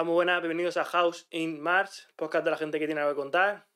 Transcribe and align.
Hola, 0.00 0.06
muy 0.06 0.14
buenas, 0.14 0.40
bienvenidos 0.40 0.78
a 0.78 0.84
House 0.86 1.26
in 1.28 1.60
March, 1.60 2.08
podcast 2.16 2.42
de 2.42 2.50
la 2.50 2.56
gente 2.56 2.78
que 2.78 2.86
tiene 2.86 3.02
algo 3.02 3.12
que 3.12 3.20
contar. 3.20 3.66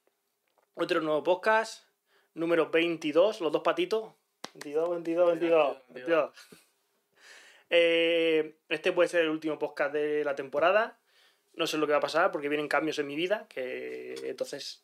Otro 0.73 1.03
nuevo 1.03 1.23
podcast, 1.23 1.85
número 2.33 2.71
22, 2.71 3.43
los 3.43 3.53
dos 3.53 3.61
patitos. 3.61 4.11
22, 4.55 4.89
22, 4.89 5.27
22. 5.27 5.77
22. 5.91 6.31
Eh, 7.69 8.57
este 8.71 8.93
puede 8.93 9.11
ser 9.11 9.21
el 9.21 9.29
último 9.29 9.59
podcast 9.59 9.93
de 9.93 10.25
la 10.25 10.35
temporada. 10.35 10.99
No 11.53 11.67
sé 11.67 11.77
lo 11.77 11.85
que 11.87 11.93
va 11.93 11.99
a 11.99 12.01
pasar 12.01 12.33
porque 12.33 12.49
vienen 12.49 12.69
cambios 12.69 12.99
en 12.99 13.07
mi 13.07 13.17
vida, 13.17 13.47
que 13.51 14.15
entonces, 14.25 14.83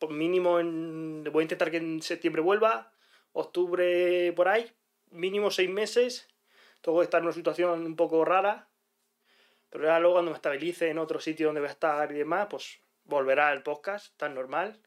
por 0.00 0.10
mínimo, 0.10 0.58
en- 0.58 1.22
voy 1.30 1.42
a 1.42 1.44
intentar 1.44 1.70
que 1.70 1.76
en 1.76 2.02
septiembre 2.02 2.42
vuelva, 2.42 2.92
octubre 3.30 4.32
por 4.32 4.48
ahí, 4.48 4.68
mínimo 5.12 5.52
seis 5.52 5.70
meses. 5.70 6.26
Tengo 6.80 6.98
que 6.98 7.04
estar 7.04 7.20
en 7.20 7.26
una 7.26 7.34
situación 7.34 7.86
un 7.86 7.94
poco 7.94 8.24
rara, 8.24 8.68
pero 9.72 9.84
ya 9.86 9.98
luego 9.98 10.14
cuando 10.16 10.30
me 10.30 10.36
estabilice 10.36 10.90
en 10.90 10.98
otro 10.98 11.18
sitio 11.18 11.46
donde 11.46 11.60
voy 11.62 11.68
a 11.68 11.72
estar 11.72 12.12
y 12.12 12.14
demás, 12.14 12.46
pues 12.50 12.78
volverá 13.04 13.52
el 13.52 13.62
podcast, 13.62 14.14
tan 14.18 14.34
normal. 14.34 14.78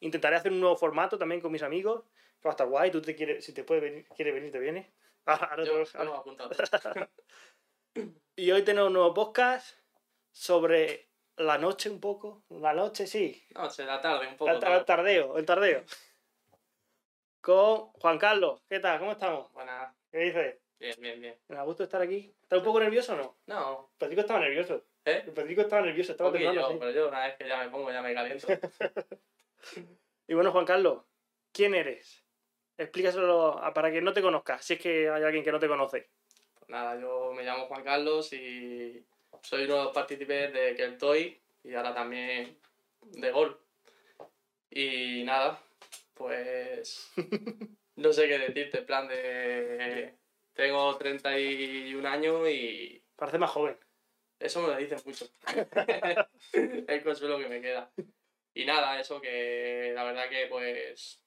Intentaré 0.00 0.36
hacer 0.36 0.50
un 0.50 0.60
nuevo 0.60 0.76
formato 0.76 1.18
también 1.18 1.40
con 1.42 1.52
mis 1.52 1.62
amigos, 1.62 2.04
que 2.40 2.48
va 2.48 2.52
a 2.52 2.54
estar 2.54 2.66
guay. 2.66 2.90
Tú 2.90 3.02
te 3.02 3.14
quieres, 3.14 3.44
si 3.44 3.52
te 3.52 3.62
puede 3.64 3.82
venir, 3.82 4.08
quieres 4.16 4.32
venir, 4.34 4.50
te 4.50 4.58
viene. 4.58 4.90
Ahora- 5.26 5.46
ahora 5.50 5.64
Yo 5.64 5.84
te- 5.84 5.98
no 5.98 6.04
me 6.04 6.10
he 6.10 6.14
apuntado. 6.16 6.50
Y 8.36 8.50
hoy 8.52 8.62
tenemos 8.62 8.86
un 8.86 8.94
nuevo 8.94 9.12
podcast 9.12 9.76
sobre 10.32 11.10
la 11.36 11.58
noche 11.58 11.90
un 11.90 12.00
poco. 12.00 12.44
La 12.48 12.72
noche, 12.72 13.06
sí. 13.06 13.44
No, 13.54 13.68
sé, 13.68 13.84
la 13.84 14.00
tarde, 14.00 14.26
un 14.28 14.36
poco. 14.36 14.50
El, 14.50 14.58
tar- 14.58 14.78
el 14.78 14.84
tardeo, 14.86 15.36
el 15.36 15.44
tardeo. 15.44 15.84
Con 17.42 17.88
Juan 17.92 18.18
Carlos. 18.18 18.62
¿Qué 18.68 18.80
tal? 18.80 18.98
¿Cómo 19.00 19.12
estamos? 19.12 19.52
Buena. 19.52 19.94
¿Qué 20.10 20.18
dices? 20.18 20.59
Bien, 20.80 20.94
bien, 20.98 21.20
bien. 21.20 21.34
¿Me 21.48 21.56
da 21.56 21.62
gusto 21.62 21.84
estar 21.84 22.00
aquí? 22.00 22.34
¿Estás 22.42 22.60
un 22.60 22.64
poco 22.64 22.80
nervioso 22.80 23.12
o 23.12 23.16
no? 23.16 23.36
No, 23.46 23.90
Pedrico 23.98 24.22
estaba 24.22 24.40
nervioso. 24.40 24.82
¿eh? 25.04 25.22
El 25.26 25.58
estaba 25.58 25.82
nervioso, 25.82 26.12
estaba 26.12 26.32
temblando. 26.32 26.68
sí. 26.68 26.76
pero 26.80 26.90
yo 26.90 27.08
una 27.08 27.26
vez 27.26 27.36
que 27.36 27.46
ya 27.46 27.62
me 27.62 27.68
pongo 27.68 27.92
ya 27.92 28.02
me 28.02 28.14
caliento. 28.14 28.46
Y 30.26 30.34
bueno, 30.34 30.52
Juan 30.52 30.64
Carlos, 30.64 31.02
¿quién 31.52 31.74
eres? 31.74 32.24
Explícaselo 32.78 33.60
para 33.74 33.90
que 33.90 34.00
no 34.00 34.12
te 34.12 34.22
conozca, 34.22 34.62
si 34.62 34.74
es 34.74 34.80
que 34.80 35.10
hay 35.10 35.24
alguien 35.24 35.42
que 35.42 35.50
no 35.50 35.58
te 35.58 35.66
conoce. 35.66 36.08
Pues 36.54 36.70
nada, 36.70 36.98
yo 36.98 37.32
me 37.34 37.42
llamo 37.42 37.66
Juan 37.66 37.82
Carlos 37.82 38.32
y 38.32 39.04
soy 39.42 39.64
uno 39.64 39.76
de 39.76 39.84
los 39.84 39.92
partícipes 39.92 40.52
de 40.52 40.76
Keltoy 40.76 41.40
y 41.64 41.74
ahora 41.74 41.92
también 41.92 42.56
de 43.02 43.30
Gol. 43.32 43.58
Y 44.70 45.24
nada, 45.24 45.60
pues 46.14 47.12
no 47.96 48.12
sé 48.12 48.28
qué 48.28 48.38
decirte, 48.38 48.78
en 48.78 48.86
plan 48.86 49.08
de... 49.08 50.19
Tengo 50.60 50.94
31 50.98 52.06
años 52.06 52.46
y 52.50 53.02
Parece 53.16 53.38
más 53.38 53.50
joven. 53.50 53.78
Eso 54.38 54.60
me 54.60 54.68
lo 54.68 54.76
dicen 54.76 54.98
mucho. 55.06 55.26
el 56.52 57.02
consuelo 57.02 57.38
que 57.38 57.48
me 57.48 57.62
queda. 57.62 57.90
Y 58.54 58.66
nada, 58.66 59.00
eso 59.00 59.22
que 59.22 59.92
la 59.94 60.04
verdad 60.04 60.28
que 60.28 60.46
pues 60.48 61.22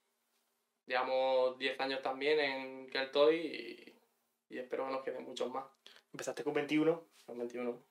llevamos 0.85 1.57
10 1.57 1.79
años 1.79 2.01
también 2.03 2.39
en 2.39 2.89
Keltoy 2.91 3.35
y, 3.37 4.55
y 4.55 4.59
espero 4.59 4.85
que 4.85 4.91
nos 4.91 5.03
queden 5.03 5.23
muchos 5.23 5.49
más. 5.51 5.65
Empezaste 6.11 6.43
con 6.43 6.53
21, 6.53 7.07
Con 7.25 7.37
21. 7.39 7.83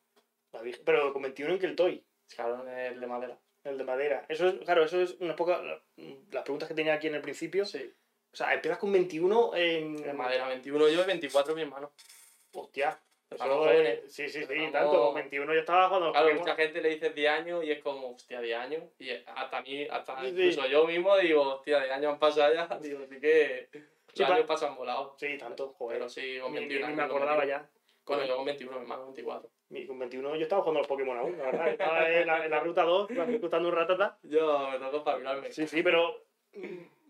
la 0.53 0.63
Virgen- 0.63 0.85
pero 0.85 1.13
con 1.13 1.23
21 1.23 1.55
en 1.55 1.59
que 1.59 1.67
el 1.67 1.75
Toy, 1.77 2.05
Claro, 2.37 2.69
el 2.69 3.01
de 3.01 3.07
madera. 3.09 3.37
el 3.65 3.79
de 3.79 3.85
madera. 3.85 4.27
Eso 4.29 4.47
es, 4.48 4.61
claro, 4.65 4.85
eso 4.85 5.01
es 5.01 5.17
una 5.20 5.35
poca. 5.35 5.61
Las 5.97 6.43
preguntas 6.45 6.69
que 6.69 6.75
tenía 6.75 6.95
aquí 6.95 7.09
en 7.09 7.17
el 7.17 7.23
principio. 7.23 7.65
Sí, 7.65 7.93
O 8.33 8.37
sea, 8.37 8.55
empiezas 8.55 8.79
con 8.79 8.93
21 8.93 9.55
en. 9.55 9.97
de 9.97 10.13
madera. 10.15 10.49
21 10.49 10.89
yo 10.89 11.03
y 11.03 11.07
24 11.07 11.55
mi 11.55 11.63
hermano. 11.63 11.93
Hostia. 12.55 12.99
Eso 13.31 13.45
es- 13.45 13.51
jóvenes. 13.51 14.01
Sí, 14.13 14.29
sí, 14.29 14.41
sí, 14.41 14.41
Estamos- 14.43 14.73
tanto. 14.73 15.05
Con 15.07 15.15
21 15.15 15.55
yo 15.55 15.61
estaba 15.61 15.87
jugando 15.89 16.07
al 16.09 16.13
Claro, 16.13 16.35
mucha 16.39 16.55
gente 16.55 16.83
le 16.83 16.89
dice 16.91 17.11
10 17.11 17.31
años 17.31 17.65
y 17.65 17.71
es 17.73 17.83
como, 17.83 18.11
hostia, 18.11 18.41
10 18.43 18.59
años. 18.59 18.83
Y 18.98 19.11
hasta 19.11 19.59
a 19.59 19.63
mí, 19.63 19.87
hasta 19.91 20.21
Sí, 20.21 20.27
sí. 20.27 20.31
incluso 20.33 20.67
yo 20.67 20.87
mismo 20.87 21.17
digo, 21.19 21.42
hostia, 21.57 21.81
10 21.81 21.92
años 21.92 22.13
han 22.13 22.19
pasado 22.19 22.53
ya. 22.55 22.67
Digo, 22.83 23.01
así 23.05 23.21
que 23.21 23.69
los 23.73 23.83
Sí, 24.15 24.23
años 24.25 24.45
pasan 24.47 24.77
volados. 24.77 25.15
Sí, 25.19 25.39
tanto, 25.39 25.75
joder. 25.79 25.98
Pero 25.98 26.09
sí, 26.11 26.39
con 26.42 26.53
Ni- 26.53 26.59
21 26.59 26.87
ni 26.89 26.92
años. 26.92 26.97
me 26.97 27.03
con 27.09 27.17
acordaba 27.17 27.39
21. 27.45 27.63
ya. 27.65 27.71
Bueno, 28.05 28.25
yo 28.27 28.37
con 28.37 28.45
21, 28.45 28.73
mi 28.77 28.83
hermano, 28.83 29.05
24. 29.05 29.51
Mi- 29.71 29.87
Con 29.87 29.98
21 29.98 30.37
yo 30.37 30.42
estaba 30.42 30.61
jugando 30.63 30.81
a 30.81 30.83
los 30.83 30.89
Pokémon 30.89 31.17
aún, 31.17 31.39
la 31.39 31.45
verdad. 31.45 31.69
Estaba 31.69 32.11
en 32.11 32.27
la, 32.27 32.45
en 32.45 32.51
la 32.51 32.61
ruta 32.61 32.83
2, 32.83 33.11
iba 33.11 33.25
ejecutando 33.25 33.69
un 33.71 33.75
ratata. 33.75 34.19
Yo 34.25 34.69
me 34.71 34.79
tocó 34.79 34.98
espabilarme. 34.98 35.51
Sí, 35.53 35.67
sí, 35.67 35.83
pero. 35.83 36.23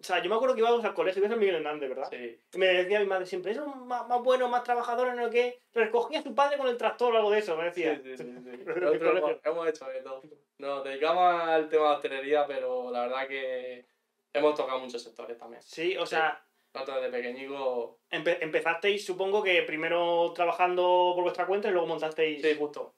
O 0.03 0.05
sea, 0.05 0.21
yo 0.21 0.29
me 0.29 0.35
acuerdo 0.35 0.57
que 0.57 0.61
íbamos 0.63 0.85
al 0.85 0.95
colegio, 0.95 1.21
ibas 1.21 1.33
a 1.33 1.37
Miguel 1.37 1.55
Hernández, 1.57 1.89
¿verdad? 1.89 2.09
Sí. 2.11 2.41
Y 2.55 2.59
me 2.59 2.67
decía 2.67 2.99
mi 2.99 3.07
madre 3.07 3.25
siempre, 3.25 3.53
esos 3.53 3.67
más, 3.77 4.09
más 4.09 4.21
buenos, 4.21 4.51
más 4.51 4.65
trabajadores, 4.65 5.15
no 5.15 5.27
sé 5.27 5.31
qué. 5.31 5.63
Recogía 5.73 6.19
a 6.19 6.23
su 6.25 6.35
padre 6.35 6.59
con 6.59 6.67
el 6.67 6.77
tractor 6.77 7.15
o 7.15 7.19
algo 7.19 7.31
de 7.31 7.39
eso, 7.39 7.57
me 7.57 7.73
Sí, 7.73 7.83
decía. 7.85 8.01
sí, 8.03 8.17
sí, 8.17 8.25
sí. 8.25 8.25
En 8.67 8.69
el 8.69 8.81
Nosotros 8.81 9.41
hemos, 9.45 9.69
hecho 9.69 9.85
de 9.87 10.01
todo. 10.03 10.23
Nos 10.59 10.83
dedicamos 10.83 11.41
al 11.43 11.69
tema 11.69 11.85
de 11.85 11.89
la 11.91 11.95
hostelería, 11.97 12.47
pero 12.49 12.91
la 12.91 13.03
verdad 13.03 13.29
que 13.29 13.87
hemos 14.33 14.55
tocado 14.57 14.81
muchos 14.81 15.01
sectores 15.01 15.39
también. 15.39 15.63
Sí, 15.63 15.97
o 15.97 16.05
sea, 16.05 16.45
Nosotros 16.75 17.03
desde 17.03 17.17
pequeñico, 17.17 18.01
empe- 18.11 18.39
empezasteis, 18.41 19.05
supongo 19.07 19.41
que 19.43 19.63
primero 19.63 20.33
trabajando 20.35 21.13
por 21.15 21.23
vuestra 21.23 21.47
cuenta 21.47 21.69
y 21.69 21.73
luego 21.73 21.87
montasteis. 21.87 22.43
sí, 22.43 22.57
justo. 22.59 22.97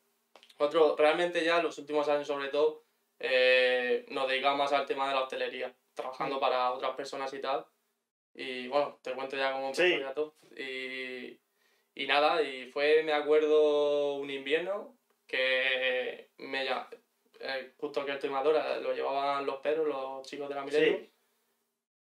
Nosotros 0.58 0.96
realmente 0.96 1.44
ya 1.44 1.58
en 1.58 1.64
los 1.64 1.76
últimos 1.78 2.08
años 2.08 2.26
sobre 2.26 2.48
todo 2.48 2.84
eh, 3.18 4.06
nos 4.08 4.26
dedicamos 4.28 4.58
más 4.58 4.72
al 4.72 4.86
tema 4.86 5.08
de 5.08 5.14
la 5.14 5.22
hostelería, 5.22 5.74
trabajando 5.94 6.38
para 6.40 6.72
otras 6.72 6.94
personas 6.96 7.32
y 7.34 7.40
tal. 7.40 7.66
Y 8.34 8.66
bueno, 8.68 8.98
te 9.02 9.12
cuento 9.14 9.36
ya 9.36 9.52
cómo 9.52 9.66
empezó 9.68 9.82
Sí. 9.82 10.00
ya 10.00 10.12
todo. 10.14 10.34
Y, 10.56 11.38
y 11.94 12.06
nada, 12.06 12.42
y 12.42 12.66
fue, 12.70 13.02
me 13.04 13.12
acuerdo, 13.12 14.14
un 14.16 14.30
invierno 14.30 14.96
que 15.26 16.30
me 16.38 16.66
llam- 16.68 16.88
eh, 17.40 17.72
justo 17.78 18.04
que 18.04 18.12
el 18.12 18.18
tomadora 18.18 18.76
lo 18.78 18.92
llevaban 18.92 19.46
los 19.46 19.56
perros, 19.58 19.86
los 19.86 20.26
chicos 20.26 20.48
de 20.48 20.54
la 20.54 20.64
Milenio. 20.64 20.98
Sí. 20.98 21.10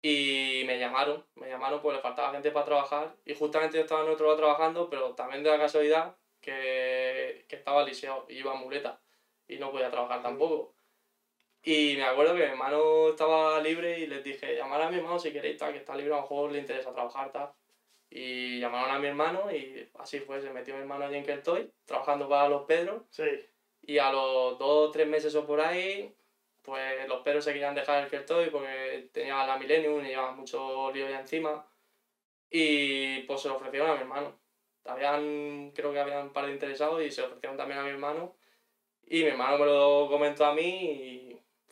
Y 0.00 0.62
me 0.66 0.78
llamaron, 0.78 1.26
me 1.34 1.48
llamaron 1.48 1.80
pues 1.82 1.96
le 1.96 2.02
faltaba 2.02 2.30
gente 2.32 2.52
para 2.52 2.64
trabajar 2.66 3.16
y 3.24 3.34
justamente 3.34 3.76
yo 3.78 3.82
estaba 3.82 4.04
en 4.04 4.10
otro 4.10 4.26
lado 4.26 4.38
trabajando, 4.38 4.88
pero 4.88 5.14
también 5.14 5.42
de 5.42 5.50
la 5.50 5.58
casualidad 5.58 6.16
que, 6.40 7.44
que 7.48 7.56
estaba 7.56 7.82
lisiado, 7.84 8.24
iba 8.28 8.54
en 8.54 8.60
muleta 8.60 9.00
y 9.48 9.56
no 9.58 9.72
podía 9.72 9.90
trabajar 9.90 10.22
tampoco. 10.22 10.74
Y 11.62 11.96
me 11.96 12.04
acuerdo 12.04 12.34
que 12.34 12.40
mi 12.40 12.46
hermano 12.46 13.10
estaba 13.10 13.60
libre 13.60 13.98
y 13.98 14.06
les 14.06 14.22
dije, 14.24 14.56
llamar 14.56 14.82
a 14.82 14.90
mi 14.90 14.96
hermano 14.98 15.18
si 15.18 15.32
queréis, 15.32 15.58
tal, 15.58 15.72
que 15.72 15.78
está 15.78 15.94
libre, 15.96 16.12
a 16.12 16.16
lo 16.16 16.22
mejor 16.22 16.52
le 16.52 16.60
interesa 16.60 16.92
trabajar, 16.92 17.32
tal. 17.32 17.50
Y 18.10 18.60
llamaron 18.60 18.96
a 18.96 18.98
mi 18.98 19.08
hermano 19.08 19.52
y 19.52 19.88
así 19.98 20.20
fue, 20.20 20.40
se 20.40 20.50
metió 20.50 20.74
mi 20.74 20.80
hermano 20.80 21.04
allí 21.04 21.16
en 21.16 21.24
que 21.24 21.34
estoy, 21.34 21.70
trabajando 21.84 22.28
para 22.28 22.48
los 22.48 22.62
Pedros. 22.62 23.02
Sí. 23.10 23.24
Y 23.82 23.98
a 23.98 24.12
los 24.12 24.58
dos 24.58 24.88
o 24.88 24.90
tres 24.90 25.06
meses 25.06 25.34
o 25.34 25.46
por 25.46 25.60
ahí, 25.60 26.14
pues 26.62 27.08
los 27.08 27.22
perros 27.22 27.44
se 27.44 27.52
querían 27.52 27.74
dejar 27.74 28.04
el 28.04 28.10
que 28.10 28.16
estoy 28.16 28.50
porque 28.50 29.08
tenía 29.12 29.46
la 29.46 29.58
Millennium 29.58 30.04
y 30.04 30.08
llevaba 30.08 30.32
mucho 30.32 30.90
lío 30.92 31.08
ya 31.08 31.20
encima. 31.20 31.66
Y 32.50 33.20
pues 33.22 33.40
se 33.40 33.48
lo 33.48 33.56
ofrecieron 33.56 33.90
a 33.90 33.94
mi 33.94 34.00
hermano. 34.00 34.38
Habían, 34.84 35.72
creo 35.74 35.92
que 35.92 36.00
habían 36.00 36.26
un 36.28 36.32
par 36.32 36.46
de 36.46 36.52
interesados 36.52 37.02
y 37.02 37.10
se 37.10 37.20
lo 37.22 37.28
ofrecieron 37.28 37.56
también 37.56 37.80
a 37.80 37.84
mi 37.84 37.90
hermano. 37.90 38.36
Y 39.06 39.22
mi 39.22 39.30
hermano 39.30 39.58
me 39.58 39.66
lo 39.66 40.08
comentó 40.10 40.44
a 40.44 40.54
mí 40.54 40.62
y 40.62 41.17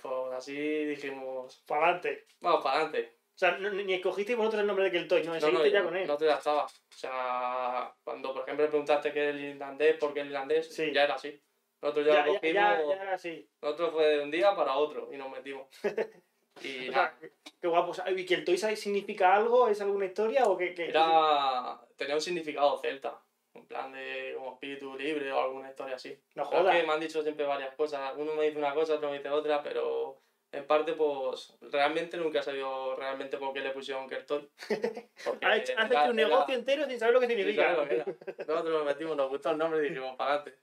pues 0.09 0.39
así 0.39 0.55
dijimos, 0.85 1.63
Para 1.67 1.85
adelante. 1.87 2.27
vamos 2.41 2.63
para 2.63 2.77
adelante. 2.77 3.13
O 3.35 3.39
sea, 3.39 3.59
no- 3.59 3.71
ni 3.71 3.93
escogisteis 3.95 4.37
vosotros 4.39 4.63
el 4.63 4.67
nombre 4.67 4.87
de 4.87 4.93
Keltoy, 4.93 5.23
no, 5.25 5.39
No, 5.39 5.51
no, 5.51 5.67
ya 5.67 5.83
con 5.85 5.97
él. 5.97 6.07
no 6.07 6.17
te 6.17 6.25
la 6.25 6.37
estaba. 6.37 6.65
O 6.65 6.71
sea, 6.97 7.95
cuando 8.03 8.33
por 8.33 8.43
ejemplo 8.45 8.67
preguntaste 8.69 9.13
qué 9.13 9.29
es 9.29 9.35
el 9.35 9.45
irlandés, 9.45 9.97
por 9.99 10.15
qué 10.15 10.21
el 10.21 10.29
irlandés, 10.29 10.75
Sí. 10.75 10.93
ya 10.93 11.05
era 11.05 11.15
así. 11.15 11.39
Nosotros 11.83 12.07
ya, 12.07 12.13
ya, 12.15 12.27
lo 12.27 12.33
cogimos. 12.35 12.55
ya, 12.55 12.83
ya 12.89 13.03
era 13.03 13.15
así. 13.15 13.49
Nosotros 13.61 13.93
fue 13.93 14.07
de 14.07 14.23
un 14.23 14.31
día 14.31 14.55
para 14.57 14.75
otro 14.77 15.11
y 15.13 15.17
nos 15.17 15.31
metimos. 15.31 15.67
Y 16.63 16.89
O 16.89 16.93
nada, 16.93 17.15
sea, 17.21 17.29
qué 17.61 17.69
guapo. 17.69 17.91
O 17.91 17.95
sea, 17.95 18.11
¿Y 18.11 18.25
Keltoy 18.25 18.57
significa 18.57 19.35
algo? 19.35 19.69
¿Es 19.69 19.79
alguna 19.83 20.07
historia 20.07 20.47
o 20.47 20.57
qué? 20.57 20.73
qué? 20.75 20.89
era, 20.89 21.79
tenía 21.99 22.15
un 22.15 22.21
significado 22.23 22.79
celta, 22.79 23.23
en 23.57 23.67
plan 23.67 23.93
de 23.93 24.35
como 24.37 24.53
espíritu 24.55 24.97
libre 24.97 25.31
o 25.33 25.41
alguna 25.41 25.69
historia 25.71 25.97
así. 25.97 26.11
No 26.35 26.45
Pero 26.49 26.57
es 26.57 26.63
jodas. 26.63 26.77
que 26.81 26.87
me 26.87 26.93
han 26.93 27.01
dicho 27.01 27.23
siempre 27.23 27.45
varias 27.47 27.75
cosas. 27.75 28.13
Uno 28.17 28.35
me 28.35 28.45
dice 28.45 28.59
una 28.59 28.75
cosa, 28.75 28.95
otro 28.95 29.11
me 29.11 29.17
dice 29.19 29.31
otra, 29.31 29.63
pero 29.63 30.21
en 30.53 30.67
parte, 30.67 30.93
pues 30.95 31.55
realmente 31.61 32.17
nunca 32.17 32.41
he 32.41 32.43
sabido 32.43 32.97
realmente 32.97 33.37
por 33.37 33.53
qué 33.53 33.61
le 33.61 33.71
pusieron. 33.73 34.07
Porque 34.09 35.47
Has 35.47 35.59
hecho, 35.59 35.73
era- 35.73 35.85
un 35.85 35.93
era- 35.93 36.13
negocio 36.13 36.55
entero 36.55 36.87
sin 36.87 36.99
saber 36.99 37.15
lo 37.15 37.21
que 37.21 37.27
significa. 37.27 37.87
que 37.89 37.95
era. 37.97 38.05
Nosotros 38.39 38.65
nos 38.73 38.85
metimos, 38.85 39.17
nos 39.17 39.29
gustó 39.29 39.51
el 39.51 39.59
nombre 39.59 39.81
y 39.85 39.89
dijimos, 39.91 40.17
para 40.17 40.35
adelante. 40.35 40.59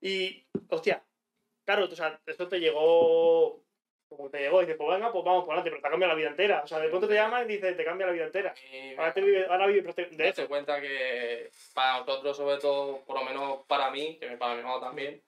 Y, 0.00 0.46
hostia, 0.68 1.02
claro, 1.64 1.86
o 1.86 1.90
sea, 1.96 2.20
esto 2.26 2.48
te 2.48 2.60
llegó. 2.60 3.64
Como 4.08 4.30
te 4.30 4.38
llegó, 4.38 4.62
y 4.62 4.66
dices, 4.66 4.76
pues 4.78 4.96
venga, 4.96 5.10
pues 5.10 5.24
vamos 5.24 5.44
por 5.44 5.54
adelante, 5.54 5.70
pero 5.70 5.82
te 5.82 5.88
cambia 5.90 6.08
la 6.08 6.14
vida 6.14 6.28
entera. 6.28 6.62
O 6.62 6.66
sea, 6.66 6.78
de 6.78 6.88
pronto 6.88 7.08
te 7.08 7.14
llaman 7.14 7.44
y 7.50 7.54
dices, 7.54 7.76
te 7.76 7.84
cambia 7.84 8.06
la 8.06 8.12
vida 8.12 8.26
entera. 8.26 8.54
Y 8.72 8.94
Ahora, 8.94 9.12
te 9.12 9.20
vive, 9.20 9.46
ahora 9.46 9.66
vive 9.66 9.92
de 10.10 10.28
eso. 10.28 10.46
cuenta 10.48 10.80
que 10.80 11.50
para 11.74 11.98
nosotros, 12.00 12.36
sobre 12.36 12.58
todo, 12.58 13.04
por 13.04 13.18
lo 13.18 13.24
menos 13.24 13.66
para 13.66 13.90
mí, 13.90 14.16
que 14.20 14.28
para 14.36 14.54
mi 14.54 14.62
mamá 14.62 14.80
también, 14.80 15.20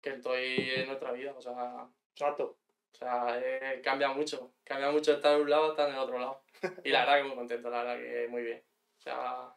que 0.00 0.10
estoy 0.10 0.70
en 0.76 0.86
nuestra 0.88 1.12
vida, 1.12 1.34
o 1.36 1.40
sea, 1.40 1.86
Exacto. 2.12 2.56
o 2.92 2.96
sea 2.96 3.40
eh, 3.40 3.80
cambia 3.82 4.08
mucho, 4.08 4.52
cambia 4.64 4.90
mucho 4.90 5.12
estar 5.12 5.34
en 5.36 5.42
un 5.42 5.50
lado, 5.50 5.70
estar 5.70 5.88
en 5.88 5.94
el 5.94 6.00
otro 6.00 6.18
lado. 6.18 6.42
Y 6.84 6.90
la 6.90 7.00
verdad 7.00 7.18
que 7.18 7.24
muy 7.24 7.36
contento, 7.36 7.70
la 7.70 7.82
verdad 7.84 7.96
que 8.02 8.26
muy 8.28 8.42
bien. 8.42 8.62
O 8.98 9.02
sea, 9.02 9.54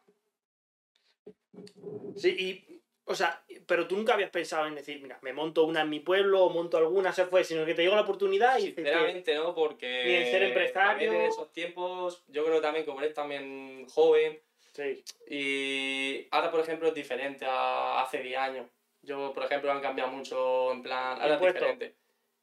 Sí, 2.16 2.28
y 2.38 2.79
O 3.10 3.14
sea, 3.16 3.42
pero 3.66 3.88
tú 3.88 3.96
nunca 3.96 4.14
habías 4.14 4.30
pensado 4.30 4.66
en 4.68 4.76
decir, 4.76 5.02
mira, 5.02 5.18
me 5.22 5.32
monto 5.32 5.64
una 5.64 5.80
en 5.82 5.90
mi 5.90 5.98
pueblo 5.98 6.44
o 6.44 6.50
monto 6.50 6.76
alguna, 6.76 7.12
se 7.12 7.26
fue, 7.26 7.42
sino 7.42 7.66
que 7.66 7.74
te 7.74 7.82
llegó 7.82 7.96
la 7.96 8.02
oportunidad 8.02 8.56
y 8.58 8.70
que- 8.72 8.82
Sinceramente 8.82 9.34
no, 9.34 9.52
porque 9.52 10.04
Ni 10.06 10.14
en 10.14 10.26
ser 10.30 10.42
empresario. 10.44 11.12
en 11.12 11.22
esos 11.22 11.52
tiempos, 11.52 12.22
yo 12.28 12.44
creo 12.44 12.60
también 12.60 12.84
como 12.86 13.00
eres 13.00 13.12
también 13.14 13.86
joven 13.88 14.38
Sí. 14.72 15.02
y 15.28 16.28
ahora 16.30 16.52
por 16.52 16.60
ejemplo 16.60 16.86
es 16.86 16.94
diferente 16.94 17.44
a 17.48 18.00
hace 18.00 18.22
10 18.22 18.38
años. 18.38 18.66
Yo 19.02 19.32
por 19.34 19.42
ejemplo 19.44 19.72
han 19.72 19.80
cambiado 19.80 20.12
mucho 20.12 20.70
en 20.70 20.82
plan, 20.82 21.20
ahora 21.20 21.34
es 21.34 21.40
diferente. 21.40 21.94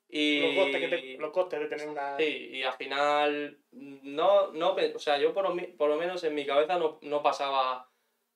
Y 0.10 0.42
Los, 0.42 0.56
costes 0.66 0.82
que 0.82 0.88
te- 0.90 1.18
los 1.18 1.32
costes 1.32 1.60
de 1.62 1.66
tener 1.68 1.88
una... 1.88 2.18
Sí, 2.18 2.50
y 2.54 2.64
al 2.64 2.74
final, 2.74 3.58
no, 3.72 4.52
no, 4.52 4.76
o 4.96 5.00
sea, 5.00 5.18
yo 5.18 5.34
por, 5.34 5.44
lo 5.50 5.78
por 5.78 5.90
lo 5.90 5.96
menos 5.98 6.24
en 6.26 6.36
mi 6.36 6.46
cabeza 6.46 6.78
no, 6.78 6.98
no 7.04 7.22
pasaba, 7.24 7.87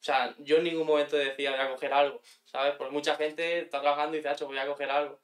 o 0.01 0.03
sea, 0.03 0.33
yo 0.39 0.57
en 0.57 0.63
ningún 0.63 0.88
momento 0.88 1.15
decía 1.15 1.51
voy 1.51 1.59
a 1.59 1.69
coger 1.69 1.94
algo, 1.94 2.21
¿sabes? 2.44 2.74
Porque 2.75 2.92
mucha 2.92 3.15
gente 3.15 3.59
está 3.59 3.81
trabajando 3.81 4.15
y 4.15 4.19
dice, 4.19 4.30
"Acho, 4.30 4.48
voy 4.48 4.57
a 4.57 4.65
coger 4.65 4.89
algo. 4.89 5.19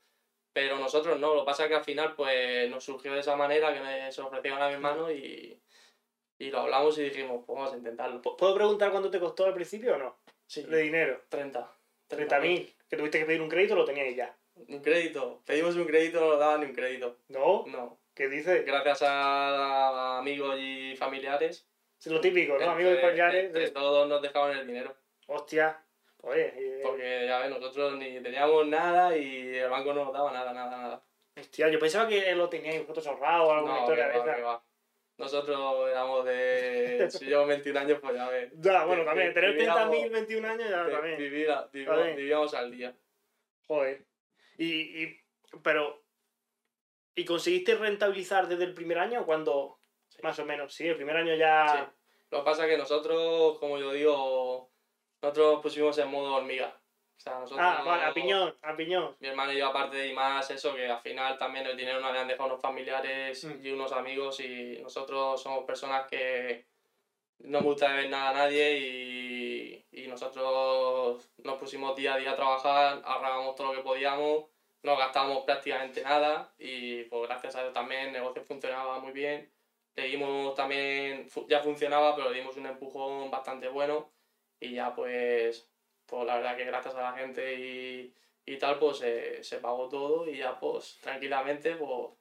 Pero 0.53 0.77
nosotros 0.79 1.19
no, 1.19 1.33
lo 1.33 1.41
que 1.41 1.45
pasa 1.47 1.63
es 1.63 1.69
que 1.69 1.75
al 1.75 1.83
final 1.83 2.15
pues 2.15 2.69
nos 2.69 2.83
surgió 2.83 3.13
de 3.13 3.19
esa 3.21 3.35
manera 3.35 3.73
que 3.73 3.79
me- 3.79 4.11
se 4.11 4.21
ofrecieron 4.21 4.61
a 4.61 4.67
mi 4.67 4.73
hermano 4.75 5.11
y, 5.11 5.59
y 6.39 6.49
lo 6.51 6.59
hablamos 6.61 6.97
y 6.97 7.03
dijimos, 7.03 7.43
pues 7.45 7.55
vamos 7.57 7.73
a 7.73 7.77
intentarlo. 7.77 8.21
¿P- 8.21 8.31
¿Puedo 8.37 8.55
preguntar 8.55 8.91
cuánto 8.91 9.09
te 9.11 9.19
costó 9.19 9.45
al 9.45 9.53
principio 9.53 9.95
o 9.95 9.97
no? 9.97 10.19
Sí, 10.47 10.63
De 10.63 10.77
dinero. 10.79 11.21
30. 11.29 11.71
30.000. 12.07 12.73
Que 12.89 12.97
tuviste 12.97 13.19
que 13.19 13.25
pedir 13.25 13.41
un 13.41 13.49
crédito, 13.49 13.75
lo 13.75 13.83
teníais 13.85 14.15
ya. 14.15 14.35
Un 14.55 14.81
crédito. 14.81 15.41
Pedimos 15.45 15.75
un 15.75 15.85
crédito, 15.85 16.19
no 16.21 16.27
nos 16.29 16.39
daban 16.39 16.61
ni 16.61 16.67
un 16.67 16.73
crédito. 16.75 17.17
¿No? 17.27 17.65
No. 17.67 17.99
¿Qué 18.15 18.27
dices? 18.27 18.65
Gracias 18.65 19.01
a 19.03 20.17
amigos 20.19 20.55
y 20.59 20.95
familiares 20.95 21.67
Es 21.99 22.07
lo 22.07 22.21
típico, 22.21 22.57
¿no? 22.57 22.69
Amigos 22.71 22.91
Entre- 22.93 23.01
familiares. 23.05 23.45
entre 23.45 23.61
de- 23.63 23.71
todos 23.71 24.07
nos 24.07 24.21
dejaban 24.21 24.57
el 24.57 24.67
dinero. 24.67 24.95
Hostia. 25.27 25.83
Oye, 26.21 26.53
eh, 26.55 26.79
Porque 26.83 27.25
ya 27.27 27.39
ves, 27.39 27.49
nosotros 27.49 27.95
ni 27.97 28.19
teníamos 28.21 28.65
nada 28.67 29.15
y 29.15 29.55
el 29.55 29.69
banco 29.69 29.93
no 29.93 30.05
nos 30.05 30.13
daba 30.13 30.31
nada, 30.31 30.53
nada, 30.53 30.77
nada. 30.77 31.03
hostia, 31.39 31.69
yo 31.69 31.79
pensaba 31.79 32.07
que 32.09 32.33
lo 32.35 32.49
teníais 32.49 32.81
vosotros 32.81 33.07
ahorrado 33.07 33.43
o 33.45 33.51
alguna 33.51 33.73
No, 33.75 33.79
historia 33.81 34.07
de 34.09 34.17
esa. 34.17 34.63
Nosotros 35.17 35.89
éramos 35.89 36.25
de. 36.25 37.07
si 37.11 37.25
llevo 37.25 37.45
21 37.47 37.79
años, 37.79 37.99
pues 38.01 38.15
ya 38.15 38.29
ves. 38.29 38.51
Ya, 38.55 38.85
bueno, 38.85 39.03
también. 39.03 39.33
Tener 39.33 39.53
Vivíamos- 39.53 39.89
30.000, 39.91 40.09
21 40.11 40.47
años 40.47 40.69
ya 40.69 40.87
también. 40.89 41.17
vivía- 41.17 41.67
vivíamos 41.73 42.53
al 42.53 42.71
día. 42.71 42.95
Joder. 43.67 44.05
Y, 44.57 45.03
y, 45.03 45.19
pero, 45.63 46.03
¿y 47.15 47.25
conseguiste 47.25 47.75
rentabilizar 47.75 48.47
desde 48.47 48.63
el 48.65 48.73
primer 48.73 48.99
año 48.99 49.21
o 49.21 49.25
cuando? 49.25 49.76
Sí. 50.17 50.23
Más 50.23 50.37
o 50.39 50.45
menos, 50.45 50.73
sí, 50.73 50.87
el 50.87 50.95
primer 50.95 51.15
año 51.15 51.35
ya... 51.35 51.67
Sí. 51.67 51.93
Lo 52.31 52.39
que 52.39 52.45
pasa 52.45 52.65
es 52.65 52.71
que 52.71 52.77
nosotros, 52.77 53.57
como 53.59 53.77
yo 53.77 53.93
digo, 53.93 54.69
nosotros 55.21 55.61
pusimos 55.61 55.97
en 55.97 56.09
modo 56.09 56.35
hormiga. 56.35 56.75
O 57.15 57.19
sea, 57.19 57.39
nosotros. 57.39 57.59
Ah, 57.67 57.81
vale, 57.85 58.03
a 58.03 58.13
piñón, 58.13 58.53
a 58.61 58.75
piñón. 58.75 59.15
Mi 59.19 59.29
hermano 59.29 59.53
y 59.53 59.57
yo, 59.57 59.67
aparte 59.67 60.07
y 60.07 60.13
más 60.13 60.51
eso, 60.51 60.75
que 60.75 60.87
al 60.87 60.99
final 60.99 61.37
también 61.37 61.65
el 61.65 61.77
dinero 61.77 61.99
nos 62.01 62.09
habían 62.09 62.27
dejado 62.27 62.49
unos 62.49 62.61
familiares 62.61 63.43
Mm. 63.45 63.65
y 63.65 63.71
unos 63.71 63.91
amigos 63.93 64.39
y 64.41 64.77
nosotros 64.81 65.41
somos 65.41 65.63
personas 65.63 66.07
que 66.07 66.65
no 67.39 67.61
gusta 67.61 67.93
ver 67.93 68.09
nada 68.09 68.29
a 68.31 68.33
nadie 68.33 68.77
y, 68.77 69.85
y 69.91 70.07
nosotros 70.07 71.29
nos 71.37 71.57
pusimos 71.57 71.95
día 71.95 72.15
a 72.15 72.17
día 72.17 72.31
a 72.31 72.35
trabajar, 72.35 73.01
ahorrábamos 73.05 73.55
todo 73.55 73.67
lo 73.67 73.73
que 73.73 73.83
podíamos, 73.83 74.45
no 74.83 74.97
gastábamos 74.97 75.43
prácticamente 75.45 76.01
nada 76.01 76.53
y 76.59 77.03
pues 77.03 77.27
gracias 77.29 77.55
a 77.55 77.61
Dios 77.61 77.73
también 77.73 78.07
el 78.07 78.13
negocio 78.13 78.43
funcionaba 78.43 78.99
muy 78.99 79.11
bien. 79.11 79.49
Le 79.97 80.03
dimos 80.09 80.53
también, 80.53 81.27
ya 81.49 81.59
funcionaba, 81.61 82.15
pero 82.15 82.29
le 82.29 82.37
dimos 82.39 82.55
un 82.55 82.67
empujón 82.67 83.31
bastante 83.31 83.67
bueno 83.67 84.11
y 84.59 84.75
ya 84.75 84.93
pues, 84.93 85.67
pues 86.05 86.23
la 86.25 86.35
verdad 86.35 86.55
que 86.55 86.65
gracias 86.65 86.93
a 86.93 87.01
la 87.01 87.13
gente 87.13 87.55
y, 87.55 88.13
y 88.45 88.57
tal, 88.59 88.77
pues 88.77 88.99
se, 88.99 89.43
se 89.43 89.57
pagó 89.57 89.89
todo 89.89 90.29
y 90.29 90.37
ya 90.37 90.59
pues 90.59 90.99
tranquilamente 91.01 91.75
pues 91.77 92.11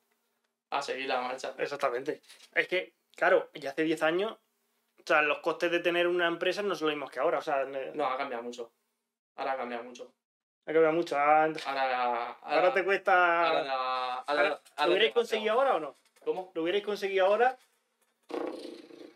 a 0.71 0.81
seguir 0.81 1.07
la 1.07 1.21
marcha. 1.21 1.55
Exactamente. 1.59 2.23
Es 2.55 2.67
que, 2.67 2.95
claro, 3.15 3.51
ya 3.53 3.71
hace 3.71 3.83
10 3.83 4.03
años, 4.03 4.33
o 4.33 5.03
sea, 5.05 5.21
los 5.21 5.41
costes 5.41 5.71
de 5.71 5.81
tener 5.81 6.07
una 6.07 6.29
empresa 6.29 6.63
no 6.63 6.75
son 6.75 6.89
los 6.89 6.95
mismos 6.97 7.11
que 7.11 7.21
ahora. 7.21 7.39
O 7.39 7.43
sea, 7.43 7.67
No, 7.67 8.07
ha 8.07 8.17
cambiado 8.17 8.43
mucho. 8.43 8.73
Ahora 9.37 9.53
ha 9.53 9.57
cambiado 9.59 9.85
mucho. 9.85 10.15
ha 10.65 10.73
cambiado 10.73 10.95
mucho. 10.95 11.15
Ah, 11.19 11.45
Ahora, 11.45 12.01
ahora, 12.07 12.39
Ahora 12.41 12.73
te 12.73 12.85
cuesta... 12.87 13.49
ahora- 13.49 13.61
ahora- 13.61 14.15
Ahora, 14.27 14.43
ahora 14.43 14.61
¿Lo 14.87 14.93
hubierais 14.93 15.13
conseguido 15.13 15.53
ahora 15.53 15.77
o 15.77 15.81
no? 15.81 15.97
¿Cómo? 16.27 16.51
¿Lo 16.55 16.63
hubierais 16.65 16.83
conseguido 16.85 17.25
ahora 17.27 17.57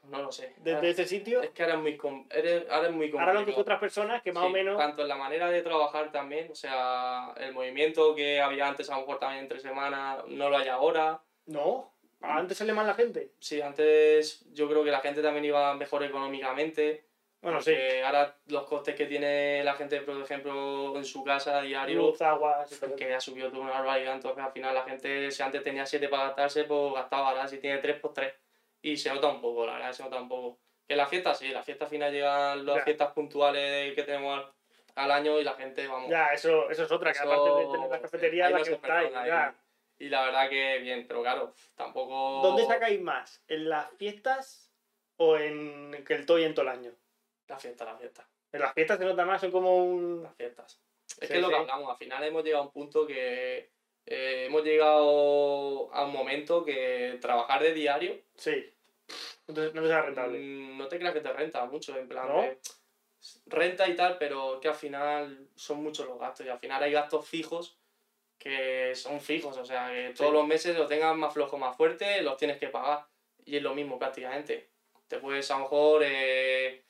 No 0.09 0.23
lo 0.23 0.31
sé. 0.31 0.55
desde 0.59 0.77
Ahora- 0.77 0.89
ese 0.89 1.07
sitio? 1.07 1.43
Es 1.43 1.51
que 1.51 1.63
ahora 1.65 1.75
es 1.75 1.81
muy, 1.81 1.97
com- 1.97 2.25
eres- 2.31 2.71
ahora 2.71 2.87
es 2.89 2.95
muy 2.95 3.11
Ahora 3.11 3.33
lo 3.35 3.41
cogido 3.41 3.61
otras 3.63 3.81
personas 3.81 4.23
que 4.23 4.33
más 4.33 4.45
o 4.45 4.49
menos... 4.49 4.79
Tanto 4.79 5.03
en 5.03 5.09
la 5.09 5.17
manera 5.17 5.51
de 5.51 5.63
trabajar 5.63 6.13
también, 6.13 6.49
o 6.53 6.55
sea, 6.55 7.35
el 7.37 7.53
movimiento 7.53 8.15
que 8.15 8.41
había 8.41 8.69
antes 8.69 8.89
a 8.91 8.95
lo 8.95 9.01
mejor 9.01 9.19
también 9.19 9.43
entre 9.43 9.59
semanas 9.59 10.25
no 10.29 10.49
lo 10.51 10.57
hay 10.57 10.69
ahora. 10.69 11.21
No, 11.47 11.93
antes 12.21 12.59
sale 12.59 12.73
más 12.73 12.87
la 12.87 12.95
gente. 12.95 13.33
Sí, 13.41 13.61
antes 13.61 14.45
yo 14.53 14.69
creo 14.69 14.85
que 14.85 14.93
la 14.93 15.01
gente 15.01 15.21
también 15.21 15.47
iba 15.47 15.75
mejor 15.75 16.05
económicamente. 16.05 17.07
Bueno, 17.43 17.61
sí. 17.63 17.75
ahora 18.05 18.37
los 18.49 18.65
costes 18.65 18.95
que 18.95 19.07
tiene 19.07 19.65
la 19.65 19.75
gente, 19.75 20.01
por 20.03 20.21
ejemplo, 20.21 20.95
en 20.97 21.05
su 21.07 21.25
casa 21.25 21.63
diario, 21.63 21.99
Luz, 22.03 22.21
agua... 22.21 22.65
todo. 22.79 22.95
que 22.97 23.15
ha 23.15 23.21
subido 23.21 23.49
toda 23.51 23.63
una 23.63 23.73
barbaridad, 23.73 24.15
entonces 24.15 24.45
al 24.45 24.53
final 24.53 24.75
la 24.75 24.83
gente, 24.83 25.31
si 25.31 25.43
antes 25.43 25.63
tenía 25.63 25.87
7 25.87 26.09
para 26.09 26.25
gastarse, 26.25 26.65
pues 26.65 26.95
gastaba, 26.95 27.31
ahora 27.31 27.49
si 27.49 27.59
tiene 27.59 27.79
3, 27.79 27.97
pues 28.01 28.13
3. 28.15 28.35
Y 28.83 28.97
se 28.99 29.09
nota 29.13 29.29
un 29.29 29.41
poco, 29.41 29.65
la 29.67 29.75
verdad, 29.75 29.93
se 29.93 30.03
nota 30.03 30.21
un 30.21 30.29
poco. 30.29 30.59
Que 30.87 30.97
la 30.97 31.07
fiesta 31.07 31.35
sí, 31.35 31.49
la 31.49 31.63
fiesta 31.63 31.85
al 31.85 31.91
final 31.91 32.13
llegan 32.13 32.67
las 32.67 32.77
Ya. 32.77 32.83
fiestas 32.85 33.13
puntuales 33.13 33.95
que 33.95 34.03
tenemos 34.03 34.39
al, 34.39 34.53
al 35.05 35.11
año 35.13 35.39
y 35.41 35.45
la 35.45 35.55
gente, 35.55 35.87
vamos. 35.87 36.11
Ya, 36.11 36.27
eso, 36.29 36.69
eso 36.69 36.85
es 36.85 36.93
otra, 36.93 37.13
que 37.13 37.19
eso- 37.21 37.33
aparte 37.33 37.59
de 37.65 37.73
tener 37.73 37.91
la 37.91 38.01
cafetería, 38.01 38.47
ahí 38.47 38.53
la 38.53 38.59
no 38.59 38.65
que 38.65 38.73
estáis. 38.73 39.09
perdona, 39.09 39.27
ya. 39.27 39.47
ahí. 39.47 39.53
Y 39.99 40.09
la 40.09 40.25
verdad 40.25 40.49
que 40.51 40.79
bien, 40.79 41.07
pero 41.07 41.23
claro, 41.23 41.55
tampoco. 41.75 42.41
¿Dónde 42.43 42.65
sacáis 42.67 43.01
más? 43.01 43.43
¿En 43.49 43.69
las 43.69 43.89
fiestas 43.99 44.71
o 45.17 45.37
en 45.39 46.05
que 46.07 46.15
el 46.15 46.27
toy 46.27 46.45
en 46.45 46.55
todo 46.55 46.63
el 46.63 46.69
año? 46.73 46.93
La 47.51 47.59
fiesta, 47.59 47.85
la 47.85 47.97
fiesta. 47.97 48.27
En 48.53 48.61
las 48.61 48.73
fiestas 48.73 48.99
se 48.99 49.05
nota 49.05 49.25
más, 49.25 49.41
son 49.41 49.51
como 49.51 49.77
un... 49.85 50.23
las 50.23 50.35
fiestas. 50.37 50.81
Es 51.09 51.15
Sí, 51.15 51.27
que 51.29 51.35
es 51.35 51.41
lo 51.43 51.49
que 51.49 51.57
hablamos, 51.57 51.91
al 51.91 51.97
final 51.97 52.23
hemos 52.25 52.45
llegado 52.45 52.63
a 52.63 52.67
un 52.67 52.73
punto 52.73 53.07
que 53.07 53.71
eh, 54.07 54.45
hemos 54.47 54.63
llegado 54.65 55.93
a 55.93 56.05
un 56.05 56.13
momento 56.13 56.65
que 56.65 57.19
trabajar 57.21 57.63
de 57.63 57.75
diario 57.75 58.19
Sí. 58.37 58.73
Entonces 59.49 59.75
no 59.75 59.83
te 59.83 59.89
sea 59.89 60.03
rentable. 60.03 60.39
mm, 60.39 60.79
no 60.79 60.87
te 60.89 60.99
creas 60.99 61.13
que 61.13 61.21
te 61.21 61.33
renta 61.33 61.65
mucho, 61.67 61.97
en 61.99 62.09
plan 62.09 62.29
¿No? 62.29 62.45
renta 63.47 63.87
y 63.89 63.97
tal, 63.97 64.17
pero 64.19 64.61
que 64.61 64.69
al 64.69 64.75
final 64.75 65.49
son 65.57 65.83
muchos 65.83 66.07
los 66.07 66.19
gastos 66.19 66.47
y 66.47 66.49
al 66.49 66.59
final 66.61 66.83
hay 66.83 66.93
gastos 66.93 67.29
fijos 67.29 67.77
que 68.39 68.95
son 68.95 69.21
fijos, 69.21 69.57
o 69.59 69.65
sea, 69.65 69.91
que 69.91 70.15
todos 70.17 70.31
Sí. 70.31 70.37
los 70.37 70.47
meses 70.47 70.77
lo 70.77 70.87
tengas 70.87 71.15
más 71.17 71.35
flojo, 71.35 71.59
más 71.59 71.77
fuerte, 71.77 72.23
los 72.23 72.37
tienes 72.39 72.57
que 72.59 72.69
pagar 72.69 73.05
y 73.45 73.57
es 73.57 73.63
lo 73.63 73.75
mismo 73.75 73.99
prácticamente. 73.99 74.71
Te 75.09 75.19
puedes 75.19 75.51
a 75.51 75.55
lo 75.57 75.65
mejor 75.65 76.03
eh, 76.05 76.85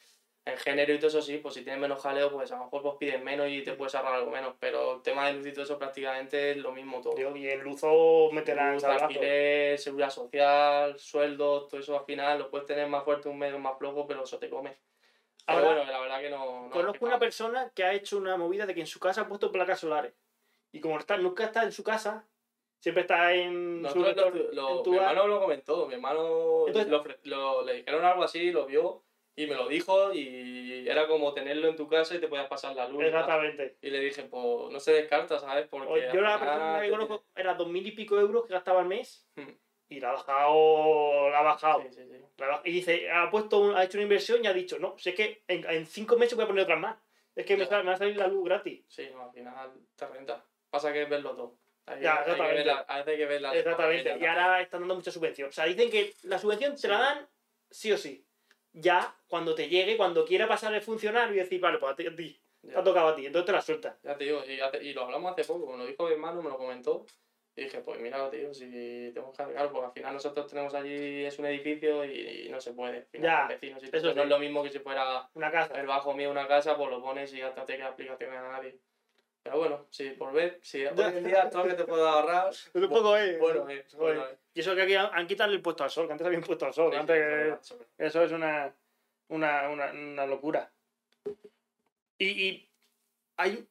en 0.46 0.56
género 0.56 0.92
y 0.94 0.98
todo 0.98 1.08
eso 1.08 1.22
sí, 1.22 1.36
pues 1.38 1.54
si 1.54 1.62
tienes 1.62 1.80
menos 1.80 2.00
jaleo, 2.02 2.30
pues 2.32 2.50
a 2.50 2.56
lo 2.56 2.64
mejor 2.64 2.82
pues 2.82 2.94
pides 2.98 3.22
menos 3.22 3.48
y 3.48 3.62
te 3.62 3.74
puedes 3.74 3.94
ahorrar 3.94 4.14
algo 4.14 4.30
menos, 4.30 4.54
pero 4.58 4.96
el 4.96 5.02
tema 5.02 5.26
de 5.26 5.34
luz 5.34 5.46
y 5.46 5.52
todo 5.52 5.64
eso 5.64 5.78
prácticamente 5.78 6.52
es 6.52 6.56
lo 6.56 6.72
mismo 6.72 7.00
todo. 7.00 7.14
Y 7.36 7.48
en 7.48 7.60
Luzo 7.60 8.30
meterán 8.32 8.74
Luz, 8.74 8.84
alquiler, 8.84 9.78
seguridad 9.78 10.10
social, 10.10 10.98
sueldos, 10.98 11.68
todo 11.68 11.80
eso 11.80 11.98
al 11.98 12.04
final 12.06 12.38
lo 12.38 12.50
puedes 12.50 12.66
tener 12.66 12.88
más 12.88 13.04
fuerte 13.04 13.28
un 13.28 13.38
mes 13.38 13.52
o 13.52 13.58
más 13.58 13.78
flojo, 13.78 14.06
pero 14.06 14.24
eso 14.24 14.38
te 14.38 14.48
come. 14.48 14.78
Pero 15.46 15.58
Ahora, 15.58 15.74
bueno, 15.76 15.90
la 15.92 16.00
verdad 16.00 16.20
que 16.20 16.30
no. 16.30 16.62
no 16.68 16.70
Conozco 16.70 17.04
una 17.04 17.18
persona 17.18 17.70
que 17.74 17.84
ha 17.84 17.92
hecho 17.92 18.16
una 18.18 18.36
movida 18.36 18.66
de 18.66 18.74
que 18.74 18.80
en 18.80 18.86
su 18.86 18.98
casa 19.00 19.22
ha 19.22 19.28
puesto 19.28 19.50
placas 19.52 19.80
solares. 19.80 20.14
Y 20.72 20.80
como 20.80 20.98
está, 20.98 21.16
nunca 21.16 21.44
está 21.44 21.64
en 21.64 21.72
su 21.72 21.82
casa, 21.82 22.24
siempre 22.78 23.02
está 23.02 23.32
en 23.34 23.82
su 23.90 23.98
Nosotros 23.98 24.16
lo, 24.16 24.30
retor- 24.32 24.52
lo- 24.52 24.76
en 24.78 24.82
tu 24.84 24.90
mi 24.92 24.98
bar. 24.98 25.10
hermano 25.10 25.26
lo 25.28 25.40
comentó, 25.40 25.86
mi 25.86 25.94
hermano 25.94 26.66
Entonces- 26.68 26.90
lo 26.90 27.04
lo- 27.24 27.62
le 27.64 27.74
dijeron 27.74 28.04
algo 28.04 28.22
así, 28.22 28.52
lo 28.52 28.66
vio 28.66 29.02
y 29.36 29.46
me 29.46 29.54
lo 29.54 29.68
dijo 29.68 30.12
y 30.12 30.86
era 30.88 31.06
como 31.06 31.32
tenerlo 31.32 31.68
en 31.68 31.76
tu 31.76 31.88
casa 31.88 32.14
y 32.14 32.18
te 32.20 32.28
podías 32.28 32.48
pasar 32.48 32.74
la 32.74 32.88
luz. 32.88 33.04
Exactamente. 33.04 33.76
Y 33.80 33.90
le 33.90 34.00
dije, 34.00 34.24
pues 34.24 34.72
no 34.72 34.80
se 34.80 34.92
descarta, 34.92 35.38
¿sabes? 35.38 35.66
Porque 35.68 36.06
al 36.08 36.12
Yo 36.14 36.20
la 36.20 36.38
persona 36.38 36.80
que 36.82 36.90
conozco 36.90 37.24
era 37.34 37.54
dos 37.54 37.68
mil 37.68 37.86
y 37.86 37.92
pico 37.92 38.18
euros 38.18 38.44
que 38.46 38.52
gastaba 38.52 38.80
al 38.80 38.86
mes 38.88 39.26
Hmm. 39.36 39.50
y 39.88 40.00
la 40.00 40.10
ha 40.10 40.12
bajado, 40.12 41.30
la 41.30 41.38
ha 41.38 41.42
bajado. 41.42 41.80
tiene- 41.80 41.94
Sí, 41.94 42.02
sí, 42.02 42.08
sí. 42.18 42.24
La 42.38 42.46
ha 42.46 42.50
baj- 42.58 42.62
Y 42.64 42.72
dice, 42.72 43.10
ha 43.10 43.30
puesto 43.30 43.60
un- 43.60 43.76
ha 43.76 43.84
hecho 43.84 43.98
una 43.98 44.02
inversión 44.04 44.44
y 44.44 44.46
ha 44.46 44.52
dicho, 44.52 44.78
no, 44.78 44.98
sé 44.98 45.14
que 45.14 45.42
en, 45.48 45.68
en 45.70 45.86
cinco 45.86 46.16
meses 46.16 46.34
voy 46.36 46.44
a 46.44 46.48
poner 46.48 46.64
otras 46.64 46.78
más. 46.80 46.96
Es 47.36 47.46
que 47.46 47.56
me, 47.56 47.64
va 47.64 47.92
a 47.92 47.96
salir 47.96 48.16
la 48.16 48.26
luz 48.26 48.44
gratis. 48.44 48.84
Sí, 48.88 49.08
no, 49.12 49.22
al 49.24 49.32
final 49.32 49.72
te 49.96 50.06
renta. 50.06 50.44
Pasa 50.68 50.92
que 50.92 51.02
es 51.02 51.08
verlo 51.08 51.34
todo. 51.36 51.56
Hay, 51.86 52.02
Ya, 52.02 52.12
hay 52.18 52.24
que 52.24 52.30
exactamente. 52.32 52.56
ver 52.56 52.66
la- 52.66 52.78
a 52.80 52.96
veces 52.98 53.08
hay 53.12 53.16
que 53.18 53.26
ver 53.26 53.40
la 53.40 53.54
Exactamente. 53.56 54.16
Y 54.20 54.26
ahora 54.26 54.60
están 54.60 54.80
dando 54.80 54.94
mucha 54.96 55.10
subvención. 55.10 55.48
O 55.48 55.52
sea, 55.52 55.64
dicen 55.64 55.90
que 55.90 56.12
la 56.24 56.38
subvención 56.38 56.76
te 56.76 56.88
la 56.88 56.98
dan 56.98 57.28
sí 57.70 57.90
o 57.92 57.96
sí. 57.96 58.24
Ya, 58.72 59.16
cuando 59.28 59.54
te 59.54 59.68
llegue, 59.68 59.96
cuando 59.96 60.24
quiera 60.24 60.46
pasar 60.46 60.72
el 60.74 60.82
funcionario 60.82 61.34
y 61.34 61.38
decir, 61.38 61.60
vale, 61.60 61.78
pues 61.78 61.92
a 61.92 61.96
ti, 61.96 62.06
a 62.06 62.14
ti, 62.14 62.40
te 62.62 62.72
ha 62.72 62.76
Ya, 62.78 62.82
tocado 62.84 63.08
a 63.08 63.16
ti, 63.16 63.26
entonces 63.26 63.46
te 63.46 63.52
la 63.52 63.62
sueltas. 63.62 63.96
ya 64.02 64.16
te 64.16 64.24
digo, 64.24 64.42
y, 64.46 64.60
hace- 64.60 64.82
y 64.82 64.92
lo 64.92 65.02
hablamos 65.02 65.32
hace 65.32 65.44
poco, 65.44 65.72
me 65.72 65.78
lo 65.78 65.86
dijo 65.86 66.06
mi 66.06 66.12
hermano, 66.12 66.42
me 66.42 66.50
lo 66.50 66.56
comentó. 66.56 67.04
Y 67.56 67.64
dije, 67.64 67.80
pues 67.80 68.00
mira, 68.00 68.30
tío, 68.30 68.54
si 68.54 69.10
tenemos 69.12 69.36
que 69.36 69.42
arreglar, 69.42 69.70
pues 69.72 69.84
al 69.84 69.92
final 69.92 70.14
nosotros 70.14 70.46
tenemos 70.46 70.72
allí, 70.72 71.24
es 71.24 71.36
un 71.38 71.46
edificio 71.46 72.04
y, 72.04 72.48
no 72.48 72.60
se 72.60 72.72
puede. 72.72 72.98
Al 72.98 73.06
final, 73.06 73.26
Ya, 73.28 73.48
vecinos 73.48 73.82
y 73.82 73.86
eso 73.94 74.14
no 74.14 74.22
es 74.22 74.28
lo 74.28 74.38
mismo 74.38 74.62
que 74.62 74.70
si 74.70 74.78
fuera 74.78 75.28
Una 75.34 75.50
casa. 75.50 75.78
el 75.78 75.86
bajo 75.86 76.14
mío 76.14 76.30
una 76.30 76.46
casa, 76.46 76.76
pues 76.76 76.88
lo 76.90 77.02
pones 77.02 77.34
y 77.34 77.38
ya 77.38 77.52
no 77.54 77.64
te 77.64 77.76
queda 77.76 77.88
aplicación 77.88 78.32
a 78.32 78.52
nadie. 78.52 78.78
Pero 79.42 79.58
bueno, 79.58 79.86
sí, 79.90 80.10
por 80.10 80.32
ver, 80.32 80.58
si 80.62 80.84
hoy 80.86 80.94
en 81.16 81.24
día 81.24 81.48
todo 81.48 81.64
lo 81.64 81.70
que 81.70 81.74
te 81.76 81.84
puedo 81.84 82.06
ahorrar, 82.08 82.50
Es 82.50 82.74
un 82.74 82.88
poco, 82.88 83.16
eh. 83.16 83.38
bueno, 83.38 83.68
eh, 83.70 83.84
bueno, 83.96 84.22
eh. 84.26 84.38
Y 84.54 84.60
eso 84.60 84.74
que 84.74 84.82
aquí 84.82 84.94
han, 84.94 85.08
han 85.12 85.26
quitado 85.26 85.52
el 85.52 85.62
puesto 85.62 85.84
al 85.84 85.90
sol, 85.90 86.06
que 86.06 86.12
antes 86.12 86.26
habían 86.26 86.42
puesto 86.42 86.66
al 86.66 86.74
sol. 86.74 86.92
Sí, 86.92 86.98
antes, 86.98 87.58
sí, 87.62 87.74
Eso 87.96 88.22
es 88.22 88.32
una, 88.32 88.74
una, 89.28 89.68
una, 89.70 89.92
una 89.92 90.26
locura. 90.26 90.70
Y, 92.18 92.26
y 92.26 92.70
hay, 93.38 93.66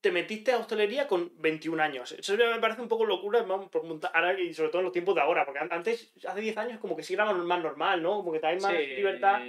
te 0.00 0.12
metiste 0.12 0.52
a 0.52 0.58
hostelería 0.58 1.08
con 1.08 1.32
21 1.40 1.80
años. 1.80 2.12
Eso 2.12 2.36
me 2.36 2.60
parece 2.60 2.80
un 2.82 2.88
poco 2.88 3.04
locura, 3.04 3.42
vamos, 3.42 3.70
por 3.70 3.82
montar, 3.82 4.12
ahora 4.14 4.38
y 4.38 4.54
sobre 4.54 4.68
todo 4.68 4.80
en 4.80 4.84
los 4.84 4.92
tiempos 4.92 5.14
de 5.16 5.22
ahora, 5.22 5.44
porque 5.44 5.58
an- 5.60 5.72
antes, 5.72 6.12
hace 6.28 6.40
10 6.40 6.56
años, 6.56 6.78
como 6.78 6.94
que 6.94 7.02
sí 7.02 7.14
era 7.14 7.24
más 7.32 7.62
normal, 7.62 8.00
¿no? 8.02 8.16
Como 8.18 8.30
que 8.32 8.38
te 8.38 8.46
hay 8.46 8.60
más 8.60 8.72
Sí, 8.72 8.86
libertad 8.94 9.40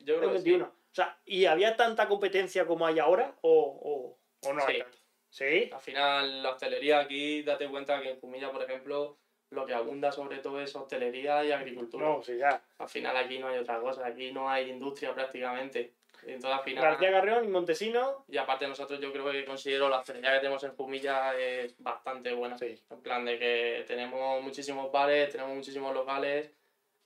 Yo 0.00 0.18
creo 0.18 0.32
que 0.32 0.38
sí. 0.40 0.44
21. 0.50 0.64
O 0.66 0.94
sea, 0.94 1.18
¿y 1.24 1.46
había 1.46 1.76
tanta 1.76 2.08
competencia 2.08 2.66
como 2.66 2.84
hay 2.86 2.98
ahora? 2.98 3.36
¿O, 3.42 3.80
o, 3.82 4.19
o 4.42 4.52
no 4.52 4.66
hay 4.66 4.74
Sí. 4.76 4.80
tanto? 4.82 4.98
¿Sí? 5.28 5.70
Al 5.72 5.80
final, 5.80 6.42
la 6.42 6.50
hostelería 6.50 6.98
aquí, 6.98 7.42
date 7.42 7.68
cuenta 7.68 8.00
que 8.02 8.10
en 8.10 8.20
Jumilla, 8.20 8.50
por 8.50 8.62
ejemplo, 8.62 9.18
lo 9.50 9.64
que 9.66 9.74
abunda 9.74 10.10
sobre 10.10 10.38
todo 10.38 10.60
es 10.60 10.74
hostelería 10.74 11.44
y 11.44 11.52
agricultura. 11.52 12.04
No, 12.04 12.22
sí, 12.22 12.36
ya. 12.36 12.62
Al 12.78 12.88
final 12.88 13.16
aquí 13.16 13.38
no 13.38 13.48
hay 13.48 13.58
otra 13.58 13.80
cosa, 13.80 14.06
aquí 14.06 14.32
no 14.32 14.50
hay 14.50 14.70
industria 14.70 15.14
prácticamente. 15.14 15.94
Entonces 16.22 16.58
al 16.58 16.64
final... 16.64 16.84
García 16.84 17.10
Garreón 17.10 17.44
y 17.44 17.48
Montesino. 17.48 18.24
Y 18.28 18.36
aparte 18.36 18.66
nosotros 18.68 19.00
yo 19.00 19.12
creo 19.12 19.30
que 19.30 19.44
considero 19.44 19.88
la 19.88 19.98
hostelería 20.00 20.32
que 20.34 20.38
tenemos 20.40 20.62
en 20.64 20.76
Jumilla 20.76 21.36
es 21.38 21.74
bastante 21.78 22.32
buena. 22.32 22.58
Sí. 22.58 22.78
En 22.90 23.00
plan 23.00 23.24
de 23.24 23.38
que 23.38 23.84
tenemos 23.86 24.42
muchísimos 24.42 24.90
bares, 24.92 25.30
tenemos 25.30 25.54
muchísimos 25.54 25.94
locales 25.94 26.52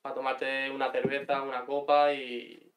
para 0.02 0.14
tomarte 0.14 0.68
una 0.70 0.90
cerveza, 0.90 1.42
una 1.42 1.64
copa 1.64 2.12
y, 2.12 2.72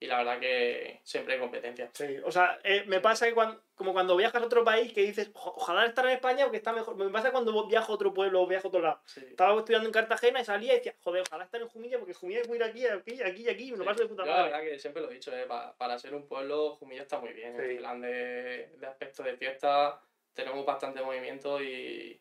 y 0.00 0.06
la 0.06 0.18
verdad 0.18 0.38
que 0.40 1.00
siempre 1.04 1.34
hay 1.34 1.40
competencia. 1.40 1.90
Sí, 1.94 2.18
o 2.24 2.30
sea, 2.30 2.58
eh, 2.62 2.84
me 2.86 3.00
pasa 3.00 3.26
que 3.26 3.34
cuando, 3.34 3.60
como 3.78 3.92
cuando 3.94 4.16
viajas 4.16 4.42
a 4.42 4.44
otro 4.44 4.64
país 4.64 4.92
que 4.92 5.00
dices, 5.02 5.30
"Oja- 5.32 5.52
ojalá 5.56 5.86
estar 5.86 6.04
en 6.04 6.12
España 6.12 6.44
porque 6.44 6.58
está 6.58 6.72
mejor. 6.72 6.96
Me 6.96 7.08
pasa 7.08 7.30
cuando 7.30 7.66
viajo 7.66 7.92
a 7.92 7.94
otro 7.94 8.12
pueblo 8.12 8.42
o 8.42 8.46
viajo 8.46 8.66
a 8.66 8.68
otro 8.68 8.80
lado. 8.82 9.00
Sí. 9.06 9.20
Estaba 9.30 9.56
estudiando 9.58 9.88
en 9.88 9.92
Cartagena 9.92 10.40
y 10.40 10.44
salía 10.44 10.74
y 10.74 10.76
decía, 10.76 10.94
joder, 11.00 11.22
ojalá 11.26 11.44
estar 11.44 11.60
en 11.60 11.68
Jumilla 11.68 11.98
porque 11.98 12.12
Jumilla 12.12 12.40
es 12.40 12.48
ir 12.48 12.62
aquí, 12.62 12.86
aquí, 12.86 13.22
aquí 13.22 13.42
y 13.44 13.48
aquí, 13.48 13.72
me 13.72 13.78
lo 13.78 13.84
paso 13.86 14.02
de 14.02 14.08
puta 14.08 14.24
Yo 14.24 14.30
la 14.30 14.36
madre. 14.36 14.50
verdad 14.52 14.64
que 14.66 14.78
siempre 14.78 15.00
lo 15.02 15.10
he 15.10 15.14
dicho, 15.14 15.34
eh, 15.34 15.46
pa- 15.46 15.74
para 15.78 15.98
ser 15.98 16.14
un 16.14 16.26
pueblo 16.26 16.74
Jumilla 16.76 17.02
está 17.02 17.18
muy 17.18 17.32
bien. 17.32 17.56
Sí. 17.56 17.62
En 17.70 17.76
plan 17.78 18.00
de, 18.00 18.72
de 18.76 18.86
aspecto 18.86 19.22
de 19.22 19.36
fiesta 19.36 20.00
tenemos 20.34 20.66
bastante 20.66 21.00
movimiento 21.00 21.62
y, 21.62 22.20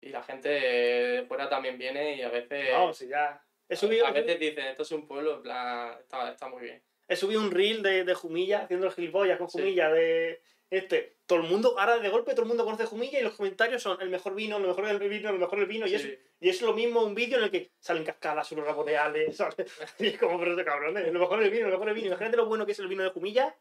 y 0.00 0.08
la 0.10 0.22
gente 0.22 0.48
de 0.48 1.24
fuera 1.26 1.48
también 1.48 1.78
viene 1.78 2.14
y 2.16 2.22
a 2.22 2.28
veces... 2.28 2.72
No, 2.72 2.92
sí, 2.92 3.08
ya. 3.08 3.42
He 3.68 3.74
subido, 3.74 4.06
a 4.06 4.12
veces 4.12 4.38
dicen, 4.38 4.66
esto 4.66 4.82
es 4.82 4.92
un 4.92 5.08
pueblo, 5.08 5.34
en 5.36 5.42
plan, 5.42 5.96
está, 6.00 6.30
está 6.30 6.48
muy 6.48 6.62
bien. 6.62 6.82
He 7.08 7.16
subido 7.16 7.40
un 7.40 7.50
reel 7.50 7.82
de, 7.82 8.04
de 8.04 8.14
Jumilla, 8.14 8.62
haciendo 8.64 8.86
el 8.86 8.92
gilipollas 8.92 9.38
con 9.38 9.48
Sí. 9.50 9.58
Jumilla, 9.58 9.90
de 9.90 10.42
este. 10.70 11.16
Todo 11.26 11.40
el 11.40 11.44
mundo, 11.48 11.78
ahora 11.78 11.98
de 11.98 12.08
golpe, 12.08 12.32
todo 12.32 12.42
el 12.42 12.48
mundo 12.48 12.64
conoce 12.64 12.84
Jumilla 12.86 13.18
y 13.18 13.22
los 13.22 13.34
comentarios 13.34 13.82
son 13.82 14.00
el 14.00 14.08
mejor 14.10 14.34
vino, 14.34 14.58
lo 14.60 14.68
mejor 14.68 14.86
del 14.86 15.08
vino, 15.08 15.32
lo 15.32 15.38
mejor 15.38 15.58
del 15.58 15.68
vino. 15.68 15.86
Y, 15.86 15.94
es, 15.94 16.04
y 16.40 16.48
es 16.48 16.62
lo 16.62 16.72
mismo 16.72 17.02
un 17.02 17.14
vídeo 17.16 17.38
en 17.38 17.44
el 17.44 17.50
que 17.50 17.72
salen 17.80 18.04
cascadas, 18.04 18.50
unos 18.52 18.74
boreales, 18.76 19.36
¿sabes? 19.36 19.56
Y 19.98 20.06
es 20.08 20.18
como, 20.18 20.38
pero 20.38 20.52
este 20.52 20.64
cabrón, 20.64 20.94
lo 20.94 21.18
mejor 21.20 21.40
del 21.40 21.50
vino, 21.50 21.66
lo 21.66 21.72
mejor 21.72 21.86
del 21.86 21.94
vino. 21.94 22.06
Imagínate 22.08 22.36
lo 22.36 22.46
bueno 22.46 22.64
que 22.66 22.72
es 22.72 22.78
el 22.78 22.88
vino 22.88 23.02
de 23.02 23.10
Jumilla, 23.10 23.56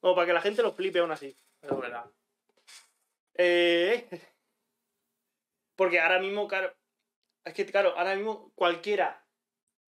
como 0.00 0.14
para 0.14 0.26
que 0.26 0.32
la 0.32 0.40
gente 0.40 0.62
lo 0.62 0.72
flipe 0.72 0.98
aún 1.00 1.10
así. 1.12 1.36
Es 1.62 1.70
verdad. 1.80 2.04
Eh, 3.34 4.08
porque 5.76 6.00
ahora 6.00 6.18
mismo, 6.18 6.46
claro, 6.46 6.74
es 7.44 7.54
que, 7.54 7.64
claro, 7.66 7.94
ahora 7.96 8.14
mismo 8.14 8.52
cualquiera 8.54 9.26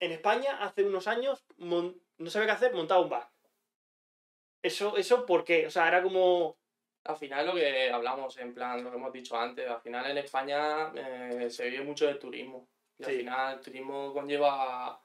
en 0.01 0.13
España 0.13 0.59
hace 0.63 0.83
unos 0.85 1.07
años 1.07 1.45
mon- 1.57 2.01
no 2.23 2.31
sabía 2.31 2.47
qué 2.47 2.53
hacer, 2.53 2.75
montaba 2.75 3.01
un 3.01 3.11
bar. 3.11 3.29
Eso, 4.63 4.97
eso, 4.97 5.27
¿por 5.27 5.45
qué? 5.45 5.67
O 5.67 5.71
sea, 5.71 5.89
era 5.89 6.03
como. 6.03 6.57
Al 7.05 7.17
final 7.17 7.47
lo 7.47 7.55
que 7.55 7.91
hablamos, 7.91 8.37
en 8.39 8.55
plan, 8.55 8.85
lo 8.85 8.91
que 8.91 8.97
hemos 8.97 9.13
dicho 9.13 9.37
antes, 9.37 9.69
al 9.69 9.81
final 9.81 10.09
en 10.09 10.19
España 10.19 10.93
eh, 10.95 11.51
se 11.51 11.69
vive 11.69 11.83
mucho 11.83 12.07
del 12.07 12.21
turismo. 12.21 12.69
Y 12.97 13.05
al 13.05 13.11
final 13.11 13.55
el 13.55 13.61
turismo 13.61 14.13
conlleva 14.13 14.53
a, 14.53 15.03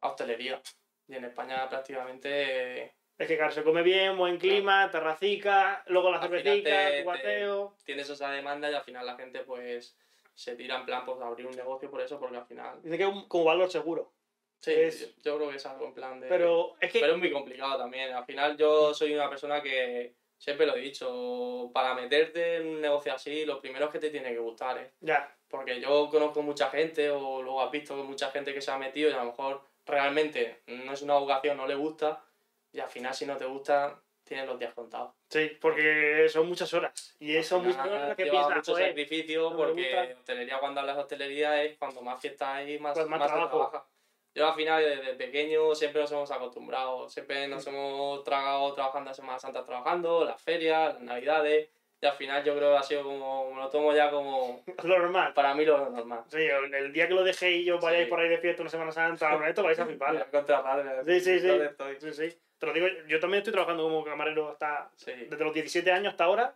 a 0.00 0.08
hostelería. 0.08 0.60
Y 1.06 1.14
en 1.14 1.24
España 1.26 1.68
prácticamente 1.68 2.82
eh, 2.82 2.94
Es 3.16 3.28
que, 3.28 3.36
claro, 3.36 3.52
se 3.52 3.62
come 3.62 3.82
bien, 3.84 4.18
buen 4.18 4.38
clima, 4.38 4.90
terracica, 4.90 5.84
luego 5.86 6.10
la 6.10 6.20
cervecita, 6.20 6.86
tu 6.86 6.90
te- 6.90 7.02
guateo. 7.04 7.76
tienes 7.84 8.10
esa 8.10 8.30
demanda 8.32 8.68
y 8.68 8.74
al 8.74 8.82
final 8.82 9.06
la 9.06 9.16
gente 9.16 9.40
pues 9.44 9.96
se 10.34 10.56
tira 10.56 10.76
en 10.78 10.84
plan 10.86 11.04
pues 11.04 11.20
abrir 11.20 11.46
un 11.46 11.54
negocio 11.54 11.88
por 11.92 12.00
eso, 12.00 12.18
porque 12.18 12.38
al 12.38 12.46
final... 12.46 12.82
Dice 12.82 12.96
que 12.96 13.04
es 13.04 13.08
un- 13.08 13.28
como 13.28 13.44
valor 13.44 13.70
seguro. 13.70 14.12
Sí, 14.60 14.72
Es- 14.74 15.16
yo, 15.22 15.36
creo 15.36 15.50
que 15.50 15.56
es 15.56 15.66
algo 15.66 15.86
en 15.86 15.94
plan 15.94 16.20
de... 16.20 16.28
Pero 16.28 16.74
es 16.80 16.92
que. 16.92 17.00
Pero 17.00 17.14
es 17.14 17.18
muy 17.18 17.32
complicado 17.32 17.78
también. 17.78 18.12
Al 18.12 18.24
final 18.24 18.56
yo 18.56 18.92
soy 18.92 19.14
una 19.14 19.28
persona 19.28 19.62
que 19.62 20.14
siempre 20.36 20.66
lo 20.66 20.74
he 20.76 20.80
dicho, 20.80 21.70
para 21.72 21.94
meterte 21.94 22.56
en 22.56 22.66
un 22.66 22.80
negocio 22.80 23.12
así, 23.12 23.44
lo 23.44 23.60
primero 23.60 23.86
es 23.86 23.90
que 23.92 23.98
te 23.98 24.10
tiene 24.10 24.30
que 24.32 24.38
gustar, 24.38 24.78
¿eh? 24.78 24.92
Ya, 25.00 25.34
Porque 25.48 25.80
yo 25.80 26.08
conozco 26.10 26.42
mucha 26.42 26.70
gente 26.70 27.10
o 27.10 27.42
luego 27.42 27.60
has 27.62 27.70
visto 27.70 27.94
mucha 27.96 28.30
gente 28.30 28.54
que 28.54 28.62
se 28.62 28.70
ha 28.70 28.78
metido 28.78 29.10
y 29.10 29.12
a 29.12 29.18
lo 29.18 29.26
mejor 29.26 29.62
realmente 29.84 30.62
no 30.66 30.92
es 30.92 31.02
una 31.02 31.14
vocación, 31.14 31.56
no 31.58 31.66
le 31.66 31.74
gusta 31.74 32.24
y 32.72 32.80
al 32.80 32.88
final 32.88 33.12
si 33.14 33.26
no 33.26 33.36
te 33.36 33.44
gusta 33.44 34.00
tienes 34.24 34.46
los 34.46 34.58
días 34.58 34.72
contados. 34.72 35.12
sí, 35.28 35.58
porque 35.60 36.26
son 36.30 36.48
muchas 36.48 36.72
horas. 36.72 37.16
Y 37.18 37.34
eso 37.36 37.56
Al 37.56 37.62
muchas 37.64 37.86
horas 37.86 38.16
que 38.16 38.26
piensas, 38.26 38.56
mucho 38.56 38.76
sacrificio 38.76 39.50
no 39.50 39.56
porque 39.56 40.14
hostelería 40.18 40.58
cuando 40.58 40.80
hablas 40.80 40.96
de 40.96 41.02
hostelería 41.02 41.62
es 41.64 41.76
cuando 41.76 42.00
más 42.00 42.20
fiesta 42.20 42.54
hay, 42.54 42.78
más, 42.78 42.94
Pues 42.94 43.06
más 43.08 43.18
más 43.18 43.28
trabajo. 43.28 43.58
trabaja. 43.58 43.86
Yo 44.34 44.46
al 44.48 44.54
final 44.54 44.82
desde 44.82 45.14
pequeño 45.14 45.74
siempre 45.74 46.00
nos 46.02 46.12
hemos 46.12 46.30
acostumbrado, 46.30 47.08
siempre 47.08 47.48
nos 47.48 47.66
hemos 47.66 48.22
tragado 48.22 48.72
trabajando 48.74 49.10
en 49.10 49.14
Semana 49.14 49.38
Santa 49.38 49.64
trabajando, 49.64 50.24
las 50.24 50.40
ferias, 50.40 50.94
las 50.94 51.02
navidades 51.02 51.68
y 52.02 52.06
al 52.06 52.12
final 52.14 52.42
yo 52.44 52.56
creo 52.56 52.70
que 52.72 52.76
ha 52.78 52.82
sido 52.82 53.02
como, 53.02 53.50
me 53.52 53.60
lo 53.60 53.68
tomo 53.68 53.92
ya 53.92 54.10
como 54.10 54.62
lo 54.84 54.98
normal. 54.98 55.34
para 55.34 55.52
mí 55.54 55.64
lo 55.64 55.90
normal. 55.90 56.22
Sí, 56.28 56.38
el, 56.38 56.92
día 56.92 57.08
que 57.08 57.14
lo 57.14 57.24
dejé 57.24 57.50
y 57.52 57.64
yo 57.64 57.78
vayáis 57.80 58.04
Sí. 58.04 58.10
por 58.10 58.20
ahí 58.20 58.28
de 58.28 58.38
fiesta 58.38 58.62
una 58.62 58.70
Semana 58.70 58.92
Santa, 58.92 59.36
o 59.36 59.44
esto 59.44 59.62
vais 59.64 59.78
a 59.80 59.84
flipar. 59.86 60.14
La 60.14 60.24
contrapadre, 60.30 61.04
Sí, 61.04 61.20
sí, 61.20 61.40
sí. 61.40 61.46
¿dónde 61.48 61.66
estoy? 61.66 61.96
Sí, 62.00 62.12
sí. 62.12 62.38
Te 62.58 62.66
lo 62.66 62.72
digo, 62.72 62.86
yo 63.08 63.18
también 63.20 63.38
estoy 63.40 63.52
trabajando 63.52 63.82
como 63.82 64.04
camarero 64.04 64.50
hasta 64.50 64.90
Sí. 64.96 65.12
desde 65.28 65.44
los 65.44 65.52
17 65.52 65.90
años 65.90 66.12
hasta 66.12 66.24
ahora 66.24 66.54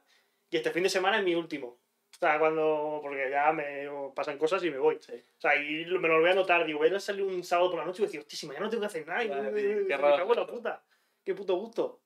y 0.48 0.56
este 0.56 0.70
fin 0.70 0.84
de 0.84 0.90
semana 0.90 1.18
es 1.18 1.24
mi 1.24 1.34
último. 1.34 1.78
Sea, 2.24 2.38
cuando. 2.38 3.00
Porque 3.02 3.28
ya 3.30 3.52
me 3.52 3.86
pasan 4.14 4.38
cosas 4.38 4.64
y 4.64 4.70
me 4.70 4.78
voy. 4.78 4.98
Sí. 5.00 5.12
O 5.12 5.40
sea, 5.40 5.54
y 5.56 5.84
me 5.84 6.08
lo 6.08 6.20
voy 6.20 6.30
a 6.30 6.34
notar. 6.34 6.64
Digo, 6.64 6.78
voy 6.78 6.88
a 6.94 6.98
salir 7.00 7.22
un 7.22 7.44
sábado 7.44 7.70
por 7.70 7.80
la 7.80 7.84
noche 7.84 7.98
y 7.98 8.00
voy 8.02 8.06
a 8.06 8.08
decir, 8.08 8.20
hostia, 8.20 8.38
si 8.38 8.46
mañana 8.46 8.64
no 8.64 8.70
tengo 8.70 8.80
que 8.82 8.86
hacer 8.86 9.06
nada. 9.06 9.22
y 9.24 9.28
Vale, 9.28 9.50
me- 9.50 9.60
tío, 9.60 9.68
me- 9.70 9.74
qué 9.76 9.82
me 9.88 9.96
raro 9.96 10.16
cago 10.16 10.32
en 10.34 10.40
la 10.40 10.46
puta. 10.46 10.84
Qué 11.24 11.34
puto 11.34 11.54
gusto. 11.56 12.00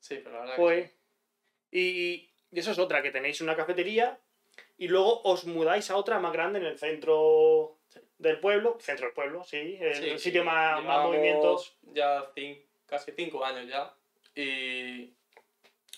Sí, 0.00 0.20
pero 0.22 0.36
la 0.36 0.40
verdad 0.40 0.54
que 0.56 0.60
Pues. 0.62 0.96
Y, 1.70 1.80
y- 1.80 2.30
y 2.52 2.58
eso 2.60 2.70
es 2.70 2.78
otra, 2.78 3.02
que 3.02 3.10
tenéis 3.10 3.40
una 3.42 3.54
cafetería 3.56 4.18
y 4.78 4.88
luego 4.88 5.20
os 5.22 5.44
mudáis 5.44 5.90
a 5.90 5.96
otra 5.96 6.18
más 6.18 6.32
grande 6.32 6.60
en 6.60 6.64
el 6.66 6.78
centro 6.78 7.76
del 8.16 8.40
pueblo. 8.40 8.78
Centro 8.80 9.06
del 9.06 9.14
pueblo, 9.14 9.44
sí. 9.44 9.76
El, 9.80 9.94
Sí, 9.94 10.18
sitio 10.18 10.42
sí. 10.42 10.46
más, 10.46 10.82
más 10.82 11.04
movimientos. 11.04 11.76
Ya 11.92 12.32
cin- 12.34 12.62
casi 12.86 13.12
cinco 13.12 13.44
años 13.44 13.66
ya. 13.68 13.92
Y 14.34 15.12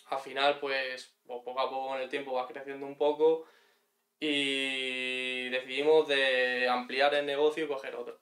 al 0.07 0.19
final, 0.19 0.59
pues, 0.59 1.15
pues, 1.25 1.41
poco 1.45 1.61
a 1.61 1.71
poco 1.71 1.95
en 1.95 2.03
el 2.03 2.09
tiempo 2.09 2.33
va 2.33 2.49
creciendo 2.49 2.85
un 2.85 2.97
poco. 2.97 3.47
Y 4.21 5.49
decidimos 5.49 6.07
de 6.07 6.69
ampliar 6.69 7.15
el 7.15 7.25
negocio 7.25 7.65
y 7.65 7.69
coger 7.69 7.97
otro. 7.97 8.21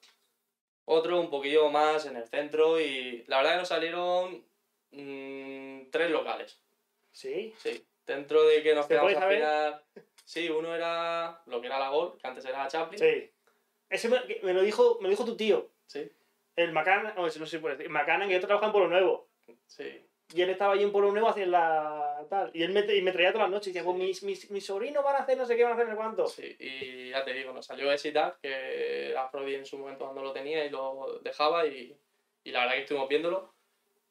Otro 0.84 1.20
un 1.20 1.28
poquillo 1.28 1.68
más 1.70 2.06
en 2.06 2.16
el 2.16 2.26
centro. 2.28 2.80
Y 2.80 3.24
la 3.26 3.38
verdad 3.38 3.52
que 3.52 3.58
nos 3.58 3.68
salieron 3.68 4.44
mm, 4.92 5.90
tres 5.90 6.10
locales. 6.10 6.62
Sí. 7.10 7.52
Sí. 7.58 7.84
Dentro 8.06 8.44
de 8.44 8.62
que 8.62 8.74
nos 8.74 8.86
¿Se 8.86 8.94
quedamos 8.94 9.14
al 9.14 9.34
final. 9.34 9.84
Sí, 10.24 10.48
uno 10.48 10.74
era 10.74 11.42
lo 11.46 11.60
que 11.60 11.66
era 11.66 11.78
la 11.78 11.88
Gol, 11.88 12.16
que 12.18 12.26
antes 12.26 12.44
era 12.44 12.62
la 12.62 12.68
Chaplin. 12.68 12.98
Sí. 12.98 13.30
Ese 13.90 14.08
me, 14.08 14.20
me 14.42 14.52
lo 14.52 14.62
dijo, 14.62 14.98
me 15.00 15.04
lo 15.04 15.10
dijo 15.10 15.24
tu 15.24 15.36
tío. 15.36 15.70
Sí. 15.86 16.10
El 16.54 16.72
Macana, 16.72 17.14
no, 17.14 17.22
no 17.22 17.30
sé 17.30 17.46
si 17.46 17.58
puede 17.58 17.76
decir. 17.76 17.90
Macana, 17.90 18.26
que 18.26 18.34
yo 18.34 18.40
trabajo 18.40 18.66
en 18.66 18.72
Polo 18.72 18.88
Nuevo. 18.88 19.28
sí. 19.66 20.07
Y 20.34 20.42
él 20.42 20.50
estaba 20.50 20.74
allí 20.74 20.82
en 20.82 20.92
Polo 20.92 21.10
Nuevo 21.10 21.28
haciendo 21.28 21.52
la 21.52 22.26
tal. 22.28 22.50
Y 22.52 22.62
él 22.62 22.72
me, 22.72 22.80
y 22.94 23.00
me 23.02 23.12
traía 23.12 23.32
todas 23.32 23.46
las 23.46 23.52
noches 23.52 23.68
y 23.68 23.70
decía, 23.72 23.82
Sí. 23.82 23.86
pues 23.86 23.98
mis, 23.98 24.22
mis, 24.22 24.50
mis 24.50 24.66
sobrinos 24.66 25.02
van 25.02 25.16
a 25.16 25.18
hacer 25.20 25.38
no 25.38 25.46
sé 25.46 25.56
qué, 25.56 25.62
van 25.64 25.72
a 25.72 25.74
hacer 25.76 25.88
no 25.88 25.96
cuánto. 25.96 26.26
Sí, 26.26 26.54
y 26.60 27.10
ya 27.10 27.24
te 27.24 27.32
digo, 27.32 27.52
nos 27.52 27.64
salió 27.64 27.90
Exita, 27.90 28.38
que 28.42 29.14
Afrodi 29.16 29.54
en 29.54 29.64
su 29.64 29.78
momento 29.78 30.04
cuando 30.04 30.22
lo 30.22 30.32
tenía 30.32 30.64
y 30.66 30.70
lo 30.70 31.18
dejaba 31.22 31.66
y, 31.66 31.96
y 32.44 32.50
la 32.50 32.60
verdad 32.60 32.74
que 32.74 32.80
estuvimos 32.82 33.08
viéndolo. 33.08 33.54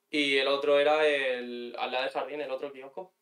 Y 0.10 0.38
el 0.38 0.48
otro 0.48 0.80
era 0.80 1.06
el 1.06 1.76
al 1.78 1.92
lado 1.92 2.06
del 2.06 2.14
jardín, 2.14 2.42
el 2.42 2.50
otro 2.52 2.72
kiosco. 2.72 3.14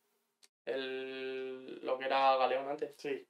El, 0.64 1.80
lo 1.86 1.98
que 1.98 2.06
era 2.06 2.38
Galeón 2.38 2.68
antes. 2.70 2.94
Sí. 2.98 3.28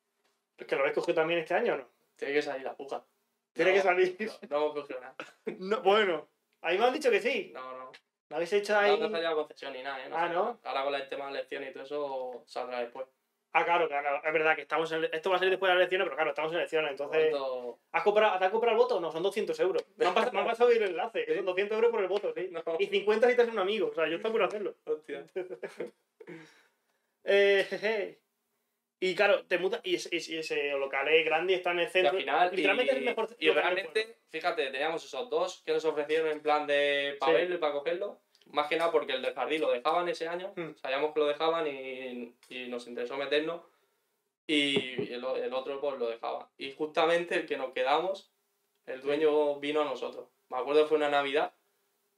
Es 0.57 0.67
que 0.67 0.75
lo 0.75 0.81
habéis 0.81 0.95
cogido 0.95 1.15
también 1.15 1.39
este 1.39 1.53
año, 1.53 1.74
¿o 1.74 1.77
¿no? 1.77 1.89
Tiene 2.15 2.34
que 2.34 2.41
salir 2.41 2.63
la 2.63 2.75
puja. 2.75 3.03
Tiene 3.53 3.72
No, 3.72 3.75
que 3.77 3.81
salir. 3.81 4.15
No, 4.19 4.48
no 4.50 4.57
hemos 4.57 4.74
cogido 4.74 5.00
nada. 5.01 5.15
No, 5.60 5.81
bueno, 5.81 6.29
ahí 6.62 6.77
me 6.77 6.86
han 6.86 6.93
dicho 6.93 7.10
que 7.12 7.19
sí. 7.22 7.51
No, 7.53 7.77
no. 7.77 7.91
¿Lo 8.29 8.36
habéis 8.38 8.53
hecho 8.53 8.77
ahí? 8.77 8.91
No, 9.00 9.08
no 9.08 9.12
salido 9.12 9.36
concesión 9.36 9.74
ni 9.74 9.84
nada, 9.84 10.00
¿eh? 10.05 10.10
Ah, 10.12 10.27
sé. 10.27 10.34
¿no? 10.34 10.60
Ahora 10.63 10.84
con 10.84 10.96
el 10.96 11.08
tema 11.10 11.25
de 11.25 11.32
elecciones 11.32 11.70
y 11.70 11.74
todo 11.74 11.84
eso 11.84 12.44
saldrá 12.46 12.79
después. 12.79 13.05
Ah, 13.58 13.63
claro, 13.63 13.88
claro, 13.88 14.22
es 14.22 14.34
verdad 14.34 14.53
que 14.55 14.63
estamos 14.63 14.91
en... 14.91 15.05
Esto 15.05 15.29
va 15.29 15.38
a 15.38 15.39
salir 15.39 15.51
después 15.51 15.70
de 15.70 15.75
las 15.75 15.82
elecciones, 15.82 16.05
pero 16.05 16.15
claro, 16.17 16.32
estamos 16.32 16.51
en 16.51 16.58
elecciones, 16.58 16.91
entonces... 16.91 17.29
¿Cuánto- 17.29 17.79
¿Has 17.94 18.03
comprado, 18.03 18.38
¿Te 18.38 18.46
has 18.46 18.51
comprado 18.51 18.75
el 18.75 18.82
voto? 18.82 19.00
No, 19.00 19.12
son 19.13 19.24
200 19.24 19.58
euros. 19.62 19.86
Me 19.96 20.05
han, 20.08 20.13
pas- 20.13 20.32
me 20.34 20.39
han 20.39 20.46
pasado 20.46 20.72
el 20.72 20.82
enlace, 20.82 21.25
que 21.25 21.36
son 21.36 21.46
200 21.46 21.75
euros 21.77 21.91
por 21.91 22.01
el 22.01 22.08
voto, 22.10 22.34
sí. 22.36 22.50
No. 22.51 22.62
Y 22.79 22.88
50 22.88 23.29
si 23.29 23.36
te 23.38 23.44
un 23.44 23.60
amigo, 23.60 23.88
o 23.91 23.94
sea, 23.94 24.08
yo 24.10 24.17
estoy 24.17 24.32
por 24.32 24.44
hacerlo. 24.44 24.75
Hostia. 24.86 25.25
Eh, 27.27 27.65
jeje. 27.70 28.20
Y 28.99 29.13
claro, 29.13 29.45
te 29.45 29.57
muta 29.57 29.81
y 29.83 29.95
ese, 29.95 30.09
y 30.15 30.37
ese 30.37 30.71
local 30.71 31.07
es 31.09 31.25
grande 31.25 31.53
y 31.53 31.55
está 31.57 31.71
en 31.71 31.79
el 31.79 31.87
Y 31.87 31.89
centro. 31.91 32.11
al 32.11 32.17
final, 32.17 32.49
y, 32.53 32.55
Literalmente 32.55 32.91
es 32.93 32.97
el 32.99 33.05
mejor 33.05 33.27
y 33.37 33.45
del 33.47 33.55
realmente, 33.55 34.17
fíjate, 34.29 34.67
teníamos 34.71 35.03
esos 35.03 35.29
dos 35.29 35.61
que 35.65 35.73
nos 35.73 35.83
ofrecieron 35.85 36.29
en 36.29 36.41
plan 36.41 36.65
de 36.65 37.17
para 37.19 37.33
Sí. 37.33 37.37
verlo 37.39 37.55
y 37.55 37.57
para 37.59 37.73
cogerlo. 37.73 38.21
Más 38.47 38.67
que 38.67 38.77
nada 38.77 38.91
porque 38.91 39.13
el 39.13 39.21
de 39.21 39.33
jardín 39.33 39.61
lo 39.61 39.71
dejaban 39.71 40.07
ese 40.07 40.27
año, 40.27 40.53
Hmm. 40.55 40.75
sabíamos 40.81 41.13
que 41.13 41.19
lo 41.19 41.27
dejaban 41.27 41.67
y, 41.67 42.35
y 42.49 42.67
nos 42.69 42.87
interesó 42.87 43.17
meternos. 43.17 43.61
Y 44.47 45.11
el, 45.13 45.23
el 45.25 45.53
otro 45.53 45.81
pues 45.81 45.97
lo 45.99 46.07
dejaba. 46.07 46.49
Y 46.57 46.71
justamente 46.71 47.35
el 47.35 47.45
que 47.47 47.57
nos 47.57 47.73
quedamos, 47.73 48.31
el 48.85 49.01
dueño 49.01 49.59
vino 49.59 49.81
a 49.81 49.85
nosotros. 49.85 50.29
Me 50.49 50.57
acuerdo 50.57 50.83
que 50.83 50.89
fue 50.89 50.97
una 50.97 51.09
Navidad 51.09 51.53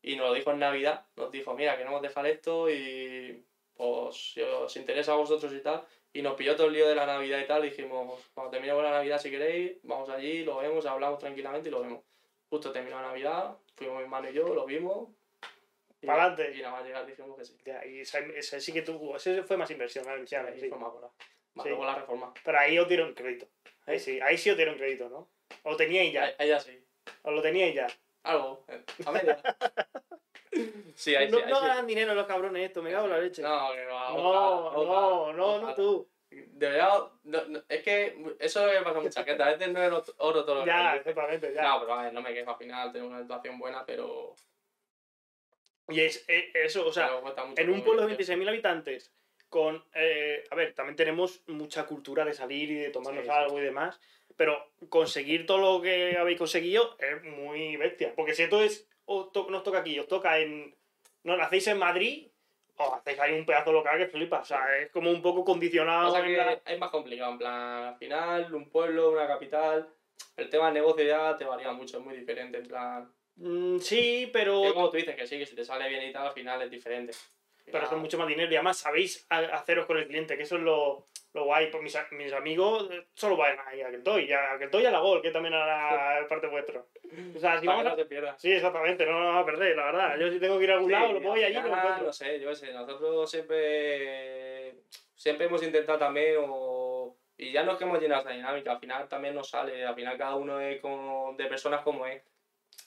y 0.02 0.16
nos 0.18 0.28
lo 0.28 0.34
dijo 0.34 0.52
en 0.52 0.60
Navidad. 0.60 1.06
Nos 1.16 1.32
dijo, 1.32 1.54
mira, 1.56 1.78
queremos 1.78 2.02
dejar 2.02 2.28
esto 2.28 2.70
y 2.70 3.46
pues 3.76 4.34
si 4.34 4.42
os 4.42 4.76
interesa 4.76 5.14
a 5.14 5.18
vosotros 5.18 5.54
y 5.54 5.62
tal. 5.62 5.84
Y 6.18 6.22
nos 6.24 6.34
pilló 6.36 6.56
todo 6.56 6.68
el 6.68 6.74
lío 6.74 6.88
de 6.88 6.96
la 6.96 7.06
Navidad 7.06 7.40
y 7.40 7.46
tal. 7.46 7.62
Dijimos, 7.62 8.20
cuando 8.34 8.50
terminemos 8.50 8.82
la 8.84 8.90
Navidad, 8.90 9.20
si 9.20 9.30
queréis, 9.30 9.74
vamos 9.84 10.10
allí, 10.10 10.44
lo 10.44 10.58
vemos, 10.58 10.84
hablamos 10.88 11.20
tranquilamente 11.20 11.70
y 11.70 11.72
lo 11.72 11.82
vemos. 11.82 12.04
Justo 12.50 12.72
terminó 12.72 12.96
la 13.00 13.10
Navidad, 13.10 13.56
fuimos 13.76 13.98
mi 13.98 14.04
hermano 14.04 14.28
y 14.30 14.34
yo, 14.34 14.48
lo 14.54 14.66
vimos. 14.66 15.10
Y, 16.02 16.08
Pa'lante. 16.08 16.56
y 16.56 16.62
nada 16.62 16.72
más 16.76 16.86
llegar 16.86 17.06
dijimos 17.06 17.38
que 17.38 17.46
sí. 17.46 17.56
Ya, 17.64 17.86
y 17.86 18.00
ese, 18.00 18.32
ese 18.36 18.60
sí 18.60 18.74
que 18.74 18.82
tuvo, 18.82 19.16
ese 19.16 19.44
fue 19.44 19.58
más 19.58 19.70
inversión, 19.70 20.06
valenciana, 20.06 20.50
Ahí 20.50 20.60
sí. 20.60 20.70
fue 20.70 20.80
más 20.80 20.92
bola. 20.92 21.10
Más 21.54 21.64
Sí. 21.64 21.70
luego 21.70 21.86
la 21.86 21.96
reforma. 21.96 22.34
Pero 22.44 22.60
ahí 22.60 22.80
os 22.80 22.88
dieron 22.88 23.14
crédito. 23.14 23.48
Ahí 23.86 24.00
sí, 24.00 24.20
ahí 24.22 24.38
sí 24.40 24.50
os 24.50 24.58
dieron 24.58 24.76
crédito, 24.76 25.10
¿no? 25.10 25.30
O 25.64 25.72
lo 25.72 25.78
teníais 25.78 26.12
ya, 26.14 26.24
Ahí- 26.24 26.34
Ella 26.40 26.60
sí. 26.60 26.84
os 27.22 27.32
lo 27.34 27.42
teníais 27.44 27.76
ya. 27.76 27.86
Algo. 28.24 28.66
eh, 28.70 28.84
A 29.06 29.12
media. 29.12 29.38
sí, 30.96 31.16
ahí 31.16 31.28
no 31.32 31.38
sí. 31.38 31.44
ahí 31.44 31.50
no 31.52 31.60
sí. 31.60 31.66
ganan 31.68 31.88
dinero 31.88 32.14
los 32.14 32.26
cabrones 32.28 32.66
estos, 32.66 32.84
me 32.84 32.92
cago 32.92 33.06
en 33.06 33.12
la 33.12 33.20
leche. 33.20 33.42
No, 33.42 33.72
que 33.74 33.86
va. 33.86 34.10
no, 34.10 34.16
ojalá, 34.16 34.40
no, 34.50 34.82
ojalá, 34.82 35.02
no, 35.02 35.34
no 35.34 35.46
ojalá. 35.58 35.76
tú. 35.76 36.10
De 36.30 36.70
verdad, 36.70 37.04
no, 37.24 37.46
no, 37.46 37.64
es 37.70 37.84
que 37.84 38.18
eso 38.40 38.70
que 38.70 38.82
pasa 38.82 39.00
mucha 39.00 39.24
gente. 39.24 39.42
A 39.44 39.52
veces 39.52 39.70
no 39.72 39.82
es 39.82 40.14
oro- 40.18 40.44
todo 40.44 40.56
lo 40.56 40.62
que 40.62 40.68
Ya, 40.68 40.96
exactamente, 40.96 41.54
ya. 41.54 41.62
No, 41.64 41.80
pero 41.80 41.94
a 41.94 42.04
ver, 42.04 42.14
no 42.14 42.22
me 42.22 42.34
quejo 42.34 42.52
al 42.52 42.58
final, 42.58 42.92
tengo 42.92 43.08
una 43.08 43.22
situación 43.22 43.58
buena, 43.58 43.86
pero. 43.86 44.36
Y 45.90 46.02
es, 46.02 46.26
es- 46.28 46.54
eso, 46.54 46.86
o 46.86 46.92
sea, 46.92 47.10
en 47.56 47.70
un 47.70 47.82
pueblo 47.84 48.02
de 48.02 48.08
vivir. 48.08 48.28
26.000 48.28 48.50
habitantes, 48.50 49.14
con. 49.48 49.82
eh, 49.94 50.44
a 50.52 50.56
ver, 50.56 50.74
también 50.74 50.98
tenemos 50.98 51.42
mucha 51.48 51.86
cultura 51.86 52.26
de 52.26 52.34
salir 52.34 52.70
y 52.72 52.76
de 52.76 52.90
tomarnos 52.90 53.24
sí. 53.24 53.32
algo 53.32 53.58
y 53.60 53.64
demás, 53.64 53.98
pero 54.36 54.74
conseguir 54.90 55.46
todo 55.46 55.60
lo 55.78 55.82
que 55.82 56.18
habéis 56.18 56.38
conseguido 56.38 56.98
es 57.00 57.24
muy 57.24 57.78
bestia. 57.78 58.14
Porque 58.16 58.34
si 58.34 58.44
esto 58.44 58.62
es. 58.62 58.86
Os 59.08 59.32
to- 59.32 59.50
nos 59.50 59.64
toca 59.64 59.80
aquí, 59.80 59.98
os 60.00 60.08
toca 60.08 60.38
en. 60.40 60.76
No, 61.24 61.36
lo 61.36 61.44
hacéis 61.44 61.68
en 61.68 61.78
Madrid, 61.80 62.28
os 62.76 62.94
hacéis 62.94 63.20
ahí 63.20 63.34
un 63.34 63.46
pedazo 63.46 63.72
local 63.72 63.98
que 63.98 64.08
flipa. 64.08 64.40
O 64.40 64.46
sea, 64.46 64.78
es 64.80 64.92
como 64.92 65.10
un 65.10 65.22
poco 65.22 65.44
condicionado. 65.44 66.14
Que 66.24 66.38
la- 66.38 66.62
es 66.66 66.80
más 66.80 66.90
complicado, 66.92 67.32
en 67.32 67.38
plan, 67.38 67.84
al 67.88 67.98
final, 67.98 68.54
un 68.54 68.70
pueblo, 68.70 69.12
una 69.12 69.26
capital, 69.28 69.90
el 70.36 70.50
tema 70.50 70.66
del 70.66 70.76
negocio 70.76 71.04
ya 71.06 71.36
te 71.38 71.46
varía 71.46 71.72
mucho, 71.72 71.98
es 71.98 72.04
muy 72.04 72.16
diferente, 72.18 72.58
en 72.60 72.68
plan. 72.68 73.12
Mm, 73.36 73.78
sí, 73.80 74.30
pero. 74.34 74.62
como 74.74 74.90
tú 74.90 74.98
dices, 74.98 75.16
que 75.16 75.26
sí, 75.28 75.38
que 75.38 75.46
si 75.46 75.56
te 75.56 75.64
sale 75.64 75.88
bien 75.90 76.04
y 76.10 76.12
tal, 76.12 76.28
al 76.28 76.34
final 76.34 76.62
es 76.62 76.72
diferente. 76.72 77.14
Pero 77.66 77.84
es 77.84 77.92
mucho 77.92 78.18
más 78.18 78.28
dinero 78.30 78.50
y 78.52 78.56
además 78.56 78.78
sabéis 78.78 79.26
ha- 79.30 79.40
haceros 79.40 79.86
con 79.86 79.98
el 79.98 80.08
cliente, 80.08 80.38
que 80.38 80.44
eso 80.44 80.56
es 80.56 80.62
lo, 80.64 81.08
lo 81.38 81.46
guay. 81.46 81.72
Pues 81.72 81.82
mis, 81.84 81.96
a- 81.96 82.08
mis 82.12 82.34
amigos 82.34 82.90
eh, 82.92 83.08
solo 83.14 83.38
van 83.38 83.58
ahí 83.66 83.82
a 83.82 83.90
Keltoy, 83.90 84.32
a 84.34 84.58
Keltoy 84.60 84.84
y 84.84 84.86
a 84.86 84.92
la 84.92 85.00
Gol, 85.00 85.22
que 85.22 85.32
también 85.32 85.54
era 85.54 86.26
parte 86.30 86.48
vuestro. 86.48 86.88
O 87.36 87.40
sea, 87.40 87.60
si 87.60 87.66
para 87.66 87.78
vamos 87.78 87.84
que 87.84 87.88
a... 87.88 87.92
no 87.92 87.96
te 87.96 88.06
pierdas. 88.06 88.42
Sí, 88.42 88.52
exactamente, 88.52 89.06
no 89.06 89.14
nos 89.14 89.28
vamos 89.28 89.44
a 89.44 89.46
perder, 89.46 89.76
la 89.78 89.86
verdad. 89.86 90.18
Yo 90.20 90.30
si 90.32 90.40
tengo 90.40 90.58
que 90.58 90.66
ir 90.66 90.72
a 90.72 90.76
algún 90.76 90.92
lado, 90.92 91.14
lo 91.14 91.22
voy 91.22 91.44
allí 91.44 91.54
lo 91.54 91.68
encuentro. 91.68 92.06
No 92.06 92.14
sé, 92.14 92.40
yo 92.40 92.54
sé, 92.54 92.74
nosotros 92.74 93.30
siempre, 93.32 94.76
siempre 95.16 95.46
hemos 95.48 95.64
intentado 95.64 95.98
también, 95.98 96.36
o, 96.40 97.16
y 97.38 97.52
ya 97.52 97.64
no 97.64 97.72
es 97.74 97.78
que 97.78 97.84
hemos 97.86 98.00
llenado 98.02 98.22
esa 98.22 98.32
dinámica, 98.32 98.72
al 98.74 98.80
final 98.80 99.08
también 99.08 99.36
nos 99.36 99.50
sale, 99.50 99.86
al 99.86 99.96
final 99.96 100.18
cada 100.18 100.36
uno 100.36 100.60
es 100.60 100.80
como, 100.82 101.34
de 101.38 101.46
personas 101.46 101.82
como 101.82 102.06
es. 102.06 102.22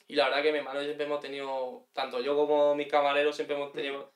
Y 0.07 0.15
la 0.15 0.25
verdad 0.25 0.41
que 0.43 0.51
mi 0.51 0.57
hermano 0.59 0.81
siempre 0.81 1.05
hemos 1.05 1.19
tenido, 1.21 1.85
tanto 1.93 2.19
yo 2.19 2.35
como 2.35 2.75
mis 2.75 2.87
camareros, 2.87 3.35
siempre 3.35 3.55
hemos 3.55 3.71
tenido 3.71 4.11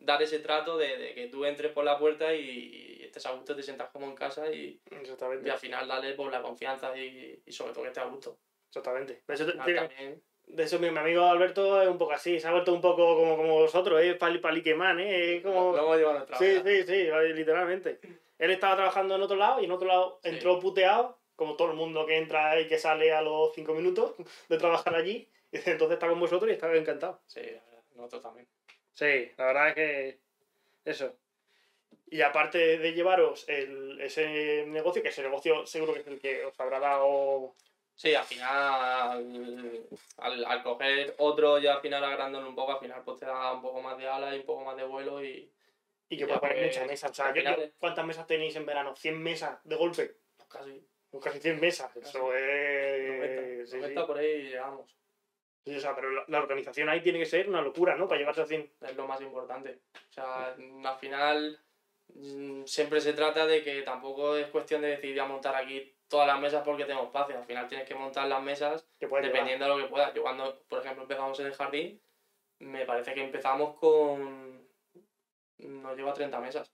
dar 0.00 0.22
ese 0.22 0.38
trato 0.40 0.76
de, 0.76 0.96
de 0.98 1.14
que 1.14 1.28
tú 1.28 1.44
entres 1.44 1.72
por 1.72 1.84
la 1.84 1.98
puerta 1.98 2.34
y, 2.34 2.98
y 3.00 3.04
estés 3.04 3.26
a 3.26 3.32
gusto, 3.32 3.54
te 3.56 3.62
sientas 3.62 3.90
como 3.90 4.06
en 4.06 4.14
casa 4.14 4.50
y, 4.52 4.80
y 4.90 4.94
Exactamente, 4.94 5.50
al 5.50 5.58
final 5.58 5.88
darle 5.88 6.14
por 6.14 6.30
la 6.32 6.42
confianza 6.42 6.96
y, 6.96 7.42
y 7.44 7.52
sobre 7.52 7.72
todo 7.72 7.82
que 7.82 7.88
estés 7.88 8.04
a 8.04 8.06
gusto. 8.08 8.38
exactamente. 8.68 9.22
De 9.26 9.34
eso, 9.34 9.44
de- 9.46 9.52
también, 9.52 10.22
de 10.46 10.62
eso 10.62 10.78
mi, 10.78 10.90
mi 10.90 10.98
amigo 10.98 11.24
Alberto 11.24 11.82
es 11.82 11.88
un 11.88 11.98
poco 11.98 12.12
así, 12.12 12.38
se 12.40 12.48
ha 12.48 12.52
vuelto 12.52 12.72
un 12.72 12.80
poco 12.80 13.16
como, 13.16 13.36
como 13.36 13.54
vosotros, 13.60 14.00
¿eh? 14.02 14.14
Pali, 14.14 14.38
paliquemán, 14.38 14.98
¿eh? 15.00 15.36
Es 15.36 15.42
como... 15.42 15.72
lo 15.72 15.78
hemos 15.78 15.96
llevado 15.96 16.14
a 16.14 16.18
nuestra 16.18 16.38
Sí, 16.38 16.44
vida. 16.46 16.62
sí, 16.64 16.82
sí, 16.84 17.32
literalmente. 17.34 18.00
Él 18.38 18.50
estaba 18.52 18.76
trabajando 18.76 19.16
en 19.16 19.22
otro 19.22 19.36
lado 19.36 19.60
y 19.60 19.64
en 19.64 19.72
otro 19.72 19.88
lado 19.88 20.20
Sí. 20.22 20.28
entró 20.30 20.58
puteado, 20.60 21.18
como 21.36 21.56
todo 21.56 21.70
el 21.70 21.76
mundo 21.76 22.06
que 22.06 22.16
entra 22.18 22.58
y 22.60 22.66
que 22.66 22.78
sale 22.78 23.12
a 23.12 23.20
los 23.22 23.52
cinco 23.54 23.74
minutos 23.74 24.14
de 24.48 24.58
trabajar 24.58 24.94
allí. 24.94 25.30
Y 25.50 25.56
entonces 25.70 25.94
está 25.94 26.08
con 26.08 26.20
vosotros 26.20 26.50
y 26.50 26.52
está 26.54 26.70
encantado. 26.74 27.22
Sí, 27.26 27.40
nosotros 27.94 28.22
también. 28.22 28.46
Sí, 28.98 29.30
la 29.36 29.46
verdad 29.46 29.68
es 29.68 29.74
que 29.76 30.18
eso. 30.84 31.14
Y 32.10 32.20
aparte 32.20 32.78
de 32.78 32.92
llevaros 32.94 33.48
el, 33.48 34.00
ese 34.00 34.64
negocio, 34.66 35.00
que 35.04 35.10
ese 35.10 35.22
negocio 35.22 35.64
seguro 35.66 35.94
que 35.94 36.00
es 36.00 36.06
el 36.08 36.18
que 36.18 36.44
os 36.44 36.58
habrá 36.58 36.80
dado... 36.80 37.54
Sí, 37.94 38.12
al 38.16 38.24
final, 38.24 39.86
al, 40.16 40.44
al 40.44 40.62
coger 40.64 41.14
otro 41.18 41.60
y 41.60 41.68
al 41.68 41.80
final 41.80 42.02
agrandándolo 42.02 42.48
un 42.48 42.56
poco, 42.56 42.72
al 42.72 42.80
final 42.80 43.02
pues 43.04 43.20
te 43.20 43.26
da 43.26 43.52
un 43.52 43.62
poco 43.62 43.80
más 43.80 43.96
de 43.98 44.08
ala 44.08 44.34
y 44.34 44.40
un 44.40 44.46
poco 44.46 44.64
más 44.64 44.76
de 44.76 44.82
vuelo 44.84 45.22
y 45.22 45.48
Y 46.08 46.16
que 46.16 46.24
puedes 46.26 46.40
poner 46.40 46.56
pues, 46.56 46.66
muchas 46.66 46.86
mesas. 46.88 47.10
O 47.12 47.14
sea, 47.14 47.32
yo- 47.32 47.70
¿cuántas 47.78 48.04
mesas 48.04 48.26
tenéis 48.26 48.56
en 48.56 48.66
verano? 48.66 48.96
¿100 48.96 49.12
mesas 49.16 49.60
de 49.62 49.76
golpe? 49.76 50.16
pues 50.36 50.48
casi 50.48 50.84
Pues 51.10 51.22
casi 51.22 51.38
100 51.38 51.60
mesas. 51.60 51.94
Eso 51.96 52.18
90, 52.18 52.34
es... 52.36 53.70
sí, 53.70 53.76
90 53.76 54.00
sí. 54.00 54.06
por 54.08 54.18
ahí 54.18 54.42
llegamos. 54.42 54.96
O 55.66 55.80
sea, 55.80 55.94
pero 55.94 56.10
la, 56.10 56.24
la 56.28 56.38
organización 56.38 56.88
ahí 56.88 57.02
tiene 57.02 57.18
que 57.18 57.26
ser 57.26 57.48
una 57.48 57.60
locura, 57.60 57.94
¿no? 57.96 58.08
Para 58.08 58.18
llevarse 58.20 58.42
a 58.42 58.46
100. 58.46 58.72
Es 58.80 58.96
lo 58.96 59.06
más 59.06 59.20
importante. 59.20 59.80
O 59.94 60.12
sea, 60.12 60.46
al 60.54 60.96
final 60.98 61.60
mm, 62.14 62.64
siempre 62.64 63.00
se 63.00 63.12
trata 63.12 63.46
de 63.46 63.62
que 63.62 63.82
tampoco 63.82 64.36
es 64.36 64.46
cuestión 64.48 64.80
de 64.82 64.88
decidir 64.88 65.20
a 65.20 65.26
montar 65.26 65.54
aquí 65.56 65.94
todas 66.08 66.26
las 66.26 66.40
mesas 66.40 66.62
porque 66.64 66.86
tengo 66.86 67.04
espacio. 67.04 67.36
Al 67.36 67.44
final 67.44 67.68
tienes 67.68 67.86
que 67.86 67.94
montar 67.94 68.26
las 68.28 68.42
mesas 68.42 68.88
llevar. 68.98 69.22
dependiendo 69.22 69.66
de 69.66 69.70
lo 69.70 69.76
que 69.84 69.90
puedas. 69.90 70.14
Yo 70.14 70.22
cuando, 70.22 70.62
por 70.68 70.80
ejemplo, 70.80 71.02
empezamos 71.02 71.38
en 71.40 71.46
el 71.46 71.54
jardín, 71.54 72.02
me 72.60 72.86
parece 72.86 73.12
que 73.12 73.22
empezamos 73.22 73.76
con... 73.76 74.66
Nos 75.58 75.96
lleva 75.96 76.14
30 76.14 76.40
mesas. 76.40 76.72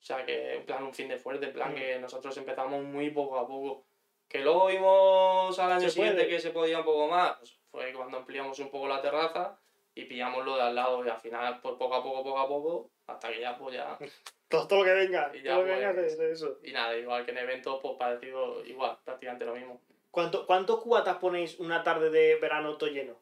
O 0.00 0.02
sea 0.02 0.24
que 0.24 0.54
en 0.56 0.64
plan 0.64 0.82
un 0.82 0.94
fin 0.94 1.08
de 1.08 1.18
fuerte, 1.18 1.46
en 1.46 1.52
plan 1.52 1.72
Mm. 1.72 1.74
que 1.76 1.98
nosotros 2.00 2.36
empezamos 2.38 2.82
muy 2.82 3.10
poco 3.10 3.38
a 3.38 3.46
poco. 3.46 3.86
Que 4.28 4.40
luego 4.40 4.66
vimos 4.68 5.58
al 5.58 5.72
año 5.72 5.88
siguiente 5.90 6.22
puede. 6.22 6.28
que 6.34 6.40
se 6.40 6.50
podía 6.50 6.78
un 6.78 6.84
poco 6.84 7.08
más, 7.08 7.59
fue 7.70 7.92
cuando 7.92 8.18
ampliamos 8.18 8.58
un 8.58 8.70
poco 8.70 8.88
la 8.88 9.00
terraza 9.00 9.58
y 9.94 10.04
pillamos 10.04 10.44
lo 10.44 10.56
de 10.56 10.62
al 10.62 10.74
lado 10.74 11.04
y 11.04 11.08
al 11.08 11.20
final 11.20 11.60
pues 11.60 11.74
poco 11.76 11.94
a 11.94 12.02
poco, 12.02 12.22
poco 12.22 12.38
a 12.38 12.48
poco, 12.48 12.90
hasta 13.06 13.30
que 13.30 13.40
ya 13.40 13.56
pues 13.58 13.74
ya... 13.74 13.98
Todo, 14.48 14.66
todo 14.66 14.80
lo 14.80 14.84
que 14.84 14.94
venga. 14.94 15.30
Y 15.32 15.42
ya, 15.42 15.52
todo 15.52 15.60
lo 15.60 15.66
que 15.68 15.76
venga 15.76 15.94
pues. 15.94 16.18
de, 16.18 16.26
de 16.26 16.32
eso. 16.32 16.58
Y 16.64 16.72
nada, 16.72 16.96
igual 16.96 17.24
que 17.24 17.30
en 17.30 17.38
eventos 17.38 17.78
pues 17.80 17.94
parecido, 17.96 18.64
igual, 18.66 18.98
prácticamente 19.04 19.44
lo 19.44 19.54
mismo. 19.54 19.80
¿Cuánto, 20.10 20.44
¿Cuántos 20.44 20.82
cubatas 20.82 21.18
ponéis 21.18 21.58
una 21.60 21.84
tarde 21.84 22.10
de 22.10 22.34
verano 22.36 22.76
todo 22.76 22.90
lleno? 22.90 23.16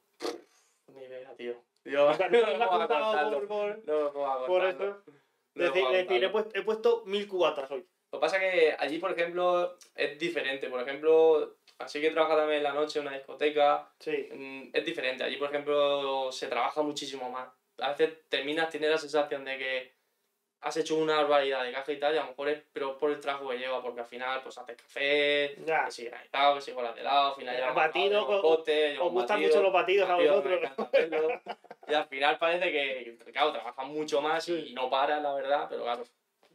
Ni 0.95 1.05
idea, 1.05 1.35
tío. 1.37 1.63
Yo 1.85 2.07
O 2.09 2.15
sea, 2.15 2.29
no 2.29 2.39
me 2.39 2.87
por, 2.89 3.47
por, 3.47 3.85
No 3.85 4.69
eso. 4.69 5.03
No 5.55 5.65
Decir, 5.65 5.89
decir, 5.89 6.25
he, 6.25 6.29
puesto, 6.31 6.59
he 6.59 6.63
puesto 6.63 7.03
mil 7.05 7.27
cubatas 7.27 7.71
hoy. 7.71 7.87
Lo 8.13 8.19
que 8.19 8.21
pasa 8.21 8.37
es 8.37 8.53
que 8.53 8.77
allí, 8.79 8.99
por 8.99 9.11
ejemplo, 9.11 9.77
es 9.95 10.19
diferente. 10.19 10.71
Por 10.71 10.81
ejemplo, 10.81 11.58
así 11.79 12.01
que 12.01 12.11
trabaja 12.11 12.37
también 12.37 12.59
en 12.59 12.65
la 12.65 12.73
noche 12.73 12.99
en 12.99 13.07
una 13.07 13.17
discoteca, 13.17 13.89
Sí. 13.99 14.29
mm, 14.33 14.71
es 14.73 14.85
diferente. 14.85 15.25
Allí, 15.25 15.37
por 15.37 15.49
ejemplo, 15.51 16.31
se 16.33 16.49
trabaja 16.49 16.83
muchísimo 16.83 17.31
más. 17.31 17.49
A 17.79 17.91
veces 17.91 18.29
terminas, 18.29 18.71
tienes 18.71 18.91
la 18.91 18.99
sensación 18.99 19.45
de 19.45 19.57
que 19.59 19.99
has 20.61 20.77
hecho 20.77 20.97
una 20.97 21.19
barbaridad 21.19 21.63
de 21.63 21.71
caja 21.71 21.93
y 21.93 22.01
tal, 22.01 22.15
y 22.15 22.19
a 22.19 22.23
lo 22.23 22.31
mejor 22.31 22.49
es 22.49 22.61
pero 22.73 22.99
por 22.99 23.13
el 23.13 23.21
trabajo 23.21 23.49
que 23.51 23.59
lleva, 23.59 23.81
porque 23.81 24.01
al 24.01 24.07
final 24.07 24.43
pues 24.43 24.59
haces 24.59 24.77
café, 24.77 25.55
Ya. 25.65 25.85
que 25.85 25.93
si 25.93 26.05
granizado, 26.07 26.57
que 26.57 26.61
si 26.63 26.73
bolas 26.73 26.97
de 26.97 27.03
helado, 27.03 27.29
al 27.29 27.35
final 27.37 27.57
llevas 27.57 27.75
batido, 27.77 28.21
llevas 28.23 28.29
os- 28.29 28.41
pote, 28.43 28.89
llevas 28.91 29.07
Os 29.07 29.13
gustan 29.13 29.37
batido, 29.37 29.49
mucho 29.51 29.63
los 29.63 29.73
batidos 29.73 30.11
a 30.11 30.17
batido, 30.17 30.43
vosotros. 30.43 31.41
Y 31.87 31.95
al 31.95 32.07
final 32.09 32.39
parece 32.39 32.73
que, 32.73 33.19
claro, 33.33 33.53
trabajas 33.53 33.87
mucho 33.87 34.21
más 34.21 34.45
Sí. 34.45 34.67
y 34.71 34.73
no 34.75 34.91
paras, 34.91 35.23
la 35.23 35.33
verdad, 35.33 35.67
pero 35.71 35.85
claro. 35.85 36.03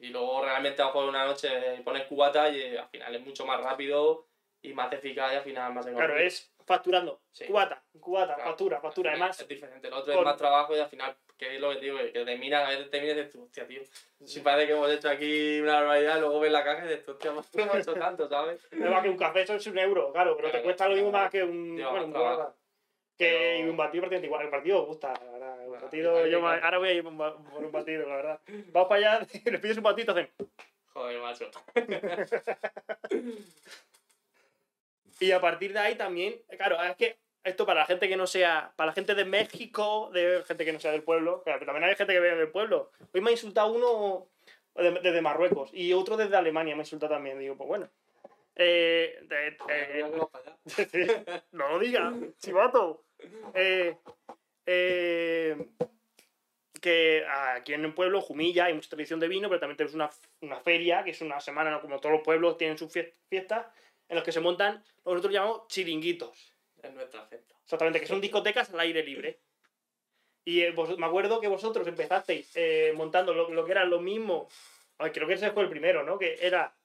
Y 0.02 0.08
luego 0.10 0.44
realmente 0.44 0.82
a 0.82 0.86
lo 0.86 0.92
mejor 0.92 1.08
una 1.10 1.26
noche 1.26 1.50
pones 1.86 2.06
cubata 2.08 2.50
y 2.50 2.60
eh, 2.62 2.78
al 2.80 2.90
final 2.90 3.16
es 3.16 3.22
mucho 3.26 3.46
más 3.46 3.62
rápido 3.64 4.28
y 4.63 4.73
más 4.73 4.91
eficaz 4.91 5.34
y 5.34 5.36
al 5.36 5.43
final 5.43 5.73
más 5.73 5.86
Claro, 5.86 5.99
económico. 6.04 6.28
es 6.28 6.52
facturando. 6.65 7.21
Sí. 7.32 7.45
Cubata, 7.45 7.84
cubata, 7.99 8.36
Claro. 8.36 8.49
factura, 8.49 8.82
factura. 8.82 9.12
Además, 9.12 9.39
Es 9.39 9.47
diferente, 9.47 9.88
el 9.88 9.93
otro 9.93 10.13
con- 10.13 10.23
es 10.23 10.26
más 10.26 10.38
trabajo 10.38 10.76
y 10.76 10.80
al 10.80 10.89
final 10.89 11.15
que 11.38 11.56
es 11.56 11.62
lo 11.62 11.71
que 11.71 11.80
digo, 11.80 11.97
que 11.97 12.26
te 12.26 12.38
miran, 12.38 12.65
a 12.65 12.69
veces 12.69 12.89
te 12.89 13.02
miras 13.02 13.17
y 13.17 13.21
dices, 13.23 13.36
hostia, 13.41 13.67
tío, 13.67 13.82
si 14.23 14.39
parece 14.39 14.67
que 14.67 14.73
hemos 14.73 14.89
hecho 14.89 15.10
aquí 15.10 15.60
una 15.60 15.73
barbaridad, 15.82 16.19
luego 16.21 16.39
ves 16.39 16.52
la 16.52 16.63
caja 16.63 16.86
y 16.86 16.89
dices, 16.89 17.10
hostia, 17.10 17.32
no 17.32 17.43
hemos 17.54 17.76
hecho 17.80 17.93
tanto, 17.95 18.30
¿sabes? 18.30 18.65
Es 18.71 18.80
más 18.80 19.04
que 19.04 19.10
un 19.10 19.17
café 19.17 19.41
eso 19.41 19.56
es 19.56 19.67
un 19.67 19.78
euro, 19.78 20.12
claro, 20.13 20.36
pero 20.38 20.47
te 20.47 20.52
Claro, 20.52 20.63
cuesta 20.63 20.88
lo 20.88 20.95
mismo 20.95 21.10
claro. 21.12 21.23
más 21.26 21.32
que 21.32 21.43
un, 21.43 21.76
Lleva 21.78 21.91
bueno, 21.91 22.06
un 22.06 22.13
dólar. 22.13 22.54
Que 23.17 23.58
Pero- 23.60 23.69
un 23.71 23.78
batido 23.78 24.02
prácticamente 24.02 24.26
igual. 24.28 24.43
El 24.45 24.49
partido 24.49 24.80
me 24.82 24.86
gusta, 24.88 25.13
la 25.13 25.32
verdad. 25.32 25.62
El 25.62 25.67
Bueno, 25.69 25.89
ahí- 25.91 26.32
yo 26.32 26.47
ahora 26.47 26.78
voy 26.80 26.89
a 26.89 26.93
ir 26.93 27.04
por 27.04 27.12
un 27.13 27.71
batido, 27.71 28.08
la 28.08 28.15
verdad. 28.15 28.39
Vamos 28.71 28.89
para 28.89 29.15
allá, 29.17 29.28
les 29.52 29.62
pides 29.62 29.78
un 29.78 29.84
batido 29.84 30.04
y 30.04 30.06
te 30.15 30.21
hacen. 30.21 30.30
Joder, 30.93 31.21
macho. 31.21 31.52
Y 35.19 35.32
a 35.32 35.39
partir 35.41 35.73
de 35.73 35.80
ahí 35.80 35.95
también, 35.95 36.36
claro, 36.58 36.82
es 36.82 36.95
que 36.95 37.17
esto 37.43 37.65
para 37.65 37.82
la 37.82 37.86
gente 37.86 38.08
que 38.08 38.15
no 38.15 38.26
sea, 38.28 38.71
para 38.76 38.88
la 38.88 38.93
gente 38.93 39.15
de 39.15 39.26
México, 39.26 40.10
de 40.13 40.43
gente 40.47 40.63
que 40.65 40.73
no 40.73 40.80
sea 40.80 40.91
del 40.91 41.04
pueblo, 41.04 41.43
claro, 41.43 41.60
pero 41.60 41.71
también 41.71 41.89
hay 41.89 41.95
gente 41.95 42.13
que 42.13 42.19
viene 42.19 42.38
del 42.38 42.49
pueblo. 42.52 42.91
Hoy 43.13 43.21
me 43.21 43.30
ha 43.30 43.34
insultado 43.34 43.71
uno 43.73 44.28
de- 44.76 44.99
desde 45.02 45.21
Marruecos 45.21 45.69
y 45.73 45.93
otro 45.93 46.15
desde 46.17 46.36
Alemania 46.38 46.76
me 46.76 46.82
ha 46.82 46.84
insultado 46.84 47.13
también. 47.13 47.39
Digo, 47.39 47.56
pues 47.58 47.67
bueno. 47.67 47.89
Eh, 48.56 49.19
eh, 49.69 50.06
no 51.52 51.67
lo 51.69 51.80
digas, 51.80 52.13
chivato. 52.39 53.04
Eh, 53.54 53.97
eh, 54.65 55.58
que 56.82 57.26
aquí 57.56 57.73
en 57.73 57.86
el 57.86 57.93
pueblo, 57.93 58.21
Jumilla, 58.21 58.65
hay 58.65 58.73
mucha 58.73 58.89
tradición 58.89 59.19
de 59.19 59.28
vino, 59.30 59.47
pero 59.47 59.60
también 59.60 59.78
tenemos 59.78 59.95
una, 59.95 60.10
una 60.41 60.60
feria, 60.62 61.04
que 61.04 61.12
es 61.12 61.21
una 61.21 61.39
semana, 61.39 61.80
como 61.82 61.99
todos 61.99 62.13
los 62.15 62.23
pueblos 62.23 62.58
tienen 62.58 62.78
sus 62.78 62.91
fies- 62.93 63.13
fiestas, 63.30 63.65
en 64.10 64.16
los 64.16 64.24
que 64.24 64.32
se 64.32 64.39
montan 64.39 64.84
lo 65.04 65.04
que 65.04 65.10
nosotros 65.12 65.34
llamamos 65.34 65.68
chiringuitos. 65.68 66.54
Es 66.82 66.94
nuestra 66.94 67.26
fiesta. 67.26 67.56
Exactamente, 67.63 68.00
que 68.02 68.08
son 68.08 68.20
discotecas 68.22 68.70
al 68.74 68.80
aire 68.82 69.04
libre. 69.04 69.39
Y 70.46 70.62
eh, 70.62 70.72
vos- 70.72 70.98
me 70.98 71.06
acuerdo 71.06 71.39
que 71.39 71.48
vosotros 71.48 71.88
empezasteis 71.88 72.52
eh, 72.56 72.92
montando 72.96 73.34
lo, 73.34 73.50
lo 73.50 73.66
que 73.66 73.72
era 73.72 73.86
lo 73.86 74.00
mismo. 74.02 74.50
Ay, 74.98 75.12
creo 75.12 75.28
que 75.28 75.36
ese 75.36 75.52
fue 75.52 75.63
el 75.63 75.70
primero, 75.70 76.04
¿no? 76.04 76.18
Que 76.20 76.38
era 76.42 76.76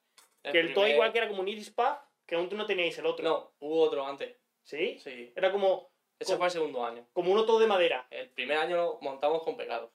que 0.43 0.61
el 0.61 0.69
todo 0.73 0.85
primer- 0.85 0.95
igual 0.95 1.13
que 1.13 1.19
era 1.19 1.29
como 1.29 1.41
un 1.41 1.49
Iris 1.49 1.71
Pub, 1.71 1.97
que 2.25 2.37
aún 2.37 2.49
no 2.53 2.67
teníais 2.67 2.97
el 2.99 3.07
otro. 3.07 3.25
No, 3.29 3.53
hubo 3.59 3.81
otro 3.83 4.07
antes. 4.07 4.37
¿Sí? 4.63 4.99
Sí. 5.01 5.33
Era 5.35 5.51
como, 5.51 5.91
Ese 6.19 6.37
fue 6.37 6.47
el 6.47 6.53
segundo 6.53 6.85
año. 6.85 7.07
como 7.13 7.33
uno 7.33 7.45
todo 7.45 7.59
de 7.59 7.67
madera. 7.67 8.07
El 8.11 8.31
primer 8.31 8.59
año 8.59 8.77
lo 8.77 8.99
montamos 9.01 9.43
con 9.43 9.57
pegados. 9.57 9.91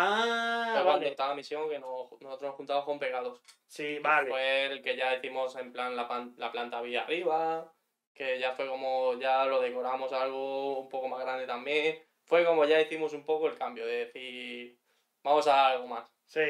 Ah, 0.00 0.70
cuando 0.74 0.92
vale. 0.92 1.08
estaba 1.08 1.34
misión 1.34 1.68
que 1.68 1.80
nos- 1.80 2.12
nosotros 2.20 2.42
nos 2.42 2.54
juntamos 2.54 2.84
con 2.84 3.00
pegados. 3.00 3.40
Sí, 3.66 3.98
vale. 3.98 4.30
Fue 4.30 4.66
el 4.66 4.80
que 4.80 4.96
ya 4.96 5.10
decimos 5.10 5.56
en 5.56 5.72
plan 5.72 5.96
la, 5.96 6.06
pan- 6.06 6.34
la 6.36 6.52
planta 6.52 6.80
vía 6.80 7.02
arriba, 7.02 7.74
que 8.14 8.38
ya 8.38 8.52
fue 8.52 8.68
como 8.68 9.18
ya 9.18 9.44
lo 9.46 9.60
decoramos 9.60 10.12
algo 10.12 10.78
un 10.80 10.88
poco 10.88 11.08
más 11.08 11.20
grande 11.20 11.46
también. 11.46 12.00
Fue 12.26 12.44
como 12.44 12.64
ya 12.64 12.80
hicimos 12.80 13.12
un 13.12 13.24
poco 13.24 13.48
el 13.48 13.58
cambio 13.58 13.86
de 13.86 14.04
decir, 14.06 14.78
vamos 15.24 15.48
a 15.48 15.66
algo 15.68 15.88
más. 15.88 16.08
Sí. 16.26 16.42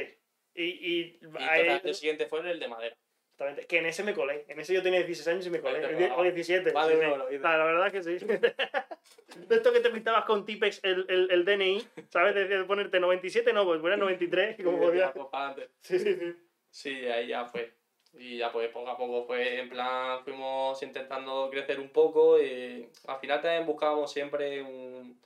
Y, 0.55 0.65
y, 0.65 1.19
el 1.85 1.95
siguiente 1.95 2.27
fue 2.27 2.41
el 2.41 2.61
de 2.61 2.69
madera. 2.69 2.97
Exactamente, 3.39 3.67
que 3.67 3.79
en 3.79 3.87
ese 3.87 4.03
me 4.03 4.15
colé. 4.15 4.45
En 4.49 4.59
ese 4.59 4.75
yo 4.75 4.83
tenía 4.83 5.01
16 5.03 5.29
años 5.29 5.47
y 5.47 5.51
me 5.51 5.61
colé. 5.61 5.81
Colaba. 5.81 6.17
O 6.17 6.23
17. 6.23 6.73
Vale, 6.73 6.93
sí, 6.95 7.35
hice. 7.35 7.39
La, 7.39 7.65
verdad 7.65 7.93
que 7.93 8.03
sí. 8.03 8.19
De 9.49 9.55
esto 9.57 9.73
que 9.73 9.81
te 9.81 9.91
pintabas 9.91 10.25
con 10.25 10.45
Tipex 10.45 10.81
el, 10.83 11.07
el, 11.09 11.31
el 11.31 11.45
DNI, 11.45 11.87
¿sabes? 12.09 12.35
De, 12.35 12.65
ponerte 12.65 12.99
97, 12.99 13.53
no, 13.53 13.65
pues 13.65 13.81
poner 13.81 13.99
93, 13.99 14.57
como 14.65 14.77
Y 14.79 14.81
podía. 14.81 15.01
ya, 15.07 15.13
pues. 15.13 15.69
Sí, 15.81 15.99
sí, 15.99 16.15
sí. 16.17 16.35
Sí, 16.71 17.07
ahí 17.07 17.29
ya 17.29 17.45
fue. 17.47 17.73
Y 18.15 18.39
ya 18.39 18.51
pues 18.51 18.69
poco 18.71 18.89
a 18.91 18.97
poco 18.97 19.25
fue, 19.27 19.61
en 19.61 19.69
plan, 19.69 20.25
fuimos 20.25 20.83
intentando 20.83 21.49
crecer 21.51 21.79
un 21.79 21.91
poco 21.91 22.41
y 22.43 22.89
al 23.07 23.19
final 23.21 23.41
también 23.41 23.67
buscábamos 23.67 24.11
siempre 24.13 24.63
un... 24.63 25.21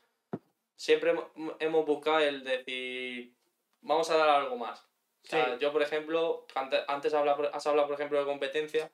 Siempre 0.76 1.14
hemo- 1.14 1.56
hemos 1.60 1.86
buscado 1.86 2.18
el 2.18 2.42
decir, 2.42 3.32
vamos 3.80 4.10
a 4.10 4.16
dar 4.16 4.28
algo 4.30 4.56
más. 4.56 4.84
O 5.24 5.26
sea, 5.28 5.44
Sí. 5.44 5.50
yo, 5.60 5.72
por 5.72 5.82
ejemplo, 5.82 6.46
antes, 6.54 6.80
antes 6.88 7.14
habla- 7.14 7.50
has 7.52 7.66
hablado, 7.66 7.88
por 7.88 7.94
ejemplo, 7.94 8.18
de 8.18 8.24
competencia. 8.24 8.90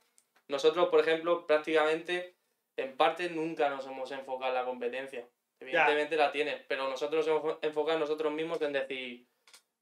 Nosotros, 0.48 0.88
por 0.88 1.00
ejemplo, 1.00 1.46
prácticamente, 1.46 2.34
en 2.76 2.96
parte, 2.96 3.28
nunca 3.30 3.68
nos 3.70 3.86
hemos 3.86 4.10
enfocado 4.12 4.50
en 4.52 4.54
la 4.54 4.64
competencia. 4.64 5.26
Evidentemente 5.60 6.16
la 6.16 6.30
tienes, 6.30 6.62
pero 6.68 6.88
nosotros 6.88 7.26
nos 7.26 7.42
hemos 7.42 7.58
enfocado 7.62 7.94
en 7.96 8.00
nosotros 8.00 8.32
mismos 8.32 8.60
en 8.62 8.72
decir, 8.72 9.26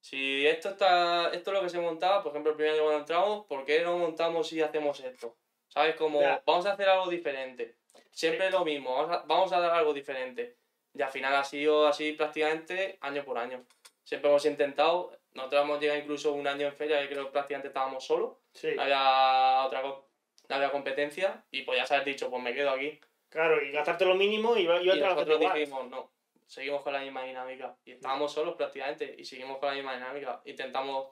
si 0.01 0.47
esto 0.47 0.71
está 0.71 1.31
esto 1.33 1.51
es 1.51 1.55
lo 1.57 1.63
que 1.63 1.69
se 1.69 1.79
montaba, 1.81 2.23
por 2.23 2.33
ejemplo, 2.33 2.53
el 2.53 2.57
primer 2.57 2.75
año 2.75 2.83
cuando 2.85 3.01
entramos, 3.01 3.47
¿por 3.47 3.65
qué 3.65 3.83
no 3.83 3.99
montamos 3.99 4.51
y 4.53 4.63
hacemos 4.63 5.01
esto? 5.01 5.37
¿Sabes? 5.69 5.97
Como, 5.97 6.21
vamos 6.47 6.65
a 6.67 6.73
hacer 6.73 6.89
algo 6.89 7.09
diferente. 7.11 7.77
Siempre 8.13 8.51
lo 8.51 8.65
mismo, 8.65 8.95
vamos 8.95 9.11
a, 9.11 9.23
vamos 9.27 9.53
a 9.53 9.61
dar 9.61 9.73
algo 9.73 9.93
diferente. 9.93 10.57
Y 10.95 11.03
al 11.03 11.11
final 11.11 11.35
ha 11.35 11.45
sido 11.45 11.87
así 11.87 12.13
prácticamente 12.13 12.97
año 13.03 13.23
por 13.25 13.37
año. 13.37 13.67
Siempre 14.05 14.31
hemos 14.31 14.47
intentado, 14.47 15.13
nosotros 15.37 15.63
hemos 15.63 15.81
llegado 15.81 16.01
incluso 16.01 16.33
un 16.33 16.47
año 16.47 16.67
en 16.67 16.75
feria 16.75 17.01
que 17.03 17.09
creo 17.09 17.27
que 17.27 17.33
prácticamente 17.33 17.69
estábamos 17.69 18.05
solos, 18.05 18.37
Sí, 18.53 18.73
no 18.75 18.83
había 18.83 19.65
otra 19.67 19.83
no 19.83 20.55
había 20.55 20.71
competencia 20.71 21.45
y 21.51 21.63
podías 21.63 21.91
haber 21.93 22.05
dicho, 22.05 22.31
pues 22.31 22.43
me 22.43 22.55
quedo 22.55 22.71
aquí. 22.71 22.99
claro, 23.29 23.61
y 23.63 23.71
gastarte 23.73 24.05
lo 24.05 24.15
mínimo 24.15 24.57
y 24.57 24.63
iba, 24.63 24.77
a 24.77 24.83
Y 24.83 25.01
nosotros 25.01 25.41
dijimos, 25.41 25.89
no, 25.89 26.13
seguimos 26.47 26.83
con 26.83 26.93
la 26.93 27.01
misma 27.01 27.25
dinámica. 27.25 27.77
Y 27.85 27.93
estábamos 27.93 28.33
solos 28.33 28.55
prácticamente 28.55 29.15
y 29.19 29.25
seguimos 29.25 29.59
con 29.59 29.69
la 29.71 29.75
misma 29.75 29.95
dinámica. 29.95 30.41
Intentamos, 30.45 31.09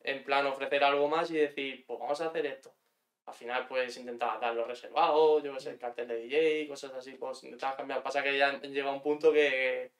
en 0.00 0.22
plan, 0.24 0.46
ofrecer 0.46 0.84
algo 0.84 1.08
más 1.08 1.30
y 1.32 1.34
decir, 1.34 1.84
pues 1.86 1.98
vamos 1.98 2.20
a 2.20 2.26
hacer 2.28 2.46
esto. 2.46 2.72
Al 3.26 3.34
final, 3.34 3.66
pues 3.66 3.96
intentaba 3.96 4.38
dar 4.38 4.54
los 4.54 4.68
reservados, 4.68 5.42
yo 5.42 5.52
que 5.54 5.60
sé, 5.60 5.70
el 5.70 5.78
cartel 5.80 6.06
de 6.06 6.16
DJ, 6.18 6.68
cosas 6.68 6.94
así, 6.94 7.14
pues 7.14 7.42
intentaba 7.42 7.76
cambiar. 7.76 8.00
Pasa 8.04 8.22
que 8.22 8.38
ya 8.38 8.52
llega 8.60 8.92
un 8.92 9.02
punto 9.02 9.32
que, 9.32 9.90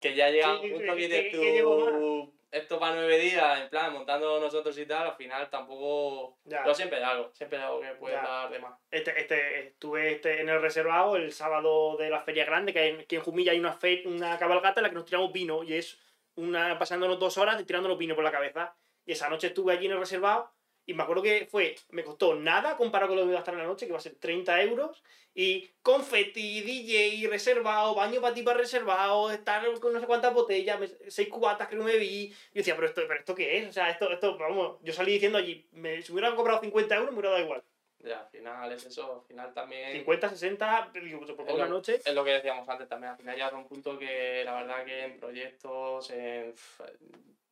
que 0.00 0.14
ya 0.14 0.30
llega 0.30 0.46
Sí, 0.58 0.64
un 0.64 0.70
punto 0.78 0.94
que- 0.94 1.00
que, 1.02 1.08
que- 1.08 1.18
dices 1.24 1.40
que 1.40 1.52
llegó 1.52 1.76
tú, 1.90 2.37
esto 2.50 2.78
para 2.78 2.94
nueve 2.94 3.18
días, 3.18 3.60
en 3.60 3.68
plan, 3.68 3.92
montando 3.92 4.40
nosotros 4.40 4.76
y 4.78 4.86
tal, 4.86 5.08
al 5.08 5.16
final 5.16 5.50
tampoco... 5.50 6.38
Ya. 6.44 6.62
Pero 6.62 6.74
siempre 6.74 6.98
hay 6.98 7.04
algo, 7.04 7.30
siempre 7.34 7.58
algo 7.58 7.80
que 7.80 7.88
puedes 7.94 8.20
Ya. 8.20 8.26
dar 8.26 8.50
de 8.50 8.58
más. 8.58 8.74
Este, 8.90 9.20
este, 9.20 9.66
estuve 9.68 10.12
este, 10.12 10.40
en 10.40 10.48
el 10.48 10.60
reservado 10.60 11.16
el 11.16 11.32
sábado 11.32 11.96
de 11.96 12.10
la 12.10 12.22
feria 12.22 12.44
grande, 12.44 12.72
que, 12.72 12.78
hay, 12.78 13.04
que 13.06 13.16
en 13.16 13.22
Jumilla 13.22 13.52
hay 13.52 13.58
una, 13.60 13.72
fe- 13.72 14.02
una 14.06 14.38
cabalgata 14.38 14.80
en 14.80 14.84
la 14.84 14.88
que 14.88 14.94
nos 14.96 15.04
tiramos 15.04 15.32
vino 15.32 15.62
y 15.62 15.74
es 15.74 15.98
una 16.36 16.78
pasándonos 16.78 17.18
dos 17.18 17.36
horas 17.36 17.64
tirándonos 17.66 17.98
vino 17.98 18.14
por 18.14 18.24
la 18.24 18.32
cabeza. 18.32 18.74
Y 19.04 19.12
esa 19.12 19.28
noche 19.28 19.48
estuve 19.48 19.72
allí 19.72 19.86
en 19.86 19.92
el 19.92 19.98
reservado 19.98 20.52
y 20.88 20.94
me 20.94 21.02
acuerdo 21.02 21.22
que 21.22 21.46
fue, 21.50 21.76
me 21.90 22.02
costó 22.02 22.34
nada 22.34 22.78
comparado 22.78 23.10
con 23.10 23.18
lo 23.18 23.24
que 23.24 23.28
iba 23.28 23.36
a 23.36 23.40
gastar 23.40 23.52
en 23.52 23.60
la 23.60 23.66
noche, 23.66 23.84
que 23.84 23.92
va 23.92 23.98
a 23.98 24.00
ser 24.00 24.14
30 24.14 24.62
euros. 24.62 25.02
Y 25.34 25.68
confeti, 25.82 26.62
DJ, 26.62 27.28
reservado, 27.28 27.94
baño 27.94 28.22
para 28.22 28.34
ti 28.34 28.42
para 28.42 28.56
reservado, 28.56 29.30
estar 29.30 29.62
con 29.80 29.92
no 29.92 30.00
sé 30.00 30.06
cuántas 30.06 30.32
botellas, 30.32 30.80
seis 31.08 31.28
cubatas 31.28 31.68
que 31.68 31.76
no 31.76 31.84
me 31.84 31.98
vi. 31.98 32.30
Yo 32.30 32.36
decía, 32.54 32.74
pero 32.74 32.86
esto, 32.86 33.02
pero 33.06 33.20
esto 33.20 33.34
qué 33.34 33.58
es? 33.58 33.68
O 33.68 33.72
sea, 33.72 33.90
esto, 33.90 34.10
esto, 34.10 34.38
vamos, 34.38 34.78
yo 34.82 34.94
salí 34.94 35.12
diciendo 35.12 35.36
allí, 35.36 35.68
me, 35.72 36.00
si 36.00 36.10
me 36.10 36.20
hubieran 36.20 36.34
cobrado 36.34 36.62
50 36.62 36.94
euros 36.94 37.12
me 37.12 37.18
hubiera 37.18 37.32
dado 37.32 37.44
igual. 37.44 37.62
Ya, 37.98 38.20
al 38.20 38.28
final 38.30 38.72
es 38.72 38.86
eso, 38.86 39.20
al 39.20 39.26
final 39.28 39.52
también... 39.52 39.92
50, 39.92 40.30
60, 40.30 40.90
digo, 41.02 41.20
pues, 41.20 41.32
por 41.32 41.50
una 41.52 41.66
noche. 41.66 42.00
Es 42.02 42.14
lo 42.14 42.24
que 42.24 42.30
decíamos 42.30 42.66
antes 42.66 42.88
también, 42.88 43.12
al 43.12 43.18
final 43.18 43.36
ya 43.36 43.48
es 43.48 43.52
un 43.52 43.68
punto 43.68 43.98
que 43.98 44.42
la 44.42 44.54
verdad 44.54 44.86
que 44.86 45.04
en 45.04 45.18
proyectos, 45.18 46.10
en, 46.12 46.54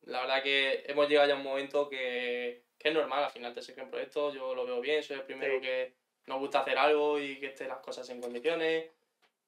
la 0.05 0.21
verdad 0.21 0.41
que 0.41 0.85
hemos 0.87 1.07
llegado 1.07 1.27
ya 1.27 1.35
a 1.35 1.37
un 1.37 1.43
momento 1.43 1.87
que, 1.87 2.66
que 2.77 2.89
es 2.89 2.93
normal, 2.93 3.23
al 3.23 3.31
final 3.31 3.53
te 3.53 3.61
sé 3.61 3.73
que 3.73 3.81
en 3.81 3.89
proyectos 3.89 4.33
yo 4.33 4.53
lo 4.55 4.65
veo 4.65 4.79
bien, 4.81 5.01
soy 5.03 5.17
el 5.17 5.23
primero 5.23 5.55
Sí. 5.55 5.61
que 5.61 5.93
nos 6.27 6.39
gusta 6.39 6.59
hacer 6.59 6.77
algo 6.77 7.19
y 7.19 7.39
que 7.39 7.47
estén 7.47 7.69
las 7.69 7.79
cosas 7.79 8.09
en 8.09 8.19
condiciones, 8.21 8.91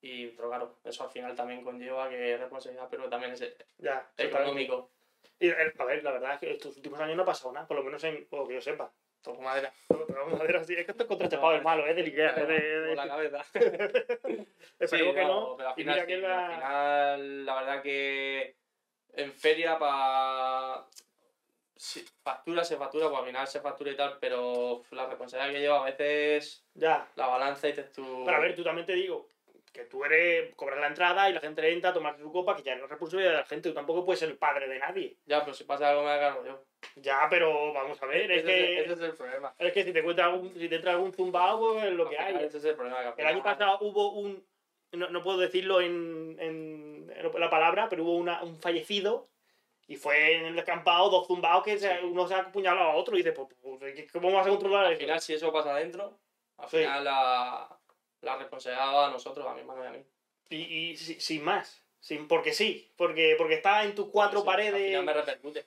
y 0.01 0.27
pero 0.27 0.47
claro, 0.49 0.77
eso 0.83 1.03
al 1.03 1.09
final 1.09 1.35
también 1.35 1.61
conlleva 1.63 2.09
que 2.09 2.33
es 2.33 2.39
responsabilidad, 2.39 2.87
pero 2.89 3.09
también 3.09 3.33
es 3.33 3.55
Ya, 3.77 4.09
económico, 4.17 4.91
Y, 5.41 5.49
eh, 5.49 5.73
a 5.77 5.83
ver, 5.85 6.03
la 6.03 6.11
verdad 6.11 6.33
es 6.35 6.39
que 6.39 6.51
estos 6.51 6.75
últimos 6.77 6.99
años 7.01 7.15
no 7.17 7.23
ha 7.23 7.25
pasado 7.25 7.51
nada, 7.53 7.67
por 7.67 7.77
lo 7.77 7.83
menos 7.83 8.03
en, 8.05 8.25
o 8.31 8.47
que 8.47 8.53
yo 8.55 8.61
sepa. 8.61 8.91
toco 9.21 9.41
madera. 9.41 9.71
Pero 9.89 10.07
vamos 10.07 10.39
a 10.39 10.43
ver 10.43 10.55
así, 10.55 10.73
es 10.73 10.85
que 10.85 10.91
esto 10.91 11.03
es 11.03 11.07
contra 11.09 11.25
este 11.25 11.37
pavo 11.37 11.51
es 11.53 11.61
malo, 11.63 11.85
es 11.85 11.93
del 11.95 12.05
Ikea, 12.05 12.29
es 12.29 12.47
de- 12.47 12.79
de- 12.79 12.87
Por 12.87 12.95
la 12.95 13.07
cabeza. 13.07 13.45
Esperemos 14.79 15.13
Sí, 15.13 15.19
que 15.19 15.25
no, 15.25 15.27
no. 15.49 15.57
pero 15.57 15.69
al 15.69 15.73
y 15.77 15.81
final, 15.83 15.95
mira 15.95 16.01
sí, 16.05 16.07
que 16.07 16.17
la... 16.17 16.45
al 16.47 16.55
final, 16.55 17.45
la 17.45 17.55
verdad 17.55 17.81
que 17.83 18.55
en 19.13 19.33
feria 19.33 19.77
para 19.77 20.85
factura 22.23 22.63
se 22.63 22.75
factura, 22.77 23.07
pues 23.07 23.19
al 23.19 23.25
final 23.27 23.47
se 23.47 23.61
factura 23.61 23.91
y 23.91 23.95
tal, 23.95 24.17
pero 24.19 24.83
la 24.91 25.05
responsabilidad 25.07 25.53
que 25.53 25.61
lleva 25.61 25.81
a 25.81 25.85
veces 25.85 26.65
Ya. 26.73 27.07
la 27.15 27.27
balanza 27.27 27.67
y 27.67 27.71
dices 27.71 27.91
tú. 27.91 28.23
Pero 28.25 28.37
a 28.37 28.39
ver, 28.41 28.55
tú 28.55 28.63
también 28.63 28.85
te 28.85 28.93
digo 28.93 29.27
que 29.71 29.85
tú 29.85 30.03
eres, 30.03 30.53
cobras 30.55 30.79
la 30.79 30.87
entrada 30.87 31.29
y 31.29 31.33
la 31.33 31.39
gente 31.39 31.71
entra 31.71 31.91
a 31.91 31.93
tomarse 31.93 32.21
su 32.21 32.31
copa, 32.31 32.55
que 32.55 32.63
ya 32.63 32.75
no 32.75 32.85
es 32.85 32.89
responsabilidad 32.89 33.31
de 33.33 33.37
la 33.37 33.45
gente, 33.45 33.69
tú 33.69 33.75
tampoco 33.75 34.03
puedes 34.03 34.19
ser 34.19 34.29
el 34.29 34.37
padre 34.37 34.67
de 34.67 34.79
nadie. 34.79 35.17
Ya, 35.25 35.41
pero 35.41 35.53
si 35.53 35.63
pasa 35.63 35.89
algo 35.91 36.03
me 36.03 36.19
cargo 36.19 36.43
yo. 36.43 36.65
Ya, 36.95 37.27
pero 37.29 37.71
vamos 37.71 38.01
a 38.01 38.05
ver, 38.07 38.31
es 38.31 38.39
ese, 38.39 38.47
que, 38.47 38.79
es, 38.79 38.85
ese 38.85 38.93
es 38.93 38.99
el 39.11 39.15
problema. 39.15 39.53
es 39.57 39.71
que 39.71 39.83
si 39.83 39.93
te 39.93 39.99
encuentra 39.99 40.25
algún, 40.25 40.53
si 40.55 40.67
te 40.67 40.75
entra 40.75 40.91
algún 40.93 41.13
zumbao, 41.13 41.59
pues 41.59 41.85
es 41.85 41.93
lo 41.93 42.03
Al 42.05 42.09
que 42.09 42.17
hay. 42.17 42.35
Ese 42.45 42.57
es 42.57 42.65
el 42.65 42.75
problema. 42.75 43.13
que 43.15 43.21
El 43.21 43.27
año 43.27 43.43
pasado 43.43 43.77
hubo 43.81 44.13
un, 44.13 44.43
no, 44.93 45.09
no 45.11 45.23
puedo 45.23 45.37
decirlo 45.37 45.81
en, 45.81 46.35
en, 46.39 47.13
en 47.15 47.39
la 47.39 47.49
palabra, 47.51 47.87
pero 47.89 48.03
hubo 48.03 48.15
una, 48.17 48.41
un 48.43 48.59
fallecido 48.59 49.29
y 49.89 49.95
fue 49.97 50.35
en 50.35 50.45
el 50.45 50.55
descampado 50.55 51.09
dos 51.09 51.25
zumbados 51.27 51.63
que 51.63 51.77
se- 51.77 52.01
uno 52.03 52.27
se 52.27 52.35
ha 52.35 52.39
apuñalado 52.41 52.91
a 52.91 52.95
otro 52.95 53.15
y 53.15 53.17
dice, 53.23 53.31
pues, 53.33 53.47
pues, 53.59 54.11
¿cómo 54.13 54.31
vas 54.31 54.45
a 54.45 54.49
controlar 54.51 54.85
Al 54.85 54.91
eso? 54.93 55.01
final, 55.01 55.19
si 55.19 55.33
eso 55.33 55.51
pasa 55.51 55.71
adentro, 55.71 56.19
al 56.57 56.69
Sí. 56.69 56.77
final 56.77 57.03
la, 57.03 57.79
la 58.21 58.35
responsabilidad 58.37 58.93
va 58.93 59.07
a 59.07 59.11
nosotros, 59.11 59.47
a 59.47 59.53
mi 59.55 59.61
hermano 59.61 59.83
y 59.83 59.87
a 59.87 59.91
mí. 59.91 60.05
Y, 60.51 60.55
y 60.91 60.97
si- 60.97 61.19
sin 61.19 61.43
más. 61.43 61.83
Sin, 61.99 62.27
porque 62.27 62.53
sí, 62.53 62.93
porque, 62.95 63.33
porque 63.37 63.55
está 63.55 63.83
en 63.83 63.95
tus 63.95 64.09
cuatro 64.09 64.41
Sí, 64.41 64.45
paredes. 64.45 64.73
Al 64.75 64.85
final 65.01 65.05
me 65.05 65.13
repercute. 65.13 65.65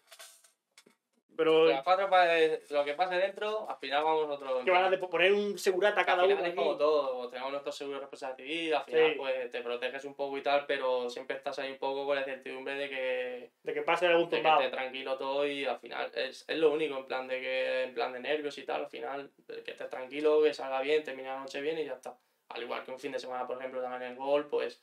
Pero 1.36 1.66
Las 1.66 1.82
cuatro 1.82 2.10
paredes, 2.10 2.70
lo 2.70 2.84
que 2.84 2.94
pase 2.94 3.14
dentro, 3.16 3.68
al 3.68 3.76
final 3.78 4.04
vamos 4.04 4.28
nosotros. 4.28 4.64
que 4.64 4.70
van 4.70 4.92
a 4.92 5.00
poner 5.00 5.32
un 5.32 5.58
segurata 5.58 6.02
a 6.02 6.04
cada 6.04 6.22
al 6.24 6.32
uno. 6.32 6.44
es 6.44 6.54
como 6.54 6.76
todo, 6.76 7.28
tenemos 7.30 7.52
nuestro 7.52 7.72
seguro 7.72 7.96
de 7.96 8.00
responsabilidad 8.02 8.36
civil, 8.36 8.74
al 8.74 8.84
final 8.84 9.10
Sí. 9.12 9.18
pues 9.18 9.50
te 9.50 9.60
proteges 9.62 10.04
un 10.04 10.14
poco 10.14 10.36
y 10.38 10.42
tal, 10.42 10.66
pero 10.66 11.08
siempre 11.10 11.36
estás 11.36 11.58
ahí 11.58 11.70
un 11.72 11.78
poco 11.78 12.04
con 12.06 12.14
la 12.16 12.20
incertidumbre 12.22 12.74
de 12.74 12.88
que, 12.90 13.50
De 13.62 13.72
que 13.74 13.82
pase 13.82 14.06
algún 14.06 14.24
de 14.24 14.30
que 14.30 14.36
tumbado. 14.42 14.60
esté 14.60 14.70
tranquilo 14.76 15.16
todo 15.16 15.46
y 15.46 15.64
al 15.64 15.78
final 15.78 16.10
es, 16.14 16.44
es 16.46 16.56
lo 16.58 16.70
único 16.72 16.96
en 16.98 17.06
plan 17.06 17.26
de 17.26 17.40
que 17.40 17.82
en 17.84 17.94
plan 17.94 18.12
de 18.12 18.20
nervios 18.20 18.58
y 18.58 18.64
tal, 18.64 18.82
al 18.82 18.90
final 18.90 19.30
que 19.64 19.70
estés 19.70 19.88
tranquilo, 19.88 20.42
que 20.42 20.52
salga 20.54 20.80
bien, 20.82 21.02
termine 21.02 21.28
la 21.28 21.38
noche 21.40 21.60
bien 21.60 21.78
y 21.78 21.84
ya 21.86 21.94
está. 21.94 22.16
Al 22.50 22.62
igual 22.62 22.84
que 22.84 22.90
un 22.90 22.98
fin 23.00 23.12
de 23.12 23.18
semana, 23.18 23.46
por 23.46 23.56
ejemplo, 23.56 23.80
también 23.80 24.12
en 24.12 24.16
gol, 24.16 24.46
pues 24.48 24.82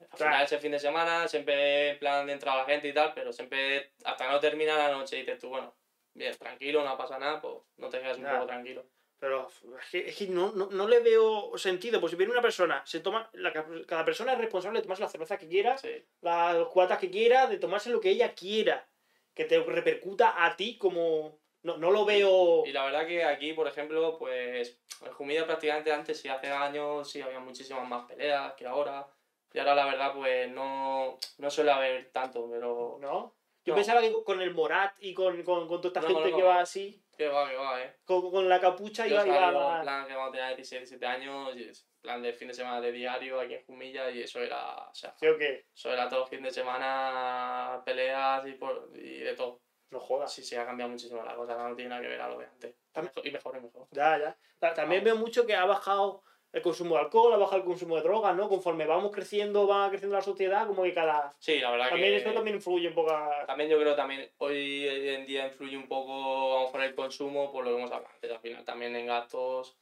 al 0.00 0.18
final 0.18 0.44
ese 0.44 0.58
fin 0.58 0.72
de 0.72 0.78
semana 0.78 1.26
siempre 1.28 1.90
en 1.90 1.98
plan 1.98 2.26
de 2.26 2.32
entrar 2.32 2.54
a 2.56 2.58
la 2.60 2.64
gente 2.64 2.88
y 2.88 2.92
tal, 2.94 3.12
pero 3.14 3.32
siempre 3.32 3.92
hasta 4.04 4.26
que 4.26 4.32
no 4.32 4.40
termina 4.40 4.76
la 4.76 4.90
noche 4.90 5.16
y 5.16 5.20
dices 5.20 5.38
tú, 5.38 5.48
bueno, 5.48 5.74
bien, 6.14 6.36
tranquilo, 6.36 6.84
no 6.84 6.96
pasa 6.96 7.18
nada, 7.18 7.40
pues 7.40 7.54
no 7.76 7.88
te 7.88 8.00
quedas 8.00 8.18
un 8.18 8.24
poco 8.24 8.46
tranquilo. 8.46 8.84
Pero 9.18 9.48
es 9.80 9.90
que, 9.90 10.08
es 10.10 10.16
que 10.16 10.26
no, 10.26 10.52
no, 10.52 10.68
no 10.70 10.86
le 10.86 11.00
veo 11.00 11.56
sentido. 11.56 12.00
Pues 12.00 12.10
si 12.10 12.16
viene 12.16 12.32
una 12.32 12.42
persona, 12.42 12.82
se 12.84 13.00
toma. 13.00 13.30
La, 13.32 13.50
cada 13.86 14.04
persona 14.04 14.34
es 14.34 14.38
responsable 14.38 14.78
de 14.78 14.82
tomarse 14.82 15.02
la 15.02 15.08
cerveza 15.08 15.38
que 15.38 15.48
quiera, 15.48 15.78
Sí. 15.78 16.04
las 16.20 16.66
cuatas 16.66 16.98
que 16.98 17.10
quiera, 17.10 17.46
de 17.46 17.56
tomarse 17.56 17.88
lo 17.88 17.98
que 17.98 18.10
ella 18.10 18.34
quiera. 18.34 18.86
Que 19.32 19.46
te 19.46 19.58
repercuta 19.58 20.44
a 20.44 20.54
ti 20.54 20.76
como. 20.76 21.40
No, 21.62 21.78
no 21.78 21.90
lo 21.90 22.04
veo. 22.04 22.64
Y 22.66 22.72
la 22.72 22.84
verdad 22.84 23.06
que 23.06 23.24
aquí, 23.24 23.54
por 23.54 23.66
ejemplo, 23.66 24.18
pues 24.18 24.78
en 25.02 25.12
Jumilla 25.12 25.46
prácticamente 25.46 25.92
antes, 25.92 26.20
sí, 26.20 26.28
hace 26.28 26.48
años, 26.48 27.10
sí 27.10 27.22
había 27.22 27.40
muchísimas 27.40 27.88
más 27.88 28.04
peleas 28.06 28.52
que 28.52 28.66
ahora. 28.66 29.08
Y 29.56 29.58
ahora 29.58 29.74
la 29.74 29.86
verdad, 29.86 30.12
pues 30.14 30.50
no, 30.50 31.16
no 31.38 31.50
suele 31.50 31.70
haber 31.70 32.10
tanto, 32.12 32.46
pero... 32.50 32.98
¿No? 33.00 33.34
Yo 33.64 33.72
No. 33.72 33.76
pensaba 33.76 34.02
que 34.02 34.12
con 34.22 34.42
el 34.42 34.52
Morat 34.52 34.92
y 34.98 35.14
con, 35.14 35.42
con, 35.44 35.66
con 35.66 35.80
toda 35.80 35.88
esta 35.88 36.00
No, 36.02 36.08
gente 36.14 36.30
no, 36.30 36.36
que 36.36 36.42
va 36.42 36.60
así, 36.60 37.02
Que 37.16 37.26
va, 37.28 37.48
que 37.48 37.56
va, 37.56 37.82
eh. 37.82 37.96
con, 38.04 38.30
con 38.30 38.46
la 38.50 38.60
capucha, 38.60 39.06
iba, 39.08 39.26
iba 39.26 39.50
más- 39.52 39.82
plan 39.82 40.06
que 40.06 40.12
vamos 40.14 40.28
a 40.28 40.32
tener 40.32 40.56
16, 40.56 40.80
17 40.90 41.06
años, 41.06 41.56
y 41.56 41.70
plan 42.02 42.20
de 42.20 42.34
fin 42.34 42.48
de 42.48 42.54
semana 42.54 42.82
de 42.82 42.92
diario 42.92 43.40
aquí 43.40 43.54
en 43.54 43.64
Jumilla, 43.64 44.10
y 44.10 44.20
eso 44.20 44.40
era, 44.40 44.76
o 44.90 44.94
sea, 44.94 45.14
¿Sí 45.18 45.26
o 45.26 45.38
qué? 45.38 45.68
eso 45.74 45.90
era 45.90 46.06
todo 46.06 46.26
fin 46.26 46.42
de 46.42 46.50
semana, 46.50 47.82
peleas 47.84 48.46
y, 48.46 48.52
por, 48.52 48.90
y 48.94 49.20
de 49.20 49.34
todo. 49.34 49.62
No 49.90 50.00
jodas. 50.00 50.32
Sí, 50.32 50.42
sí, 50.42 50.54
ha 50.56 50.66
cambiado 50.66 50.90
muchísimo 50.92 51.22
la 51.24 51.34
cosa, 51.34 51.56
no 51.56 51.74
tiene 51.74 51.88
nada 51.90 52.02
que 52.02 52.08
ver 52.08 52.20
a 52.20 52.28
lo 52.28 52.38
de 52.38 52.46
antes. 52.46 52.74
También- 52.92 53.14
Y 53.24 53.30
mejor, 53.30 53.56
y 53.56 53.60
mejor. 53.62 53.88
Ya, 53.92 54.18
ya. 54.18 54.36
Ta- 54.58 54.74
También 54.74 55.02
veo 55.02 55.16
mucho 55.16 55.46
que 55.46 55.54
ha 55.54 55.64
bajado 55.64 56.22
el 56.56 56.62
consumo 56.62 56.94
de 56.94 57.02
alcohol, 57.02 57.34
ha 57.34 57.36
bajado 57.36 57.58
el 57.58 57.64
consumo 57.64 57.96
de 57.96 58.02
drogas, 58.02 58.34
¿no? 58.34 58.48
Conforme 58.48 58.86
vamos 58.86 59.12
creciendo, 59.12 59.66
va 59.68 59.90
creciendo 59.90 60.16
la 60.16 60.22
sociedad, 60.22 60.66
como 60.66 60.82
que 60.84 60.94
cada... 60.94 61.34
Sí, 61.38 61.58
la 61.58 61.70
verdad 61.70 61.90
También 61.90 62.12
que... 62.12 62.16
eso 62.16 62.32
también 62.32 62.56
influye 62.56 62.88
un 62.88 62.94
poco 62.94 63.10
a... 63.10 63.44
También 63.46 63.68
yo 63.68 63.78
creo 63.78 63.90
que 63.92 63.96
también 63.96 64.32
hoy 64.38 64.88
en 64.88 65.26
día 65.26 65.46
influye 65.46 65.76
un 65.76 65.86
poco 65.86 66.56
a 66.56 66.60
lo 66.60 66.66
mejor 66.66 66.82
el 66.82 66.94
consumo 66.94 67.52
por 67.52 67.62
lo 67.64 67.72
que 67.72 67.76
hemos 67.78 67.92
hablado 67.92 68.12
antes. 68.14 68.30
Al 68.30 68.40
final 68.40 68.64
también 68.64 68.96
en 68.96 69.06
gastos 69.06 69.76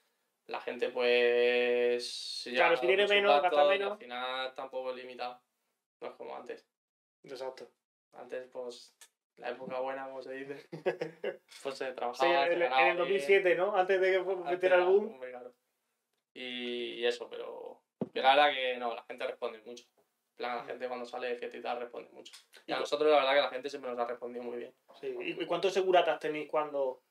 la 0.47 0.61
gente 0.61 0.89
pues... 0.89 2.43
Ya 2.47 2.53
Claro, 2.57 2.77
si 2.77 2.87
tiene 2.89 3.07
menos, 3.07 3.33
gasta 3.33 3.49
gastos, 3.51 3.69
menos. 3.69 3.93
Al 3.93 3.99
final 3.99 4.55
tampoco 4.55 4.91
es 4.91 4.97
limitado. 4.97 5.41
No 6.01 6.09
es 6.09 6.15
como 6.15 6.35
antes. 6.37 6.67
Exacto. 7.23 7.71
Antes 8.15 8.49
pues 8.53 8.97
la 9.37 9.51
época 9.51 9.79
buena, 9.81 10.05
como 10.07 10.23
se 10.23 10.33
dice, 10.35 10.67
pues 11.63 11.79
se 11.79 11.89
Sí, 11.89 11.95
trabajaba. 11.95 12.47
se 12.47 12.53
en, 12.53 12.59
ganaba 12.61 12.83
en 12.83 12.87
el 12.89 12.95
bien, 12.95 12.99
2007, 12.99 13.55
¿no? 13.55 13.77
Antes 13.77 14.01
de 14.01 14.13
que 14.13 14.19
metiera 14.23 14.77
el 14.77 14.85
boom. 14.85 15.15
un 15.15 15.21
regalo. 15.21 15.55
Y, 16.35 16.95
y 17.01 17.07
eso, 17.07 17.29
pero... 17.31 17.81
La 18.13 18.35
verdad 18.37 18.53
que 18.53 18.77
no, 18.77 18.95
la 18.95 19.03
gente 19.05 19.27
responde 19.27 19.61
mucho. 19.65 19.85
En 19.97 20.37
plan, 20.37 20.57
la 20.59 20.65
gente 20.65 20.89
cuando 20.89 21.07
sale 21.07 21.29
de 21.29 21.37
fiesta 21.37 21.57
y 21.57 21.63
tal 21.63 21.81
responde 21.81 22.11
mucho. 22.13 22.33
Y 22.67 22.73
a 22.73 22.79
nosotros 22.81 23.11
la 23.11 23.19
verdad 23.19 23.35
que 23.35 23.41
la 23.41 23.51
gente 23.51 23.71
siempre 23.71 23.91
nos 23.91 23.99
ha 24.01 24.07
respondido 24.07 24.43
muy 24.45 24.59
bien. 24.59 24.75
Sí. 25.01 25.15
¿Y 25.21 25.47
cuántos 25.47 25.73
seguratas 25.73 26.19
tenéis 26.21 26.49
cuando...? 26.51 27.03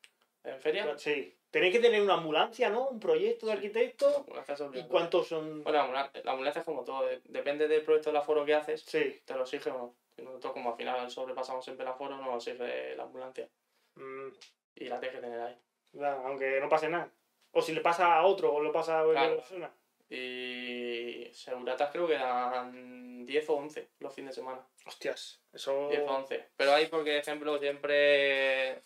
¿En 0.44 0.60
feria? 0.60 0.96
Sí. 0.98 1.34
Tenéis 1.50 1.72
que 1.72 1.80
tener 1.80 2.02
una 2.02 2.14
ambulancia, 2.14 2.68
¿no? 2.68 2.88
Un 2.88 3.00
proyecto 3.00 3.46
de 3.46 3.52
Sí. 3.52 3.56
arquitecto. 3.56 4.26
¿Y 4.74 4.82
cuántos 4.84 5.26
son...? 5.28 5.62
Bueno, 5.64 5.78
la 5.78 5.84
ambulancia, 5.84 6.22
la 6.22 6.30
ambulancia 6.32 6.60
es 6.60 6.66
como 6.66 6.84
todo, 6.84 7.06
de- 7.06 7.22
depende 7.24 7.66
del 7.66 7.82
proyecto 7.82 8.10
del 8.10 8.18
aforo 8.18 8.44
que 8.44 8.54
haces, 8.54 8.82
Sí. 8.82 9.22
te 9.24 9.34
lo 9.34 9.42
exige 9.42 9.70
o 9.70 9.72
no. 9.78 9.96
Nosotros 10.22 10.52
como 10.52 10.70
al 10.72 10.76
final 10.76 11.10
sobrepasamos 11.10 11.64
siempre 11.64 11.84
el 11.84 11.90
aforo, 11.92 12.16
nos 12.18 12.46
exige 12.46 12.94
la 12.94 13.04
ambulancia. 13.04 13.48
Mm, 13.96 14.28
Y 14.76 14.84
la 14.86 15.00
tienes 15.00 15.16
que 15.16 15.22
tener 15.22 15.40
ahí. 15.40 15.56
ya, 15.92 16.12
aunque 16.12 16.60
no 16.60 16.68
pase 16.68 16.88
nada. 16.90 17.10
O 17.54 17.62
si 17.62 17.72
le 17.72 17.80
pasa 17.80 18.14
a 18.16 18.24
otro, 18.26 18.52
o 18.52 18.62
le 18.62 18.70
pasa 18.70 19.00
a 19.00 19.06
otra 19.06 19.20
Claro. 19.22 19.36
persona. 19.36 19.72
Y 20.10 21.28
seguratas 21.32 21.90
creo 21.90 22.06
que 22.06 22.14
dan 22.14 23.24
10 23.26 23.48
o 23.50 23.54
11 23.54 23.90
los 24.00 24.14
fines 24.14 24.30
de 24.34 24.40
semana. 24.42 24.66
Hostias, 24.86 25.40
eso... 25.52 25.88
10 25.88 26.02
o 26.02 26.14
11. 26.16 26.48
Pero 26.56 26.72
hay, 26.72 26.86
por 26.86 27.08
ejemplo, 27.08 27.58
siempre... 27.58 28.80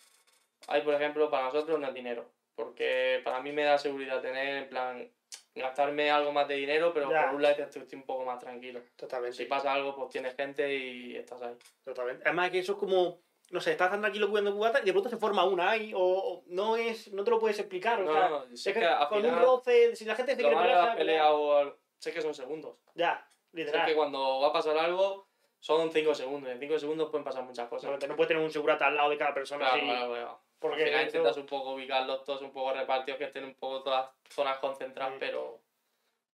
Hay, 0.67 0.81
por 0.81 0.93
ejemplo, 0.93 1.29
para 1.29 1.45
nosotros 1.45 1.79
no 1.79 1.87
es 1.87 1.93
dinero. 1.93 2.29
Porque 2.55 3.21
para 3.23 3.41
mí 3.41 3.51
me 3.51 3.63
da 3.63 3.77
seguridad 3.77 4.21
tener, 4.21 4.63
en 4.63 4.69
plan, 4.69 5.11
gastarme 5.55 6.11
algo 6.11 6.31
más 6.31 6.47
de 6.47 6.55
dinero, 6.55 6.93
pero 6.93 7.09
Ya. 7.09 7.25
por 7.27 7.35
un 7.35 7.41
lado 7.41 7.63
estoy 7.63 7.85
un 7.93 8.03
poco 8.03 8.25
más 8.25 8.39
tranquilo. 8.39 8.81
Totalmente. 8.95 9.37
Si 9.37 9.45
pasa 9.45 9.73
algo, 9.73 9.95
pues 9.95 10.09
tienes 10.09 10.35
gente 10.35 10.73
y 10.75 11.15
estás 11.15 11.41
ahí. 11.41 11.55
Totalmente. 11.83 12.23
Además 12.25 12.51
que 12.51 12.59
eso 12.59 12.73
es 12.73 12.77
como, 12.77 13.21
no 13.51 13.59
sé, 13.61 13.71
estás 13.71 13.89
tan 13.89 14.01
tranquilo 14.01 14.29
cuidando 14.29 14.53
cubatas 14.53 14.81
y 14.83 14.85
de 14.85 14.91
pronto 14.91 15.09
se 15.09 15.17
forma 15.17 15.43
una 15.43 15.71
ahí, 15.71 15.91
o, 15.95 15.99
o 15.99 16.43
no 16.47 16.75
es, 16.77 17.11
no 17.13 17.23
te 17.23 17.31
lo 17.31 17.39
puedes 17.39 17.57
explicar. 17.59 17.99
o 18.01 18.05
No, 18.05 18.13
sea, 18.13 18.29
no, 18.29 18.43
es 18.43 18.61
si 18.61 18.69
es 18.69 18.75
que 18.77 18.87
con 19.09 19.21
final- 19.21 19.33
un 19.37 19.39
roce, 19.41 19.95
si 19.95 20.05
la 20.05 20.15
gente 20.15 20.35
se 20.35 20.41
Lo 20.41 20.49
quiere 20.49 20.61
pelear, 20.63 20.77
las 20.77 20.83
se 20.83 20.87
va 20.89 20.93
a 20.93 20.97
peleas 20.97 21.25
pelear. 21.27 21.67
o 21.69 21.77
sé 21.97 22.13
que 22.13 22.21
son 22.21 22.33
segundos. 22.33 22.75
Ya, 22.95 23.27
Sé 23.51 23.57
literal. 23.57 23.85
que 23.87 23.95
cuando 23.95 24.39
va 24.41 24.47
a 24.47 24.53
pasar 24.53 24.77
algo 24.77 25.27
son 25.59 25.91
5 25.91 26.13
segundos. 26.15 26.49
En 26.51 26.59
5 26.59 26.79
segundos 26.79 27.09
pueden 27.09 27.23
pasar 27.25 27.43
muchas 27.43 27.67
cosas. 27.67 27.89
No, 27.89 28.07
no 28.07 28.15
puedes 28.15 28.27
tener 28.29 28.41
un 28.43 28.51
segurata 28.51 28.87
al 28.87 28.95
lado 28.95 29.09
de 29.09 29.17
cada 29.17 29.33
persona 29.33 29.65
Claro, 29.65 29.75
así. 29.77 29.85
claro, 29.85 30.07
claro. 30.13 30.39
porque 30.59 30.83
Al 30.83 30.89
final 30.89 31.05
intentas 31.05 31.37
un 31.37 31.45
poco 31.45 31.71
ubicarlos 31.73 32.23
todos 32.23 32.41
un 32.41 32.51
poco 32.51 32.73
repartidos, 32.73 33.17
que 33.17 33.25
estén 33.25 33.43
un 33.45 33.55
poco 33.55 33.81
todas 33.83 34.09
zonas 34.29 34.57
concentradas, 34.59 35.15
Mm. 35.15 35.19
pero... 35.19 35.59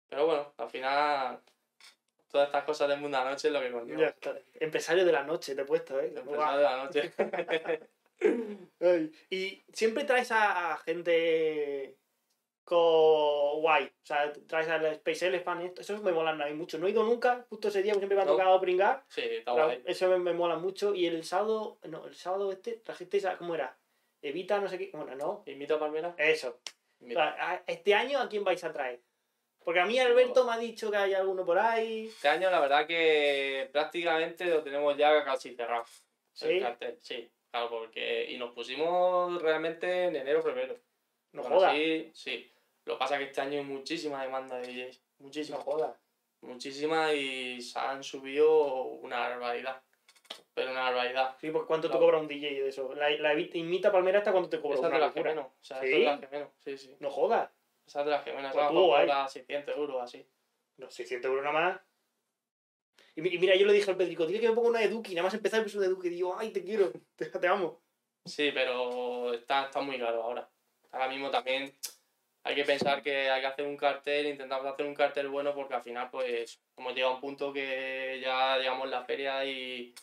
Pero 0.07 0.25
bueno, 0.25 0.53
al 0.57 0.69
final 0.69 1.39
todas 2.29 2.47
estas 2.47 2.63
cosas 2.63 2.87
del 2.89 2.99
mundo 2.99 3.17
de 3.17 3.23
la 3.25 3.29
noche 3.31 3.47
es 3.47 3.53
lo 3.53 3.61
que 3.61 3.71
conlleva. 3.71 4.13
Empresario 4.59 5.05
de 5.05 5.11
la 5.11 5.23
noche, 5.23 5.55
te 5.55 5.61
he 5.61 5.65
puesto, 5.65 5.99
¿eh? 5.99 6.13
Empresario 6.15 6.57
de 6.57 6.63
la 6.63 6.83
noche. 6.83 7.11
Y 9.29 9.63
siempre 9.73 10.03
traes 10.03 10.31
a, 10.31 10.73
a 10.73 10.77
gente 10.77 11.95
co- 12.63 13.57
guay. 13.61 13.85
O 13.85 14.05
sea, 14.05 14.31
traes 14.47 14.67
al 14.67 14.85
Space 14.87 15.27
Elephant, 15.27 15.61
esto, 15.63 15.81
eso 15.81 15.97
me 16.03 16.11
molan 16.11 16.41
a 16.41 16.45
mí 16.45 16.53
mucho. 16.53 16.77
No 16.77 16.87
he 16.87 16.91
ido 16.91 17.03
nunca, 17.03 17.45
justo 17.49 17.69
ese 17.69 17.81
día, 17.81 17.93
porque 17.93 18.07
siempre 18.07 18.15
me 18.17 18.21
ha 18.23 18.25
No. 18.25 18.31
tocado 18.33 18.59
pringar. 18.61 19.03
sí, 19.07 19.21
está 19.21 19.51
guay. 19.53 19.81
Eso 19.85 20.09
me, 20.09 20.19
me 20.19 20.33
mola 20.33 20.57
mucho. 20.57 20.93
Y 20.93 21.05
el 21.05 21.23
sábado, 21.23 21.79
no, 21.83 22.05
el 22.07 22.15
sábado 22.15 22.51
este, 22.51 22.73
trajiste 22.73 23.17
esa, 23.17 23.37
¿cómo 23.37 23.55
era? 23.55 23.77
Evita, 24.21 24.59
no 24.59 24.67
sé 24.67 24.77
qué, 24.77 24.89
bueno, 24.93 25.15
no. 25.15 25.43
¿Invito 25.45 25.75
a 25.75 25.79
Palmera? 25.79 26.13
Eso. 26.17 26.59
Invita. 26.99 27.35
a- 27.39 27.63
Este 27.67 27.93
año, 27.95 28.19
¿a 28.19 28.27
quién 28.29 28.43
vais 28.43 28.63
a 28.63 28.71
traer? 28.73 28.99
Porque 29.63 29.79
a 29.79 29.85
mí 29.85 29.99
Alberto 29.99 30.45
me 30.45 30.53
ha 30.53 30.57
dicho 30.57 30.89
que 30.89 30.97
hay 30.97 31.13
alguno 31.13 31.45
por 31.45 31.59
ahí. 31.59 32.07
Este 32.07 32.27
año 32.27 32.49
la 32.49 32.59
verdad 32.59 32.87
que 32.87 33.69
prácticamente 33.71 34.45
lo 34.45 34.63
tenemos 34.63 34.97
ya 34.97 35.23
casi 35.23 35.53
cerrado. 35.55 35.85
¿Sí? 36.33 36.47
El 36.47 36.61
cartel, 36.61 36.97
sí. 37.01 37.29
Claro, 37.51 37.69
porque... 37.69 38.25
Y 38.29 38.37
nos 38.37 38.53
pusimos 38.53 39.41
realmente 39.41 40.05
en 40.05 40.15
enero, 40.15 40.41
febrero. 40.41 40.75
No 41.33 41.41
Bueno, 41.41 41.57
jodas. 41.57 41.73
sí, 41.75 42.11
sí. 42.13 42.51
Lo 42.85 42.93
que 42.95 42.99
pasa 42.99 43.15
es 43.15 43.19
que 43.19 43.25
este 43.27 43.41
año 43.41 43.59
hay 43.59 43.65
muchísima 43.65 44.23
demanda 44.23 44.57
de 44.57 44.67
DJs. 44.67 45.01
No 45.19 45.25
Muchísima. 45.25 45.57
jodas. 45.59 45.95
Muchísima 46.41 47.13
y 47.13 47.61
se 47.61 47.77
han 47.77 48.03
subido 48.03 48.83
una 48.83 49.19
barbaridad. 49.19 49.81
Pero 50.53 50.71
una 50.71 50.83
barbaridad. 50.83 51.35
Sí, 51.41 51.51
porque 51.51 51.67
¿cuánto 51.67 51.87
te 51.87 51.91
Claro. 51.91 52.05
cobra 52.05 52.17
un 52.19 52.27
DJ 52.27 52.61
de 52.63 52.69
eso? 52.69 52.93
La, 52.95 53.09
la 53.09 53.91
Palmera 53.91 54.19
hasta 54.19 54.31
cuánto 54.31 54.49
te 54.49 54.61
cobra 54.61 54.77
Esa 54.77 54.87
una 54.87 54.99
las 54.99 55.13
que 55.13 55.23
menos. 55.23 55.45
O 55.47 55.63
sea, 55.63 55.81
¿Sí? 55.81 55.87
es 55.93 56.05
las 56.05 56.19
que 56.19 56.27
menos. 56.27 56.49
Sí, 56.63 56.77
sí. 56.77 56.95
No 56.99 57.09
jodas. 57.09 57.49
Esa 57.89 58.01
es 58.01 58.05
de 58.05 58.11
las 58.11 58.23
que 58.23 58.31
guay. 58.87 59.07
cobra 59.07 59.27
600 59.27 59.75
euros 59.75 60.01
así. 60.03 60.23
No, 60.77 60.91
600 60.91 61.27
euros 61.29 61.43
nada 61.43 61.59
más. 61.59 61.81
Y, 63.15 63.21
mi- 63.21 63.29
y 63.29 63.39
mira, 63.39 63.55
yo 63.55 63.65
le 63.65 63.73
dije 63.73 63.89
al 63.89 63.97
Pedrico, 63.97 64.27
dile 64.27 64.39
que 64.39 64.49
me 64.49 64.53
ponga 64.55 64.69
una 64.69 64.79
de 64.79 64.89
Duki. 64.89 65.15
Nada 65.15 65.23
más 65.23 65.33
empezar 65.33 65.57
el 65.59 65.63
episodio 65.63 65.89
de 65.89 65.95
Duki. 65.95 66.09
Digo, 66.09 66.35
ay, 66.37 66.51
te 66.51 66.63
quiero, 66.63 66.91
te, 67.15 67.25
te 67.25 67.47
amo. 67.47 67.81
Sí, 68.25 68.51
pero 68.53 69.33
está, 69.33 69.65
está 69.65 69.81
muy 69.81 69.97
caro 69.97 70.21
ahora. 70.21 70.47
Ahora 70.91 71.07
mismo 71.07 71.31
también 71.31 71.73
hay 72.43 72.55
que 72.55 72.63
pensar 72.63 73.01
que 73.01 73.29
hay 73.29 73.41
que 73.41 73.47
hacer 73.47 73.65
un 73.65 73.75
cartel, 73.75 74.27
intentamos 74.27 74.65
hacer 74.67 74.85
un 74.85 74.93
cartel 74.93 75.27
bueno 75.29 75.53
porque 75.55 75.73
al 75.73 75.81
final 75.83 76.09
pues 76.11 76.61
hemos 76.77 76.93
llegado 76.93 77.13
a 77.13 77.15
un 77.15 77.21
punto 77.21 77.51
que 77.51 78.19
ya 78.23 78.57
llegamos 78.57 78.87
la 78.89 79.03
feria 79.03 79.43
y, 79.45 79.93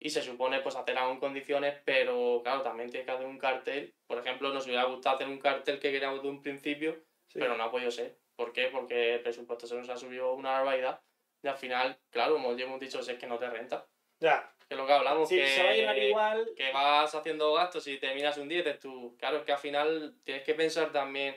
y 0.00 0.10
se 0.10 0.22
supone 0.22 0.60
pues 0.60 0.76
hacer 0.76 0.96
aún 0.98 1.18
condiciones, 1.20 1.80
pero 1.84 2.40
claro, 2.42 2.62
también 2.62 2.90
tienes 2.90 3.06
que 3.06 3.12
hacer 3.12 3.26
un 3.26 3.38
cartel. 3.38 3.94
Por 4.06 4.18
ejemplo, 4.18 4.52
nos 4.52 4.66
hubiera 4.66 4.84
gustado 4.84 5.16
hacer 5.16 5.28
un 5.28 5.38
cartel 5.38 5.78
que 5.80 5.90
queríamos 5.92 6.22
de 6.22 6.28
un 6.28 6.42
principio, 6.42 6.96
Sí. 7.28 7.38
pero 7.38 7.56
no 7.56 7.64
ha 7.64 7.70
podido 7.70 7.90
ser. 7.90 8.18
¿Por 8.36 8.52
qué? 8.52 8.68
Porque 8.68 9.14
el 9.14 9.20
presupuesto 9.20 9.66
se 9.66 9.74
nos 9.76 9.88
ha 9.88 9.96
subido 9.96 10.32
una 10.34 10.52
barbaridad 10.52 11.00
y 11.42 11.48
al 11.48 11.56
final, 11.56 11.98
claro, 12.10 12.34
como 12.34 12.56
ya 12.56 12.64
hemos 12.64 12.80
dicho, 12.80 13.02
si 13.02 13.12
es 13.12 13.18
que 13.18 13.26
no 13.26 13.38
te 13.38 13.48
renta. 13.48 13.86
Ya. 14.20 14.52
Que 14.68 14.74
es 14.74 14.78
lo 14.78 14.86
que 14.86 14.92
hablamos, 14.92 15.28
Si 15.28 15.36
que 15.36 15.46
se 15.46 15.62
va 15.62 15.70
a 15.70 15.72
llenar 15.74 15.98
igual. 15.98 16.50
que 16.56 16.72
vas 16.72 17.14
haciendo 17.14 17.52
gastos 17.54 17.86
y 17.86 17.98
terminas 17.98 18.36
un 18.38 18.48
10, 18.48 18.64
dices 18.64 18.80
tú, 18.80 19.16
claro, 19.18 19.38
es 19.38 19.44
que 19.44 19.52
al 19.52 19.58
final 19.58 20.14
tienes 20.24 20.42
que 20.44 20.54
pensar 20.54 20.90
también, 20.92 21.36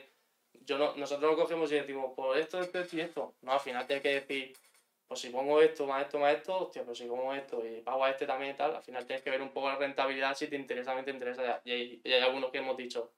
yo 0.52 0.76
no, 0.78 0.94
nosotros 0.96 1.30
no 1.30 1.36
cogemos 1.36 1.70
y 1.72 1.76
decimos, 1.76 2.12
por 2.14 2.36
esto, 2.36 2.60
esto, 2.60 2.78
esto 2.80 2.96
y 2.96 3.00
esto. 3.00 3.34
No, 3.42 3.52
al 3.52 3.60
final 3.60 3.86
tienes 3.86 4.02
que 4.02 4.14
decir, 4.20 4.52
pues 5.06 5.20
si 5.20 5.30
pongo 5.30 5.60
esto, 5.62 5.86
más 5.86 6.02
esto, 6.04 6.18
más 6.18 6.34
esto, 6.36 6.56
hostia, 6.58 6.82
pero 6.82 6.94
si 6.94 7.06
pongo 7.06 7.32
esto 7.34 7.64
y 7.66 7.80
pago 7.80 8.04
a 8.04 8.10
este 8.10 8.26
también 8.26 8.52
y 8.52 8.56
tal, 8.56 8.74
al 8.76 8.82
final 8.82 9.06
tienes 9.06 9.22
que 9.22 9.30
ver 9.30 9.40
un 9.42 9.50
poco 9.50 9.68
la 9.68 9.76
rentabilidad 9.76 10.34
si 10.34 10.48
te 10.48 10.56
interesa 10.56 10.92
o 10.92 10.96
no 10.96 11.04
te 11.04 11.10
interesa. 11.10 11.60
Y 11.64 11.70
hay, 11.70 12.00
y 12.04 12.12
hay 12.12 12.20
algunos 12.22 12.50
que 12.50 12.58
hemos 12.58 12.76
dicho, 12.76 13.12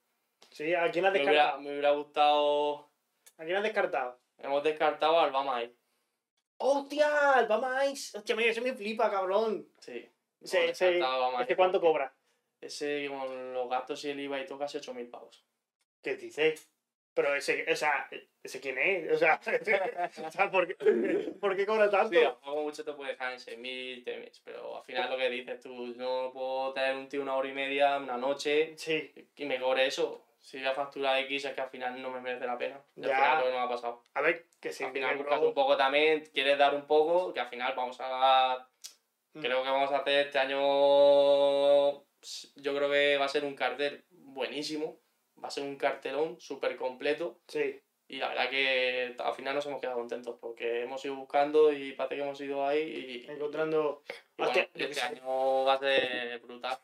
Sí, 0.51 0.73
¿a 0.73 0.89
quién 0.91 1.05
has 1.05 1.13
me 1.13 1.19
hubiera, 1.19 1.31
descartado? 1.31 1.61
me 1.61 1.69
hubiera 1.71 1.91
gustado, 1.91 2.91
¿A 3.37 3.43
quién 3.43 3.57
has 3.57 3.63
descartado? 3.63 4.19
hemos 4.37 4.63
descartado 4.63 5.19
al 5.19 5.31
Bama 5.31 5.57
ahí. 5.57 5.75
¡Hostia! 6.57 7.35
El 7.39 7.47
Bama 7.47 7.85
Ice. 7.87 8.17
Hostia, 8.17 8.35
ese 8.39 8.61
me 8.61 8.73
flipa, 8.73 9.11
cabrón. 9.11 9.67
Sí. 9.79 10.09
Ese, 10.41 10.57
hemos 10.57 10.71
ese, 10.71 10.85
descartado 10.85 11.21
Bama 11.21 11.41
¿Este 11.41 11.53
Ice 11.53 11.57
cuánto 11.57 11.81
cobra? 11.81 12.15
Ese 12.61 13.07
con 13.09 13.53
los 13.53 13.69
gastos 13.69 14.03
y 14.05 14.09
el 14.09 14.19
IVA 14.21 14.41
y 14.41 14.45
todo 14.45 14.59
casi 14.59 14.77
8.000 14.77 15.09
pavos. 15.09 15.45
¿Qué 16.01 16.15
dices? 16.15 16.69
Pero 17.13 17.33
ese, 17.33 17.65
o 17.71 17.75
sea, 17.75 18.09
¿ese 18.43 18.59
quién 18.59 18.77
es? 18.77 19.11
O 19.13 19.17
sea, 19.17 19.39
o 20.27 20.31
sea, 20.31 20.51
¿por, 20.51 20.67
qué, 20.67 20.75
¿por 21.39 21.55
qué 21.55 21.65
cobra 21.65 21.89
tanto? 21.89 22.19
Sí, 22.19 22.25
poco 22.43 22.63
mucho 22.63 22.83
te 22.83 22.91
puede 22.91 23.11
dejar 23.11 23.33
en 23.33 23.39
6.000, 23.39 24.03
7.000, 24.03 24.41
pero 24.43 24.77
al 24.77 24.83
final 24.83 25.09
lo 25.09 25.17
que 25.17 25.29
dices 25.29 25.61
tú, 25.61 25.87
no 25.95 26.31
puedo 26.33 26.73
tener 26.73 26.95
un 26.95 27.07
tío 27.07 27.21
una 27.21 27.35
hora 27.35 27.47
y 27.47 27.53
media, 27.53 27.97
una 27.97 28.17
noche, 28.17 28.77
Sí, 28.77 29.13
y 29.37 29.45
me 29.45 29.59
cobre 29.59 29.87
eso. 29.87 30.24
Si 30.45 30.57
voy 30.59 30.67
a 30.67 30.73
facturar 30.73 31.17
X 31.21 31.45
es 31.45 31.53
que 31.55 31.61
al 31.61 31.69
final 31.71 31.99
no 31.99 32.11
me 32.11 32.21
merece 32.21 32.45
la 32.45 32.55
pena. 32.55 32.79
Y 32.95 33.01
al 33.03 33.09
Ya. 33.09 33.15
final 33.15 33.37
lo 33.39 33.45
que 33.45 33.51
no 33.51 33.57
me 33.57 33.63
ha 33.63 33.67
pasado. 33.69 34.03
a 34.13 34.21
ver, 34.21 34.45
que 34.61 34.71
sí. 34.71 34.83
al 34.83 34.91
final 34.91 35.17
buscas 35.17 35.41
un 35.41 35.53
poco 35.55 35.75
también, 35.75 36.23
quieres 36.31 36.55
dar 36.59 36.75
un 36.75 36.85
poco, 36.85 37.33
que 37.33 37.39
al 37.39 37.47
final 37.49 37.73
vamos 37.75 37.97
a... 37.99 38.67
Mm. 39.33 39.41
Creo 39.41 39.63
que 39.63 39.69
vamos 39.69 39.91
a 39.91 39.97
hacer 39.97 40.27
este 40.27 40.37
año... 40.37 40.59
Yo 42.57 42.75
creo 42.75 42.91
que 42.91 43.17
va 43.17 43.25
a 43.25 43.29
ser 43.29 43.43
un 43.43 43.55
cartel 43.55 44.05
buenísimo. 44.11 44.99
Va 45.43 45.47
a 45.47 45.51
ser 45.51 45.63
un 45.63 45.77
cartelón 45.77 46.39
súper 46.39 46.75
completo. 46.77 47.39
Sí, 47.47 47.81
Y 48.07 48.17
la 48.17 48.27
verdad 48.29 48.49
que 48.51 49.15
al 49.17 49.33
final 49.33 49.55
nos 49.55 49.65
hemos 49.65 49.81
quedado 49.81 49.97
contentos 49.97 50.37
porque 50.39 50.83
hemos 50.83 51.03
ido 51.05 51.15
buscando 51.15 51.73
y 51.73 51.93
parece 51.93 52.17
que 52.17 52.21
hemos 52.21 52.39
ido 52.39 52.67
ahí 52.67 53.25
y, 53.25 53.31
encontrando... 53.31 54.03
y 54.37 54.43
bueno, 54.43 54.53
este 54.75 55.01
año 55.01 55.63
va 55.65 55.73
a 55.73 55.79
ser 55.79 56.39
brutal. 56.41 56.77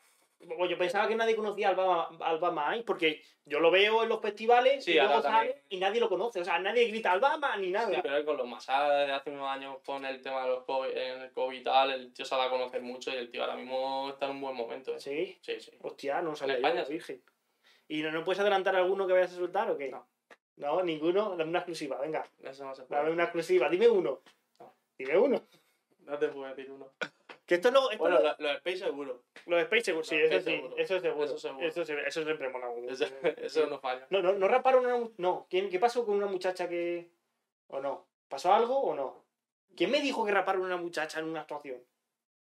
Yo 0.68 0.76
pensaba 0.78 1.06
que 1.06 1.14
nadie 1.14 1.36
conocía 1.36 1.68
al 1.68 1.76
Bama, 1.76 2.08
al 2.20 2.38
Bama 2.38 2.74
Ice, 2.76 2.84
porque 2.84 3.22
yo 3.44 3.60
lo 3.60 3.70
veo 3.70 4.02
en 4.02 4.08
los 4.08 4.20
festivales 4.20 4.84
Sí, 4.84 4.92
y 4.92 4.94
luego 4.94 5.22
sale 5.22 5.62
y 5.68 5.78
nadie 5.78 6.00
lo 6.00 6.08
conoce. 6.08 6.40
O 6.40 6.44
sea, 6.44 6.58
nadie 6.58 6.86
grita 6.88 7.12
al 7.12 7.20
Bama 7.20 7.56
ni 7.56 7.70
nada. 7.70 7.94
Sí, 7.94 8.00
pero 8.02 8.24
con 8.24 8.36
los 8.36 8.46
masadas 8.48 9.06
de 9.06 9.12
hace 9.12 9.30
unos 9.30 9.48
años 9.48 9.76
con 9.84 10.04
el 10.04 10.20
tema 10.20 10.42
de 10.42 10.48
los 10.48 10.64
COVID, 10.64 10.90
el 10.90 11.32
COVID 11.32 11.58
y 11.58 11.62
tal, 11.62 11.90
el 11.92 12.12
tío 12.12 12.24
se 12.24 12.34
dado 12.34 12.48
a 12.48 12.50
conocer 12.50 12.82
mucho 12.82 13.10
y 13.10 13.14
el 13.14 13.30
tío 13.30 13.42
ahora 13.42 13.56
mismo 13.56 14.10
está 14.10 14.26
en 14.26 14.32
un 14.32 14.40
buen 14.40 14.56
momento. 14.56 14.94
¿eh? 14.96 15.00
Sí, 15.00 15.38
Sí, 15.42 15.60
sí. 15.60 15.70
hostia, 15.80 16.20
no 16.22 16.34
sabía 16.34 16.56
España 16.56 16.82
yo, 16.82 16.88
virgen. 16.90 17.22
¿Y 17.88 18.02
no, 18.02 18.10
no 18.10 18.24
puedes 18.24 18.40
adelantar 18.40 18.74
alguno 18.74 19.06
que 19.06 19.12
vayas 19.12 19.32
a 19.32 19.36
soltar 19.36 19.70
o 19.70 19.76
qué? 19.78 19.90
No. 19.90 20.08
No, 20.56 20.82
ninguno. 20.82 21.30
Dame 21.36 21.50
una 21.50 21.58
exclusiva, 21.60 21.98
venga. 22.00 22.24
Eso 22.42 22.64
no 22.64 22.74
se 22.74 22.82
Dame 22.82 23.02
puede. 23.02 23.12
una 23.12 23.24
exclusiva. 23.24 23.68
Dime 23.68 23.88
uno. 23.88 24.20
No. 24.58 24.74
Dime 24.98 25.18
uno. 25.18 25.42
No 26.00 26.18
te 26.18 26.28
puedo 26.28 26.52
decir 26.54 26.70
uno. 26.70 26.92
Que 27.52 27.56
esto 27.56 27.70
no... 27.70 27.90
Esto 27.90 28.02
Bueno, 28.02 28.16
no- 28.20 28.22
lo, 28.22 28.34
lo 28.38 28.48
de 28.48 28.54
Space 28.54 28.78
seguro. 28.78 29.22
Los 29.44 29.60
Space 29.64 29.84
seguro, 29.84 30.04
sí, 30.04 30.16
Los 30.18 30.30
eso 30.30 30.38
sí, 30.40 30.44
seguro. 30.56 30.74
eso 30.78 31.00
seguro. 31.00 31.24
Eso 31.26 31.38
seguro. 31.38 31.66
Eso, 31.66 31.84
se- 31.84 32.08
eso 32.08 32.24
siempre 32.24 32.48
mola. 32.48 32.68
Eso, 32.88 33.04
eso 33.36 33.66
no 33.66 33.78
falla. 33.78 34.06
No, 34.08 34.22
no, 34.22 34.32
no 34.32 34.48
raparon 34.48 34.86
una 34.86 35.10
No, 35.18 35.46
¿Quién, 35.50 35.68
¿qué 35.68 35.78
pasó 35.78 36.06
con 36.06 36.14
una 36.16 36.24
muchacha 36.28 36.66
que. 36.66 37.10
¿O 37.66 37.78
no? 37.80 38.06
¿Pasó 38.28 38.54
algo 38.54 38.78
o 38.80 38.94
no? 38.94 39.22
¿Quién 39.76 39.90
me 39.90 40.00
dijo 40.00 40.24
que 40.24 40.32
raparon 40.32 40.62
una 40.62 40.78
muchacha 40.78 41.18
en 41.18 41.26
una 41.26 41.42
actuación? 41.42 41.84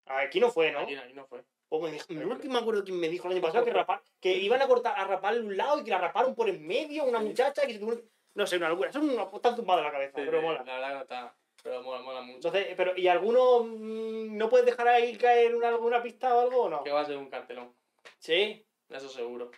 Aquí 0.07 0.40
no 0.40 0.51
fue, 0.51 0.73
¿no? 0.73 0.81
Aquí, 0.81 0.97
aquí 0.97 1.12
no 1.12 1.25
fue. 1.27 1.45
O 1.69 1.81
me 1.81 1.92
dijo, 1.92 2.07
no 2.11 2.37
me 2.37 2.59
acuerdo 2.59 2.83
quién 2.83 2.99
me 2.99 3.09
dijo 3.09 3.29
el 3.29 3.35
año 3.35 3.42
pasado 3.42 3.64
que 3.64 3.73
rapar, 3.73 4.03
que 4.21 4.33
iban 4.37 4.61
a 4.61 4.66
cortar, 4.66 4.99
a 4.99 5.05
raparle 5.05 5.40
un 5.40 5.57
lado 5.57 5.79
y 5.79 5.85
que 5.85 5.90
la 5.92 5.99
raparon 5.99 6.35
por 6.35 6.49
en 6.49 6.66
medio, 6.66 7.05
una 7.05 7.21
muchacha 7.21 7.64
que 7.64 7.75
se 7.75 7.79
tuvo- 7.81 8.03
No 8.35 8.45
sé, 8.45 8.57
una 8.57 8.71
locura. 8.71 8.90
Eso 8.90 8.99
es 8.99 9.05
una 9.05 9.25
de 9.27 9.83
la 9.83 9.90
cabeza, 9.92 10.16
Sí, 10.19 10.23
pero 10.25 10.40
sí, 10.40 10.45
mola. 10.47 10.64
La 10.64 10.75
verdad 10.75 10.88
que 10.88 10.95
no 10.95 11.03
está. 11.03 11.37
Pero 11.66 11.83
mola, 11.83 12.00
mola 12.00 12.20
mucho. 12.20 12.37
Entonces, 12.37 12.74
pero, 12.76 12.96
¿y 12.96 13.09
alguno 13.09 13.64
mm, 13.64 14.37
no 14.37 14.48
puedes 14.48 14.64
dejar 14.66 14.87
ahí 14.87 15.16
caer 15.16 15.52
una, 15.57 15.66
alguna 15.68 16.00
pista 16.00 16.33
o 16.37 16.40
algo 16.42 16.62
o 16.62 16.68
no? 16.70 16.85
Que 16.85 16.92
va 16.92 17.00
a 17.00 17.05
ser 17.05 17.16
un 17.16 17.29
cartelón. 17.29 17.74
Sí. 18.20 18.64
Eso 18.88 19.09
seguro. 19.09 19.50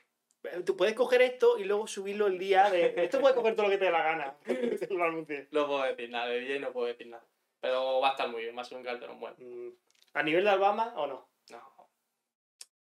Tú 0.64 0.74
puedes 0.74 0.94
coger 0.94 1.20
esto 1.20 1.58
y 1.58 1.64
luego 1.64 1.86
subirlo 1.86 2.26
el 2.28 2.38
día 2.38 2.70
de. 2.70 2.94
Esto 3.04 3.20
puedes 3.20 3.36
coger 3.36 3.54
todo 3.54 3.64
lo 3.66 3.70
que 3.72 3.76
te 3.76 3.84
dé 3.84 3.90
la 3.90 4.02
gana. 4.02 4.38
Lo. 4.90 5.12
No 5.50 5.66
puedo 5.66 5.82
decir 5.82 6.08
nada, 6.08 6.28
de 6.28 6.40
DJ 6.40 6.60
no 6.60 6.72
puedo 6.72 6.86
decir 6.86 7.08
nada. 7.08 7.26
Pero 7.60 8.00
va 8.00 8.08
a 8.08 8.10
estar 8.12 8.28
muy 8.30 8.42
bien, 8.42 8.56
va 8.56 8.62
a 8.62 8.64
ser 8.64 8.78
un 8.78 8.84
cartelón 8.84 9.20
bueno. 9.20 9.36
Mm, 9.38 9.68
¿A 10.14 10.22
nivel 10.22 10.44
de 10.44 10.50
Alabama 10.50 10.94
o 10.96 11.06
no? 11.06 11.28
No. 11.50 11.90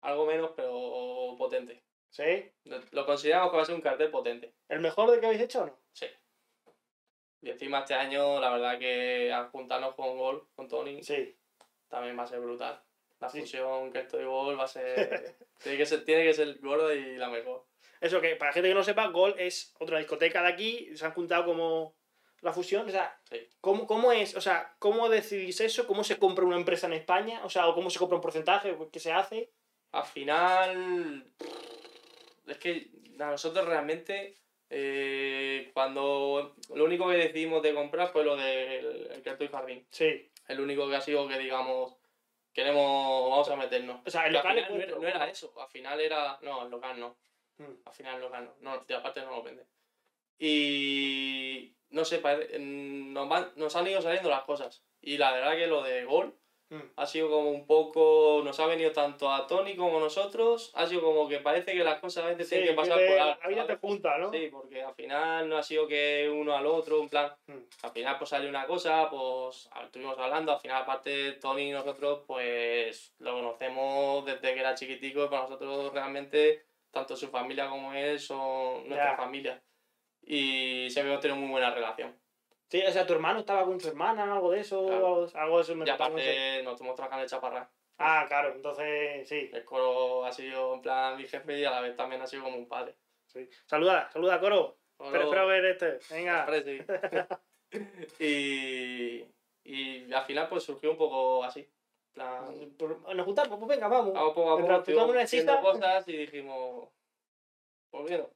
Algo 0.02 0.26
menos, 0.26 0.50
pero 0.54 1.34
potente. 1.38 1.82
¿Sí? 2.10 2.50
Lo- 2.64 2.82
Lo 2.90 3.06
consideramos 3.06 3.50
que 3.50 3.56
va 3.56 3.62
a 3.62 3.66
ser 3.66 3.74
un 3.74 3.80
cartel 3.80 4.10
potente. 4.10 4.52
¿El 4.68 4.80
mejor 4.80 5.10
de 5.10 5.18
que 5.20 5.26
habéis 5.26 5.42
hecho 5.42 5.62
o 5.62 5.66
no? 5.66 5.78
Sí. 5.92 6.06
Y 7.40 7.50
encima 7.50 7.80
este 7.80 7.94
año, 7.94 8.40
la 8.40 8.50
verdad 8.50 8.78
que 8.78 9.32
al 9.32 9.48
juntarnos 9.50 9.94
con 9.94 10.16
Gol, 10.18 10.46
con 10.56 10.68
Tony, 10.68 11.02
Sí. 11.02 11.36
también 11.88 12.18
va 12.18 12.24
a 12.24 12.26
ser 12.26 12.40
brutal. 12.40 12.80
La 13.20 13.28
Sí. 13.28 13.40
fusión 13.40 13.92
que 13.92 14.00
estoy 14.00 14.24
Gol 14.24 14.58
va 14.58 14.64
a 14.64 14.68
ser... 14.68 15.36
tiene, 15.62 15.78
que 15.78 15.86
ser 15.86 16.04
tiene 16.04 16.24
que 16.24 16.34
ser 16.34 16.58
gorda 16.60 16.94
y 16.94 17.16
la 17.16 17.28
mejor. 17.28 17.64
Eso 18.00 18.20
que, 18.20 18.36
para 18.36 18.50
la 18.50 18.54
gente 18.54 18.68
que 18.68 18.74
no 18.74 18.84
sepa, 18.84 19.06
Gol 19.08 19.34
es 19.38 19.74
otra 19.80 19.98
discoteca 19.98 20.42
de 20.42 20.48
aquí, 20.48 20.96
se 20.96 21.04
han 21.04 21.12
juntado 21.12 21.44
como 21.44 21.94
la 22.42 22.52
fusión. 22.52 22.86
O 22.86 22.90
sea, 22.90 23.18
Sí. 23.28 23.48
¿cómo, 23.60 23.86
¿cómo 23.86 24.12
es? 24.12 24.36
O 24.36 24.40
sea, 24.40 24.74
¿cómo 24.78 25.08
decidís 25.08 25.60
eso? 25.60 25.86
¿Cómo 25.86 26.04
se 26.04 26.18
compra 26.18 26.44
una 26.44 26.56
empresa 26.56 26.86
en 26.86 26.92
España? 26.92 27.40
O 27.44 27.50
sea, 27.50 27.66
¿o 27.68 27.74
cómo 27.74 27.90
se 27.90 27.98
compra 27.98 28.16
un 28.16 28.22
porcentaje? 28.22 28.76
¿Qué 28.92 29.00
se 29.00 29.12
hace? 29.12 29.50
Al 29.92 30.04
final, 30.04 31.24
es 32.46 32.58
que 32.58 32.90
a 33.18 33.30
nosotros 33.30 33.64
realmente, 33.66 34.34
eh, 34.70 35.70
cuando 35.72 36.54
lo 36.74 36.84
único 36.84 37.08
que 37.08 37.16
decidimos 37.16 37.62
de 37.62 37.74
comprar 37.74 38.08
fue 38.08 38.24
lo 38.24 38.36
del 38.36 39.10
el 39.10 39.36
y 39.44 39.48
Jardín. 39.48 39.86
Sí. 39.90 40.30
El 40.46 40.60
único 40.60 40.88
que 40.88 40.96
ha 40.96 41.00
sido 41.00 41.26
que 41.28 41.38
digamos, 41.38 41.96
queremos, 42.52 43.30
vamos 43.30 43.48
a 43.50 43.56
meternos. 43.56 44.00
O 44.06 44.10
sea, 44.10 44.26
el 44.26 44.32
local 44.32 44.66
no, 44.68 44.76
era, 44.76 44.96
no 44.96 45.08
era 45.08 45.28
eso, 45.28 45.52
al 45.60 45.68
final 45.68 46.00
era, 46.00 46.38
no, 46.42 46.64
el 46.64 46.70
local 46.70 46.98
no, 47.00 47.16
Mm. 47.58 47.74
al 47.86 47.92
final 47.92 48.14
el 48.16 48.20
local 48.22 48.50
no, 48.60 48.76
no 48.86 48.96
aparte 48.96 49.20
no 49.22 49.30
lo 49.32 49.42
vende. 49.42 49.66
Y 50.38 51.74
no 51.90 52.04
sé, 52.04 52.18
parece- 52.18 52.58
nos, 52.58 53.28
van- 53.28 53.52
nos 53.56 53.74
han 53.76 53.86
ido 53.86 54.00
saliendo 54.00 54.30
las 54.30 54.42
cosas. 54.42 54.82
Y 55.00 55.18
la 55.18 55.32
verdad 55.32 55.56
que 55.56 55.66
lo 55.66 55.82
de 55.82 56.04
Gol 56.04 56.28
Mm. 56.28 56.32
Ha 56.96 57.06
sido 57.06 57.30
como 57.30 57.50
un 57.50 57.66
poco, 57.66 58.42
nos 58.44 58.60
ha 58.60 58.66
venido 58.66 58.92
tanto 58.92 59.30
a 59.32 59.46
Tony 59.46 59.74
como 59.74 59.96
a 59.96 60.00
nosotros, 60.00 60.70
ha 60.74 60.86
sido 60.86 61.00
como 61.02 61.28
que 61.28 61.38
parece 61.38 61.72
que 61.72 61.82
las 61.82 61.98
cosas 62.00 62.24
a 62.24 62.28
veces 62.28 62.48
Sí, 62.48 62.56
tienen 62.56 62.70
que 62.70 62.76
pasar 62.76 62.98
por 63.06 63.18
algo, 63.18 63.40
la 63.42 63.48
vida 63.48 63.66
te 63.66 63.76
junta, 63.76 64.18
¿no? 64.18 64.30
Sí, 64.30 64.48
porque 64.50 64.82
al 64.82 64.94
final 64.94 65.48
no 65.48 65.56
ha 65.56 65.62
sido 65.62 65.86
que 65.86 66.28
uno 66.30 66.54
al 66.54 66.66
otro, 66.66 67.00
en 67.02 67.08
plan, 67.08 67.32
Mm. 67.46 67.56
al 67.82 67.90
final 67.92 68.18
pues 68.18 68.30
sale 68.30 68.48
una 68.48 68.66
cosa, 68.66 69.08
pues 69.08 69.68
estuvimos 69.84 70.18
hablando, 70.18 70.52
al 70.52 70.60
final 70.60 70.82
aparte 70.82 71.32
Tony 71.34 71.68
y 71.70 71.72
nosotros 71.72 72.24
pues 72.26 73.14
lo 73.18 73.32
conocemos 73.32 74.24
desde 74.26 74.52
que 74.54 74.60
era 74.60 74.74
chiquitico 74.74 75.24
y 75.24 75.28
para 75.28 75.42
nosotros 75.44 75.92
realmente 75.92 76.64
tanto 76.90 77.16
su 77.16 77.28
familia 77.28 77.68
como 77.68 77.92
él 77.92 78.18
son 78.20 78.86
nuestra 78.88 79.12
Ya. 79.12 79.16
familia 79.16 79.62
y 80.22 80.88
siempre 80.90 81.12
hemos 81.12 81.22
tenido 81.22 81.40
muy 81.40 81.50
buena 81.50 81.70
relación. 81.70 82.14
Sí, 82.70 82.82
o 82.86 82.90
sea, 82.92 83.06
tu 83.06 83.14
hermano 83.14 83.38
estaba 83.40 83.64
con 83.64 83.80
su 83.80 83.88
hermana, 83.88 84.30
algo 84.34 84.50
de 84.50 84.60
eso, 84.60 84.86
Claro. 84.86 85.06
algo, 85.24 85.28
algo 85.38 85.56
de 85.56 85.62
eso 85.62 85.74
me 85.74 85.84
Y 85.84 85.88
contaron, 85.88 86.12
no 86.16 86.18
sé. 86.22 86.30
aparte 86.30 86.62
nos 86.64 86.80
hemos 86.80 86.94
trabajado 86.96 87.20
en 87.20 87.24
el 87.24 87.30
Chaparrán. 87.30 87.68
Ah, 87.98 88.24
claro, 88.28 88.54
entonces 88.54 89.28
sí. 89.28 89.50
El 89.52 89.64
coro 89.64 90.24
ha 90.24 90.32
sido 90.32 90.74
en 90.74 90.82
plan 90.82 91.16
mi 91.16 91.26
jefe 91.26 91.58
y 91.58 91.64
a 91.64 91.70
la 91.70 91.80
vez 91.80 91.96
también 91.96 92.20
ha 92.22 92.26
sido 92.26 92.44
como 92.44 92.56
un 92.58 92.68
padre. 92.68 92.94
sí. 93.26 93.48
Saluda, 93.66 94.10
saluda, 94.12 94.38
Coro. 94.38 94.78
Coro, 94.96 95.08
Espero, 95.10 95.24
espero 95.24 95.46
ver 95.46 95.64
este. 95.64 95.98
Venga. 96.14 96.46
y, 98.18 99.24
y 99.64 100.12
al 100.12 100.24
final 100.24 100.48
pues 100.48 100.64
surgió 100.64 100.90
un 100.90 100.96
poco 100.96 101.44
así. 101.44 101.68
Plan, 102.12 102.54
Por- 102.78 103.14
Nos 103.14 103.24
juntamos, 103.26 103.58
pues 103.58 103.68
venga, 103.68 103.88
vamos. 103.88 104.12
vamos 104.14 104.58
Mientras 104.58 104.84
tú 104.84 104.92
tomas 104.94 105.32
una 105.32 105.60
cosas 105.60 106.08
y 106.08 106.16
dijimos, 106.16 106.88
pues 107.90 108.04
bien. 108.08 108.26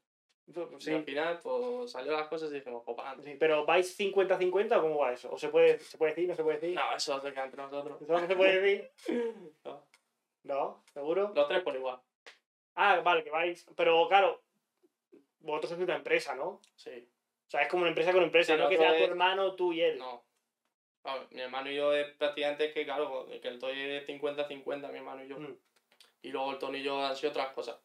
Y 0.46 0.90
al 0.90 1.04
final 1.04 1.40
pues 1.40 1.92
salió 1.92 2.12
las 2.12 2.26
cosas 2.28 2.50
y 2.50 2.54
dijimos, 2.54 2.82
adelante. 2.86 3.22
sí, 3.24 3.36
pero 3.38 3.64
¿vais 3.64 3.98
50-50 3.98 4.76
o 4.78 4.82
cómo 4.82 4.98
va 4.98 5.12
eso? 5.12 5.30
¿O 5.32 5.38
se 5.38 5.48
puede, 5.48 5.78
se 5.78 5.96
puede 5.96 6.12
decir, 6.12 6.28
no 6.28 6.34
se 6.34 6.42
puede 6.42 6.58
decir? 6.58 6.74
No, 6.76 6.96
eso 6.96 7.20
queda 7.22 7.44
entre 7.44 7.62
nosotros. 7.62 8.02
¿Eso 8.02 8.12
no 8.12 8.26
se 8.26 8.36
puede 8.36 8.60
decir? 8.60 8.90
No. 9.64 9.86
No, 10.44 10.84
¿seguro? 10.92 11.32
Los 11.34 11.46
tres 11.48 11.62
por 11.62 11.76
igual. 11.76 12.00
Ah, 12.74 13.00
vale, 13.00 13.22
que 13.22 13.30
vais. 13.30 13.64
Pero 13.76 14.08
claro, 14.08 14.42
vosotros 15.38 15.70
sois 15.70 15.82
una 15.82 15.94
empresa, 15.96 16.34
¿no? 16.34 16.60
Sí. 16.74 17.08
O 17.46 17.50
sea, 17.52 17.62
es 17.62 17.68
como 17.68 17.82
una 17.82 17.90
empresa 17.90 18.12
con 18.12 18.22
empresa, 18.24 18.54
Sí, 18.56 18.60
no 18.60 18.68
que 18.68 18.76
sea 18.76 18.88
tu 18.96 19.04
es- 19.04 19.08
hermano, 19.10 19.54
tú 19.54 19.72
y 19.72 19.82
él. 19.82 19.98
No. 19.98 20.24
Mi 21.30 21.40
hermano 21.40 21.70
y 21.70 21.76
yo 21.76 21.94
es 21.94 22.08
prácticamente 22.16 22.72
que, 22.72 22.84
claro, 22.84 23.26
que 23.40 23.48
el 23.48 23.58
Toy 23.58 23.78
es 23.78 24.06
50-50, 24.06 24.90
mi 24.90 24.98
hermano 24.98 25.24
y 25.24 25.28
yo. 25.28 25.38
Mm. 25.38 25.56
Y 26.22 26.28
luego 26.30 26.52
el 26.52 26.58
Tony 26.58 26.78
y 26.78 26.82
yo 26.84 27.00
han 27.04 27.14
sido 27.16 27.30
otras 27.30 27.52
cosas. 27.52 27.80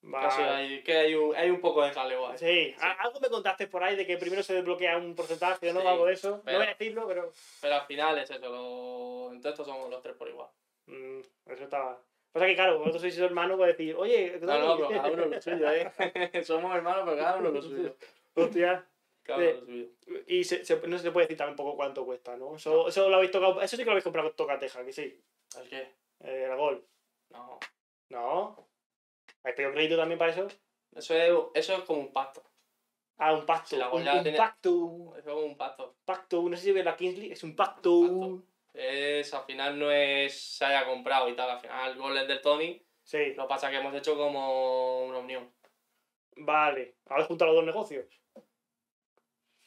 Vale. 0.00 0.28
Casi 0.28 0.42
hay, 0.42 0.82
que 0.84 0.96
hay 0.96 1.14
un, 1.14 1.34
hay 1.34 1.50
un 1.50 1.60
poco 1.60 1.82
de 1.82 1.90
jaleo 1.90 2.28
ahí. 2.28 2.38
Sí, 2.38 2.74
a- 2.80 2.92
algo 3.02 3.18
me 3.20 3.28
contaste 3.28 3.66
por 3.66 3.82
ahí 3.82 3.96
de 3.96 4.06
que 4.06 4.16
primero 4.16 4.42
se 4.42 4.54
desbloquea 4.54 4.96
un 4.96 5.14
porcentaje, 5.14 5.72
¿no? 5.72 5.80
Sí, 5.80 5.86
algo 5.86 6.06
de 6.06 6.12
eso. 6.14 6.40
pero- 6.44 6.58
No 6.58 6.64
voy 6.64 6.66
a 6.72 6.74
decirlo, 6.76 7.06
pero. 7.08 7.32
Pero 7.60 7.74
al 7.74 7.86
final 7.86 8.18
es 8.18 8.30
eso, 8.30 8.48
lo... 8.48 9.26
entonces 9.32 9.52
estos 9.52 9.66
somos 9.66 9.90
los 9.90 10.00
tres 10.02 10.14
por 10.16 10.28
igual. 10.28 10.48
mm, 10.86 11.18
eso 11.46 11.64
estaba. 11.64 12.00
Pasa 12.30 12.46
que, 12.46 12.54
claro, 12.54 12.78
vosotros 12.78 13.00
sois 13.02 13.18
hermanos, 13.18 13.56
puedes 13.56 13.76
decir, 13.76 13.96
oye, 13.96 14.32
¿qué 14.32 14.38
No, 14.40 14.46
tal? 14.46 14.60
no, 14.66 14.76
pero 14.76 14.88
cada 14.90 15.10
uno 15.10 15.24
lo 15.26 15.42
suyo, 15.42 15.70
¿eh? 15.72 15.90
somos 16.44 16.76
hermanos, 16.76 17.02
pero 17.04 17.16
cada 17.16 17.36
uno 17.38 17.50
lo 17.50 17.62
suyo. 17.62 17.96
Hostia. 18.34 18.86
Claro, 19.24 19.42
Sí. 19.42 19.52
lo 19.52 19.60
subido. 19.60 19.88
Y 20.26 20.44
se, 20.44 20.64
se- 20.64 20.86
no 20.86 20.98
se 20.98 21.10
puede 21.10 21.26
decir 21.26 21.36
tampoco 21.38 21.74
cuánto 21.76 22.04
cuesta, 22.06 22.36
¿no? 22.36 22.56
Eso, 22.56 22.88
eso 22.88 23.08
lo 23.10 23.16
habéis 23.16 23.30
tocado, 23.32 23.60
eso 23.60 23.76
sí 23.76 23.82
que 23.82 23.86
lo 23.86 23.90
habéis 23.92 24.04
comprado 24.04 24.28
con 24.28 24.36
tocateja, 24.36 24.84
que 24.84 24.92
sí. 24.92 25.20
¿El 25.60 25.68
qué? 25.68 25.92
Eh, 26.20 26.46
el 26.50 26.56
gol. 26.56 26.86
No. 27.30 27.58
No. 28.10 28.67
¿Habéis 29.42 29.56
pedido 29.56 29.72
crédito 29.72 29.96
también 29.96 30.18
para 30.18 30.32
eso? 30.32 30.48
Eso 30.94 31.14
es, 31.14 31.32
eso 31.54 31.74
es 31.76 31.82
como 31.84 32.00
un 32.00 32.12
pacto. 32.12 32.42
Ah, 33.18 33.34
un 33.34 33.46
pacto. 33.46 33.68
Si 33.70 33.76
la 33.76 33.90
un, 33.90 34.02
tiene- 34.22 34.36
pacto. 34.36 35.14
Es 35.16 35.24
como 35.24 35.40
un 35.40 35.56
pacto. 35.56 35.96
Pacto. 36.04 36.48
No 36.48 36.56
sé 36.56 36.64
si 36.64 36.72
ve 36.72 36.84
la 36.84 36.96
Kingsley. 36.96 37.32
Es 37.32 37.42
un 37.42 37.56
pacto. 37.56 38.00
Pacto. 38.02 38.42
Es, 38.74 39.34
al 39.34 39.44
final 39.44 39.78
no 39.78 39.90
es 39.90 40.40
se 40.56 40.64
haya 40.64 40.86
comprado 40.86 41.28
y 41.28 41.34
tal. 41.34 41.50
Al 41.50 41.60
final 41.60 41.92
el 41.92 41.98
gol 41.98 42.16
es 42.16 42.28
del 42.28 42.40
Tony. 42.40 42.80
Sí. 43.02 43.34
Lo 43.34 43.44
que 43.44 43.48
pasa 43.48 43.66
es 43.66 43.72
que 43.72 43.78
hemos 43.80 43.94
hecho 43.94 44.16
como 44.16 45.06
una 45.06 45.18
unión. 45.18 45.52
Vale. 46.36 46.96
Habéis 47.06 47.26
juntado 47.26 47.52
los 47.52 47.56
dos 47.56 47.66
negocios. 47.66 48.06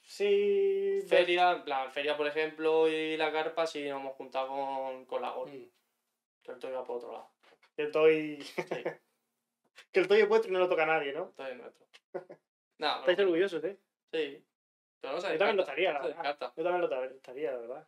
Sí. 0.01 0.99
Feria, 1.07 1.63
plan, 1.63 1.91
feria 1.91 2.17
por 2.17 2.28
ejemplo 2.28 2.88
y 2.88 3.15
la 3.17 3.32
carpa 3.32 3.65
sí 3.67 3.84
nos 3.88 3.99
hemos 4.01 4.15
juntado 4.15 4.47
con, 4.47 5.05
con 5.05 5.22
la 5.22 5.32
gol. 5.32 5.49
Mm. 5.51 5.69
Que 6.43 6.51
el 6.51 6.59
Tony 6.59 6.74
va 6.74 6.84
por 6.84 6.97
otro 6.97 7.11
lado. 7.11 7.32
Estoy. 7.78 8.41
Sí, 8.41 8.53
que 9.92 10.00
el 10.00 10.08
toyo 10.08 10.28
vuestro 10.28 10.50
y 10.50 10.54
no 10.54 10.60
lo 10.60 10.70
toca 10.70 10.84
a 10.84 10.88
nadie, 10.88 11.14
¿no? 11.14 11.30
esto 11.30 11.48
es 11.48 11.58
nuestro. 11.58 11.86
Nada, 12.78 13.00
Estáis 13.00 13.18
no, 13.18 13.24
orgullosos, 13.26 13.64
¿eh? 13.64 13.78
sí. 14.12 14.44
Pero 15.00 15.14
no 15.14 15.22
se 15.22 15.32
Yo 15.32 15.38
también 15.38 15.58
lo 15.58 15.64
estaría, 15.64 15.94
la 15.94 16.00
no 16.00 16.08
verdad. 16.08 16.38
Yo 16.56 16.64
también 16.64 16.82
lo 16.82 17.16
estaría, 17.16 17.52
la 17.52 17.58
verdad. 17.58 17.88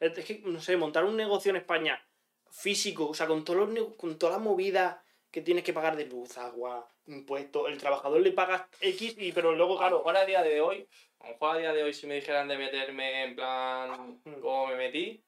Es 0.00 0.24
que, 0.24 0.40
no 0.44 0.60
sé, 0.60 0.76
montar 0.76 1.04
un 1.04 1.16
negocio 1.16 1.50
en 1.50 1.56
España 1.56 2.02
físico, 2.50 3.08
o 3.08 3.14
sea, 3.14 3.26
con, 3.26 3.44
todos 3.44 3.68
los, 3.68 3.94
con 3.96 4.18
toda 4.18 4.32
la 4.32 4.38
movida 4.38 5.02
que 5.30 5.42
tienes 5.42 5.64
que 5.64 5.72
pagar 5.72 5.96
de 5.96 6.06
luz, 6.06 6.38
agua, 6.38 6.88
impuestos, 7.06 7.68
el 7.68 7.78
trabajador 7.78 8.20
le 8.20 8.32
pagas 8.32 8.62
X, 8.80 9.16
y, 9.18 9.32
pero 9.32 9.54
luego, 9.54 9.72
A 9.72 9.74
lo 9.74 9.78
claro, 9.78 9.98
mejor 9.98 10.16
a 10.16 10.24
día 10.24 10.42
de 10.42 10.60
hoy, 10.60 10.88
a 11.20 11.26
lo 11.26 11.32
mejor 11.32 11.56
a 11.56 11.58
día 11.58 11.72
de 11.72 11.82
hoy 11.82 11.92
si 11.92 12.06
me 12.06 12.14
dijeran 12.14 12.48
de 12.48 12.56
meterme 12.58 13.24
en 13.24 13.36
plan 13.36 14.20
Mm. 14.24 14.40
como 14.40 14.68
me 14.68 14.76
metí, 14.76 15.22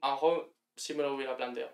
a 0.00 0.08
lo 0.08 0.14
mejor 0.14 0.54
sí 0.76 0.94
me 0.94 1.02
lo 1.02 1.14
hubiera 1.14 1.36
planteado. 1.36 1.72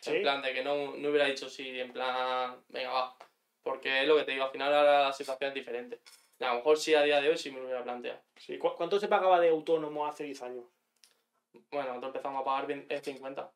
¿Sí? 0.00 0.16
En 0.16 0.22
plan 0.22 0.42
de 0.42 0.52
que 0.54 0.62
no, 0.64 0.96
no 0.96 1.08
hubiera 1.08 1.26
dicho 1.26 1.48
sí, 1.48 1.78
en 1.80 1.92
plan, 1.92 2.62
venga, 2.68 2.90
va. 2.92 3.16
Porque 3.62 4.02
es 4.02 4.08
lo 4.08 4.16
que 4.16 4.24
te 4.24 4.32
digo, 4.32 4.44
al 4.44 4.50
final 4.50 4.72
ahora 4.72 5.02
la 5.04 5.12
situación 5.12 5.48
es 5.48 5.54
diferente. 5.54 6.00
A 6.40 6.48
lo 6.50 6.54
mejor 6.56 6.78
sí 6.78 6.94
a 6.94 7.02
día 7.02 7.20
de 7.20 7.28
hoy 7.30 7.36
sí 7.36 7.50
me 7.50 7.58
lo 7.58 7.64
hubiera 7.64 7.82
planteado. 7.82 8.20
sí, 8.36 8.56
¿cu- 8.58 8.74
¿cuánto 8.76 8.98
se 9.00 9.08
pagaba 9.08 9.40
de 9.40 9.48
autónomo 9.48 10.06
hace 10.06 10.24
10 10.24 10.40
años? 10.42 10.64
Bueno, 11.70 11.88
nosotros 11.88 12.08
empezamos 12.14 12.42
a 12.42 12.44
pagar 12.44 12.66
20 12.66 12.94
eh, 12.94 13.00
50. 13.02 13.50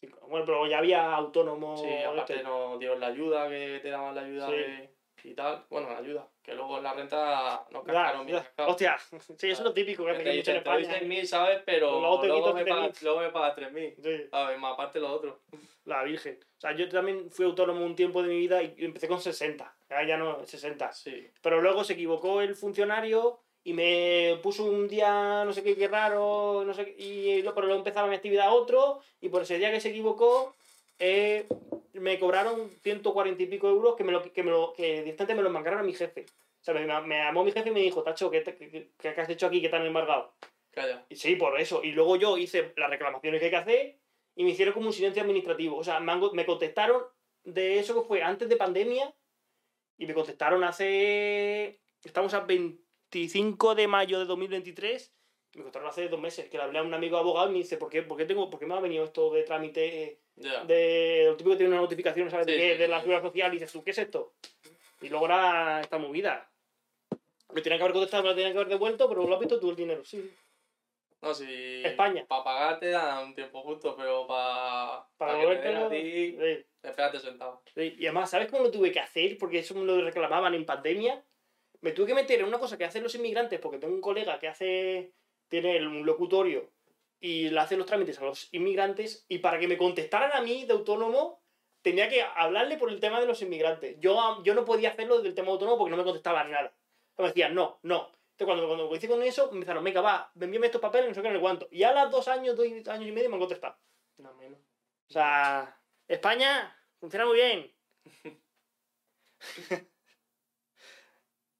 Cinco- 0.00 0.26
Bueno, 0.28 0.44
pero 0.44 0.66
ya 0.66 0.78
había 0.78 1.14
autónomo. 1.14 1.76
Sí, 1.76 1.88
aparte 2.02 2.34
este. 2.34 2.44
nos 2.44 2.78
dieron 2.78 2.98
la 3.00 3.06
ayuda, 3.08 3.48
que 3.48 3.78
te 3.80 3.90
daban 3.90 4.14
la 4.14 4.22
ayuda 4.22 4.46
Sí. 4.48 4.52
de- 4.52 4.94
y 5.24 5.34
tal. 5.34 5.64
Bueno, 5.70 5.90
la 5.90 5.98
ayuda. 5.98 6.28
Que 6.48 6.54
luego 6.54 6.78
en 6.78 6.82
la 6.82 6.94
renta 6.94 7.66
nos 7.70 7.84
cascaron 7.84 8.24
bien. 8.24 8.40
Hostia, 8.56 8.96
sí, 9.36 9.50
eso 9.50 9.60
es 9.60 9.60
lo 9.60 9.74
típico 9.74 10.06
que 10.06 10.14
mucho 10.14 10.24
en 10.30 10.36
dicen, 10.36 10.62
te 10.64 10.70
doy 10.70 10.82
España. 10.84 11.00
6.000, 11.02 11.24
¿sabes? 11.26 11.60
Pero 11.66 12.00
Luego 12.00 12.54
me 12.54 12.62
7.000. 12.64 12.68
pagas, 12.70 13.02
luego 13.02 13.20
me 13.20 13.28
pagas 13.28 13.56
3.000. 13.58 13.94
Sí, 14.02 14.28
¿Sabes? 14.30 14.58
Más 14.58 14.72
aparte 14.72 14.98
lo 14.98 15.12
otro. 15.12 15.40
la 15.84 16.02
Virgen. 16.04 16.38
O 16.56 16.60
sea, 16.62 16.74
yo 16.74 16.88
también 16.88 17.30
fui 17.30 17.44
autónomo 17.44 17.84
un 17.84 17.94
tiempo 17.94 18.22
de 18.22 18.28
mi 18.30 18.38
vida 18.38 18.62
y 18.62 18.74
empecé 18.78 19.08
con 19.08 19.20
60. 19.20 19.76
Ya, 19.90 20.06
ya 20.06 20.16
no, 20.16 20.42
60. 20.46 20.90
Sí. 20.92 21.28
Pero 21.42 21.60
luego 21.60 21.84
se 21.84 21.92
equivocó 21.92 22.40
el 22.40 22.54
funcionario 22.54 23.40
y 23.62 23.74
me 23.74 24.38
puso 24.42 24.64
un 24.64 24.88
día 24.88 25.44
no 25.44 25.52
sé 25.52 25.62
qué, 25.62 25.76
qué 25.76 25.86
raro, 25.86 26.62
no 26.64 26.72
sé 26.72 26.86
qué, 26.86 27.02
y 27.02 27.42
lo, 27.42 27.54
pero 27.54 27.66
luego 27.66 27.80
empezaba 27.80 28.08
mi 28.08 28.14
actividad 28.14 28.56
otro 28.56 29.00
y 29.20 29.28
por 29.28 29.42
ese 29.42 29.58
día 29.58 29.70
que 29.70 29.80
se 29.82 29.90
equivocó 29.90 30.54
eh, 30.98 31.46
me 31.92 32.18
cobraron 32.18 32.70
140 32.82 33.42
y 33.42 33.46
pico 33.46 33.68
euros 33.68 33.96
que 33.96 34.04
me 34.04 34.12
lo 34.12 34.22
que 34.22 34.42
me 34.42 34.50
lo 34.50 34.72
que 34.72 35.02
directamente 35.02 35.34
me 35.34 35.42
lo 35.42 35.50
mangaron 35.50 35.80
a 35.80 35.82
mi 35.82 35.92
jefe. 35.92 36.24
O 36.60 36.64
sea, 36.64 36.74
me, 36.74 36.86
me 37.06 37.18
llamó 37.18 37.44
mi 37.44 37.52
jefe 37.52 37.68
y 37.68 37.72
me 37.72 37.80
dijo, 37.80 38.02
Tacho, 38.02 38.30
¿qué, 38.30 38.40
te- 38.40 38.56
qué, 38.56 38.90
qué- 38.98 39.08
has 39.08 39.28
hecho 39.28 39.46
aquí? 39.46 39.60
¿Qué 39.60 39.68
te 39.68 39.76
han 39.76 39.86
embargado? 39.86 40.34
Calla. 40.70 41.06
Y 41.08 41.16
sí, 41.16 41.36
por 41.36 41.58
eso. 41.60 41.82
Y 41.82 41.92
luego 41.92 42.16
yo 42.16 42.36
hice 42.36 42.72
las 42.76 42.90
reclamaciones 42.90 43.38
que 43.40 43.46
hay 43.46 43.50
que 43.50 43.56
hacer 43.56 43.98
y 44.36 44.44
me 44.44 44.50
hicieron 44.50 44.74
como 44.74 44.86
un 44.88 44.92
silencio 44.92 45.22
administrativo. 45.22 45.76
O 45.76 45.84
sea, 45.84 46.00
me, 46.00 46.12
han- 46.12 46.20
me 46.32 46.44
contestaron 46.46 47.02
de 47.44 47.78
eso 47.78 47.94
que 47.94 48.06
fue 48.06 48.22
antes 48.22 48.48
de 48.48 48.56
pandemia 48.56 49.14
y 49.96 50.06
me 50.06 50.14
contestaron 50.14 50.62
hace... 50.64 51.80
Estamos 52.04 52.32
a 52.34 52.40
25 52.40 53.74
de 53.74 53.88
mayo 53.88 54.18
de 54.18 54.24
2023. 54.26 55.12
Me 55.54 55.62
contestaron 55.62 55.88
hace 55.88 56.08
dos 56.08 56.20
meses 56.20 56.48
que 56.48 56.56
le 56.58 56.62
hablé 56.64 56.78
a 56.78 56.82
un 56.82 56.94
amigo 56.94 57.16
abogado 57.16 57.48
y 57.48 57.52
me 57.52 57.58
dice, 57.58 57.76
¿por 57.78 57.88
qué, 57.88 58.02
por 58.02 58.16
qué, 58.16 58.24
tengo, 58.26 58.48
por 58.50 58.60
qué 58.60 58.66
me 58.66 58.74
ha 58.74 58.80
venido 58.80 59.04
esto 59.04 59.32
de 59.32 59.42
trámite 59.42 60.20
de 60.36 61.24
lo 61.26 61.36
típico 61.36 61.50
que 61.50 61.56
tiene 61.56 61.72
una 61.72 61.80
notificación, 61.80 62.30
¿sabes? 62.30 62.46
Sí, 62.46 62.52
de, 62.52 62.58
qué? 62.58 62.72
sí, 62.74 62.78
de 62.78 62.84
sí, 62.84 62.90
la 62.90 62.98
sí. 62.98 63.00
seguridad 63.02 63.22
social 63.22 63.50
y 63.50 63.56
dices 63.56 63.72
tú, 63.72 63.82
¿qué 63.82 63.90
es 63.90 63.98
esto? 63.98 64.34
Y 65.00 65.08
luego 65.08 65.26
era 65.26 65.80
esta 65.80 65.98
movida. 65.98 66.50
Me 67.52 67.62
tenían 67.62 67.78
que 67.78 67.84
haber 67.84 67.92
contestado, 67.94 68.22
me 68.22 68.28
lo 68.30 68.34
tenían 68.34 68.52
que 68.52 68.58
haber 68.58 68.68
devuelto, 68.68 69.08
pero 69.08 69.26
lo 69.26 69.34
has 69.34 69.40
visto 69.40 69.58
tú 69.58 69.70
el 69.70 69.76
dinero, 69.76 70.04
sí. 70.04 70.30
No, 71.20 71.34
si. 71.34 71.82
España. 71.84 72.24
Para 72.28 72.44
pagarte 72.44 72.90
dan 72.90 73.28
un 73.28 73.34
tiempo 73.34 73.62
justo, 73.62 73.96
pero 73.96 74.26
para. 74.26 75.06
Para 75.16 75.32
den 75.32 75.40
devolvértelo, 75.40 75.86
a 75.86 75.90
ti. 75.90 76.36
sí. 76.38 76.64
Espérate 76.82 77.18
sentado. 77.18 77.62
Sí, 77.74 77.96
Y 77.98 78.06
además, 78.06 78.30
¿sabes 78.30 78.48
cómo 78.50 78.62
lo 78.62 78.70
tuve 78.70 78.92
que 78.92 79.00
hacer? 79.00 79.36
Porque 79.36 79.58
eso 79.58 79.74
me 79.74 79.84
lo 79.84 80.00
reclamaban 80.00 80.54
en 80.54 80.64
pandemia. 80.64 81.24
Me 81.80 81.92
tuve 81.92 82.08
que 82.08 82.14
meter 82.14 82.40
en 82.40 82.46
una 82.46 82.58
cosa 82.58 82.78
que 82.78 82.84
hacen 82.84 83.02
los 83.02 83.14
inmigrantes, 83.14 83.58
porque 83.60 83.78
tengo 83.78 83.94
un 83.94 84.00
colega 84.00 84.38
que 84.38 84.48
hace, 84.48 85.12
tiene 85.48 85.84
un 85.86 86.06
locutorio 86.06 86.70
y 87.20 87.50
le 87.50 87.58
hace 87.58 87.76
los 87.76 87.86
trámites 87.86 88.18
a 88.20 88.24
los 88.24 88.52
inmigrantes, 88.52 89.24
y 89.28 89.38
para 89.38 89.58
que 89.58 89.68
me 89.68 89.76
contestaran 89.76 90.32
a 90.32 90.40
mí 90.40 90.64
de 90.64 90.72
autónomo, 90.72 91.42
tenía 91.82 92.08
que 92.08 92.22
hablarle 92.22 92.76
por 92.76 92.90
el 92.90 93.00
tema 93.00 93.20
de 93.20 93.26
los 93.26 93.42
inmigrantes. 93.42 93.96
Yo, 94.00 94.42
yo 94.42 94.54
no 94.54 94.64
podía 94.64 94.90
hacerlo 94.90 95.20
del 95.20 95.34
tema 95.34 95.50
autónomo 95.52 95.78
porque 95.78 95.90
no 95.90 95.96
me 95.96 96.04
contestaban 96.04 96.50
nada. 96.50 96.74
Me 97.16 97.26
decían, 97.26 97.54
no, 97.54 97.80
no. 97.82 98.12
Entonces, 98.38 98.46
cuando, 98.46 98.66
cuando 98.66 98.94
hice 98.94 99.08
con 99.08 99.22
eso, 99.22 99.48
me 99.50 99.54
empezaron, 99.54 99.82
venga, 99.82 100.00
va, 100.00 100.32
envíame 100.38 100.66
estos 100.66 100.80
papeles, 100.80 101.08
no 101.08 101.14
sé 101.14 101.22
qué, 101.22 101.28
no 101.28 101.34
sé 101.34 101.40
cuánto. 101.40 101.68
Y 101.72 101.82
a 101.82 101.92
las 101.92 102.10
dos 102.10 102.28
años, 102.28 102.56
dos 102.56 102.66
años 102.66 103.08
y 103.08 103.12
medio 103.12 103.28
me 103.28 103.34
han 103.34 103.40
contestado. 103.40 103.76
No 104.18 104.32
menos. 104.34 104.60
O 105.08 105.12
sea, 105.12 105.80
España 106.06 106.76
funciona 107.00 107.26
muy 107.26 107.36
bien. 107.36 107.74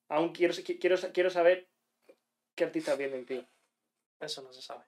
Aún 0.09 0.33
quiero, 0.33 0.55
quiero, 0.81 0.97
quiero 1.13 1.31
saber 1.31 1.69
qué 2.55 2.65
artistas 2.65 2.97
vienen, 2.97 3.27
tío. 3.27 3.45
Eso 4.21 4.43
no 4.43 4.53
se 4.53 4.63
sabe. 4.63 4.85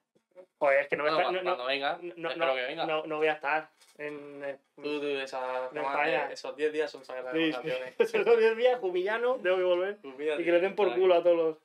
Joder, 0.59 0.79
es 0.81 0.87
que 0.87 0.95
no 0.97 1.03
voy 1.03 1.09
a 1.11 1.15
estar. 1.15 1.25
cuando, 1.25 1.43
No, 1.43 1.57
no, 1.57 1.65
venga, 1.65 1.99
no, 2.01 2.29
espero 2.29 2.45
no, 2.47 2.55
que 2.55 2.61
venga. 2.61 2.85
no- 2.85 3.05
no 3.05 3.17
voy 3.17 3.27
a 3.27 3.33
estar 3.33 3.69
en. 3.97 4.43
eh, 4.43 4.57
Tú, 4.75 4.99
tú, 4.99 5.05
esa, 5.07 5.69
toma- 5.69 5.81
España. 5.81 6.29
eh, 6.29 6.33
esos 6.33 6.55
10 6.55 6.71
días 6.73 6.89
son 6.91 7.03
sagradas 7.05 7.33
sí, 7.33 7.51
vacaciones. 7.51 7.95
Esos 7.99 8.23
son 8.25 8.39
10 8.39 8.57
días, 8.57 8.79
humillano, 8.81 9.35
tengo 9.41 9.57
que 9.57 9.63
volver. 9.63 9.97
Y 10.03 10.43
que 10.43 10.51
le 10.51 10.59
den 10.59 10.75
por 10.75 10.93
culo 10.95 11.15
a 11.15 11.23
todos 11.23 11.35
los. 11.37 11.57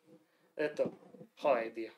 Esto. 0.57 0.91
Joder, 1.39 1.73
tío. 1.75 1.93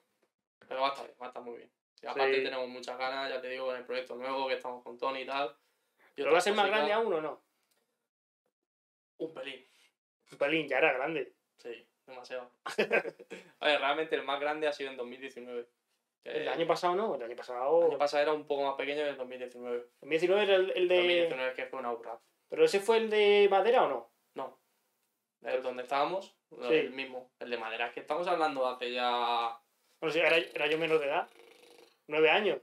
Pero 0.69 0.81
va 0.81 0.89
a 0.89 0.91
estar 0.91 1.07
bien, 1.07 1.17
va 1.21 1.27
a 1.27 1.29
estar 1.29 1.43
muy 1.43 1.57
bien. 1.57 1.71
Y 2.03 2.07
aparte 2.07 2.35
Sí. 2.37 2.43
tenemos 2.45 2.69
muchas 2.69 2.99
ganas, 2.99 3.29
ya 3.31 3.41
te 3.41 3.49
digo, 3.49 3.71
en 3.73 3.79
el 3.79 3.85
proyecto 3.87 4.15
nuevo 4.17 4.47
que 4.49 4.55
estamos 4.55 4.83
con 4.85 4.99
Tony 4.99 5.21
y 5.23 5.27
tal. 5.27 5.55
Y 6.17 6.23
¿Pero 6.23 6.33
va 6.33 6.39
a 6.39 6.41
ser 6.41 6.55
más 6.55 6.67
grande 6.67 6.93
aún 6.93 7.13
o 7.13 7.21
no? 7.21 7.43
Un 9.19 9.35
pelín. 9.35 9.65
Un 10.33 10.39
pelín, 10.39 10.69
ya 10.69 10.79
era 10.79 10.93
grande. 10.93 11.33
Sí, 11.57 11.87
demasiado. 12.07 12.51
a 13.61 13.67
ver, 13.67 13.81
realmente 13.81 14.15
el 14.15 14.23
más 14.23 14.39
grande 14.41 14.69
ha 14.69 14.73
sido 14.73 14.91
en 14.91 14.97
2019. 14.97 15.67
El 16.25 16.49
año 16.49 16.67
pasado 16.67 16.95
no, 16.95 17.15
el 17.15 17.23
año 17.23 17.37
pasado. 17.37 17.81
el 17.81 17.87
año 17.91 17.99
pasado 17.99 18.23
era 18.23 18.33
un 18.33 18.47
poco 18.47 18.65
más 18.65 18.75
pequeño 18.75 19.03
que 19.05 19.11
el 19.11 19.17
2019. 19.17 19.87
2019 20.01 20.43
era 20.43 20.55
el, 20.57 20.71
el 20.77 20.89
de. 20.89 20.97
2019 20.97 21.49
es 21.51 21.55
que 21.57 21.67
fue 21.67 21.79
una 21.81 21.93
burrada. 21.93 22.21
¿Pero 22.49 22.65
ese 22.65 22.81
fue 22.81 22.99
el 22.99 23.09
de 23.11 23.49
madera 23.51 23.85
o 23.85 23.89
no? 23.89 24.13
No. 24.35 24.61
El 25.43 25.63
donde 25.63 25.83
estábamos, 25.85 26.37
Sí. 26.51 26.75
el 26.75 26.91
mismo. 26.91 27.31
El 27.39 27.51
de 27.51 27.59
madera. 27.59 27.87
Es 27.89 27.93
que 27.95 28.01
estamos 28.01 28.27
hablando 28.27 28.63
de 28.67 28.75
hace 28.75 28.93
ya. 28.93 29.59
Bueno, 30.01 30.13
sí, 30.13 30.19
era, 30.19 30.37
era 30.37 30.67
yo 30.67 30.79
menor 30.79 30.99
de 31.01 31.07
edad. 31.07 31.29
Nueve 32.09 32.31
años. 32.31 32.59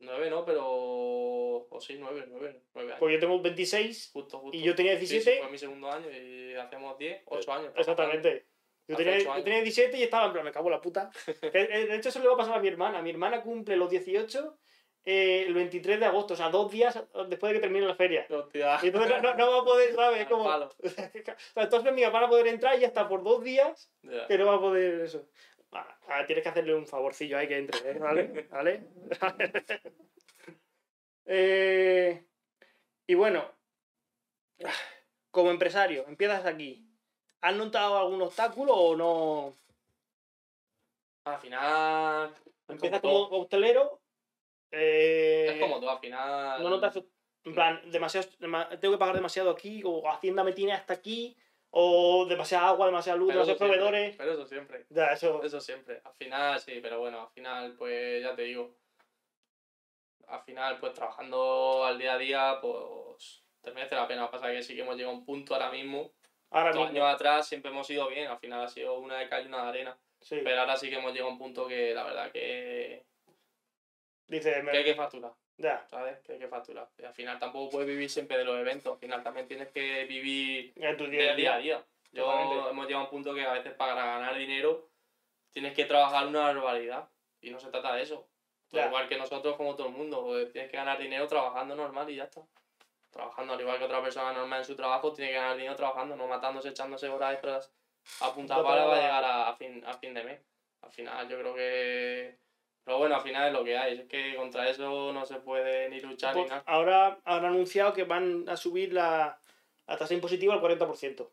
Nueve, 0.00 0.30
¿no? 0.30 0.44
Pero. 0.44 0.64
O 0.64 1.80
sí, 1.80 1.96
nueve, 1.98 2.24
nueve, 2.28 2.62
nueve 2.74 2.90
años. 2.90 3.00
Porque 3.00 3.14
yo 3.14 3.20
tengo 3.20 3.40
26 3.40 4.10
Justo, 4.12 4.38
justo. 4.40 4.56
y 4.56 4.62
yo 4.62 4.74
tenía 4.74 4.98
Sí, 4.98 5.06
sí, 5.06 5.14
17. 5.14 5.42
fue 5.42 5.50
mi 5.52 5.58
segundo 5.58 5.90
año 5.90 6.10
y 6.10 6.54
hacíamos 6.54 6.98
10, 6.98 7.22
8 7.26 7.52
años. 7.52 7.72
Exactamente. 7.76 8.46
Yo 8.88 8.96
tenía, 8.96 9.18
yo 9.18 9.44
tenía 9.44 9.62
17 9.62 9.96
y 9.96 10.02
estaba 10.02 10.26
en 10.26 10.32
plan, 10.32 10.44
me 10.44 10.52
cago 10.52 10.66
en 10.66 10.72
la 10.72 10.80
puta. 10.80 11.10
Eh, 11.42 11.86
de 11.86 11.96
hecho, 11.96 12.08
eso 12.08 12.20
le 12.20 12.28
va 12.28 12.34
a 12.34 12.38
pasar 12.38 12.56
a 12.56 12.60
mi 12.60 12.68
hermana. 12.68 13.02
Mi 13.02 13.10
hermana 13.10 13.42
cumple 13.42 13.76
los 13.76 13.90
18 13.90 14.58
eh, 15.04 15.44
el 15.46 15.54
23 15.54 15.98
de 15.98 16.06
agosto, 16.06 16.34
o 16.34 16.36
sea, 16.36 16.48
dos 16.48 16.70
días 16.70 17.02
después 17.28 17.52
de 17.52 17.58
que 17.58 17.62
termine 17.62 17.86
la 17.86 17.96
feria. 17.96 18.24
Hostia. 18.30 18.78
Y 18.82 18.86
entonces 18.86 19.20
no, 19.22 19.34
no- 19.34 19.50
va 19.50 19.60
a 19.60 19.64
poder, 19.64 19.94
¿sabes? 19.94 20.26
Como... 20.28 20.44
palo. 20.44 20.70
O 20.82 20.88
sea, 20.88 21.10
entonces 21.56 21.92
mi 21.92 22.04
van 22.04 22.24
a 22.24 22.28
poder 22.28 22.46
entrar 22.46 22.78
y 22.78 22.84
hasta 22.84 23.08
por 23.08 23.22
dos 23.22 23.42
días 23.42 23.90
que 24.28 24.38
no 24.38 24.46
va 24.46 24.54
a 24.54 24.60
poder 24.60 25.00
eso. 25.00 25.28
Ah, 25.72 25.98
ah, 26.08 26.26
tienes 26.26 26.42
que 26.42 26.50
hacerle 26.50 26.74
un 26.74 26.86
favorcillo 26.86 27.38
ahí 27.38 27.48
que 27.48 27.56
entre, 27.56 27.90
¿eh? 27.90 27.98
¿vale? 27.98 28.46
¿Vale? 28.50 28.84
Eh, 31.24 32.26
y 33.06 33.14
bueno, 33.14 33.50
como 35.30 35.50
empresario, 35.50 36.06
empiezas 36.06 36.44
aquí. 36.44 36.91
¿Has 37.42 37.56
notado 37.56 37.98
algún 37.98 38.22
obstáculo 38.22 38.72
o 38.74 38.96
no? 38.96 39.56
Al 41.24 41.38
final. 41.38 42.34
Empiezas 42.68 43.00
como 43.00 43.28
como 43.28 43.42
hostelero. 43.42 44.00
eh. 44.70 45.50
Es 45.54 45.60
como 45.60 45.80
todo, 45.80 45.90
al 45.90 45.98
final. 45.98 46.62
No 46.62 46.70
notas, 46.70 46.96
en 47.44 47.54
plan, 47.54 47.90
demasiado, 47.90 48.28
dema- 48.38 48.68
tengo 48.78 48.94
que 48.94 48.98
pagar 48.98 49.14
demasiado 49.16 49.50
aquí, 49.50 49.82
o 49.84 50.08
Hacienda 50.08 50.44
me 50.44 50.52
tiene 50.52 50.72
hasta 50.72 50.94
aquí, 50.94 51.36
o 51.70 52.24
demasiada 52.26 52.68
agua, 52.68 52.86
demasiada 52.86 53.18
luz, 53.18 53.28
Pero 53.28 53.40
demasiados 53.44 53.58
proveedores. 53.58 54.16
Pero 54.16 54.32
eso 54.32 54.46
siempre. 54.46 54.86
Ya, 54.90 55.06
eso. 55.06 55.42
Eso 55.42 55.60
siempre. 55.60 56.00
Al 56.04 56.14
final, 56.14 56.60
sí, 56.60 56.78
pero 56.80 57.00
bueno, 57.00 57.22
al 57.22 57.28
final, 57.30 57.74
pues 57.76 58.22
ya 58.22 58.34
te 58.36 58.42
digo. 58.42 58.76
Al 60.28 60.42
final, 60.42 60.78
pues 60.78 60.94
trabajando 60.94 61.84
al 61.84 61.98
día 61.98 62.14
a 62.14 62.18
día, 62.18 62.58
pues 62.62 63.42
te 63.60 63.72
merece 63.72 63.96
la 63.96 64.06
pena. 64.08 64.30
Pasa 64.30 64.50
que 64.50 64.62
sí 64.62 64.74
que 64.74 64.82
hemos 64.82 64.96
llegado 64.96 65.14
a 65.14 65.18
un 65.18 65.24
punto 65.26 65.54
ahora 65.54 65.70
mismo. 65.70 66.12
Ahora 66.52 66.70
mismo. 66.72 66.86
años 66.86 67.14
atrás 67.14 67.46
siempre 67.48 67.70
hemos 67.70 67.88
ido 67.90 68.08
bien. 68.08 68.28
Al 68.28 68.38
final 68.38 68.62
ha 68.64 68.68
sido 68.68 68.98
una 68.98 69.18
de 69.18 69.28
cal 69.28 69.44
y 69.44 69.48
una 69.48 69.62
de 69.64 69.68
arena. 69.68 69.98
Sí. 70.20 70.40
Pero 70.44 70.60
ahora 70.60 70.76
sí 70.76 70.88
que 70.88 70.96
hemos 70.96 71.12
llegado 71.12 71.30
a 71.30 71.32
un 71.32 71.38
punto 71.38 71.66
que 71.66 71.94
la 71.94 72.04
verdad 72.04 72.30
que, 72.30 73.04
Dice, 74.28 74.62
que 74.70 74.76
hay 74.78 74.84
que 74.84 74.94
facturar. 74.94 75.32
ya, 75.58 75.84
¿Sabes? 75.88 76.20
Que 76.20 76.32
hay 76.34 76.38
que 76.38 76.48
facturar. 76.48 76.88
Y 76.98 77.04
al 77.04 77.12
final 77.14 77.38
tampoco 77.38 77.70
puedes 77.70 77.88
vivir 77.88 78.08
siempre 78.08 78.38
de 78.38 78.44
los 78.44 78.56
eventos. 78.58 78.92
Al 78.92 78.98
final 78.98 79.22
también 79.22 79.46
tienes 79.48 79.68
que 79.68 80.04
vivir 80.04 80.72
en 80.76 80.96
tu 80.96 81.04
del 81.04 81.36
día 81.36 81.54
a 81.54 81.58
día. 81.58 81.84
Yo 82.12 82.24
Totalmente. 82.24 82.70
hemos 82.70 82.86
llegado 82.86 83.02
a 83.02 83.04
un 83.06 83.10
punto 83.10 83.34
que 83.34 83.44
a 83.44 83.52
veces 83.54 83.72
para 83.74 83.94
ganar 83.94 84.36
dinero 84.36 84.88
tienes 85.50 85.74
que 85.74 85.84
trabajar 85.86 86.26
una 86.26 86.40
barbaridad. 86.42 87.08
Y 87.40 87.50
no 87.50 87.58
se 87.58 87.68
trata 87.70 87.94
de 87.94 88.02
eso. 88.02 88.28
Igual 88.70 89.06
que 89.08 89.18
nosotros, 89.18 89.56
como 89.56 89.74
todo 89.74 89.88
el 89.88 89.92
mundo, 89.92 90.22
pues 90.24 90.50
tienes 90.52 90.70
que 90.70 90.76
ganar 90.78 90.98
dinero 90.98 91.26
trabajando 91.26 91.74
normal 91.74 92.08
y 92.08 92.16
ya 92.16 92.24
está. 92.24 92.40
Trabajando 93.12 93.52
al 93.52 93.60
igual 93.60 93.78
que 93.78 93.84
otra 93.84 94.02
persona 94.02 94.32
normal 94.32 94.60
en 94.60 94.64
su 94.64 94.74
trabajo, 94.74 95.12
tiene 95.12 95.30
que 95.30 95.36
ganar 95.36 95.56
dinero 95.56 95.76
trabajando, 95.76 96.16
no 96.16 96.26
matándose, 96.26 96.70
echándose 96.70 97.08
horas 97.08 97.34
extras 97.34 97.70
a 98.20 98.34
punta 98.34 98.56
No, 98.56 98.64
para 98.64 98.86
llegar 98.96 99.22
a, 99.24 99.48
a 99.50 99.54
fin, 99.56 99.84
a 99.86 99.94
fin 99.94 100.14
de 100.14 100.24
mes. 100.24 100.40
Al 100.80 100.90
final 100.90 101.28
yo 101.28 101.38
creo 101.38 101.54
que... 101.54 102.36
Pero 102.84 102.98
bueno, 102.98 103.14
al 103.14 103.20
final 103.22 103.46
es 103.46 103.52
lo 103.52 103.62
que 103.62 103.78
hay. 103.78 104.00
Es 104.00 104.08
que 104.08 104.34
contra 104.34 104.68
eso 104.68 105.12
no 105.12 105.24
se 105.24 105.36
puede 105.36 105.88
ni 105.88 106.00
luchar 106.00 106.34
ni 106.34 106.40
Pues 106.42 106.50
nada. 106.50 106.64
ahora 106.66 107.18
han 107.24 107.44
anunciado 107.44 107.92
que 107.92 108.02
van 108.04 108.48
a 108.48 108.56
subir 108.56 108.92
la, 108.92 109.38
la 109.86 109.96
tasa 109.96 110.14
impositiva 110.14 110.54
al 110.54 110.60
40%. 110.60 111.20
O 111.20 111.30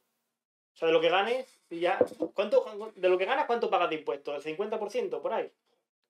sea, 0.73 0.88
de 0.88 0.93
lo 0.93 1.01
que 1.01 1.09
ganes, 1.09 1.59
y 1.71 1.80
ya. 1.80 1.97
¿Cuánto, 2.36 2.91
de 2.95 3.09
lo 3.09 3.17
que 3.17 3.25
ganas, 3.25 3.47
¿cuánto 3.47 3.69
pagas 3.69 3.89
de 3.89 3.95
impuestos? 3.95 4.45
¿El 4.45 4.57
50% 4.57 5.21
por 5.21 5.34
ahí? 5.34 5.51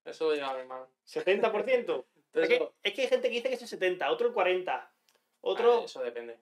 Eso 0.03 0.29
lo 0.29 0.35
lleva 0.35 0.53
mi 0.53 0.59
hermano. 0.59 0.87
¿70%? 1.07 2.05
es, 2.33 2.47
que, 2.49 2.69
es 2.83 2.93
que 2.93 3.01
hay 3.03 3.07
gente 3.07 3.29
que 3.29 3.35
dice 3.35 3.47
que 3.47 3.55
es 3.55 3.61
el 3.61 3.67
70, 3.67 4.11
otro 4.11 4.27
el 4.27 4.33
40, 4.33 4.91
otro... 5.41 5.81
ah, 5.81 5.85
eso 5.85 6.01
depende. 6.01 6.37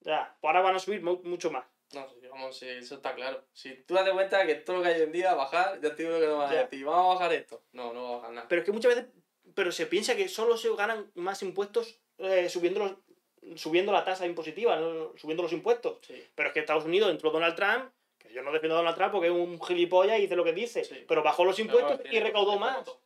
Ya, 0.00 0.36
pues 0.40 0.48
ahora 0.48 0.62
van 0.62 0.76
a 0.76 0.78
subir 0.78 1.02
mu- 1.02 1.20
mucho 1.24 1.50
más. 1.50 1.64
No, 1.94 2.08
sí, 2.08 2.26
vamos, 2.28 2.56
sí, 2.56 2.66
eso 2.68 2.94
está 2.96 3.14
claro. 3.14 3.44
Si 3.52 3.74
tú 3.84 3.94
das 3.94 4.08
cuenta 4.10 4.46
que 4.46 4.54
todo 4.56 4.76
lo 4.78 4.82
que 4.82 4.88
hay 4.88 4.94
hoy 4.96 5.02
en 5.02 5.12
día, 5.12 5.34
bajar, 5.34 5.78
ya 5.80 5.94
te 5.94 6.02
digo 6.04 6.18
que 6.18 6.26
no 6.26 6.38
van 6.38 6.50
a 6.50 6.62
decir, 6.62 6.84
vamos 6.84 7.04
a 7.10 7.14
bajar 7.14 7.32
esto. 7.34 7.62
No, 7.72 7.92
no 7.92 8.02
va 8.04 8.08
a 8.08 8.16
bajar 8.16 8.30
nada. 8.32 8.48
Pero 8.48 8.60
es 8.62 8.66
que 8.66 8.72
muchas 8.72 8.94
veces 8.94 9.10
pero 9.54 9.70
se 9.72 9.86
piensa 9.86 10.16
que 10.16 10.28
solo 10.28 10.56
se 10.56 10.74
ganan 10.74 11.10
más 11.14 11.42
impuestos 11.42 12.00
eh, 12.18 12.48
subiendo, 12.48 12.80
los- 12.80 13.60
subiendo 13.60 13.92
la 13.92 14.04
tasa 14.04 14.24
impositiva, 14.24 14.76
¿no? 14.76 15.12
subiendo 15.18 15.42
los 15.42 15.52
impuestos. 15.52 15.98
Sí, 16.06 16.24
Pero 16.34 16.48
es 16.48 16.54
que 16.54 16.60
Estados 16.60 16.84
Unidos 16.84 17.10
entró 17.10 17.30
Donald 17.30 17.54
Trump, 17.54 17.90
que 18.18 18.32
yo 18.32 18.42
no 18.42 18.50
defiendo 18.52 18.76
a 18.76 18.78
Donald 18.78 18.96
Trump 18.96 19.12
porque 19.12 19.26
es 19.28 19.32
un 19.34 19.60
gilipollas 19.60 20.18
y 20.18 20.22
dice 20.22 20.36
lo 20.36 20.44
que 20.44 20.52
dice, 20.54 21.04
pero 21.06 21.22
bajó 21.22 21.44
los 21.44 21.58
impuestos 21.58 21.98
Pero, 22.02 22.14
y 22.16 22.20
recaudó 22.20 22.58
más. 22.58 22.76
como 22.84 22.98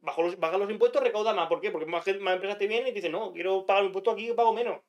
Bajó 0.00 0.22
los, 0.22 0.38
baja 0.38 0.58
los 0.58 0.70
impuestos, 0.70 1.02
recauda 1.02 1.34
más. 1.34 1.48
¿Por 1.48 1.60
qué? 1.60 1.70
Porque 1.70 1.86
más, 1.86 2.06
más 2.20 2.34
empresas 2.34 2.58
te 2.58 2.66
vienen 2.66 2.88
y 2.88 2.90
te 2.90 2.96
dicen, 2.96 3.12
no, 3.12 3.32
quiero 3.32 3.66
pagar 3.66 3.82
un 3.82 3.88
impuesto 3.88 4.10
aquí, 4.10 4.32
pago 4.32 4.52
menos. 4.52 4.80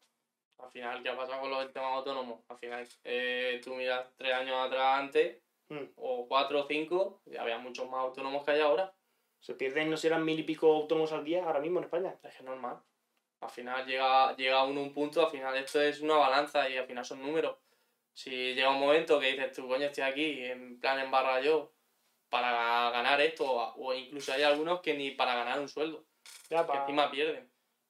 Al 0.59 0.71
final, 0.71 1.01
¿qué 1.03 1.09
ha 1.09 1.17
pasado 1.17 1.41
con 1.41 1.51
los 1.51 1.71
temas 1.71 1.91
autónomos? 1.93 2.41
Al 2.49 2.57
final, 2.57 2.87
eh, 3.03 3.61
tú 3.63 3.75
miras 3.75 4.11
tres 4.17 4.33
años 4.33 4.55
atrás 4.57 4.99
antes, 4.99 5.41
Mm. 5.69 5.83
o 5.97 6.27
cuatro 6.27 6.61
o 6.61 6.67
cinco, 6.67 7.21
y 7.25 7.35
había 7.35 7.57
muchos 7.57 7.89
más 7.89 7.99
autónomos 7.99 8.43
que 8.43 8.51
hay 8.51 8.61
ahora. 8.61 8.93
Se 9.39 9.53
pierden, 9.53 9.89
no 9.89 9.97
sé, 9.97 10.07
eran 10.07 10.23
mil 10.23 10.39
y 10.39 10.43
pico 10.43 10.73
autónomos 10.73 11.11
al 11.11 11.23
día 11.23 11.43
ahora 11.45 11.59
mismo 11.59 11.79
en 11.79 11.85
España. 11.85 12.11
Es 12.11 12.19
que 12.19 12.27
es 12.29 12.43
normal. 12.43 12.81
Al 13.41 13.49
final 13.49 13.85
llega, 13.85 14.35
llega 14.35 14.63
uno 14.63 14.79
a 14.79 14.83
un 14.83 14.93
punto, 14.93 15.21
al 15.25 15.29
final 15.29 15.55
esto 15.57 15.81
es 15.81 16.01
una 16.01 16.15
balanza 16.15 16.69
y 16.69 16.77
al 16.77 16.87
final 16.87 17.05
son 17.05 17.21
números. 17.21 17.57
Si 18.13 18.55
llega 18.55 18.69
un 18.71 18.79
momento 18.79 19.19
que 19.19 19.33
dices 19.33 19.51
tú, 19.53 19.67
coño, 19.67 19.85
estoy 19.87 20.05
aquí, 20.05 20.43
en 20.43 20.79
plan 20.79 20.99
en 20.99 21.11
barra 21.11 21.39
yo, 21.41 21.73
para 22.29 22.89
ganar 22.91 23.19
esto, 23.21 23.45
o 23.75 23.93
incluso 23.93 24.33
hay 24.33 24.43
algunos 24.43 24.81
que 24.81 24.93
ni 24.93 25.11
para 25.11 25.35
ganar 25.35 25.59
un 25.59 25.69
sueldo, 25.69 26.05
Ya, 26.49 26.65
que 26.65 26.77
encima 26.77 27.09
pierden. 27.11 27.49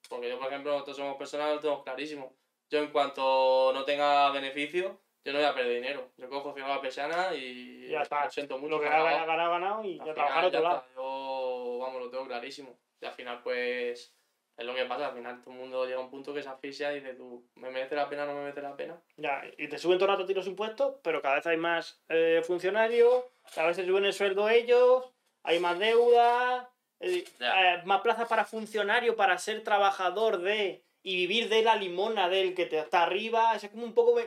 Porque 0.10 0.30
yo, 0.30 0.38
por 0.40 0.48
ejemplo, 0.48 0.72
nosotros 0.72 0.98
somos 0.98 1.18
personas, 1.18 1.54
lo 1.56 1.60
tenemos 1.60 1.84
clarísimo. 1.84 2.36
Yo 2.70 2.80
en 2.80 2.92
cuanto 2.92 3.72
no 3.74 3.84
tenga 3.84 4.30
beneficio, 4.32 5.02
yo 5.26 5.34
no 5.34 5.40
voy 5.40 5.48
a 5.48 5.54
perder 5.54 5.76
dinero. 5.76 6.12
Yo 6.18 6.30
cojo, 6.30 6.54
cierro 6.54 6.70
la 6.70 6.82
persiana 6.82 7.34
y 7.36 7.88
Ya 7.90 8.02
está. 8.02 8.26
lo 8.26 8.32
siento 8.32 8.58
mucho. 8.58 8.76
Lo 8.76 8.80
que 8.82 8.88
ha 8.88 8.94
acabado. 8.96 9.26
ganado, 9.28 9.52
ganado 9.52 9.84
y 9.84 10.00
Al 10.00 10.06
ya 10.08 10.14
trabajar 10.14 10.46
otro 10.46 10.60
ya 10.60 10.64
lado. 10.64 10.78
está. 10.78 10.94
Yo, 10.96 11.78
vamos, 11.82 12.02
lo 12.02 12.10
tengo 12.10 12.26
clarísimo. 12.28 12.78
Y 13.02 13.06
al 13.06 13.12
final, 13.14 13.42
pues, 13.44 14.16
es 14.58 14.66
lo 14.66 14.74
que 14.76 14.86
pasa. 14.86 15.08
Al 15.08 15.14
final, 15.16 15.42
todo 15.42 15.54
el 15.54 15.60
mundo 15.60 15.86
llega 15.86 15.98
a 15.98 16.02
un 16.02 16.10
punto 16.10 16.34
que 16.34 16.42
se 16.44 16.50
asfixia 16.50 16.92
y 16.92 16.96
dice 17.00 17.14
tú, 17.14 17.48
¿me 17.56 17.70
merece 17.70 17.96
la 17.96 18.10
pena 18.10 18.24
o 18.24 18.28
no 18.28 18.34
me 18.36 18.42
merece 18.42 18.62
la 18.62 18.76
pena? 18.76 19.00
Ya, 19.18 19.44
y 19.58 19.68
te 19.68 19.78
suben 19.78 19.98
todo 19.98 20.08
el 20.10 20.12
rato 20.14 20.24
a 20.24 20.28
ti 20.28 20.34
los 20.34 20.48
impuestos, 20.48 20.96
pero 21.04 21.22
cada 21.22 21.36
vez 21.36 21.46
hay 21.48 21.58
más 21.58 22.02
eh, 22.10 22.42
funcionarios, 22.46 23.24
cada 23.54 23.68
vez 23.68 23.78
se 23.78 23.86
suben 23.86 24.06
el 24.06 24.14
sueldo 24.14 24.50
ellos, 24.50 25.06
hay 25.44 25.60
más 25.60 25.78
deuda, 25.80 26.70
eh, 27.00 27.24
eh, 27.40 27.82
más 27.86 28.02
plazas 28.02 28.28
para 28.28 28.46
funcionario, 28.46 29.16
para 29.16 29.38
ser 29.38 29.64
trabajador 29.64 30.40
de 30.42 30.84
y 31.04 31.16
vivir 31.16 31.48
de 31.48 31.62
la 31.62 31.76
limona 31.76 32.28
del 32.28 32.54
que 32.54 32.66
te 32.66 32.80
está 32.80 33.04
arriba. 33.04 33.56
Eso 33.56 33.68
es 33.68 33.72
como 33.72 33.86
un 33.86 33.94
poco. 33.94 34.20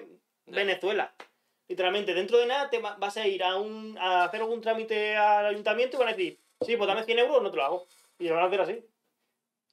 Venezuela. 0.47 1.15
Literalmente, 1.69 2.15
dentro 2.15 2.39
de 2.39 2.47
nada 2.47 2.71
te 2.71 2.79
va- 2.81 2.97
vas 2.97 3.17
a 3.17 3.27
ir 3.27 3.45
a, 3.45 3.57
un, 3.57 3.97
a 3.99 4.25
hacer 4.25 4.41
algún 4.41 4.61
trámite 4.61 5.17
al 5.17 5.47
ayuntamiento 5.47 5.97
y 5.97 6.01
van 6.01 6.09
a 6.09 6.13
decir, 6.13 6.41
sí, 6.63 6.77
pues 6.77 6.89
dame 6.89 7.05
100 7.05 7.19
euros, 7.19 7.43
no 7.43 7.51
te 7.51 7.57
lo 7.57 7.65
hago. 7.65 7.87
Y 8.19 8.29
lo 8.29 8.35
van 8.35 8.45
a 8.45 8.47
hacer 8.47 8.61
así. 8.63 8.85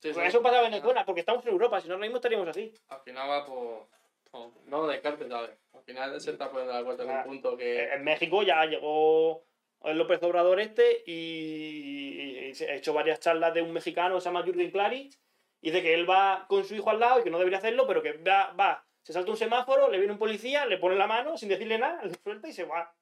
Sí, 0.09 0.13
Pues 0.13 0.27
eso 0.29 0.41
pasa 0.41 0.63
en 0.63 0.71
Venezuela, 0.71 1.05
porque 1.05 1.21
estamos 1.21 1.45
en 1.45 1.51
Europa, 1.51 1.81
si 1.81 1.87
no 1.87 1.93
ahora 1.95 2.05
mismo 2.05 2.17
estaríamos 2.17 2.47
así. 2.47 2.73
Al 2.89 2.99
final 3.01 3.29
va 3.29 3.45
por... 3.45 3.87
por- 4.31 4.51
no 4.65 4.81
lo 4.81 4.87
descartes, 4.87 5.27
¿sabes? 5.29 5.51
Al 5.73 5.83
final 5.83 6.19
se 6.21 6.31
está 6.31 6.49
poniendo 6.49 6.73
de 6.73 6.79
acuerdo 6.79 7.03
en 7.03 7.09
un 7.09 7.23
punto 7.23 7.57
que... 7.57 7.83
Eh, 7.83 7.93
En 7.95 8.03
México 8.03 8.43
ya 8.43 8.65
llegó 8.65 9.43
el 9.83 9.97
López 9.97 10.21
Obrador 10.23 10.59
este 10.59 11.03
y, 11.05 12.51
ha 12.67 12.73
hecho 12.73 12.93
varias 12.93 13.19
charlas 13.19 13.53
de 13.53 13.61
un 13.61 13.71
mexicano 13.73 14.15
que 14.15 14.21
se 14.21 14.25
llama 14.25 14.43
Jürgen 14.43 14.71
Klaritz 14.71 15.19
y 15.61 15.71
dice 15.71 15.81
que 15.83 15.93
él 15.93 16.09
va 16.09 16.45
con 16.47 16.63
su 16.65 16.75
hijo 16.75 16.89
al 16.89 16.99
lado 16.99 17.19
y 17.19 17.23
que 17.23 17.29
no 17.29 17.37
debería 17.37 17.59
hacerlo, 17.59 17.85
pero 17.87 18.01
que 18.01 18.13
va, 18.13 18.51
va, 18.53 18.85
se 19.01 19.13
salta 19.13 19.31
un 19.31 19.37
semáforo, 19.37 19.89
le 19.89 19.97
viene 19.97 20.13
un 20.13 20.19
policía, 20.19 20.65
le 20.65 20.77
pone 20.77 20.95
la 20.95 21.07
mano 21.07 21.37
sin 21.37 21.49
decirle 21.49 21.77
nada, 21.77 22.03
le 22.03 22.13
suelta 22.15 22.47
y 22.47 22.53
se 22.53 22.63
va. 22.65 22.93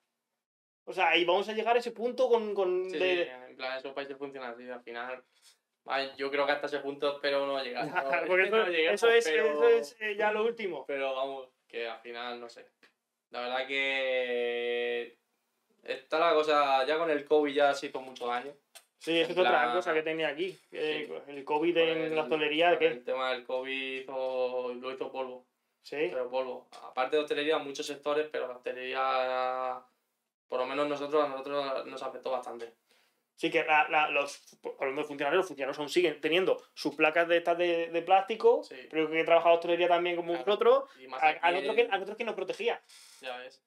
O 0.86 0.94
sea, 0.94 1.10
ahí 1.10 1.26
vamos 1.26 1.50
a 1.50 1.54
llegar 1.54 1.76
a 1.76 1.80
ese 1.80 1.92
punto 1.92 2.30
con... 2.30 2.54
con 2.54 2.90
Sí, 2.90 2.98
de- 3.00 3.26
sí, 3.26 3.30
en 3.50 3.56
plan, 3.56 3.78
esos 3.78 3.94
países 3.94 4.18
funcionan 4.18 4.52
así. 4.54 4.70
Al 4.70 4.84
final... 4.84 5.24
yo 6.18 6.32
creo 6.32 6.46
que 6.46 6.52
hasta 6.52 6.68
ese 6.68 6.80
punto 6.80 7.14
espero 7.14 7.46
no 7.46 7.64
llegar. 7.64 7.86
No, 8.22 8.28
Porque 8.28 8.44
que 8.44 8.48
eso, 8.50 8.58
no 8.58 8.68
lleguemos, 8.68 8.94
eso 9.04 9.10
es, 9.12 9.26
pero- 9.26 9.46
eso 9.48 9.70
es 9.70 9.96
eh, 10.00 10.16
ya 10.16 10.32
lo 10.32 10.44
último. 10.46 10.86
Pero 10.86 11.16
vamos, 11.16 11.50
que 11.68 11.88
al 11.88 12.00
final, 12.00 12.40
no 12.40 12.50
sé. 12.50 12.66
La 13.32 13.42
verdad 13.42 13.68
que 13.68 15.18
está 15.84 16.20
la 16.20 16.34
cosa, 16.34 16.86
ya 16.86 16.98
con 16.98 17.10
el 17.10 17.26
COVID 17.26 17.54
ya 17.54 17.74
se 17.74 17.88
hizo 17.88 18.02
mucho 18.02 18.28
daño. 18.28 18.54
Sí, 19.00 19.20
eso 19.20 19.34
es 19.34 19.38
otra 19.38 19.72
cosa 19.74 19.94
que 19.94 20.02
tenía 20.02 20.30
aquí. 20.30 20.58
eh, 20.72 21.06
Sí. 21.28 21.32
El 21.32 21.44
COVID 21.44 21.78
en 21.78 21.98
el- 22.02 22.16
la 22.16 22.24
hostelería, 22.24 22.78
que 22.80 22.88
El 22.88 23.04
tema 23.04 23.32
del 23.32 23.44
COVID 23.46 24.02
hizo, 24.02 24.74
lo 24.74 24.92
hizo 24.92 25.12
polvo, 25.12 25.46
Sí. 25.84 26.08
pero 26.12 26.30
polvo. 26.30 26.68
Aparte 26.82 27.18
de 27.18 27.22
hostelería, 27.24 27.58
muchos 27.60 27.86
sectores, 27.86 28.28
pero 28.32 28.48
la 28.48 28.56
hostelería, 28.56 29.84
por 30.48 30.60
lo 30.60 30.66
menos 30.66 30.88
nosotros, 30.88 31.24
a 31.24 31.28
nosotros 31.28 31.86
nos 31.86 32.02
afectó 32.02 32.32
bastante. 32.32 32.74
Sí, 33.38 33.50
que 33.52 33.64
la- 33.66 33.88
la- 33.90 34.10
los, 34.10 34.42
hablando 34.80 35.02
de 35.02 35.08
funcionarios, 35.08 35.40
los 35.40 35.48
funcionarios 35.48 35.78
aún 35.80 35.90
siguen 35.90 36.22
teniendo 36.22 36.62
sus 36.74 36.96
placas 36.96 37.28
de 37.28 37.38
estas 37.38 37.58
de, 37.58 37.88
de 37.88 38.02
plástico, 38.02 38.64
Sí. 38.64 38.76
pero 38.90 39.10
que 39.10 39.20
he 39.20 39.24
trabajado 39.26 39.56
hostelería 39.56 39.90
también 39.90 40.16
como 40.16 40.32
Claro. 40.44 40.88
más 41.10 41.22
a, 41.22 41.52
nosotros 41.52 41.76
que, 41.76 41.82
a 41.84 41.88
nosotros 41.96 42.18
que 42.18 42.24
nos 42.24 42.36
protegía. 42.36 42.82
ya 43.22 43.38
ves. 43.38 43.62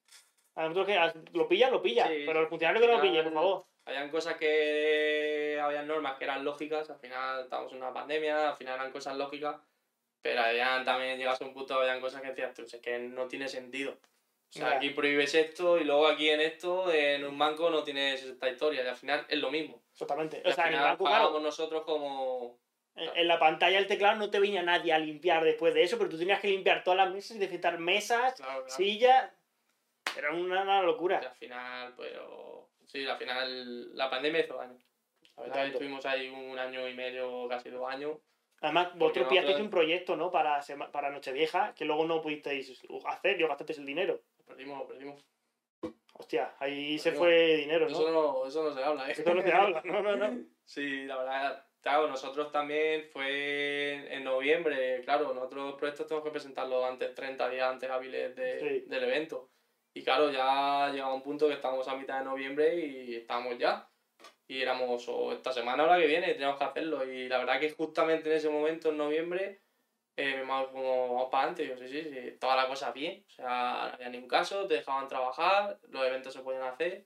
A 0.55 0.63
nosotros 0.63 0.87
que 0.87 0.97
a- 0.97 1.13
lo 1.33 1.47
pilla, 1.47 1.69
lo 1.69 1.81
pilla, 1.81 2.07
Sí, 2.07 2.23
pero 2.25 2.41
el 2.41 2.47
funcionario 2.47 2.81
que 2.81 2.87
no 2.87 2.93
lo 2.97 3.01
pille, 3.01 3.23
por 3.23 3.33
favor. 3.33 3.65
Habían 3.85 4.09
cosas 4.09 4.35
que. 4.37 5.59
Habían 5.61 5.87
normas 5.87 6.17
que 6.17 6.23
eran 6.25 6.43
lógicas, 6.43 6.89
al 6.89 6.99
final 6.99 7.43
estábamos 7.43 7.71
en 7.71 7.77
una 7.79 7.93
pandemia, 7.93 8.49
al 8.49 8.57
final 8.57 8.75
eran 8.75 8.91
cosas 8.91 9.15
lógicas, 9.17 9.57
pero 10.21 10.41
habían 10.41 10.83
también 10.83 11.17
llegas 11.17 11.41
a 11.41 11.45
un 11.45 11.53
punto, 11.53 11.75
habían 11.75 12.01
cosas 12.01 12.21
que 12.21 12.29
decías 12.29 12.53
tú, 12.55 12.63
es 12.63 12.75
que 12.81 12.99
no 12.99 13.27
tiene 13.27 13.47
sentido. 13.47 13.97
O 14.49 14.51
sea, 14.51 14.77
aquí 14.77 14.89
prohíbes 14.89 15.35
esto 15.35 15.77
y 15.77 15.83
luego 15.83 16.07
aquí 16.07 16.29
en 16.29 16.41
esto, 16.41 16.91
en 16.91 17.23
un 17.23 17.37
banco 17.37 17.69
no 17.69 17.83
tienes 17.83 18.23
esta 18.23 18.49
historia, 18.49 18.83
y 18.83 18.87
al 18.87 18.95
final 18.95 19.25
es 19.29 19.37
lo 19.39 19.51
mismo. 19.51 19.83
Exactamente. 19.93 20.41
Y 20.43 20.49
O 20.49 20.53
sea, 20.53 20.67
en 20.67 20.73
el 20.73 20.79
banco, 20.79 21.05
claro, 21.05 21.39
nosotros 21.39 21.83
como. 21.83 22.59
en, 22.95 23.09
en 23.15 23.27
la 23.27 23.37
pantalla 23.37 23.77
del 23.77 23.85
teclado 23.87 24.17
no 24.17 24.31
te 24.31 24.39
venía 24.39 24.63
nadie 24.63 24.91
a 24.91 24.97
limpiar 24.99 25.43
después 25.43 25.73
de 25.75 25.83
eso, 25.83 25.97
pero 25.99 26.09
tú 26.09 26.17
tenías 26.17 26.39
que 26.39 26.47
limpiar 26.47 26.83
todas 26.83 26.97
las 26.97 27.11
mesas 27.11 27.37
y 27.37 27.39
desinfectar 27.39 27.77
mesas, 27.77 28.33
Claro, 28.35 28.63
claro. 28.63 28.69
sillas. 28.69 29.31
Era 30.17 30.31
una, 30.33 30.63
una 30.63 30.81
Y 30.81 30.85
locura. 30.85 31.17
al 31.19 31.35
final, 31.35 31.93
pero. 31.95 32.69
Sí, 32.87 33.05
al 33.05 33.17
final 33.19 33.95
la 33.95 34.09
pandemia 34.09 34.41
hizo 34.41 34.55
daño. 34.57 34.79
Estuvimos 35.67 36.05
ahí 36.07 36.27
un 36.27 36.57
año 36.57 36.87
y 36.89 36.93
medio, 36.95 37.47
casi 37.47 37.69
dos 37.69 37.87
años. 37.87 38.17
Además, 38.61 38.87
vosotros 38.95 38.99
nosotros- 39.25 39.29
pillasteis 39.29 39.59
un 39.59 39.69
proyecto, 39.69 40.15
¿no? 40.17 40.31
Para, 40.31 40.59
para 40.91 41.11
Nochevieja, 41.11 41.73
que 41.75 41.85
luego 41.85 42.05
no 42.05 42.21
pudisteis 42.21 42.81
hacer 43.05 43.39
y 43.39 43.43
os 43.43 43.49
gastasteis 43.49 43.79
el 43.79 43.85
dinero. 43.85 44.21
Perdimos, 44.49 44.87
perdimos. 44.87 45.23
Hostia, 46.13 46.55
ahí 46.59 46.97
se 46.97 47.11
fue 47.11 47.57
dinero, 47.57 47.85
¿no? 47.87 47.91
Eso 47.91 48.11
no, 48.11 48.47
eso 48.47 48.63
no 48.63 48.73
se 48.73 48.83
habla, 48.83 49.07
¿eh? 49.07 49.11
Eso 49.11 49.33
no 49.33 49.41
se 49.43 49.53
habla, 49.53 49.81
no, 49.85 50.01
no, 50.01 50.15
no. 50.15 50.43
Sí, 50.65 51.05
la 51.05 51.17
verdad, 51.17 51.65
claro, 51.81 52.07
nosotros 52.07 52.51
también 52.51 53.05
fue 53.11 54.13
en, 54.13 54.23
noviembre, 54.23 55.01
claro, 55.03 55.33
nosotros 55.33 55.67
los 55.67 55.75
proyectos 55.75 56.07
tenemos 56.07 56.25
que 56.25 56.31
presentarlos 56.31 56.83
antes, 56.83 57.13
30 57.15 57.49
días 57.49 57.69
antes 57.69 57.89
hábiles 57.89 58.35
de- 58.35 58.59
Sí. 58.59 58.85
del 58.87 59.03
evento. 59.03 59.51
Y 59.95 60.03
claro, 60.03 60.31
ya 60.31 60.89
llegaba 60.91 61.13
un 61.13 61.21
punto 61.21 61.47
que 61.47 61.53
estábamos 61.53 61.87
a 61.87 61.95
mitad 61.95 62.19
de 62.19 62.25
noviembre 62.25 62.75
y 62.75 63.15
estábamos 63.15 63.57
ya. 63.57 63.87
Y 64.47 64.61
éramos 64.61 65.07
o 65.07 65.31
esta 65.31 65.53
semana 65.53 65.83
o 65.83 65.87
la 65.87 65.99
que 65.99 66.07
viene, 66.07 66.33
teníamos 66.33 66.57
que 66.57 66.65
hacerlo. 66.65 67.05
Y 67.11 67.27
la 67.29 67.37
verdad 67.37 67.59
que 67.59 67.71
justamente 67.71 68.29
en 68.29 68.37
ese 68.37 68.49
momento, 68.49 68.89
en 68.89 68.97
noviembre, 68.97 69.61
eh, 70.15 70.33
me 70.33 70.37
llamaba 70.39 70.71
como 70.71 71.13
vamos 71.15 71.29
para 71.31 71.43
adelante. 71.51 71.67
Yo, 71.67 71.77
sí, 71.77 71.87
sí, 71.87 72.09
sí, 72.09 72.37
toda 72.39 72.55
la 72.55 72.67
cosa 72.67 72.91
bien. 72.91 73.23
O 73.27 73.29
sea, 73.31 73.45
no 73.47 73.93
había 73.95 74.09
ningún 74.09 74.29
caso, 74.29 74.67
te 74.67 74.75
dejaban 74.75 75.07
trabajar, 75.07 75.79
los 75.89 76.05
eventos 76.05 76.33
se 76.33 76.41
podían 76.41 76.63
hacer. 76.63 77.05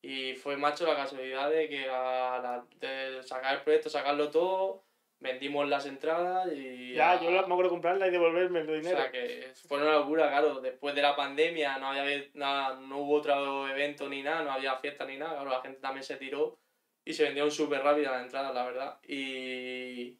Y 0.00 0.34
fue, 0.34 0.56
macho, 0.56 0.86
la 0.86 0.96
casualidad 0.96 1.48
de 1.50 1.68
que 1.68 1.88
a 1.88 2.40
la, 2.42 2.66
de 2.76 3.22
sacar 3.22 3.54
el 3.54 3.62
proyecto, 3.62 3.88
sacarlo 3.88 4.30
todo, 4.30 4.84
vendimos 5.20 5.68
las 5.68 5.86
entradas 5.86 6.52
y... 6.52 6.94
Ya, 6.94 7.12
a- 7.12 7.20
yo 7.22 7.30
me 7.30 7.38
acuerdo 7.38 7.70
comprarla 7.70 8.08
y 8.08 8.10
devolverme 8.10 8.60
el 8.60 8.70
o 8.70 8.72
dinero. 8.74 8.96
sea 8.98 9.10
que 9.12 9.52
fue 9.68 9.78
una 9.80 9.92
locura, 9.92 10.28
claro. 10.28 10.60
Después 10.60 10.94
de 10.96 11.02
la 11.02 11.14
pandemia 11.14 11.78
no 11.78 11.88
había 11.88 12.24
nada, 12.34 12.80
no 12.80 12.98
hubo 12.98 13.14
otro 13.14 13.68
evento 13.68 14.08
ni 14.08 14.22
nada, 14.22 14.42
no 14.42 14.50
había 14.52 14.76
fiesta 14.76 15.04
ni 15.04 15.16
nada. 15.16 15.34
Claro, 15.34 15.50
la 15.50 15.60
gente 15.62 15.80
también 15.80 16.02
se 16.02 16.16
tiró 16.16 16.58
y 17.04 17.12
se 17.14 17.22
vendieron 17.24 17.50
súper 17.50 17.82
rápido 17.82 18.10
las 18.10 18.24
entradas, 18.24 18.52
la 18.54 18.64
verdad. 18.64 18.98
Y, 19.06 20.18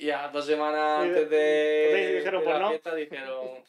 y 0.00 0.10
a 0.10 0.28
dos 0.28 0.46
semanas 0.46 1.02
antes 1.04 1.28
de, 1.30 2.14
dijeron, 2.18 2.40
de 2.40 2.44
pues 2.44 2.54
la 2.54 2.60
no. 2.60 2.68
fiesta 2.70 2.94
dijeron, 2.94 3.64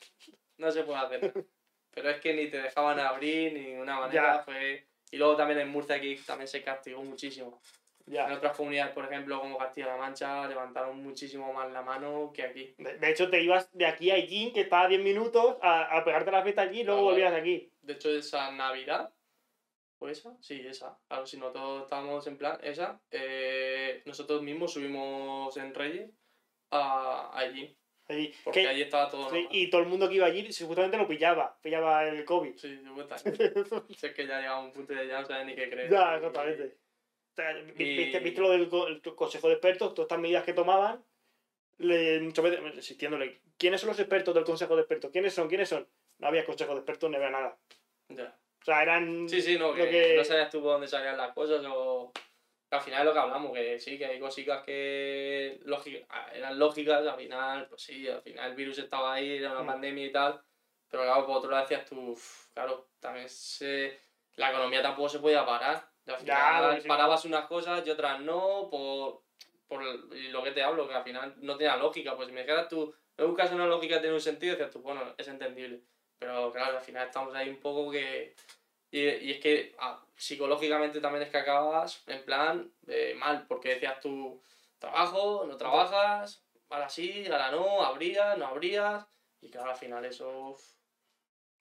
no 0.58 0.72
se 0.72 0.84
puede 0.84 1.00
hacer 1.00 1.22
nada. 1.36 1.46
Pero 1.94 2.10
es 2.10 2.22
que 2.22 2.34
ni 2.34 2.48
te 2.48 2.62
dejaban 2.62 3.00
abrir, 3.00 3.54
ni 3.54 3.60
ninguna 3.72 4.00
manera. 4.00 4.38
Ya. 4.38 4.44
Fue... 4.44 4.88
Y 5.12 5.18
luego 5.18 5.36
también 5.36 5.60
en 5.60 5.70
Murcia 5.70 5.96
aquí 5.96 6.16
también 6.26 6.48
se 6.48 6.64
castigó 6.64 7.04
muchísimo. 7.04 7.62
En 8.08 8.14
Ya. 8.14 8.34
otras 8.34 8.56
comunidades, 8.56 8.94
por 8.94 9.06
ejemplo, 9.06 9.40
como 9.42 9.58
Castilla-La 9.58 9.98
Mancha, 9.98 10.48
levantaron 10.48 11.04
muchísimo 11.04 11.52
más 11.54 11.72
la 11.72 11.82
mano 11.82 12.32
que 12.34 12.44
aquí. 12.44 12.74
De, 12.78 12.98
de 12.98 13.10
hecho, 13.12 13.30
te 13.30 13.42
ibas 13.42 13.70
de 13.74 13.86
aquí 13.86 14.10
a 14.10 14.16
Allín, 14.16 14.54
que 14.54 14.62
estaba 14.62 14.84
a 14.84 14.88
10 14.88 15.02
minutos, 15.02 15.58
a, 15.62 15.98
a 15.98 16.04
pegarte 16.06 16.32
la 16.32 16.42
fiesta 16.44 16.62
allí 16.64 16.80
y 16.80 16.84
luego 16.86 17.02
Ah, 17.02 17.04
volvías 17.12 17.34
aquí. 17.34 17.72
De 17.82 17.94
hecho, 17.94 18.10
esa 18.10 18.52
Navidad, 18.52 19.14
¿fue 20.00 20.12
esa? 20.14 20.36
Sí, 20.42 20.66
esa. 20.66 20.98
Claro, 21.10 21.26
si 21.28 21.38
no 21.38 21.52
todos 21.52 21.84
estábamos 21.84 22.26
en 22.28 22.38
plan, 22.38 22.58
esa. 22.64 23.02
eh, 23.12 24.02
nosotros 24.06 24.42
mismos 24.42 24.74
subimos 24.74 25.56
en 25.58 25.74
Reyes 25.76 26.10
a, 26.72 27.32
allí. 27.38 27.76
allí. 28.08 28.34
Porque 28.44 28.62
Que- 28.64 28.68
allí 28.70 28.82
estaba 28.84 29.10
todo. 29.10 29.30
sí, 29.30 29.48
y 29.52 29.70
todo 29.70 29.82
el 29.82 29.88
mundo 29.88 30.08
que 30.10 30.16
iba 30.16 30.26
allí 30.26 30.48
justamente 30.54 30.98
lo 30.98 31.08
pillaba. 31.08 31.58
Pillaba 31.62 32.08
el 32.08 32.26
COVID. 32.26 32.56
Sí. 32.58 32.80
Si 34.00 34.06
es 34.08 34.14
que 34.16 34.28
ya 34.28 34.40
llegaba 34.40 34.60
un 34.62 34.72
punto 34.72 34.94
de 34.94 35.08
ya 35.08 35.22
no 35.22 35.28
sabes 35.28 35.46
ni 35.46 35.56
qué 35.56 35.70
creer. 35.70 35.90
Ya, 35.92 36.16
exactamente. 36.16 36.78
Y- 37.78 37.96
¿Viste, 37.98 38.20
viste 38.20 38.42
lo 38.42 38.50
del 38.52 38.68
co- 38.70 38.88
el 38.88 39.02
consejo 39.02 39.48
de 39.48 39.54
expertos? 39.54 39.94
Todas 39.94 40.06
estas 40.08 40.20
medidas 40.20 40.44
que 40.44 40.54
tomaban, 40.54 41.04
le, 41.78 42.20
muchas 42.20 42.44
veces 42.44 42.60
insistiéndole, 42.76 43.42
¿quiénes 43.58 43.80
son 43.82 43.88
los 43.90 44.00
expertos 44.00 44.36
del 44.36 44.44
consejo 44.44 44.76
de 44.76 44.82
expertos? 44.82 45.12
¿Quiénes 45.12 45.34
son? 45.34 45.48
¿Quiénes 45.48 45.70
son? 45.70 45.88
No 46.20 46.28
había 46.28 46.46
consejo 46.46 46.74
de 46.74 46.80
expertos, 46.80 47.10
no 47.10 47.18
había 47.18 47.30
nada. 47.32 47.58
Ya. 48.10 48.38
O 48.62 48.64
sea, 48.66 48.84
eran... 48.84 49.28
Sí, 49.28 49.42
sí, 49.42 49.58
no, 49.58 49.74
que, 49.74 49.90
que- 49.90 50.16
no 50.18 50.24
sabías 50.24 50.50
tú 50.52 50.62
por 50.62 50.74
dónde 50.74 50.88
salían 50.88 51.18
las 51.18 51.34
cosas 51.34 51.66
o... 51.68 52.12
que 52.72 52.76
al 52.78 52.82
final 52.84 53.02
es 53.02 53.06
lo 53.06 53.14
que 53.14 53.20
hablamos, 53.20 53.54
que 53.54 53.80
sí, 53.82 53.98
que 53.98 54.06
hay 54.06 54.18
cositas 54.18 54.64
que 54.64 55.60
lógi- 55.66 56.06
eran 56.32 56.58
lógicas, 56.58 57.06
al 57.06 57.18
final, 57.18 57.68
pues 57.68 57.82
sí, 57.82 58.08
al 58.08 58.22
final 58.22 58.50
el 58.52 58.56
virus 58.56 58.78
estaba 58.78 59.14
ahí, 59.14 59.36
era 59.40 59.52
una 59.52 59.64
Mm. 59.64 59.68
pandemia 59.68 60.06
y 60.06 60.12
tal, 60.14 60.42
pero 60.90 61.04
claro, 61.04 61.26
por 61.26 61.38
otro 61.40 61.52
lado 61.52 61.64
decías 61.64 61.86
tú, 61.86 62.18
claro, 62.54 62.88
también 63.02 63.28
se... 63.28 64.00
la 64.38 64.52
economía 64.52 64.82
tampoco 64.82 65.10
se 65.10 65.20
podía 65.20 65.46
parar. 65.46 65.86
Y 66.08 66.12
al 66.12 66.18
final 66.20 66.82
parabas 66.88 67.26
unas 67.26 67.46
cosas 67.46 67.86
y 67.86 67.90
otras 67.90 68.22
no, 68.22 68.70
por, 68.72 69.24
por 69.68 69.84
lo 69.84 70.42
que 70.44 70.52
te 70.52 70.64
hablo, 70.64 70.88
que 70.88 70.94
al 70.94 71.04
final 71.04 71.34
no 71.40 71.58
tenía 71.58 71.76
lógica, 71.76 72.16
pues 72.16 72.30
si 72.30 72.34
me 72.34 72.42
dijeras 72.44 72.70
tú, 72.70 72.96
me 73.18 73.26
buscas 73.26 73.52
una 73.52 73.68
lógica 73.68 73.96
que 73.96 74.02
tiene 74.02 74.16
un 74.16 74.22
sentido, 74.22 74.54
decías 74.54 74.72
tú, 74.72 74.82
bueno, 74.82 75.14
es 75.18 75.28
entendible. 75.28 75.82
Pero 76.18 76.50
claro, 76.54 76.78
al 76.78 76.84
final 76.84 77.06
estamos 77.08 77.36
ahí 77.36 77.50
un 77.50 77.60
poco 77.60 77.92
que... 77.92 78.34
Y, 78.92 79.00
y 79.08 79.32
es 79.32 79.40
que 79.40 79.74
ah, 79.80 80.04
psicológicamente 80.16 81.00
también 81.00 81.24
es 81.24 81.30
que 81.30 81.38
acabas 81.38 82.04
en 82.08 82.24
plan 82.26 82.72
eh, 82.88 83.16
mal, 83.18 83.46
porque 83.48 83.70
decías 83.76 84.00
tú, 84.02 84.42
trabajo, 84.80 85.46
no 85.48 85.56
trabajas, 85.58 86.44
ahora 86.70 86.90
sí, 86.90 87.26
ahora 87.32 87.52
no, 87.52 87.82
abrías, 87.82 88.38
no 88.38 88.48
abrías, 88.48 89.06
y 89.40 89.50
claro, 89.50 89.72
al 89.72 89.78
final 89.78 90.04
eso 90.06 90.58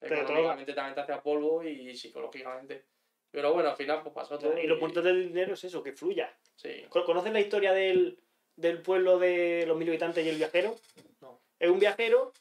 económicamente 0.01 0.73
también 0.73 0.95
te 0.95 1.01
hacía 1.01 1.21
polvo 1.21 1.63
y 1.63 1.95
psicológicamente. 1.95 2.85
Pero 3.29 3.53
bueno, 3.53 3.69
al 3.69 3.75
final 3.77 4.01
pues 4.01 4.13
pasó 4.13 4.37
todo. 4.37 4.57
Y 4.57 4.67
lo 4.67 4.73
importante 4.73 5.07
del 5.09 5.27
dinero 5.29 5.53
es 5.53 5.63
eso, 5.63 5.81
que 5.81 5.93
fluya. 5.93 6.35
Sí, 6.55 6.85
¿Con- 6.89 7.05
¿Conoces 7.05 7.31
la 7.31 7.39
historia 7.39 7.71
del, 7.71 8.19
del 8.57 8.81
pueblo 8.81 9.19
de 9.19 9.65
los 9.65 9.77
mil 9.77 9.87
habitantes 9.87 10.25
y 10.25 10.29
el 10.29 10.35
viajero? 10.37 10.75
No. 11.21 11.39
Es 11.59 11.69
un 11.69 11.79
viajero. 11.79 12.33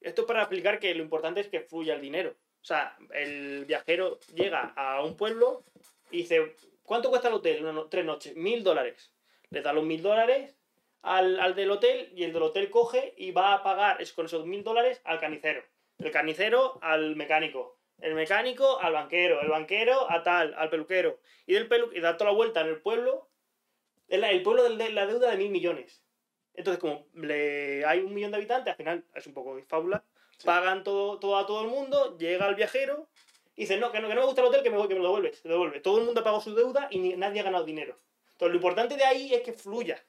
Esto 0.00 0.22
es 0.22 0.26
para 0.28 0.42
explicar 0.42 0.78
que 0.78 0.94
lo 0.94 1.02
importante 1.02 1.40
es 1.40 1.48
que 1.48 1.60
fluya 1.60 1.94
el 1.94 2.02
dinero. 2.02 2.36
Sea, 2.68 2.94
el 3.14 3.64
viajero 3.64 4.20
llega 4.34 4.74
a 4.76 5.02
un 5.02 5.16
pueblo 5.16 5.64
y 6.10 6.18
dice, 6.18 6.54
¿cuánto 6.82 7.08
cuesta 7.08 7.28
el 7.28 7.34
hotel? 7.34 7.62
No- 7.64 7.86
tres 7.88 8.04
noches, 8.04 8.36
mil 8.36 8.62
dólares. 8.62 9.10
Le 9.48 9.62
da 9.62 9.72
los 9.72 9.84
mil 9.84 10.02
dólares 10.02 10.54
al, 11.00 11.40
al 11.40 11.54
del 11.54 11.70
hotel 11.70 12.12
y 12.14 12.24
el 12.24 12.34
del 12.34 12.42
hotel 12.42 12.68
coge 12.68 13.14
y 13.16 13.30
va 13.30 13.54
a 13.54 13.62
pagar 13.62 14.02
es, 14.02 14.12
con 14.12 14.26
esos 14.26 14.44
mil 14.44 14.62
dólares 14.64 15.00
al 15.04 15.18
carnicero. 15.18 15.62
El 15.96 16.10
carnicero 16.10 16.78
al 16.82 17.16
mecánico. 17.16 17.78
El 18.00 18.14
mecánico 18.14 18.78
al 18.80 18.92
banquero. 18.92 19.40
El 19.40 19.48
banquero 19.48 20.10
a 20.10 20.22
tal, 20.22 20.52
al 20.52 20.68
peluquero. 20.68 21.20
Y 21.46 21.54
del 21.54 21.68
pelu 21.68 21.90
y 21.94 22.00
da 22.00 22.18
toda 22.18 22.32
la 22.32 22.36
vuelta 22.36 22.60
en 22.60 22.66
el 22.66 22.82
pueblo 22.82 23.30
es 24.08 24.20
la- 24.20 24.30
el 24.30 24.42
pueblo 24.42 24.64
de 24.68 24.90
la 24.90 25.06
deuda 25.06 25.30
de 25.30 25.38
mil 25.38 25.48
millones. 25.50 26.04
Entonces, 26.52 26.78
como 26.78 27.06
le, 27.14 27.86
hay 27.86 28.00
un 28.00 28.12
millón 28.12 28.30
de 28.32 28.36
habitantes, 28.36 28.72
al 28.72 28.76
final 28.76 29.04
es 29.14 29.26
un 29.26 29.32
poco 29.32 29.58
fábula, 29.68 30.04
Sí. 30.38 30.46
pagan 30.46 30.84
todo, 30.84 31.18
todo 31.18 31.36
a 31.36 31.46
todo 31.46 31.62
el 31.62 31.68
mundo, 31.68 32.16
llega 32.16 32.48
el 32.48 32.54
viajero 32.54 33.08
y 33.56 33.62
dice, 33.62 33.76
no 33.76 33.90
que, 33.90 34.00
no, 34.00 34.08
que 34.08 34.14
no 34.14 34.20
me 34.20 34.26
gusta 34.26 34.40
el 34.40 34.46
hotel, 34.46 34.62
que 34.62 34.70
me 34.70 34.76
que 34.88 34.94
me 34.94 35.00
lo 35.00 35.06
devuelves. 35.06 35.38
Se 35.40 35.48
devuelve. 35.48 35.80
Todo 35.80 35.98
el 35.98 36.04
mundo 36.04 36.20
ha 36.20 36.24
pagado 36.24 36.40
su 36.40 36.54
deuda 36.54 36.88
y 36.90 36.98
ni- 36.98 37.16
nadie 37.16 37.40
ha 37.40 37.44
ganado 37.44 37.64
dinero. 37.64 37.96
Entonces, 38.32 38.50
lo 38.52 38.56
importante 38.56 38.96
de 38.96 39.04
ahí 39.04 39.34
es 39.34 39.42
que 39.42 39.52
fluya. 39.52 40.00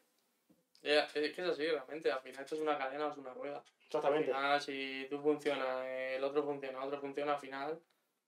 Ya, 0.84 1.03
es 1.05 1.11
que 1.11 1.25
es 1.27 1.39
así, 1.39 1.65
realmente, 1.67 2.11
al 2.11 2.21
final 2.21 2.41
esto 2.43 2.55
es 2.55 2.61
una 2.61 2.77
cadena 2.77 3.07
o 3.07 3.11
es 3.11 3.17
una 3.17 3.34
rueda. 3.34 3.57
Al 3.57 3.86
Exactamente. 3.86 4.27
final, 4.27 4.61
si 4.61 5.07
tú 5.09 5.19
funcionas, 5.19 5.84
el 5.88 6.23
otro 6.23 6.43
funciona, 6.43 6.77
el 6.77 6.88
otro 6.88 7.01
funciona, 7.01 7.34
al 7.34 7.39
final 7.39 7.80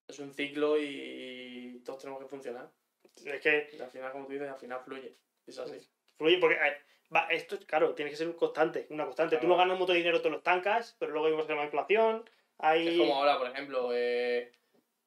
es 0.07 0.19
un 0.19 0.33
ciclo 0.33 0.75
y 0.79 1.81
todos 1.85 1.99
tenemos 1.99 2.19
que 2.21 2.27
funcionar. 2.27 2.67
Es 3.23 3.39
que 3.41 3.69
Y 3.73 3.79
al 3.79 3.91
final, 3.91 4.11
como 4.11 4.25
tú 4.25 4.33
dices, 4.33 4.49
al 4.49 4.57
final 4.57 4.81
fluye. 4.83 5.15
Es 5.45 5.59
así. 5.59 5.87
fluye 6.17 6.39
porque, 6.39 6.55
eh, 6.55 6.77
va, 7.13 7.27
esto, 7.29 7.57
claro, 7.65 7.93
tiene 7.93 8.11
que 8.11 8.17
ser 8.17 8.27
un 8.27 8.33
constante, 8.33 8.87
una 8.89 9.05
constante. 9.05 9.37
Tú 9.37 9.47
no 9.47 9.57
ganas 9.57 9.73
un 9.73 9.79
montón 9.79 9.95
de 9.95 9.99
dinero, 9.99 10.21
te 10.21 10.29
lo 10.29 10.37
estancas, 10.37 10.95
pero 10.99 11.11
luego 11.11 11.27
hay 11.27 11.45
que 11.45 11.55
la 11.55 11.63
inflación. 11.65 12.29
Hay... 12.57 12.87
Es 12.87 12.97
como 12.97 13.15
ahora, 13.15 13.37
por 13.37 13.47
ejemplo, 13.47 13.89
eh, 13.93 14.51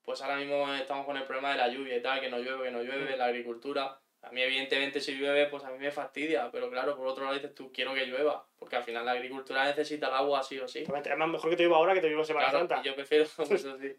pues 0.03 0.21
ahora 0.23 0.37
mismo 0.37 0.73
estamos 0.75 1.07
con 1.07 1.17
el 1.17 1.25
problema 1.25 1.53
de 1.53 1.59
la 1.59 1.69
lluvia 1.69 1.97
y 1.97 2.03
tal, 2.03 2.21
que 2.21 2.29
no 2.29 2.39
llueve, 2.39 2.65
que 2.65 2.71
no 2.71 2.83
llueve, 2.83 3.17
la 3.17 3.27
agricultura. 3.27 3.99
A 4.23 4.31
mí, 4.31 4.41
evidentemente, 4.41 5.01
si 5.01 5.13
llueve, 5.13 5.47
pues 5.47 5.65
a 5.65 5.71
mí 5.71 5.79
me 5.79 5.91
fastidia, 5.91 6.51
pero 6.51 6.71
claro, 6.71 6.97
por 6.97 7.07
otro 7.07 7.25
lado 7.25 7.35
dices 7.35 7.55
tú, 7.55 7.71
quiero 7.71 7.93
que 7.93 8.07
llueva, 8.07 8.47
porque 8.57 8.77
al 8.77 8.83
final 8.83 9.05
la 9.05 9.13
agricultura 9.13 9.67
necesita 9.67 10.09
el 10.09 10.15
agua 10.15 10.43
sí 10.43 10.59
o 10.59 10.67
sí. 10.67 10.85
Es 10.85 11.17
más 11.19 11.29
mejor 11.29 11.51
que 11.51 11.57
te 11.57 11.65
viva 11.65 11.77
ahora 11.77 11.93
que 11.93 12.01
te 12.01 12.11
en 12.11 12.25
Semana 12.25 12.49
Claro, 12.49 12.67
Santa. 12.67 12.81
y 12.83 12.87
yo 12.87 12.95
prefiero, 12.95 13.27
pues, 13.37 13.51
eso 13.51 13.77
sí. 13.79 13.95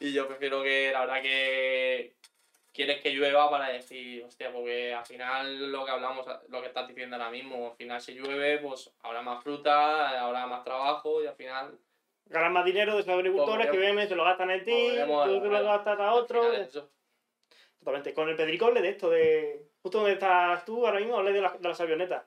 y 0.00 0.12
yo 0.12 0.26
prefiero 0.26 0.62
que, 0.62 0.90
la 0.92 1.00
verdad 1.00 1.22
que 1.22 2.16
quieres 2.72 3.00
que 3.00 3.10
llueva 3.10 3.50
para 3.50 3.68
decir, 3.70 4.24
hostia, 4.24 4.52
porque 4.52 4.94
al 4.94 5.04
final 5.04 5.72
lo 5.72 5.84
que 5.84 5.90
hablamos, 5.90 6.26
lo 6.48 6.60
que 6.60 6.68
estás 6.68 6.86
diciendo 6.88 7.16
ahora 7.16 7.30
mismo, 7.30 7.70
al 7.70 7.76
final 7.76 8.00
si 8.00 8.14
llueve, 8.14 8.58
pues 8.58 8.92
habrá 9.02 9.22
más 9.22 9.42
fruta, 9.42 10.20
habrá 10.20 10.46
más 10.46 10.62
trabajo 10.64 11.22
y 11.22 11.26
al 11.26 11.34
final 11.34 11.78
Ganan 12.30 12.52
más 12.52 12.64
dinero 12.66 12.92
de 12.94 13.00
esos 13.00 13.14
agricultores 13.14 13.66
que 13.66 13.72
Volveremos- 13.72 13.80
vienen, 13.80 14.08
se 14.08 14.14
lo 14.14 14.22
gastan 14.24 14.50
en 14.50 14.62
ti, 14.62 14.98
a 14.98 15.06
tú 15.06 15.12
la 15.14 15.40
te 15.40 15.48
lo 15.48 15.64
gastas 15.64 15.98
a 15.98 16.12
otro. 16.12 16.52
eso. 16.52 16.90
Totalmente. 17.78 18.12
Con 18.12 18.28
el 18.28 18.36
pedricole 18.36 18.82
de 18.82 18.88
esto, 18.90 19.08
de. 19.08 19.66
Justo 19.80 19.98
donde 19.98 20.12
estás 20.12 20.62
tú 20.66 20.84
ahora 20.86 20.98
mismo, 21.00 21.16
hablé 21.16 21.32
de, 21.32 21.40
las- 21.40 21.58
de 21.58 21.66
las 21.68 21.80
avionetas. 21.80 22.24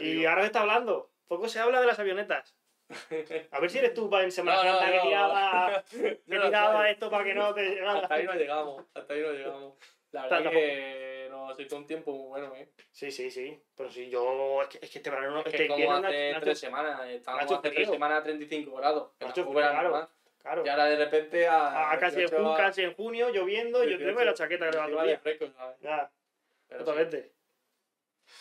Y 0.00 0.24
ahora 0.24 0.40
se 0.42 0.46
está 0.46 0.60
hablando. 0.62 1.10
Poco 1.26 1.46
se 1.46 1.60
habla 1.60 1.80
de 1.82 1.86
las 1.88 1.98
avionetas. 1.98 2.56
A 3.52 3.60
ver 3.60 3.70
si 3.70 3.78
eres 3.78 3.92
tú 3.94 4.08
pa- 4.08 4.22
en 4.22 4.32
Semana 4.32 4.62
No, 4.64 4.72
no, 4.72 4.78
Santa 4.78 4.90
que 4.92 4.96
no. 4.96 5.02
tiraba, 5.04 5.84
que 5.90 6.20
No 6.26 6.36
lo 6.38 6.44
tiraba 6.46 6.90
esto 6.90 7.10
para 7.10 7.24
que 7.24 7.34
no 7.34 7.54
te. 7.54 7.80
Hasta 7.86 8.14
ahí 8.14 8.24
no 8.24 8.34
llegamos, 8.34 8.84
hasta 8.94 9.12
ahí 9.14 9.20
no 9.20 9.32
llegamos. 9.32 9.74
La 10.10 10.22
verdad 10.22 10.36
Tampoco. 10.38 10.56
que 10.56 11.26
nos 11.30 11.60
hizo 11.60 11.76
un 11.76 11.86
tiempo 11.86 12.12
muy 12.12 12.28
bueno, 12.28 12.54
¿eh? 12.56 12.70
Sí, 12.90 13.10
sí, 13.12 13.30
sí. 13.30 13.62
Pero 13.76 13.90
si 13.90 14.08
yo. 14.08 14.62
Es 14.62 14.68
que, 14.68 14.78
es 14.82 14.90
que 14.90 14.98
este 14.98 15.10
verano 15.10 15.30
no. 15.32 15.40
Es 15.40 15.46
Este 15.46 15.58
que 15.58 15.66
como 15.68 15.78
invierno 15.80 16.00
no- 16.00 16.08
hace 16.08 16.30
hace- 16.30 16.40
tres 16.40 16.58
semanas, 16.58 17.00
estábamos 17.10 17.44
hace 17.52 17.60
tres 17.60 17.74
frío. 17.74 17.92
semanas 17.92 18.20
a 18.20 18.22
35 18.24 18.76
grados, 18.76 19.10
que 19.18 19.24
era 19.26 19.34
frío, 19.34 19.50
claro. 19.50 19.82
normal. 19.82 20.08
Claro. 20.38 20.62
Y 20.64 20.68
ahora 20.70 20.84
de 20.86 20.96
repente 20.96 21.46
a, 21.46 21.90
A, 21.90 21.98
casi, 21.98 22.14
en 22.14 22.20
18 22.26 22.36
junio, 22.42 22.56
casi 22.56 22.82
en 22.84 22.94
junio, 22.94 23.28
lloviendo, 23.28 23.82
yo 23.82 23.90
18, 23.98 24.06
tengo 24.06 24.24
la 24.24 24.34
chaqueta 24.34 24.70
que 24.70 24.70
le 24.70 24.94
va 24.94 25.02
a 25.02 25.06
sí, 25.06 26.74
totalmente. 26.78 27.32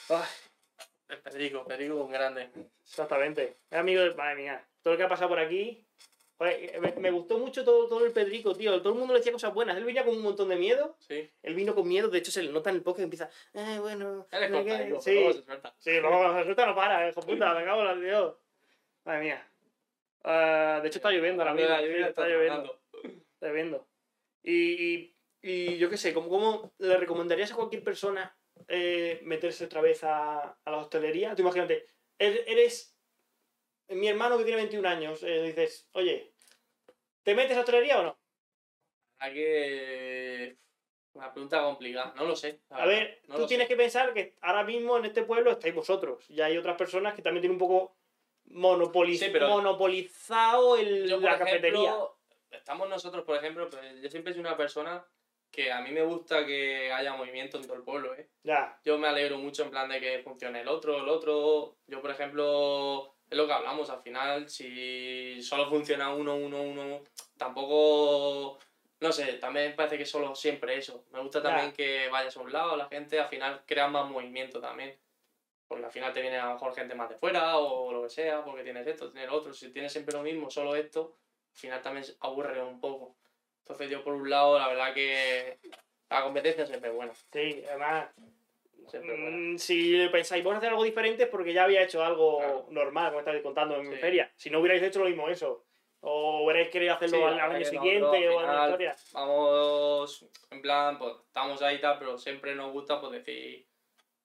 Ay, 0.10 0.24
el 1.10 1.20
Pedrico, 1.20 1.66
Pedrico 1.66 1.96
un 1.96 2.12
grande. 2.12 2.50
Exactamente. 2.84 3.58
Es 3.70 3.78
amigo 3.80 4.02
de... 4.02 4.14
Madre 4.16 4.36
mía. 4.36 4.68
Todo 4.82 4.94
lo 4.94 4.98
que 4.98 5.04
ha 5.04 5.10
pasado 5.10 5.30
por 5.30 5.40
aquí... 5.40 5.84
Joder, 6.40 6.80
me, 6.80 6.92
me 6.92 7.10
gustó 7.10 7.40
mucho 7.40 7.66
todo, 7.66 7.88
todo 7.88 8.06
el 8.06 8.12
Pedrico, 8.12 8.54
tío. 8.56 8.80
Todo 8.82 8.94
el 8.94 9.00
mundo 9.00 9.14
le 9.14 9.20
decía 9.22 9.32
cosas 9.32 9.52
buenas. 9.54 9.76
Él 9.76 9.84
venía 9.86 10.06
con 10.06 10.16
un 10.16 10.22
montón 10.22 10.50
de 10.50 10.56
miedo. 10.56 10.96
Sí. 11.00 11.28
Él 11.42 11.56
vino 11.56 11.74
con 11.74 11.88
miedo. 11.88 12.10
De 12.10 12.20
hecho, 12.20 12.30
se 12.32 12.44
le 12.44 12.52
nota 12.52 12.70
en 12.70 12.76
el 12.76 12.84
podcast 12.84 12.98
que 13.00 13.04
empieza... 13.06 13.30
Eh, 13.54 13.80
bueno... 13.80 14.28
Él 14.30 14.44
es 14.44 14.52
no 14.52 14.58
sé 14.60 14.64
qué". 14.66 14.70
contadito, 14.72 15.02
Sí, 15.02 15.14
luego 15.16 15.34
se 15.34 15.44
suelta. 15.44 15.76
sí. 15.80 16.00
Luego 16.00 16.38
se 16.38 16.44
suelta 16.44 16.66
no 16.68 16.76
para, 16.76 17.10
hijo 17.10 17.22
puta. 17.22 17.54
Me 17.56 17.66
cago 17.66 17.82
en 17.82 17.86
la 17.88 17.96
Dios. 17.96 18.36
Madre 19.06 19.22
mía. 19.24 19.52
Ah, 20.26 20.80
de 20.84 20.88
hecho, 20.90 21.00
está 21.00 21.10
lloviendo 21.10 21.42
ahora 21.42 21.56
mismo. 21.56 21.70
Está 21.74 22.28
lloviendo. 22.28 22.80
tronando. 23.02 23.24
Tremendo. 23.40 23.88
Y, 24.44 24.54
y, 24.54 25.16
y 25.42 25.78
yo 25.80 25.90
qué 25.90 25.98
sé, 25.98 26.14
¿cómo, 26.14 26.30
¿cómo 26.30 26.72
le 26.78 26.98
recomendarías 26.98 27.52
a 27.52 27.56
cualquier 27.56 27.84
persona 27.84 28.37
eh, 28.68 29.20
meterse 29.24 29.66
otra 29.66 29.82
vez 29.82 30.04
a, 30.04 30.40
a 30.64 30.72
la 30.72 30.78
hostelería? 30.78 31.36
Tú 31.36 31.42
imagínate, 31.42 31.88
er- 32.20 32.44
eres 32.48 32.98
mi 33.90 34.08
hermano 34.08 34.38
que 34.38 34.44
tiene 34.44 34.62
21 34.62 34.86
años, 34.86 35.24
eh, 35.24 35.42
dices, 35.44 35.88
oye, 35.94 36.34
¿te 37.24 37.34
metes 37.36 37.56
a 37.58 37.62
hostelería 37.62 38.00
o 38.00 38.04
no? 38.04 38.20
Hay 39.20 39.34
que. 39.34 40.58
Una 41.14 41.32
pregunta 41.34 41.64
complicada, 41.64 42.14
no 42.16 42.26
lo 42.26 42.36
sé. 42.36 42.62
A 42.70 42.86
verdad, 42.86 42.88
ver, 42.90 43.22
no 43.28 43.36
tú 43.38 43.48
tienes 43.48 43.66
sé. 43.68 43.74
que 43.74 43.78
pensar 43.78 44.14
que 44.14 44.36
ahora 44.42 44.64
mismo 44.64 44.98
en 44.98 45.06
este 45.06 45.24
pueblo 45.24 45.50
estáis 45.52 45.74
vosotros. 45.74 46.30
Y 46.30 46.42
hay 46.42 46.56
otras 46.58 46.78
personas 46.78 47.16
que 47.16 47.24
también 47.24 47.42
tienen 47.42 47.56
un 47.56 47.60
poco 47.68 47.96
monopoliz- 48.52 49.18
Sí, 49.18 49.30
pero- 49.32 49.48
monopolizado 49.50 50.78
el, 50.78 51.08
Yo, 51.10 51.20
la 51.20 51.40
cafetería. 51.40 51.96
estamos 52.52 52.88
nosotros, 52.88 53.24
por 53.26 53.36
ejemplo, 53.36 53.68
pero 53.70 53.82
yo 53.96 54.10
siempre 54.12 54.32
soy 54.34 54.42
una 54.42 54.56
persona 54.56 55.04
que 55.52 55.72
a 55.72 55.82
mí 55.82 55.92
me 55.92 56.04
gusta 56.04 56.46
que 56.46 56.92
haya 56.92 57.14
movimiento 57.16 57.58
en 57.58 57.64
todo 57.64 57.76
el 57.76 57.84
pueblo, 57.84 58.14
¿eh? 58.16 58.30
Ya, 58.44 58.80
Yo 58.84 58.98
me 58.98 59.08
alegro 59.08 59.38
mucho 59.38 59.64
en 59.64 59.72
plan 59.72 59.90
de 59.90 60.00
que 60.00 60.20
funcione 60.20 60.62
el 60.62 60.68
otro, 60.68 60.98
el 60.98 61.10
otro. 61.10 61.78
Yo, 61.88 62.02
por 62.02 62.12
ejemplo, 62.12 63.16
es 63.30 63.38
lo 63.38 63.48
que 63.48 63.54
hablamos, 63.54 63.90
al 63.90 64.02
final, 64.02 64.50
si 64.50 65.42
solo 65.42 65.70
funciona 65.70 66.14
uno, 66.14 66.36
uno, 66.36 66.62
uno, 66.62 67.02
tampoco... 67.38 68.60
No 69.00 69.12
sé, 69.12 69.34
también 69.34 69.76
parece 69.76 69.98
que 69.98 70.06
solo 70.08 70.34
siempre 70.34 70.76
eso. 70.76 71.06
Me 71.12 71.20
gusta 71.22 71.40
Ya. 71.40 71.50
también 71.50 71.72
que 71.72 72.08
vayas 72.10 72.36
a 72.36 72.40
un 72.42 72.52
lado, 72.52 72.76
la 72.76 72.88
gente 72.88 73.20
al 73.20 73.28
final 73.30 73.62
crea 73.66 73.88
más 73.88 74.10
movimiento 74.10 74.60
también. 74.60 74.98
Porque 75.68 75.86
al 75.86 75.92
final 75.92 76.14
te 76.14 76.22
viene 76.22 76.38
a 76.38 76.46
lo 76.48 76.54
mejor 76.54 76.74
gente 76.74 76.96
más 76.96 77.10
de 77.10 77.18
fuera 77.18 77.58
o 77.58 77.92
lo 77.92 78.04
que 78.04 78.10
sea, 78.10 78.44
porque 78.44 78.64
tienes 78.64 78.88
esto, 78.88 79.12
tienes 79.12 79.30
lo 79.30 79.36
otro. 79.38 79.54
Si 79.54 79.70
tienes 79.72 79.92
siempre 79.92 80.16
lo 80.16 80.24
mismo, 80.24 80.50
solo 80.50 80.76
esto, 80.76 81.18
al 81.52 81.58
final 81.60 81.82
también 81.82 82.06
aburre 82.22 82.64
un 82.64 82.80
poco. 82.80 83.17
Entonces 83.68 83.90
yo 83.90 84.02
por 84.02 84.14
un 84.14 84.30
lado, 84.30 84.58
la 84.58 84.70
verdad 84.70 84.94
que 84.94 85.60
la 86.10 86.24
competencia 86.24 86.66
siempre 86.66 86.90
es 86.90 86.96
buena. 86.96 87.14
sí, 87.14 87.64
además, 87.68 88.08
buena. 88.94 89.38
mm, 89.38 89.58
si 89.58 90.08
pensáis, 90.10 90.42
vamos 90.42 90.56
a 90.56 90.58
hacer 90.60 90.70
algo 90.70 90.86
diferente 90.86 91.24
es 91.24 91.30
porque 91.30 91.52
ya 91.52 91.66
había 91.66 91.84
hecho 91.84 92.02
algo 92.02 92.38
Claro. 92.38 92.66
normal, 92.70 93.08
como 93.10 93.20
estabais 93.20 93.44
contando 93.44 93.76
en 93.76 93.92
Sí. 93.92 93.98
feria. 93.98 94.32
Si 94.38 94.50
no 94.50 94.60
hubierais 94.62 94.82
hecho 94.82 95.00
lo 95.00 95.06
mismo 95.08 95.28
eso, 95.28 95.66
o 96.00 96.44
hubierais 96.46 96.70
querido 96.70 96.94
hacerlo 96.94 97.18
Sí, 97.18 97.24
al, 97.24 97.40
año 97.40 97.66
siguiente 97.66 98.28
al 98.30 98.34
o 98.34 98.40
alguna 98.40 98.62
historia. 98.64 98.96
vamos, 99.12 100.26
en 100.50 100.62
plan, 100.62 100.98
pues 100.98 101.14
estamos 101.26 101.62
ahí 101.62 101.76
y 101.76 101.82
tal, 101.82 102.00
pero 102.00 102.18
siempre 102.18 102.56
nos 102.56 102.72
gusta 102.72 103.02
pues 103.02 103.12
decir, 103.12 103.68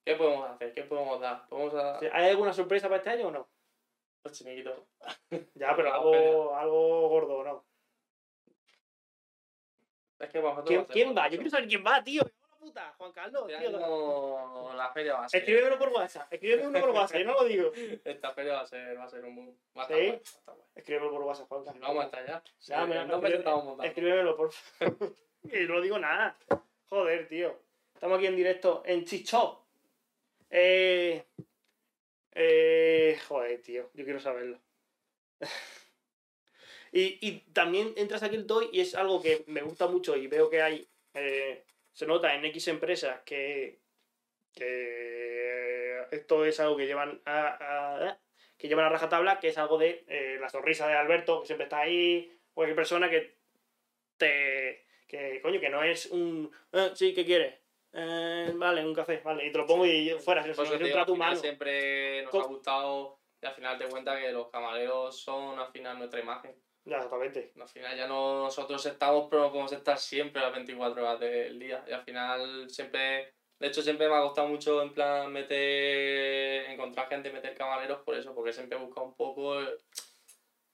¿qué 0.04 0.14
podemos 0.14 0.48
hacer? 0.50 0.72
¿Qué 0.72 0.84
podemos 0.84 1.20
dar? 1.20 1.48
¿Podemos 1.48 1.98
Sí, 1.98 2.06
¿Hay 2.12 2.30
alguna 2.30 2.52
sorpresa 2.52 2.86
para 2.88 2.98
este 2.98 3.10
año 3.10 3.26
o 3.26 3.30
no? 3.32 3.48
los 4.24 4.38
chiniquitos? 4.38 4.78
Ya, 5.54 5.74
pero 5.74 5.92
algo, 5.94 6.54
algo 6.56 7.08
gordo 7.08 7.38
o 7.38 7.42
no. 7.44 7.71
Es 10.22 10.30
que 10.30 10.40
para 10.40 10.54
nosotros 10.54 10.68
¿Quién, 10.68 10.78
va 10.80 10.82
a 10.84 10.86
quién 10.92 11.08
mucho. 11.08 11.20
va? 11.20 11.28
Yo 11.28 11.36
quiero 11.36 11.50
saber 11.50 11.68
quién 11.68 11.84
va, 11.84 12.02
tío. 12.04 12.22
Me 12.22 12.30
la 12.30 12.56
puta. 12.58 12.94
Juan 12.96 13.12
Carlos, 13.12 13.46
tío. 13.48 13.56
año 13.58 14.72
la 14.74 14.92
feria 14.92 15.14
va 15.14 15.24
a 15.24 15.28
ser. 15.28 15.40
Escríbemelo 15.40 15.78
por 15.78 15.88
WhatsApp. 15.88 16.32
Escríbeme 16.32 16.66
uno 16.68 16.80
por 16.80 16.90
WhatsApp, 16.90 17.18
yo 17.18 17.24
no 17.26 17.32
lo 17.34 17.44
digo. 17.44 17.72
Esta 18.04 18.32
feria 18.32 18.52
va 18.54 18.60
a 18.60 18.66
ser, 18.66 18.96
va 18.98 19.04
a 19.04 19.08
ser 19.08 19.24
un 19.24 19.34
boom. 19.34 19.56
Va 19.76 19.82
a 19.82 19.84
estar 19.86 19.98
¿Sí? 19.98 20.06
guay, 20.06 20.10
va 20.10 20.16
a 20.16 20.20
estar 20.22 20.54
guay. 20.54 20.68
Escríbemelo 20.76 21.10
por 21.12 21.22
WhatsApp, 21.22 21.48
Juan 21.48 21.64
Carlos. 21.64 21.82
Vamos 21.82 22.04
hasta 22.04 22.18
allá. 22.18 22.42
Ya, 22.60 22.80
Sí, 22.82 22.86
mira, 22.88 23.04
no 23.04 23.18
me 23.20 23.28
escríbeme- 23.28 23.38
estamos 23.38 23.64
montando. 23.64 23.84
Escríbemelo, 23.88 24.36
por 24.36 24.52
favor. 24.52 25.16
Y 25.52 25.66
no 25.66 25.80
digo 25.80 25.98
nada. 25.98 26.36
Joder, 26.88 27.26
tío. 27.26 27.58
Estamos 27.94 28.18
aquí 28.18 28.26
en 28.28 28.36
directo 28.36 28.82
en 28.86 29.04
Chichop. 29.04 29.64
Eh. 30.50 31.26
Eh. 32.30 33.18
Joder, 33.26 33.60
tío. 33.60 33.90
Yo 33.94 34.04
quiero 34.04 34.20
saberlo. 34.20 34.60
y, 36.92 37.18
y 37.26 37.40
también 37.52 37.92
entras 37.96 38.22
aquí 38.22 38.36
el 38.36 38.46
toy 38.46 38.68
y 38.72 38.80
es 38.80 38.94
algo 38.94 39.20
que 39.22 39.44
me 39.46 39.62
gusta 39.62 39.86
mucho 39.86 40.14
y 40.16 40.26
veo 40.26 40.48
que 40.50 40.62
hay. 40.62 40.86
eh, 41.14 41.64
se 41.92 42.06
nota 42.06 42.34
en 42.34 42.44
X 42.46 42.68
empresas 42.68 43.20
que. 43.24 43.80
que 44.54 46.06
esto 46.10 46.44
es 46.44 46.60
algo 46.60 46.76
que 46.76 46.86
llevan 46.86 47.20
a, 47.24 47.48
a- 48.08 48.18
que 48.58 48.68
llevan 48.68 48.84
a 48.86 48.90
rajatabla, 48.90 49.40
que 49.40 49.48
es 49.48 49.58
algo 49.58 49.76
de 49.78 50.04
eh, 50.06 50.38
la 50.40 50.48
sonrisa 50.48 50.86
de 50.86 50.94
Alberto, 50.94 51.40
que 51.40 51.46
siempre 51.46 51.64
está 51.64 51.78
ahí, 51.80 52.30
cualquier 52.54 52.76
persona 52.76 53.10
que 53.10 53.36
te. 54.16 54.86
que 55.08 55.40
coño, 55.42 55.60
que 55.60 55.68
no 55.70 55.82
es 55.82 56.06
un. 56.06 56.50
"Ah, 56.72 56.90
sí, 56.94 57.12
¿qué 57.14 57.24
quieres? 57.24 57.54
"Eh, 57.92 58.52
vale, 58.54 58.84
un 58.84 58.94
café, 58.94 59.20
vale, 59.24 59.46
y 59.46 59.52
te 59.52 59.58
lo 59.58 59.66
pongo 59.66 59.84
y 59.86 60.10
fuera, 60.20 60.42
te 60.44 60.50
un 60.50 60.92
trato 60.92 61.12
humano. 61.12 61.36
siempre 61.36 62.22
nos 62.22 62.30
Co- 62.30 62.40
ha 62.40 62.46
gustado 62.46 63.18
y 63.42 63.46
al 63.46 63.54
final 63.54 63.78
te 63.78 63.86
cuenta 63.88 64.18
que 64.20 64.30
los 64.32 64.48
camareros 64.48 65.18
son 65.20 65.58
al 65.58 65.70
final 65.72 65.98
nuestra 65.98 66.20
imagen. 66.20 66.54
Ya, 66.84 66.96
exactamente. 66.96 67.52
Al 67.60 67.68
final 67.68 67.96
ya 67.96 68.06
no 68.08 68.42
nosotros 68.44 68.84
estamos, 68.86 69.28
pero 69.30 69.42
no 69.42 69.48
podemos 69.50 69.72
estar 69.72 69.98
siempre 69.98 70.42
las 70.42 70.52
24 70.52 71.02
horas 71.02 71.20
del 71.20 71.58
día. 71.58 71.84
Y 71.86 71.92
al 71.92 72.02
final 72.02 72.68
siempre, 72.70 73.34
de 73.60 73.66
hecho 73.68 73.82
siempre 73.82 74.08
me 74.08 74.16
ha 74.16 74.22
costado 74.22 74.48
mucho 74.48 74.82
en 74.82 74.92
plan 74.92 75.32
meter, 75.32 76.70
encontrar 76.70 77.08
gente, 77.08 77.30
meter 77.30 77.54
camareros 77.54 78.00
por 78.00 78.16
eso, 78.16 78.34
porque 78.34 78.52
siempre 78.52 78.76
he 78.76 78.80
buscado 78.80 79.06
un 79.06 79.14
poco, 79.14 79.60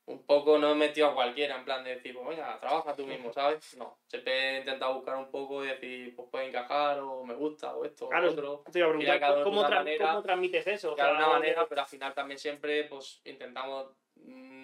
un 0.06 0.24
poco 0.24 0.56
no 0.56 0.72
he 0.72 0.74
metido 0.74 1.09
a 1.09 1.14
cualquiera, 1.14 1.56
en 1.56 1.66
plan 1.66 1.84
de 1.84 1.96
decir, 1.96 2.14
pues 2.14 2.26
venga, 2.28 2.59
trabaja 2.59 2.94
tú 2.94 3.06
mismo, 3.06 3.30
¿sabes? 3.30 3.76
No, 3.76 3.98
siempre 4.06 4.56
he 4.56 4.59
intentado 4.61 4.94
buscar 4.94 5.16
un 5.16 5.30
poco 5.30 5.62
y 5.62 5.68
decir, 5.68 6.16
pues 6.16 6.28
puede 6.30 6.46
encajar, 6.48 7.00
o 7.00 7.22
me 7.22 7.34
gusta, 7.34 7.74
o 7.74 7.84
esto, 7.84 8.09
Claro, 8.09 8.28
o 8.28 8.32
otro. 8.32 8.64
Te 8.72 8.78
iba 8.78 8.88
a 8.88 8.92
Mira, 8.94 9.20
cada 9.20 9.42
preguntar 9.42 9.44
uno 9.44 9.44
¿cómo, 9.44 9.61
de 9.61 9.66
una 9.66 9.76
tra- 9.76 9.84
manera, 9.84 10.09
cómo 10.09 10.22
transmites 10.22 10.66
eso. 10.68 10.94
De 10.94 11.02
alguna 11.02 11.28
manera, 11.28 11.66
pero 11.68 11.82
al 11.82 11.86
final 11.86 12.14
también 12.14 12.38
siempre 12.38 12.84
pues 12.84 13.20
intentamos 13.24 13.92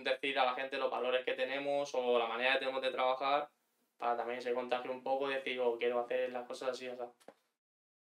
decir 0.05 0.39
a 0.39 0.45
la 0.45 0.55
gente 0.55 0.77
los 0.79 0.91
valores 0.91 1.25
que 1.25 1.33
tenemos 1.35 1.91
o 1.95 2.19
la 2.19 2.27
manera 2.27 2.53
que 2.55 2.59
tenemos 2.61 2.83
de 2.83 2.91
trabajar 2.91 3.49
para 3.97 4.17
también 4.17 4.43
se 4.43 4.53
contagie 4.53 4.91
un 4.91 5.03
poco 5.03 5.31
y 5.31 5.35
decir, 5.35 5.59
oh, 5.61 5.79
quiero 5.79 6.01
hacer 6.01 6.31
las 6.31 6.47
cosas 6.47 6.71
así, 6.71 6.87
o 6.89 6.97
sea. 6.97 7.07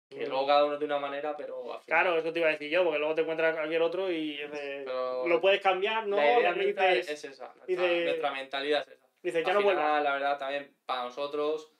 Que 0.09 0.27
luego 0.27 0.45
cada 0.45 0.65
uno 0.65 0.77
de 0.77 0.85
una 0.85 0.99
manera, 0.99 1.35
pero. 1.35 1.79
Claro, 1.87 2.17
eso 2.17 2.31
te 2.31 2.37
iba 2.39 2.49
a 2.49 2.51
decir 2.51 2.69
yo, 2.69 2.83
porque 2.83 2.99
luego 2.99 3.15
te 3.15 3.21
encuentras 3.21 3.55
cualquier 3.55 3.81
otro 3.81 4.11
y 4.11 4.39
es 4.39 4.51
de- 4.51 4.85
lo 4.85 5.41
puedes 5.41 5.59
cambiar, 5.61 6.05
¿no? 6.05 6.17
la 6.17 6.39
idea 6.39 6.51
nuestra 6.53 6.87
dices, 6.91 7.09
es 7.09 7.23
esa, 7.31 7.45
nuestra, 7.55 7.65
dice- 7.65 8.03
nuestra 8.05 8.31
mentalidad 8.31 8.81
es 8.87 8.89
esa. 9.33 9.39
ya 9.41 9.47
Al 9.47 9.53
no 9.63 9.69
final, 9.69 10.03
la 10.03 10.13
verdad, 10.13 10.37
también 10.37 10.75
para 10.85 11.05
nosotros, 11.05 11.73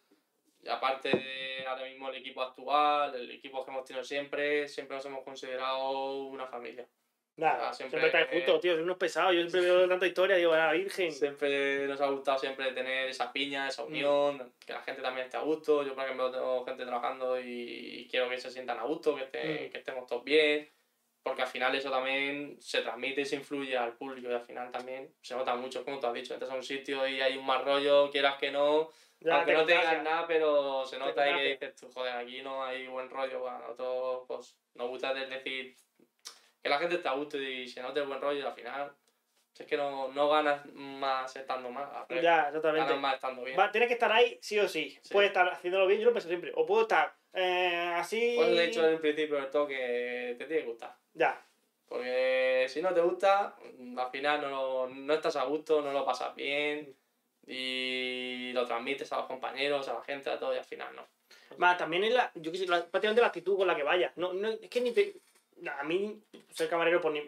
aparte 0.67 1.09
de 1.09 1.65
ahora 1.67 1.83
mismo 1.85 2.09
el 2.09 2.15
equipo 2.15 2.41
actual, 2.41 3.13
el 3.13 3.29
equipo 3.31 3.63
que 3.63 3.69
hemos 3.71 3.85
tenido 3.85 4.03
siempre, 4.03 4.67
siempre 4.67 4.95
nos 4.95 5.05
hemos 5.05 5.23
considerado 5.23 6.23
una 6.23 6.47
familia. 6.47 6.87
Nada, 7.35 7.69
Ah, 7.69 7.73
siempre, 7.73 7.99
siempre- 7.99 8.21
estáis 8.21 8.43
juntos, 8.45 8.61
tío, 8.61 8.73
sois 8.73 8.83
unos 8.83 8.97
pesados. 8.97 9.33
Yo 9.33 9.41
siempre 9.41 9.61
veo 9.61 9.87
tanta 9.89 10.05
historia, 10.05 10.35
digo, 10.35 10.55
la 10.55 10.71
virgen. 10.71 11.11
Siempre 11.11 11.87
nos 11.87 11.99
ha 11.99 12.07
gustado 12.07 12.37
siempre 12.37 12.71
tener 12.73 13.09
esa 13.09 13.33
piña, 13.33 13.65
Mm. 13.65 13.69
esa 13.69 13.83
unión, 13.85 14.53
que 14.63 14.73
la 14.73 14.81
gente 14.83 15.01
también 15.01 15.25
esté 15.25 15.37
a 15.37 15.41
gusto. 15.41 15.81
Yo, 15.83 15.95
por 15.95 16.03
ejemplo, 16.03 16.29
tengo 16.31 16.63
gente 16.63 16.85
trabajando 16.85 17.39
y 17.39 18.07
quiero 18.11 18.29
que 18.29 18.37
se 18.39 18.51
sientan 18.51 18.77
a 18.77 18.83
gusto, 18.83 19.15
que, 19.15 19.23
estén- 19.23 19.67
Mm. 19.67 19.71
que 19.71 19.77
estemos 19.79 20.05
todos 20.05 20.23
bien, 20.23 20.69
porque 21.23 21.41
al 21.41 21.47
final 21.47 21.73
eso 21.73 21.89
también 21.89 22.55
se 22.61 22.81
transmite 22.81 23.21
y 23.21 23.25
se 23.25 23.37
influye 23.37 23.75
al 23.75 23.93
público 23.97 24.29
y 24.29 24.33
al 24.33 24.41
final 24.45 24.71
también 24.71 25.11
se 25.21 25.33
nota 25.35 25.55
mucho, 25.55 25.83
como 25.83 25.99
tú 25.99 26.05
has 26.05 26.13
dicho, 26.13 26.33
entras 26.35 26.51
a 26.51 26.55
un 26.55 26.63
sitio 26.63 27.07
y 27.07 27.19
hay 27.19 27.35
un 27.35 27.45
mal 27.47 27.65
rollo, 27.65 28.11
quieras 28.11 28.37
que 28.37 28.51
no, 28.51 28.91
Ya 29.21 29.37
aunque 29.37 29.53
te 29.53 29.57
no 29.57 29.65
tengas 29.65 29.85
contagias. 29.85 30.03
nada, 30.03 30.27
pero 30.27 30.85
se 30.85 30.99
nota 30.99 31.23
ahí 31.23 31.33
que 31.35 31.49
dices 31.65 31.75
tú, 31.77 31.89
joder, 31.91 32.13
aquí 32.13 32.43
no 32.43 32.63
hay 32.63 32.85
buen 32.87 33.09
rollo, 33.09 33.39
bueno, 33.39 33.57
nosotros 33.59 34.25
pues, 34.27 34.55
nos 34.75 34.89
gusta 34.89 35.13
de- 35.15 35.25
decir 35.27 35.75
que 36.63 36.69
la 36.69 36.79
gente 36.79 36.95
está 36.95 37.11
a 37.11 37.15
gusto 37.15 37.37
y 37.39 37.67
se 37.67 37.81
note 37.81 37.99
el 37.99 38.07
buen 38.07 38.21
rollo 38.21 38.39
y 38.39 38.43
al 38.43 38.53
final 38.53 38.91
es 39.59 39.67
que 39.67 39.77
no, 39.77 40.07
no 40.13 40.29
ganas 40.29 40.65
más 40.73 41.35
estando 41.35 41.69
mal, 41.69 41.87
Ya, 42.21 42.47
exactamente. 42.47 42.85
ganas 42.87 42.99
más 42.99 43.13
estando 43.15 43.43
bien. 43.43 43.59
Va, 43.59 43.71
tienes 43.71 43.87
que 43.87 43.93
estar 43.93 44.11
ahí 44.11 44.39
sí 44.41 44.57
o 44.59 44.67
sí. 44.67 44.97
Sí. 45.03 45.13
Puedes 45.13 45.29
estar 45.29 45.47
haciéndolo 45.49 45.85
bien, 45.85 45.99
yo 45.99 46.05
lo 46.07 46.11
pienso 46.13 46.27
siempre. 46.29 46.51
O 46.55 46.65
puedo 46.65 46.83
estar 46.83 47.13
eh, 47.33 47.91
así. 47.95 48.33
Pues 48.37 48.49
he 48.49 48.65
dicho 48.67 48.83
en 48.87 48.93
el 48.93 48.99
principio 48.99 49.35
del 49.35 49.51
todo 49.51 49.67
que 49.67 50.35
te 50.39 50.45
tiene 50.45 50.63
que 50.63 50.67
gustar. 50.69 50.95
Ya, 51.13 51.39
Porque 51.87 52.65
si 52.69 52.81
no 52.81 52.93
te 52.93 53.01
gusta, 53.01 53.55
al 53.97 54.09
final 54.11 54.41
no, 54.41 54.87
no 54.87 55.13
estás 55.13 55.35
a 55.35 55.43
gusto, 55.43 55.81
no 55.81 55.91
lo 55.93 56.03
pasas 56.05 56.33
bien 56.33 56.95
y 57.45 58.51
lo 58.53 58.65
transmites 58.65 59.11
a 59.13 59.17
los 59.17 59.25
compañeros, 59.27 59.87
a 59.89 59.93
la 59.93 60.01
gente, 60.01 60.29
a 60.29 60.39
todo 60.39 60.53
y 60.55 60.57
al 60.57 60.63
final 60.65 60.95
no. 60.95 61.05
Más, 61.57 61.77
también 61.77 62.03
es 62.05 62.13
la, 62.13 62.31
yo 62.35 62.51
qué 62.51 62.57
sé, 62.57 62.67
la- 62.67 62.79
prácticamente 62.85 63.21
la 63.21 63.27
actitud 63.27 63.55
con 63.57 63.67
la 63.67 63.75
que 63.75 63.83
vayas. 63.83 64.11
No, 64.17 64.33
no, 64.33 64.49
es 64.49 64.69
que 64.69 64.81
ni 64.81 64.91
te. 64.91 65.15
A 65.67 65.83
mí, 65.83 66.21
ser 66.51 66.69
camarero, 66.69 66.99
pues 67.01 67.13
ni, 67.13 67.21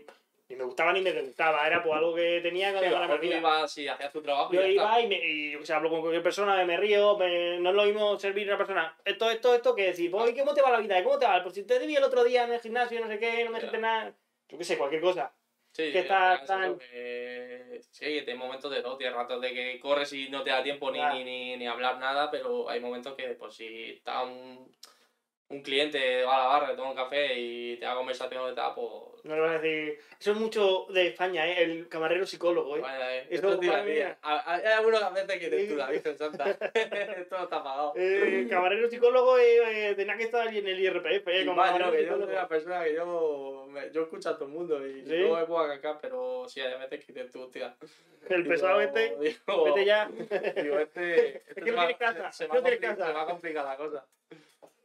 ni 0.50 0.56
me 0.56 0.64
gustaba 0.64 0.94
ni 0.94 1.02
me 1.02 1.12
gustaba. 1.22 1.66
Era 1.66 1.82
pues 1.84 1.96
algo 1.96 2.14
que 2.16 2.40
tenía 2.42 2.72
que 2.72 2.80
Sí, 2.80 2.86
tú 2.86 3.26
ibas 3.38 3.64
hacías 3.64 4.12
tu 4.12 4.22
trabajo 4.22 4.54
y 4.54 4.58
Yo 4.58 4.62
ya 4.62 4.68
iba 4.68 4.84
está. 4.86 5.02
y, 5.02 5.08
me, 5.08 5.16
y 5.26 5.52
yo 5.52 5.60
qué 5.60 5.66
sé, 5.66 5.74
hablo 5.74 5.90
con 5.90 6.02
cualquier 6.02 6.24
persona, 6.24 6.64
me 6.66 6.78
río, 6.78 7.18
me- 7.18 7.60
no 7.60 7.70
es 7.70 7.76
lo 7.76 7.84
mismo 7.86 8.20
servir 8.20 8.48
a 8.50 8.56
una 8.56 8.58
persona. 8.58 8.98
Esto, 9.06 9.30
esto, 9.30 9.56
esto, 9.56 9.76
que 9.76 9.84
decir, 9.88 10.12
pues, 10.12 10.34
¿cómo 10.38 10.54
te 10.54 10.62
va 10.62 10.72
la 10.72 10.80
vida? 10.80 11.04
¿Cómo 11.04 11.18
te 11.20 11.26
va? 11.26 11.42
Pues 11.42 11.56
si 11.56 11.64
te 11.64 11.80
vi 11.86 11.96
el 11.96 12.04
otro 12.04 12.24
día 12.24 12.44
en 12.44 12.54
el 12.54 12.60
gimnasio, 12.62 13.00
no 13.02 13.08
sé 13.08 13.20
qué, 13.20 13.44
no 13.46 13.52
me 13.52 13.58
dijiste 13.60 13.78
nada. 13.80 14.14
Yo 14.50 14.58
qué 14.58 14.64
sé, 14.64 14.78
cualquier 14.78 15.02
cosa. 15.02 15.34
Sí, 15.72 15.92
que 15.92 16.00
está 16.00 16.46
tan- 16.46 16.78
que- 16.78 17.82
Sí, 17.92 18.24
que 18.24 18.32
hay 18.32 18.38
momentos 18.38 18.72
de 18.72 18.82
todo, 18.82 18.96
tienes 18.98 19.16
ratos 19.16 19.42
de 19.42 19.54
que 19.54 19.80
corres 19.80 20.12
y 20.14 20.30
no 20.30 20.42
te 20.44 20.50
da 20.52 20.64
tiempo 20.64 20.90
ni, 20.90 21.00
Claro. 21.00 21.16
ni, 21.16 21.24
ni, 21.26 21.58
ni 21.58 21.68
hablar 21.68 21.98
nada, 21.98 22.32
pero 22.32 22.70
hay 22.70 22.80
momentos 22.80 23.14
que 23.16 23.30
pues 23.30 23.56
si 23.56 23.92
está 23.92 24.24
un, 24.24 24.72
un 25.48 25.62
cliente 25.62 26.24
va 26.24 26.36
a 26.36 26.40
la 26.40 26.46
barra, 26.60 26.76
toma 26.76 26.90
un 26.90 26.96
café 26.96 27.38
y 27.40 27.78
te 27.78 27.86
da 27.86 27.94
conversación 27.96 28.48
de 28.48 28.54
tal, 28.56 28.74
pues... 28.74 29.24
No 29.26 29.36
le 29.36 29.42
vas 29.42 29.52
a 29.52 29.60
decir... 29.60 30.00
Eso 30.20 30.32
es 30.32 30.38
mucho 30.38 30.86
de 30.90 31.08
España, 31.08 31.48
¿eh? 31.48 31.62
El 31.64 31.88
camarero 31.88 32.26
psicólogo, 32.26 32.78
¿eh? 32.78 32.82
Vaya, 32.82 33.18
eh. 33.18 33.28
Esto 33.30 33.60
te 33.60 33.66
iba 33.68 33.76
a 33.76 33.78
madre 33.80 33.92
decir. 33.94 34.06
mía. 34.08 34.18
Hay 34.24 34.64
algunos 34.74 35.02
que 35.02 35.40
que 35.40 35.50
dices 35.50 35.70
tú, 35.70 35.76
la 35.76 35.90
Virgen 35.92 36.18
Santa. 36.18 36.50
Esto 36.74 37.38
no 37.38 37.44
está 37.44 37.64
pagado. 37.64 37.94
Eh, 37.96 38.48
camarero 38.50 38.90
psicólogo 38.90 39.38
eh, 39.38 39.90
eh, 39.92 39.96
tenía 39.96 40.18
que 40.18 40.24
estar 40.24 40.48
en 40.48 40.68
el 40.68 40.80
IRPF, 40.80 41.28
¿eh? 41.28 41.46
Como 41.46 41.64
yo, 41.78 41.92
que 41.92 42.06
yo 42.06 42.18
soy 42.18 42.24
una 42.24 42.48
persona 42.48 42.84
que 42.84 42.96
yo, 42.96 43.68
me- 43.70 43.92
yo 43.92 44.02
escucho 44.04 44.30
a 44.30 44.36
todo 44.36 44.46
el 44.46 44.52
mundo 44.52 44.86
y 44.88 45.06
¿Sí? 45.06 45.18
no 45.28 45.36
me 45.36 45.46
puedo 45.46 45.68
cacar, 45.68 46.00
pero 46.02 46.46
sí, 46.50 46.60
hay 46.62 46.78
veces 46.80 47.06
que 47.06 47.14
dices 47.14 47.32
tú, 47.32 47.44
hostia. 47.44 47.76
El 48.30 48.44
Digo- 48.44 48.50
pesado 48.56 48.82
este, 48.82 49.16
digo, 49.20 49.64
vete 49.66 49.86
ya. 49.86 50.08
Digo, 50.10 50.80
este. 50.80 51.38
este 51.50 51.62
que 51.62 51.66
se 51.66 51.72
no 51.72 51.78
va- 51.78 51.88
tienes 51.88 51.98
casa, 51.98 52.32
Se, 52.32 52.48
se 52.48 52.54
no 52.54 52.62
tienes 52.62 52.80
casa. 52.80 53.06
se 53.08 53.14
va 53.14 53.22
a 53.22 53.26
complicar 53.28 53.66
la 53.66 53.78
cosa. 53.78 54.06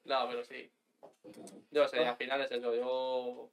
No, 0.05 0.28
pero 0.28 0.44
sí. 0.44 0.70
Yo 1.70 1.86
sé, 1.88 2.05
Ah. 2.05 2.11
al 2.11 2.16
final 2.16 2.40
es 2.42 2.51
eso. 2.53 2.74
Yo. 2.74 3.51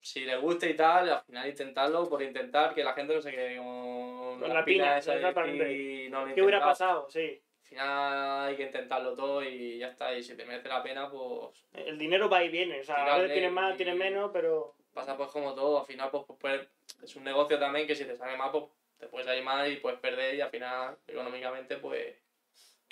Si 0.00 0.20
le 0.20 0.36
gusta 0.36 0.66
y 0.68 0.74
tal, 0.76 1.08
al 1.10 1.22
final 1.22 1.48
intentarlo 1.48 2.06
por 2.08 2.22
intentar 2.22 2.74
que 2.74 2.84
la 2.84 2.92
gente 2.92 3.14
no 3.14 3.22
se 3.22 3.30
quede 3.30 3.56
con, 3.56 4.38
Con 4.38 4.48
la 4.48 4.54
la 4.56 4.64
pina, 4.64 4.98
esa 4.98 5.14
decir, 5.14 6.10
no 6.10 6.26
lo 6.26 6.34
¿Qué 6.34 6.42
hubiera 6.42 6.60
pasado? 6.60 7.08
Sí. 7.10 7.40
Al 7.62 7.66
final 7.68 8.48
hay 8.48 8.56
que 8.56 8.62
intentarlo 8.64 9.14
todo 9.14 9.42
y 9.42 9.78
ya 9.78 9.88
está. 9.88 10.14
Y 10.14 10.22
si 10.22 10.36
te 10.36 10.44
merece 10.44 10.68
la 10.68 10.82
pena, 10.82 11.10
pues 11.10 11.56
El 11.72 11.98
dinero 11.98 12.28
va 12.28 12.44
y 12.44 12.50
viene. 12.50 12.80
O 12.80 12.84
sea, 12.84 13.14
a 13.14 13.18
veces 13.18 13.32
tienes 13.32 13.50
más, 13.52 13.74
y- 13.74 13.76
tienes 13.78 13.96
menos, 13.96 14.30
pero... 14.32 14.74
pasa 14.92 15.16
pues 15.16 15.30
como 15.30 15.54
todo. 15.54 15.80
Al 15.80 15.86
final, 15.86 16.10
pues, 16.10 16.24
pues, 16.26 16.38
pues, 16.38 16.68
es 17.02 17.16
un 17.16 17.24
negocio 17.24 17.58
también 17.58 17.86
que 17.86 17.94
si 17.96 18.04
te 18.04 18.14
sale 18.14 18.36
mal, 18.36 18.50
pues 18.52 18.64
te 18.98 19.06
puedes 19.08 19.26
salir 19.26 19.42
mal 19.42 19.72
y 19.72 19.76
puedes 19.76 19.98
perder 20.00 20.34
y 20.34 20.40
al 20.42 20.50
final, 20.50 20.98
económicamente, 21.08 21.78
pues 21.78 22.14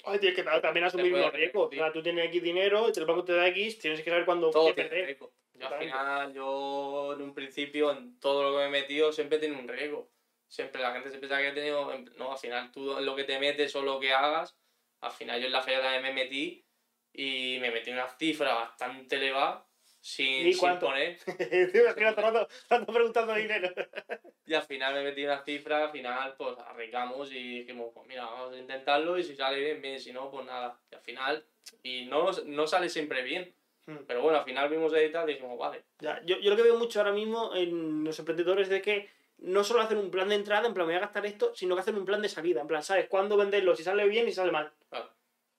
Ay, 0.05 0.19
tienes 0.19 0.37
que 0.37 0.43
también 0.61 0.85
asumir 0.85 1.13
los 1.13 1.33
riesgos. 1.33 1.69
O 1.69 1.75
sea, 1.75 1.93
tú 1.93 2.03
tienes 2.03 2.27
X 2.27 2.43
dinero, 2.43 2.89
el 2.95 3.05
banco 3.05 3.25
te 3.25 3.35
da 3.35 3.47
X, 3.49 3.79
tienes 3.79 4.03
que 4.03 4.11
saber 4.11 4.25
cuándo 4.25 4.51
todo 4.51 4.73
tiene 4.75 4.89
perder. 4.89 5.07
riesgo. 5.07 5.33
Yo 5.55 5.69
al 5.69 5.79
final, 5.79 6.35
yo 6.35 7.13
en 7.15 7.23
un 7.23 7.35
principio, 7.35 7.93
en 7.93 8.19
todo 8.19 8.43
lo 8.43 8.51
que 8.53 8.69
me 8.69 8.79
he 8.79 8.81
metido, 8.83 9.13
siempre 9.13 9.39
tiene 9.39 9.59
un 9.59 9.69
riesgo. 9.69 10.11
Siempre 10.49 10.83
la 10.83 10.93
gente 10.93 11.11
se 11.11 11.19
piensa 11.19 11.39
que 11.39 11.49
he 11.49 11.53
tenido, 11.53 11.93
en- 11.93 12.11
no, 12.17 12.33
al 12.33 12.39
final 12.39 12.71
tú 12.73 12.99
en 12.99 13.07
lo 13.07 13.15
que 13.15 13.25
te 13.25 13.39
metes 13.39 13.75
o 13.77 13.83
lo 13.83 14.01
que 14.01 14.13
hagas, 14.13 14.57
al 15.01 15.13
final 15.13 15.41
yo 15.41 15.47
en 15.47 15.53
la 15.53 15.63
feria 15.63 15.81
también 15.81 16.03
me 16.03 16.13
metí 16.13 16.67
y 17.13 17.59
me 17.61 17.71
metí 17.71 17.91
una 17.91 18.09
cifra 18.09 18.55
bastante 18.55 19.17
elevada 19.17 19.67
sin, 20.03 20.49
¿Y 20.49 20.53
sin 20.53 20.79
poner. 20.79 21.17
Te 21.39 21.71
imaginas 21.81 22.15
todo 22.17 22.31
rato, 22.31 22.49
tanto 22.69 22.93
preguntando 22.93 23.35
dinero. 23.35 23.73
Y 24.45 24.55
al 24.55 24.65
final 24.65 24.95
me 24.95 25.05
metí 25.05 25.25
una 25.25 25.43
cifra, 25.45 25.85
al 25.85 25.93
final 25.93 26.35
pues 26.37 26.59
arrancamos 26.59 27.31
y 27.33 27.61
dijimos, 27.61 27.93
pues 27.95 28.07
mira, 28.09 28.25
vamos 28.25 28.53
a 28.53 28.59
intentarlo 28.59 29.17
y 29.17 29.23
si 29.23 29.37
sale 29.37 29.61
bien, 29.61 29.81
bien, 29.81 30.01
si 30.01 30.13
no, 30.13 30.31
pues 30.33 30.45
nada. 30.45 30.79
Y 30.91 30.95
al 30.97 31.01
final, 31.01 31.47
y 31.85 32.07
no, 32.07 32.31
no 32.47 32.67
sale 32.67 32.89
siempre 32.91 33.23
bien, 33.23 33.55
Hmm. 33.85 33.97
pero 34.07 34.23
bueno, 34.23 34.39
al 34.39 34.45
final 34.45 34.69
vimos 34.69 34.93
editar 34.95 35.29
y 35.29 35.35
dijimos, 35.35 35.59
vale, 35.59 35.83
Ya, 35.99 36.21
yo, 36.25 36.39
yo 36.39 36.51
lo 36.51 36.57
que 36.57 36.63
veo 36.63 36.79
mucho 36.79 37.01
ahora 37.01 37.11
mismo 37.11 37.53
en 37.55 38.05
los 38.05 38.17
emprendedores 38.19 38.71
es 38.71 38.81
que 38.81 39.09
no 39.39 39.65
solo 39.65 39.81
hacen 39.81 39.99
un 39.99 40.09
plan 40.09 40.29
de 40.29 40.37
entrada, 40.37 40.69
en 40.69 40.75
plan, 40.75 40.87
me 40.87 40.93
voy 40.93 40.99
a 40.99 41.07
gastar 41.07 41.27
esto, 41.27 41.53
sino 41.57 41.75
que 41.75 41.81
hacen 41.81 41.97
un 41.97 42.05
plan 42.05 42.23
de 42.23 42.29
salida. 42.29 42.61
En 42.61 42.69
plan, 42.69 42.83
¿sabes 42.85 43.09
cuándo 43.09 43.37
venderlo? 43.37 43.75
Si 43.75 43.83
sale 43.83 44.07
bien 44.07 44.27
y 44.27 44.31
si 44.31 44.37
sale 44.37 44.53
mal. 44.53 44.73
claro, 44.89 45.11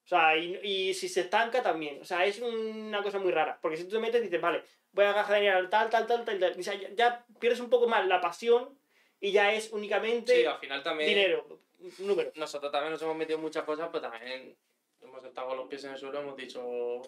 O 0.05 0.07
sea, 0.07 0.35
y, 0.37 0.59
y 0.63 0.93
si 0.93 1.07
se 1.07 1.21
estanca 1.21 1.61
también. 1.63 2.01
O 2.01 2.05
sea, 2.05 2.25
es 2.25 2.39
una 2.39 3.01
cosa 3.01 3.19
muy 3.19 3.31
rara. 3.31 3.57
Porque 3.61 3.77
si 3.77 3.85
tú 3.85 3.91
te 3.91 3.99
metes 3.99 4.21
y 4.21 4.25
dices, 4.25 4.41
vale, 4.41 4.63
voy 4.91 5.05
a 5.05 5.13
gastar 5.13 5.39
dinero 5.39 5.69
tal, 5.69 5.89
tal, 5.89 6.05
tal, 6.05 6.25
tal, 6.25 6.39
tal. 6.39 6.59
O 6.59 6.63
sea, 6.63 6.75
ya, 6.75 6.89
ya 6.93 7.25
pierdes 7.39 7.59
un 7.59 7.69
poco 7.69 7.87
más 7.87 8.05
la 8.07 8.19
pasión 8.19 8.77
y 9.19 9.31
ya 9.31 9.53
es 9.53 9.71
únicamente 9.71 10.35
sí, 10.35 10.45
al 10.45 10.57
final 10.59 10.83
también 10.83 11.09
dinero, 11.09 11.59
número. 11.99 12.31
nosotros 12.35 12.71
también 12.71 12.91
nos 12.91 13.01
hemos 13.01 13.15
metido 13.15 13.37
en 13.37 13.43
muchas 13.43 13.63
cosas, 13.63 13.87
pero 13.91 14.09
también 14.09 14.53
hemos 15.01 15.23
estado 15.23 15.47
con 15.47 15.57
los 15.57 15.67
pies 15.67 15.83
en 15.85 15.91
el 15.91 15.97
suelo, 15.97 16.19
hemos 16.19 16.35
dicho, 16.35 17.01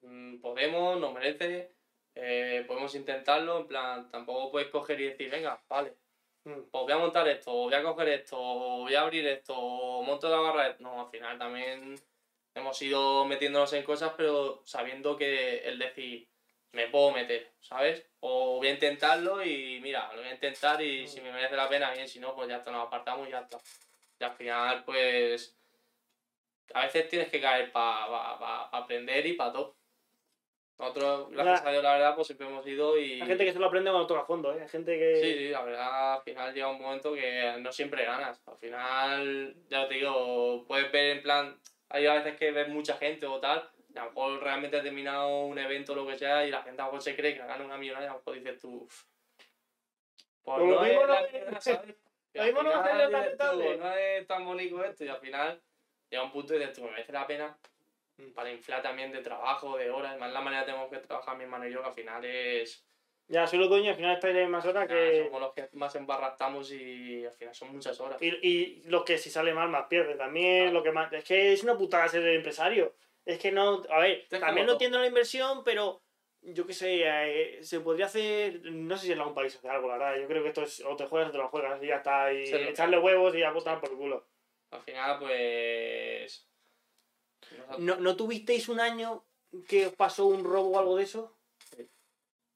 mm, 0.00 0.38
podemos, 0.40 0.98
nos 0.98 1.12
merece, 1.12 1.72
eh, 2.14 2.64
podemos 2.66 2.94
intentarlo, 2.94 3.58
en 3.58 3.66
plan, 3.66 4.10
tampoco 4.10 4.50
puedes 4.50 4.68
coger 4.68 4.98
y 5.02 5.08
decir, 5.08 5.30
venga, 5.30 5.62
vale, 5.68 5.94
Mm. 6.44 6.62
pues 6.72 6.82
voy 6.84 6.92
a 6.92 6.98
montar 6.98 7.28
esto, 7.28 7.52
voy 7.52 7.74
a 7.74 7.82
coger 7.84 8.08
esto, 8.08 8.36
voy 8.36 8.94
a 8.96 9.02
abrir 9.02 9.24
esto, 9.28 9.54
monto 10.02 10.28
la 10.28 10.38
barra. 10.40 10.74
No, 10.80 11.02
al 11.02 11.08
final 11.10 11.38
también 11.38 11.94
hemos 12.54 12.80
ido 12.82 13.24
metiéndonos 13.24 13.72
en 13.72 13.82
cosas, 13.82 14.12
pero 14.16 14.62
sabiendo 14.64 15.16
que 15.16 15.58
el 15.68 15.78
decir, 15.78 16.28
me 16.72 16.88
puedo 16.88 17.12
meter, 17.12 17.50
¿sabes? 17.60 18.04
O 18.20 18.56
voy 18.56 18.68
a 18.68 18.72
intentarlo 18.72 19.44
y 19.44 19.78
mira, 19.82 20.10
lo 20.14 20.20
voy 20.20 20.30
a 20.30 20.34
intentar 20.34 20.80
y 20.82 21.06
si 21.06 21.20
me 21.20 21.32
merece 21.32 21.56
la 21.56 21.68
pena, 21.68 21.90
bien, 21.92 22.08
si 22.08 22.18
no, 22.18 22.34
pues 22.34 22.48
ya 22.48 22.56
está, 22.56 22.70
nos 22.70 22.86
apartamos 22.86 23.28
y 23.28 23.30
ya 23.30 23.40
está. 23.40 23.58
Y 24.18 24.24
al 24.24 24.32
final, 24.32 24.84
pues, 24.84 25.56
a 26.72 26.84
veces 26.84 27.08
tienes 27.08 27.28
que 27.28 27.40
caer 27.40 27.72
para 27.72 28.68
aprender 28.72 29.26
y 29.26 29.34
para 29.34 29.52
todo. 29.52 29.76
Nosotros, 30.78 31.30
gracias 31.30 31.62
Ya. 31.62 31.68
a 31.68 31.72
Dios, 31.72 31.84
la 31.84 31.92
verdad, 31.92 32.14
pues 32.14 32.26
siempre 32.26 32.46
hemos 32.46 32.66
ido 32.66 32.98
y... 32.98 33.20
Hay 33.20 33.28
gente 33.28 33.44
que 33.44 33.52
se 33.52 33.58
lo 33.58 33.66
aprende 33.66 33.90
cuando 33.90 34.06
toca 34.08 34.24
fondo, 34.24 34.52
¿eh? 34.52 34.62
Hay 34.62 34.68
gente 34.68 34.98
que... 34.98 35.16
Sí, 35.16 35.32
sí, 35.34 35.48
la 35.50 35.62
verdad, 35.62 36.14
al 36.14 36.22
final 36.22 36.54
llega 36.54 36.68
un 36.68 36.80
momento 36.80 37.12
que 37.14 37.54
no 37.60 37.70
siempre 37.70 38.04
ganas. 38.04 38.40
Al 38.46 38.56
final, 38.56 39.54
ya 39.68 39.86
te 39.86 39.94
digo, 39.94 40.64
puedes 40.66 40.90
ver 40.90 41.18
en 41.18 41.22
plan, 41.22 41.60
hay 41.92 42.06
a 42.06 42.14
veces 42.14 42.36
que 42.38 42.50
ves 42.50 42.68
mucha 42.68 42.96
gente 42.96 43.26
o 43.26 43.38
tal, 43.40 43.68
y 43.94 43.98
a 43.98 44.04
lo 44.04 44.10
mejor 44.10 44.42
realmente 44.42 44.76
ha 44.78 44.82
terminado 44.82 45.44
un 45.44 45.58
evento 45.58 45.92
o 45.92 45.96
lo 45.96 46.06
que 46.06 46.18
sea, 46.18 46.44
y 46.46 46.50
la 46.50 46.62
gente 46.62 46.80
a 46.82 46.86
lo 46.86 46.92
mejor 46.92 47.02
se 47.02 47.14
cree 47.16 47.34
que 47.34 47.40
gana 47.46 47.64
una 47.64 47.76
millonada, 47.76 48.04
y 48.04 48.08
a 48.08 48.12
lo 48.12 48.18
mejor 48.18 48.34
dices 48.34 48.58
tú, 48.60 48.82
"Uf, 48.84 49.04
pues 50.42 50.58
Lo 50.58 50.64
no 50.66 50.80
mismo 50.82 51.00
es 51.02 51.06
no 51.06 51.14
la 51.14 51.60
¿sabes? 51.60 51.94
Lo 52.34 52.44
mismo 52.44 52.62
no. 52.62 52.70
No 53.76 53.94
es 53.94 54.26
tan 54.26 54.44
bonito 54.44 54.84
esto, 54.84 55.04
y 55.04 55.08
al 55.08 55.20
final 55.20 55.62
llega 56.10 56.22
un 56.24 56.32
punto 56.32 56.54
y 56.54 56.58
dices 56.58 56.74
tú, 56.74 56.82
me 56.84 56.90
merece 56.90 57.12
la 57.12 57.26
pena 57.26 57.58
Mm. 58.18 58.32
para 58.32 58.50
inflar 58.50 58.82
también 58.82 59.10
de 59.10 59.22
trabajo, 59.22 59.76
de 59.78 59.90
horas, 59.90 60.10
además 60.10 60.32
la 60.32 60.40
manera 60.42 60.62
que 60.62 60.72
tenemos 60.72 60.90
que 60.90 60.98
trabajar 60.98 61.36
mi 61.36 61.44
hermano 61.44 61.66
y 61.66 61.72
yo, 61.72 61.80
que 61.80 61.88
al 61.88 61.94
final 61.94 62.24
es... 62.24 62.84
Ya, 63.28 63.46
soy 63.46 63.58
los 63.60 63.68
dueños, 63.68 63.90
al 63.90 63.96
final 63.96 64.14
estáis 64.14 64.36
ahí 64.36 64.46
más 64.46 64.64
horas 64.66 64.86
que... 64.86 65.24
somos 65.24 65.40
los 65.40 65.54
que 65.54 65.68
más 65.72 65.94
embarrastamos 65.94 66.70
y 66.72 67.24
al 67.24 67.32
final 67.32 67.54
son 67.54 67.72
muchas 67.72 67.98
horas. 68.00 68.20
Y, 68.20 68.28
y 68.46 68.82
los 68.88 69.04
que 69.04 69.16
si 69.16 69.30
sale 69.30 69.54
mal 69.54 69.70
más 69.70 69.86
pierden 69.86 70.18
también, 70.18 70.64
Claro. 70.64 70.72
lo 70.78 70.82
que 70.82 70.92
más... 70.92 71.12
Es 71.12 71.24
que 71.24 71.52
es 71.52 71.62
una 71.62 71.78
putada 71.78 72.08
ser 72.08 72.26
empresario. 72.26 72.94
Es 73.24 73.38
que 73.38 73.50
no... 73.50 73.82
A 73.88 74.00
ver, 74.00 74.26
también 74.28 74.66
no 74.66 74.72
entiendo 74.72 74.98
la 74.98 75.06
inversión, 75.06 75.64
pero... 75.64 76.02
Yo 76.42 76.66
qué 76.66 76.72
sé, 76.74 77.02
eh, 77.04 77.62
se 77.62 77.80
podría 77.80 78.06
hacer... 78.06 78.60
No 78.64 78.96
sé 78.96 79.06
si 79.06 79.12
en 79.12 79.20
algún 79.20 79.34
país 79.34 79.54
hace 79.56 79.68
algo, 79.68 79.88
la 79.88 79.96
verdad. 79.96 80.20
Yo 80.20 80.26
creo 80.26 80.42
que 80.42 80.48
esto 80.48 80.62
es... 80.64 80.80
O 80.84 80.96
te 80.96 81.06
juegas 81.06 81.28
o 81.30 81.32
te 81.32 81.38
lo 81.38 81.48
juegas 81.48 81.82
y 81.82 81.86
ya 81.86 81.96
está. 81.96 82.32
Y 82.32 82.52
echarle 82.52 82.98
huevos 82.98 83.34
y 83.34 83.38
ya 83.38 83.50
botar 83.52 83.80
por 83.80 83.90
el 83.90 83.96
culo. 83.96 84.26
Al 84.72 84.80
final, 84.80 85.18
pues. 85.20 86.46
¿No, 87.78 87.96
¿No 87.96 88.16
tuvisteis 88.16 88.68
un 88.68 88.80
año 88.80 89.24
que 89.68 89.86
os 89.86 89.92
pasó 89.94 90.26
un 90.26 90.44
robo 90.44 90.70
o 90.72 90.78
algo 90.78 90.96
de 90.96 91.04
eso? 91.04 91.36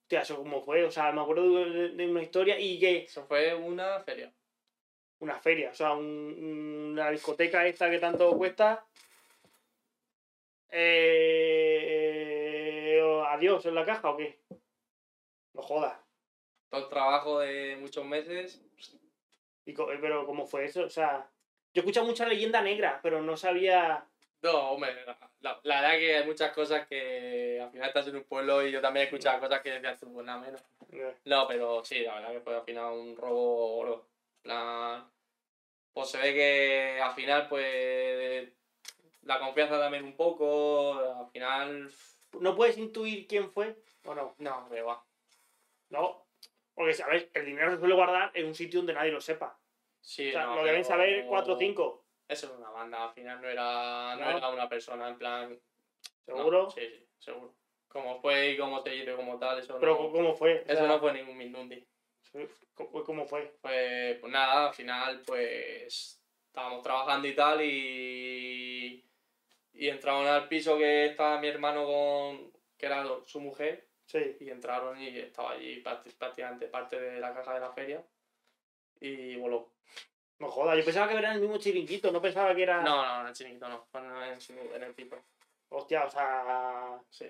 Hostia, 0.07 0.21
eso 0.21 0.37
cómo 0.37 0.63
fue. 0.63 0.85
O 0.85 0.91
sea, 0.93 1.11
me 1.11 1.21
acuerdo 1.21 1.65
de, 1.65 2.07
una 2.07 2.23
historia 2.23 2.57
y 2.61 2.79
que... 2.79 2.99
Eso 2.99 3.27
fue 3.27 3.53
una 3.57 3.99
feria. 3.99 4.33
Una 5.19 5.41
feria, 5.41 5.71
o 5.71 5.75
sea, 5.75 5.95
un- 5.95 6.93
una 6.93 7.11
discoteca 7.11 7.67
esta 7.67 7.91
que 7.91 7.99
tanto 7.99 8.31
cuesta. 8.39 8.87
Eh, 10.71 12.07
¿Adiós 13.31 13.67
en 13.67 13.75
la 13.75 13.85
caja 13.85 14.11
o 14.11 14.17
qué? 14.17 14.39
No 15.55 15.63
jodas. 15.63 15.99
Todo 16.69 16.85
el 16.85 16.89
trabajo 16.89 17.41
de 17.41 17.75
muchos 17.81 18.05
meses. 18.05 18.63
Y 19.65 19.73
eh, 19.73 19.99
pero 20.01 20.25
¿cómo 20.25 20.47
fue 20.47 20.67
eso? 20.67 20.85
O 20.85 20.91
sea, 20.91 21.29
yo 21.75 21.81
he 21.81 21.83
escuchado 21.83 22.07
mucha 22.07 22.29
leyenda 22.29 22.63
negra, 22.63 23.01
pero 23.03 23.21
no 23.23 23.37
sabía... 23.37 24.07
No, 24.43 24.71
hombre, 24.71 24.95
la, 25.41 25.61
la- 25.65 25.81
verdad 25.81 25.99
que 25.99 26.17
hay 26.17 26.25
muchas 26.25 26.53
cosas 26.53 26.87
que 26.87 27.61
al 27.61 27.71
final 27.71 27.89
estás 27.89 28.07
en 28.09 28.17
un 28.17 28.25
pueblo 28.25 28.65
y 28.67 28.71
yo 28.71 28.81
también 28.81 29.03
he 29.03 29.07
escuchado 29.07 29.41
cosas 29.41 29.61
que 29.61 29.71
decías 29.73 29.99
tú, 29.99 30.13
pues 30.13 30.25
nada 30.27 30.39
menos. 30.41 30.63
No, 31.25 31.47
pero 31.49 31.85
sí, 31.85 32.01
la 32.01 32.15
verdad 32.15 32.33
que 32.33 32.41
fue 32.41 32.55
al 32.55 32.63
final 32.63 32.93
un 32.93 33.17
robo. 33.17 33.95
En 33.95 34.43
plan, 34.43 35.11
pues 35.93 36.09
se 36.11 36.19
ve 36.19 36.35
que 36.35 37.01
al 37.03 37.15
final, 37.15 37.49
pues 37.49 38.49
la 39.23 39.41
confianza 39.41 39.81
también 39.81 40.05
un 40.05 40.17
poco. 40.17 40.95
Al 40.95 41.31
final, 41.31 41.91
¿No 42.39 42.55
puedes 42.55 42.79
intuir 42.79 43.27
quién 43.27 43.51
fue 43.51 43.77
o 44.05 44.15
no? 44.15 44.35
no, 44.39 44.69
me 44.69 44.83
va. 44.83 45.03
No. 45.89 46.27
Porque, 46.75 46.93
¿sabes? 46.93 47.29
El 47.33 47.47
dinero 47.47 47.73
se 47.73 47.79
suele 47.79 47.95
guardar 47.95 48.31
en 48.35 48.47
un 48.47 48.55
sitio 48.55 48.81
donde 48.81 48.93
nadie 48.93 49.11
lo 49.11 49.21
sepa. 49.21 49.59
Sí, 50.01 50.29
O 50.29 50.33
sea, 50.33 50.45
no, 50.47 50.57
lo 50.57 50.65
deben 50.65 50.85
saber 50.85 51.27
cuatro 51.27 51.55
o 51.55 51.59
cinco. 51.59 52.06
Eso 52.29 52.47
era 52.49 52.57
una 52.57 52.71
banda, 52.71 53.05
al 53.05 53.11
final 53.15 53.41
no 53.41 53.49
era, 53.49 54.17
no 54.17 54.31
No. 54.31 54.37
era 54.39 54.49
una 54.49 54.69
persona, 54.69 55.09
en 55.09 55.19
plan. 55.19 55.61
¿Seguro? 56.25 56.63
no, 56.65 56.71
sí, 56.71 56.81
sí, 56.81 57.07
seguro. 57.19 57.55
Como 57.89 58.21
fue 58.21 58.51
y 58.51 58.57
cómo 58.59 58.83
se 58.83 58.95
hizo 58.97 59.17
como 59.17 59.39
tal, 59.39 59.59
eso 59.59 59.79
Pero 59.79 59.95
no. 59.95 60.11
¿cómo 60.11 60.35
fue? 60.35 60.61
O 60.61 60.65
Eso 60.65 60.75
sea, 60.75 60.87
no 60.89 60.99
fue 60.99 61.13
ningún 61.13 61.37
Mindundi. 61.39 61.87
¿cómo, 62.75 63.05
cómo 63.05 63.27
fue? 63.27 63.57
Pues, 63.63 64.19
pues 64.19 64.33
nada, 64.33 64.69
al 64.69 64.75
final, 64.75 65.23
pues. 65.27 66.21
Estábamos 66.49 66.83
trabajando 66.83 67.29
y 67.29 67.35
tal, 67.35 67.61
y. 67.63 69.03
Y 69.73 69.89
entraron 69.89 70.27
al 70.27 70.49
piso 70.49 70.77
que 70.79 71.07
estaba 71.07 71.39
mi 71.41 71.49
hermano 71.49 71.85
con. 71.87 72.53
que 72.77 72.87
era 72.87 73.05
su 73.27 73.41
mujer, 73.41 73.87
Sí. 74.07 74.37
y 74.41 74.51
entraron 74.51 75.01
y 75.01 75.17
estaba 75.19 75.53
allí 75.53 75.83
prácti- 75.83 76.15
prácticamente 76.19 76.67
parte 76.69 76.99
de 77.01 77.21
la 77.21 77.33
caja 77.35 77.55
de 77.55 77.61
la 77.61 77.73
feria. 77.73 78.05
Y 79.01 79.37
voló. 79.37 79.71
No 80.39 80.51
jodas, 80.51 80.77
yo 80.77 80.85
pensaba 80.85 81.09
que 81.09 81.17
era 81.17 81.33
el 81.33 81.41
mismo 81.41 81.57
chiringuito, 81.57 82.13
no 82.13 82.21
pensaba 82.21 82.55
que 82.55 82.63
era... 82.63 82.83
No, 82.83 83.05
no, 83.05 83.21
en 83.23 83.27
el 83.29 83.33
chiringuito 83.33 83.69
no, 83.69 83.87
fue 83.91 84.01
en 84.03 84.83
el, 84.83 84.95
tipo. 84.95 85.17
Hostia, 85.71 86.05
o 86.05 86.11
sea. 86.11 87.01
Sí. 87.09 87.27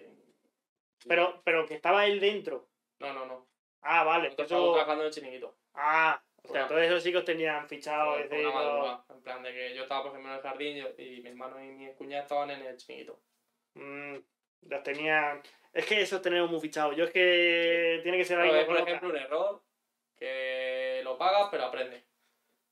Pero, 1.07 1.40
pero 1.44 1.66
que 1.66 1.74
estaba 1.74 2.04
él 2.07 2.18
dentro. 2.18 2.68
No, 2.98 3.12
no, 3.12 3.24
no. 3.26 3.46
Ah, 3.82 4.02
vale. 4.02 4.24
Nosotros 4.24 4.46
Eso... 4.46 4.57
estamos 4.57 4.74
trabajando 4.74 5.02
en 5.04 5.07
el 5.07 5.14
chiringuito. 5.14 5.57
Ah, 5.74 6.20
o 6.42 6.52
sea, 6.52 6.62
entonces 6.62 6.86
esos 6.88 7.02
sí 7.02 7.12
que 7.12 7.18
os 7.18 7.24
tenían 7.24 7.68
fichado. 7.68 8.16
Decir, 8.16 8.46
una 8.46 8.54
madrugada, 8.54 9.04
En 9.11 9.22
plan 9.22 9.42
de 9.42 9.52
que 9.52 9.74
yo 9.74 9.82
estaba, 9.82 10.02
por 10.02 10.11
ejemplo, 10.12 10.32
en 10.32 10.36
el 10.36 10.42
jardín 10.42 10.86
y 10.98 11.20
mi 11.20 11.28
hermano 11.28 11.62
y 11.62 11.68
mi 11.68 11.92
cuñada 11.94 12.22
estaban 12.22 12.50
en 12.50 12.62
el 12.62 12.76
chiringuito. 12.76 13.20
Mm, 13.74 14.16
los 14.62 14.82
tenían. 14.82 15.42
Es 15.72 15.86
que 15.86 16.00
esos 16.00 16.22
tenemos 16.22 16.50
muy 16.50 16.61
fichados. 16.61 16.96
Yo 16.96 17.04
es 17.04 17.11
que 17.11 18.00
tiene 18.02 18.18
que 18.18 18.24
ser 18.24 18.40
es, 18.40 18.52
que 18.52 18.64
por 18.64 18.78
ejemplo, 18.78 19.11
un 19.11 19.16
error 19.16 19.62
que 20.16 21.02
lo 21.04 21.18
pagas, 21.18 21.48
pero 21.50 21.64
aprendes. 21.64 22.02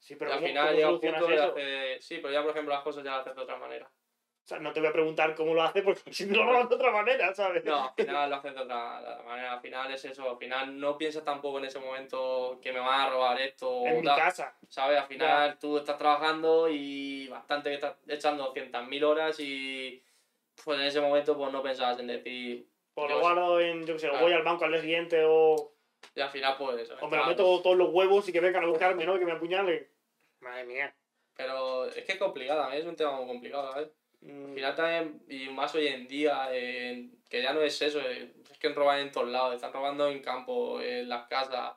Sí, 0.05 0.17
pero 0.17 0.33
al 0.33 0.37
¿cómo- 0.39 0.49
final 0.49 0.67
cómo 0.67 0.77
llega 0.77 0.91
un 0.91 1.01
punto 1.01 1.27
de 1.27 1.35
eso? 1.35 1.45
hacer... 1.53 2.03
Sí, 2.03 2.19
pero 2.19 2.33
ya, 2.35 2.43
por 2.43 2.51
ejemplo, 2.51 2.75
las 2.75 2.83
cosas 2.83 3.03
ya 3.05 3.13
las 3.13 3.21
haces 3.23 3.37
de 3.37 3.43
otra 3.43 3.57
manera. 3.57 3.87
O 3.87 4.47
sea, 4.47 4.59
no 4.59 4.75
te 4.75 4.81
voy 4.81 4.91
a 4.91 4.93
preguntar 4.93 5.35
cómo 5.35 5.55
lo 5.55 5.63
hace 5.63 5.81
porque 5.83 6.03
si 6.13 6.27
no 6.27 6.45
lo 6.45 6.53
hago 6.59 6.69
de 6.69 6.75
otra 6.75 6.91
manera, 6.91 7.35
¿sabes? 7.35 7.65
No, 7.65 7.85
al 7.89 7.95
final 7.95 8.29
lo 8.29 8.37
haces 8.37 8.55
de 8.55 8.61
otra 8.61 9.23
manera. 9.25 9.53
Al 9.55 9.61
final 9.63 9.91
es 9.95 10.05
eso. 10.05 10.29
Al 10.31 10.37
final 10.37 10.79
no 10.79 10.99
piensas 10.99 11.25
tampoco 11.25 11.59
en 11.59 11.65
ese 11.65 11.79
momento 11.79 12.59
que 12.61 12.71
me 12.71 12.81
van 12.81 13.01
a 13.01 13.09
robar 13.09 13.41
esto 13.41 13.71
o 13.71 13.87
en 13.87 14.01
mi 14.01 14.07
tal. 14.07 14.19
casa. 14.19 14.55
¿Sabes? 14.69 14.99
Al 15.01 15.07
final 15.07 15.59
tú 15.59 15.79
estás 15.79 15.97
trabajando 15.97 16.69
y 16.69 17.27
bastante 17.29 17.71
que 17.71 17.77
estás 17.77 17.97
echando 18.07 18.53
200.000 18.53 19.03
horas 19.05 19.41
y 19.41 20.05
pues 20.63 20.79
en 20.79 20.85
ese 20.85 21.01
momento 21.01 21.35
pues 21.39 21.51
no 21.51 21.63
pensabas 21.63 21.99
en 22.01 22.09
decir... 22.09 22.69
O 22.97 23.09
Yo 23.09 23.15
lo 23.15 23.21
guardo 23.21 23.61
en, 23.61 23.87
yo 23.87 23.95
qué 23.95 24.01
sé, 24.01 24.07
o 24.09 24.11
Claro. 24.11 24.27
voy 24.27 24.35
al 24.35 24.43
banco 24.45 24.67
al 24.67 24.73
día 24.73 24.81
siguiente 24.83 25.23
o, 25.27 25.73
Y 26.15 26.21
al 26.21 26.29
final 26.31 26.55
pues... 26.59 26.93
o 27.01 27.09
me 27.09 27.17
lo 27.17 27.25
meto 27.27 27.63
todos 27.63 27.77
los 27.79 27.89
huevos 27.89 28.29
y 28.29 28.33
que 28.33 28.41
vengan 28.41 28.63
a 28.65 28.67
buscarme, 28.67 29.07
¿no? 29.07 29.19
Que 29.19 29.25
me 29.25 29.33
apuñalen. 29.33 29.89
Madre 30.45 30.65
mía. 30.65 30.95
Pero 31.37 31.87
es 31.87 32.05
que 32.05 32.13
es 32.13 32.19
complicado, 32.19 32.71
es 32.73 32.85
un 32.85 32.97
tema 32.97 33.13
muy 33.17 33.27
complicado, 33.27 33.73
¿sabes? 33.73 33.91
Mm, 34.21 34.47
Al 34.47 34.55
final 34.55 34.75
también, 34.77 35.25
y 35.29 35.49
más 35.51 35.75
hoy 35.75 35.89
en 35.89 36.07
día, 36.07 36.49
eh, 36.53 37.11
que 37.29 37.43
ya 37.43 37.53
no 37.53 37.63
es 37.63 37.81
eso, 37.83 38.01
eh, 38.01 38.33
es 38.51 38.59
que 38.59 38.69
roban 38.71 39.01
en 39.01 39.11
todos 39.13 39.29
lados, 39.29 39.55
están 39.55 39.73
robando 39.73 40.09
en 40.09 40.23
campo, 40.23 40.81
en 40.81 41.09
las 41.09 41.27
casas, 41.29 41.77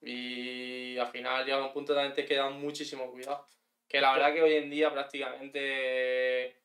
y 0.00 0.96
al 0.98 1.08
final 1.08 1.44
llega 1.44 1.64
un 1.64 1.72
punto 1.72 1.94
también 1.94 2.14
te 2.14 2.24
que 2.24 2.36
dar 2.36 2.50
muchísimo 2.52 3.10
cuidado. 3.10 3.46
Que 3.88 4.00
la 4.00 4.12
verdad 4.12 4.32
que 4.34 4.42
hoy 4.42 4.54
en 4.54 4.70
día 4.70 4.92
prácticamente 4.92 6.56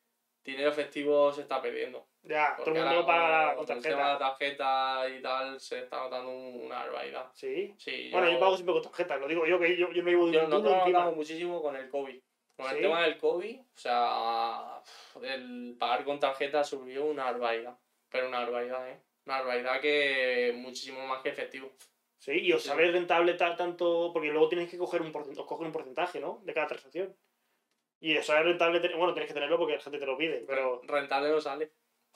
dinero 0.44 0.70
efectivo 0.70 1.32
se 1.32 1.42
está 1.42 1.60
perdiendo. 1.60 2.06
Ya, 2.28 2.56
todo 2.56 2.74
el 2.74 2.82
mundo 2.82 3.06
paga 3.06 3.54
con- 3.54 3.66
con 3.66 3.76
el 3.76 3.82
tema 3.82 4.12
de 4.12 4.18
tarjeta. 4.18 4.18
tarjeta 4.18 5.08
y 5.08 5.22
tal 5.22 5.60
se 5.60 5.78
está 5.80 6.00
notando 6.00 6.30
un- 6.30 6.66
una 6.66 6.78
barbaridad. 6.80 7.30
Sí. 7.34 7.72
Sí, 7.78 8.10
Bueno, 8.10 8.30
yo 8.30 8.40
pago 8.40 8.54
siempre 8.56 8.72
con 8.74 8.82
tarjeta, 8.82 9.16
lo 9.16 9.28
digo 9.28 9.46
yo 9.46 9.58
que 9.60 9.76
yo, 9.76 9.90
yo 9.92 10.02
no 10.02 10.10
llevo 10.10 10.30
yo, 10.30 10.44
un 10.44 10.50
nosotros 10.50 10.86
notamos 10.86 11.16
muchísimo 11.16 11.62
con 11.62 11.76
el 11.76 11.88
COVID. 11.88 12.20
Con 12.56 12.70
el 12.74 12.80
tema 12.80 13.02
del 13.02 13.18
COVID, 13.18 13.60
o 13.60 13.64
sea, 13.78 14.82
el 15.22 15.76
pagar 15.78 16.04
con 16.04 16.18
tarjeta 16.18 16.64
subió 16.64 17.04
una 17.04 17.24
barbaridad. 17.24 17.76
Pero 18.08 18.28
una 18.28 18.40
barbaridad, 18.40 18.88
¿eh? 18.90 19.00
Una 19.26 19.38
barbaridad 19.40 19.80
que 19.80 20.52
muchísimo 20.56 21.06
más 21.06 21.22
que 21.22 21.28
efectivo. 21.28 21.70
Sí, 22.18 22.32
y 22.32 22.52
os 22.52 22.62
Sí. 22.62 22.68
sale 22.70 22.90
rentable 22.90 23.34
ta- 23.34 23.54
tanto, 23.56 24.10
porque 24.12 24.28
luego 24.28 24.48
tienes 24.48 24.70
que 24.70 24.78
coger 24.78 25.02
un 25.02 25.12
cogen 25.12 25.66
un 25.66 25.72
porcentaje, 25.72 26.18
¿no? 26.18 26.40
De 26.44 26.54
cada 26.54 26.66
transacción. 26.68 27.14
Y 28.00 28.16
os 28.16 28.24
sale 28.26 28.42
rentable, 28.42 28.80
bueno, 28.96 29.12
tienes 29.12 29.28
que 29.28 29.34
tenerlo 29.34 29.58
porque 29.58 29.74
la 29.76 29.80
gente 29.82 29.98
te 29.98 30.06
lo 30.06 30.16
pide, 30.16 30.44
pero... 30.46 30.80
Rentable 30.84 31.28
no 31.30 31.40
sale. 31.40 31.72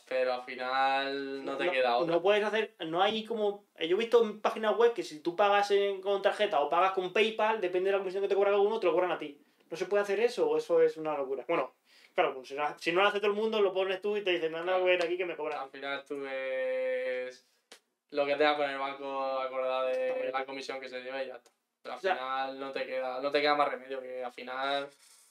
Pero 0.09 0.35
al 0.35 0.43
final 0.43 1.45
no 1.45 1.57
te 1.57 1.71
queda 1.71 1.97
otra. 1.97 2.15
No 2.15 2.23
puedes 2.23 2.45
hacer, 2.45 2.75
no 2.87 3.03
hay 3.03 3.25
como... 3.25 3.67
Yo 3.79 3.97
he 3.97 3.99
visto 3.99 4.23
en 4.23 4.41
páginas 4.41 4.77
web 4.77 4.93
que 4.93 5.03
si 5.03 5.21
tú 5.21 5.37
pagas 5.37 5.71
en- 5.71 6.01
con 6.01 6.21
tarjeta 6.21 6.61
o 6.61 6.69
pagas 6.69 6.93
con 6.93 7.13
PayPal, 7.13 7.61
depende 7.61 7.91
de 7.91 7.93
la 7.93 7.99
comisión 7.99 8.23
que 8.23 8.29
te 8.29 8.35
cobra 8.35 8.51
cada 8.51 8.63
uno, 8.63 8.81
te 8.81 8.87
lo 8.87 8.93
cobran 8.93 9.13
a 9.13 9.19
ti. 9.19 9.41
¿No 9.71 9.77
se 9.77 9.87
puede 9.87 10.03
hacer 10.03 10.19
eso 10.21 10.49
o 10.51 10.57
eso 10.57 10.83
es 10.83 10.97
una 10.97 11.17
locura? 11.17 11.45
Bueno, 11.47 11.77
claro, 12.15 12.35
pues 12.35 12.49
si, 12.49 12.55
no, 12.93 13.03
lo 13.03 13.09
hace 13.09 13.21
todo 13.21 13.31
el 13.31 13.37
mundo, 13.37 13.61
lo 13.61 13.73
pones 13.73 14.03
tú 14.03 14.17
y 14.17 14.25
te 14.25 14.33
dicen, 14.33 14.55
anda, 14.55 14.79
ir 14.93 15.03
aquí 15.03 15.17
que 15.17 15.25
me 15.25 15.37
cobran. 15.37 15.61
Al 15.61 15.71
final 15.71 16.05
tú 16.05 16.21
ves 16.21 17.47
lo 18.11 18.27
que 18.27 18.35
tengas 18.35 18.57
con 18.57 18.69
el 18.69 18.79
banco 18.79 19.39
acordado 19.39 19.87
de 19.87 20.31
la 20.33 20.45
comisión 20.45 20.81
que 20.81 20.89
se 20.89 21.01
lleva 21.01 21.23
y 21.23 21.29
ya 21.29 21.37
está. 21.37 21.51
Pero 21.83 21.95
al 21.95 22.01
final 22.01 22.61
no 22.61 22.73
te 22.73 22.85
queda, 22.85 23.21
no 23.21 23.31
te 23.31 23.41
queda 23.41 23.55
más 23.55 23.69
remedio 23.71 24.01
que 24.01 24.25
al 24.25 24.33
final 24.33 24.89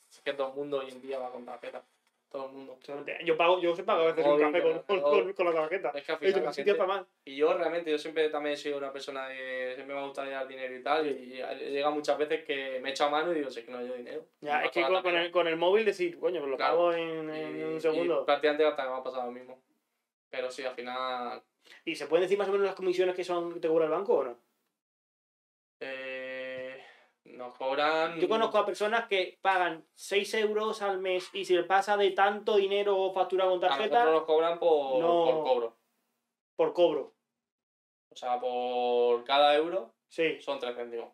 es 0.10 0.22
que 0.22 0.34
todo 0.34 0.50
el 0.50 0.56
mundo 0.56 0.80
hoy 0.80 0.90
en 0.90 1.02
día 1.02 1.20
va 1.20 1.32
con 1.32 1.46
tarjeta. 1.46 1.84
Todo 2.30 2.46
el 2.46 2.52
mundo. 2.52 2.78
Yo 3.26 3.36
pago, 3.36 3.60
yo 3.60 3.76
se 3.76 3.84
pago 3.84 4.04
a 4.04 4.06
veces 4.06 4.24
un 4.24 4.32
Móvil, 4.34 4.46
café 4.52 4.62
con, 4.62 4.74
con- 4.84 5.02
con, 5.02 5.24
con- 5.24 5.34
con 5.34 5.46
la 5.48 5.54
tarjeta. 5.54 5.92
Es 5.96 6.04
que 6.04 6.12
al 6.12 6.18
He 6.22 6.28
final 6.28 6.44
la 6.44 6.54
gente- 6.54 6.74
más. 6.86 7.06
Y 7.26 7.36
yo 7.36 7.54
realmente, 7.58 7.90
yo 7.90 7.98
siempre 7.98 8.30
también 8.30 8.54
he 8.54 8.58
sido 8.58 8.78
una 8.78 8.94
persona 8.94 9.28
que 9.30 9.72
siempre 9.74 9.96
me 9.96 10.00
ha 10.02 10.06
gustado 10.06 10.28
llevar 10.28 10.48
dinero 10.48 10.76
y 10.76 10.84
tal. 10.84 11.08
Y 11.08 11.42
llega 11.72 11.90
muchas 11.90 12.20
veces 12.20 12.44
que 12.46 12.80
me 12.82 12.92
echo 12.92 13.06
a 13.06 13.10
mano 13.10 13.32
y 13.32 13.36
digo, 13.36 13.50
sé 13.50 13.66
que 13.66 13.72
no 13.72 13.82
llevo 13.82 13.96
dinero. 13.96 14.26
Ya, 14.42 14.62
Y 14.62 14.66
es 14.68 14.72
que 14.72 14.84
con, 14.84 15.16
el, 15.16 15.32
con 15.32 15.48
el 15.48 15.56
móvil 15.56 15.86
decir, 15.86 16.20
coño, 16.20 16.40
pues 16.40 16.52
lo 16.52 16.58
Claro. 16.58 16.76
pago 16.76 16.94
en, 16.94 17.30
en 17.32 17.60
Y- 17.60 17.64
un 17.64 17.82
segundo. 17.82 18.22
Y 18.22 18.26
prácticamente 18.26 18.64
hasta 18.68 18.84
que 18.84 18.90
me 18.90 18.96
ha 18.98 19.04
pasado 19.04 19.26
lo 19.26 19.32
mismo. 19.32 19.60
Pero 20.30 20.52
sí, 20.52 20.64
al 20.64 20.76
final. 20.76 21.42
¿Y 21.84 21.96
se 21.96 22.06
pueden 22.06 22.26
decir 22.26 22.38
más 22.38 22.48
o 22.48 22.52
menos 22.52 22.68
las 22.68 22.76
comisiones 22.76 23.16
que 23.16 23.24
son 23.24 23.54
que 23.56 23.60
te 23.60 23.68
cobra 23.68 23.86
el 23.86 23.92
banco 23.92 24.14
o 24.18 24.24
no? 24.24 24.38
Nos 27.40 27.56
cobran. 27.56 28.20
Yo 28.20 28.28
conozco 28.28 28.58
a 28.58 28.66
personas 28.66 29.08
que 29.08 29.40
pagan 29.42 29.86
6 29.96 30.34
euros 30.36 30.82
al 30.82 31.00
mes 31.00 31.30
y 31.34 31.46
si 31.46 31.56
le 31.56 31.64
pasa 31.64 31.96
de 31.96 32.12
tanto 32.12 32.58
dinero 32.58 33.12
facturado 33.14 33.52
con 33.52 33.64
A 33.64 33.68
tarjeta, 33.70 34.00
nosotros 34.04 34.14
nos 34.20 34.24
cobran 34.26 34.60
por, 34.60 35.00
No. 35.00 35.26
por 35.26 35.44
cobro. 35.44 35.78
por 36.58 36.74
cobro. 36.74 37.14
O 38.12 38.16
sea, 38.16 38.40
por 38.40 39.24
cada 39.24 39.56
euro 39.56 39.96
Sí. 40.10 40.42
son 40.42 40.60
3 40.60 40.76
céntimos. 40.76 41.14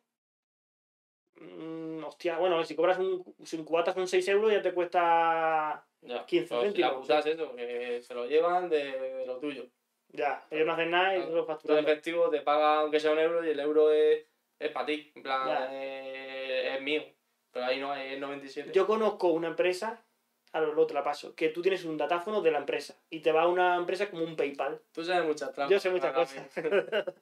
Mm, 1.35 2.03
hostia, 2.03 2.37
bueno, 2.39 2.63
si 2.63 2.75
cobras 2.75 2.97
un, 2.97 3.35
si 3.43 3.63
cubatas 3.63 3.93
son 3.93 4.07
6 4.07 4.27
euros 4.29 4.51
ya 4.51 4.61
te 4.61 4.73
cuesta... 4.73 5.85
Ya. 6.01 6.25
15 6.25 6.47
Pero 6.49 6.61
si 6.61 6.67
céntimos, 6.67 6.91
la 6.91 6.99
puta 6.99 7.19
es 7.19 7.25
eso, 7.27 7.55
que 7.55 8.01
se 8.01 8.13
lo 8.15 8.25
llevan 8.25 8.69
de, 8.69 8.83
de 8.99 9.25
lo 9.25 9.37
tuyo. 9.39 9.65
Ya, 10.09 10.45
ellos 10.49 10.65
no 10.65 10.73
hacen 10.73 10.91
nada 10.91 11.13
y 11.15 11.17
Claro. 11.17 11.31
lo 11.35 11.37
Todo 11.45 11.47
facturan. 11.47 11.79
efectivo 11.83 12.29
te 12.29 12.41
paga 12.41 12.79
aunque 12.81 12.99
sea 12.99 13.11
un 13.11 13.19
euro 13.19 13.45
y 13.45 13.49
el 13.49 13.59
euro 13.59 13.91
es, 13.91 14.25
es 14.59 14.71
para 14.71 14.85
ti. 14.85 15.11
En 15.15 15.23
plan, 15.23 15.47
Ya. 15.47 15.67
eh, 15.71 16.75
es 16.75 16.81
mío. 16.81 17.03
Pero 17.51 17.65
ahí 17.65 17.79
no 17.79 17.95
es 17.95 18.19
97. 18.19 18.71
Yo 18.73 18.85
conozco 18.85 19.29
una 19.29 19.47
empresa, 19.47 20.03
a 20.51 20.59
lo 20.59 20.67
luego 20.67 20.87
te 20.87 20.93
la 20.93 21.03
paso, 21.03 21.35
que 21.35 21.49
tú 21.49 21.61
tienes 21.61 21.85
un 21.85 21.97
datáfono 21.97 22.41
de 22.41 22.51
la 22.51 22.57
empresa 22.59 22.97
y 23.09 23.21
te 23.21 23.31
va 23.31 23.43
a 23.43 23.47
una 23.47 23.75
empresa 23.75 24.09
como 24.09 24.23
un 24.23 24.35
PayPal. 24.35 24.81
Tú 24.91 25.03
sabes 25.03 25.25
muchas 25.25 25.53
trampas. 25.53 25.71
Yo 25.71 25.79
sé 25.79 25.89
muchas 25.89 26.13
cosas. 26.13 26.45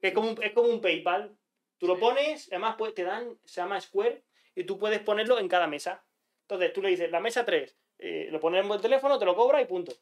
es, 0.00 0.12
como 0.12 0.30
un, 0.30 0.42
es 0.42 0.52
como 0.52 0.68
un 0.68 0.80
PayPal. 0.80 1.36
Tú 1.78 1.86
lo 1.86 1.94
Sí. 1.96 2.00
pones, 2.00 2.48
además 2.52 2.76
pues, 2.78 2.94
te 2.94 3.04
dan, 3.04 3.38
se 3.44 3.60
llama 3.60 3.80
Square, 3.80 4.22
y 4.54 4.64
tú 4.64 4.78
puedes 4.78 5.00
ponerlo 5.00 5.38
en 5.38 5.48
cada 5.48 5.66
mesa. 5.66 6.02
Entonces 6.42 6.72
tú 6.72 6.80
le 6.80 6.88
dices, 6.88 7.10
la 7.10 7.20
mesa 7.20 7.44
3, 7.44 7.76
eh, 7.98 8.28
lo 8.30 8.40
pones 8.40 8.64
en 8.64 8.70
el 8.72 8.80
teléfono, 8.80 9.18
te 9.18 9.26
lo 9.26 9.34
cobra 9.36 9.60
y 9.60 9.66
punto. 9.66 9.92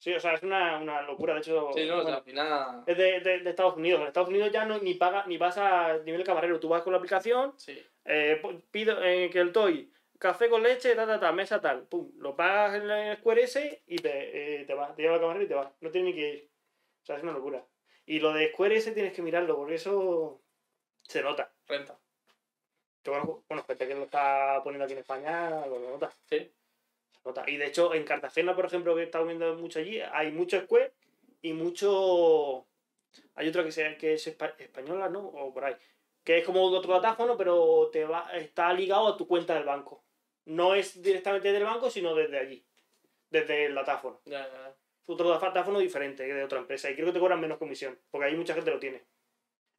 Sí, 0.00 0.12
o 0.14 0.18
sea, 0.18 0.32
es 0.32 0.42
una, 0.42 0.78
una 0.78 1.02
locura. 1.02 1.34
De 1.34 1.40
hecho, 1.40 1.70
Sí, 1.74 1.84
no, 1.86 1.98
o 1.98 2.02
sea, 2.02 2.02
bueno, 2.02 2.16
al 2.16 2.24
final. 2.24 2.82
es 2.86 2.96
de, 2.96 3.20
de- 3.20 3.38
de 3.40 3.50
Estados 3.50 3.76
Unidos. 3.76 4.00
En 4.00 4.06
Estados 4.08 4.30
Unidos 4.30 4.50
ya 4.50 4.64
no, 4.64 4.78
ni 4.78 4.94
paga, 4.94 5.26
ni 5.26 5.36
vas 5.36 5.58
a 5.58 5.98
nivel 5.98 6.24
camarero. 6.24 6.58
Tú 6.58 6.68
vas 6.70 6.82
con 6.82 6.92
la 6.92 6.98
aplicación, 6.98 7.52
Sí. 7.58 7.78
eh, 8.06 8.40
pido 8.70 9.02
eh, 9.04 9.28
que 9.30 9.40
el 9.40 9.52
toy, 9.52 9.92
café 10.18 10.48
con 10.48 10.62
leche, 10.62 10.94
ta, 10.96 11.06
ta, 11.06 11.20
ta, 11.20 11.32
mesa 11.32 11.60
tal. 11.60 11.82
Pum, 11.86 12.12
lo 12.16 12.34
pagas 12.34 12.76
en 12.82 12.90
el 12.90 13.16
Square 13.18 13.42
ese 13.42 13.82
y 13.86 13.96
te, 13.96 14.62
eh, 14.62 14.64
te 14.64 14.72
vas, 14.72 14.96
te 14.96 15.02
lleva 15.02 15.16
el 15.16 15.20
camarero 15.20 15.44
y 15.44 15.48
te 15.48 15.54
vas. 15.54 15.70
No 15.82 15.90
tienes 15.90 16.14
ni 16.14 16.20
que 16.20 16.28
ir. 16.34 16.50
O 17.02 17.04
sea, 17.06 17.16
es 17.16 17.22
una 17.22 17.32
locura. 17.32 17.62
Y 18.06 18.20
lo 18.20 18.32
de 18.32 18.48
Square 18.52 18.76
ese 18.76 18.92
tienes 18.92 19.12
que 19.12 19.20
mirarlo 19.22 19.54
porque 19.54 19.74
eso 19.74 20.40
se 21.02 21.22
nota. 21.22 21.52
Renta. 21.68 21.98
Yo 23.04 23.12
conozco, 23.12 23.44
bueno, 23.48 23.64
gente 23.64 23.86
que 23.86 23.94
lo 23.94 24.04
está 24.04 24.60
poniendo 24.64 24.84
aquí 24.84 24.94
en 24.94 24.98
España 25.00 25.66
lo 25.66 25.78
nota. 25.78 26.10
Sí. 26.28 26.50
Se 27.22 27.28
nota. 27.28 27.44
Y 27.48 27.56
de 27.56 27.66
hecho, 27.66 27.94
en 27.94 28.04
Cartagena, 28.04 28.54
por 28.54 28.66
ejemplo, 28.66 28.94
que 28.94 29.02
he 29.02 29.04
estado 29.04 29.26
viendo 29.26 29.54
mucho 29.56 29.78
allí, 29.78 30.00
hay 30.00 30.30
mucho 30.32 30.60
Square 30.60 30.92
y 31.42 31.52
mucho. 31.52 32.66
Hay 33.34 33.48
otro 33.48 33.64
que, 33.64 33.72
sea, 33.72 33.96
que 33.96 34.14
es 34.14 34.26
espa- 34.26 34.54
española, 34.58 35.08
¿no? 35.08 35.20
O 35.20 35.52
por 35.52 35.64
ahí. 35.64 35.74
Que 36.24 36.38
es 36.38 36.44
como 36.44 36.62
otro 36.64 36.92
datáfono, 36.94 37.36
pero 37.36 37.88
te 37.92 38.04
va, 38.04 38.30
está 38.34 38.72
ligado 38.72 39.08
a 39.08 39.16
tu 39.16 39.26
cuenta 39.26 39.54
del 39.54 39.64
banco. 39.64 40.04
No 40.44 40.74
es 40.74 41.00
directamente 41.02 41.52
del 41.52 41.64
banco, 41.64 41.90
sino 41.90 42.14
desde 42.14 42.38
allí. 42.38 42.64
Desde 43.30 43.66
el 43.66 43.74
datáfono. 43.74 44.20
Ya, 44.24 44.74
otro 45.06 45.28
datáfono 45.30 45.78
diferente 45.78 46.22
de 46.24 46.44
otra 46.44 46.58
empresa. 46.58 46.90
Y 46.90 46.94
creo 46.94 47.06
que 47.06 47.12
te 47.12 47.20
cobran 47.20 47.40
menos 47.40 47.58
comisión. 47.58 47.98
Porque 48.10 48.26
ahí 48.26 48.36
mucha 48.36 48.54
gente 48.54 48.70
lo 48.70 48.78
tiene. 48.78 49.02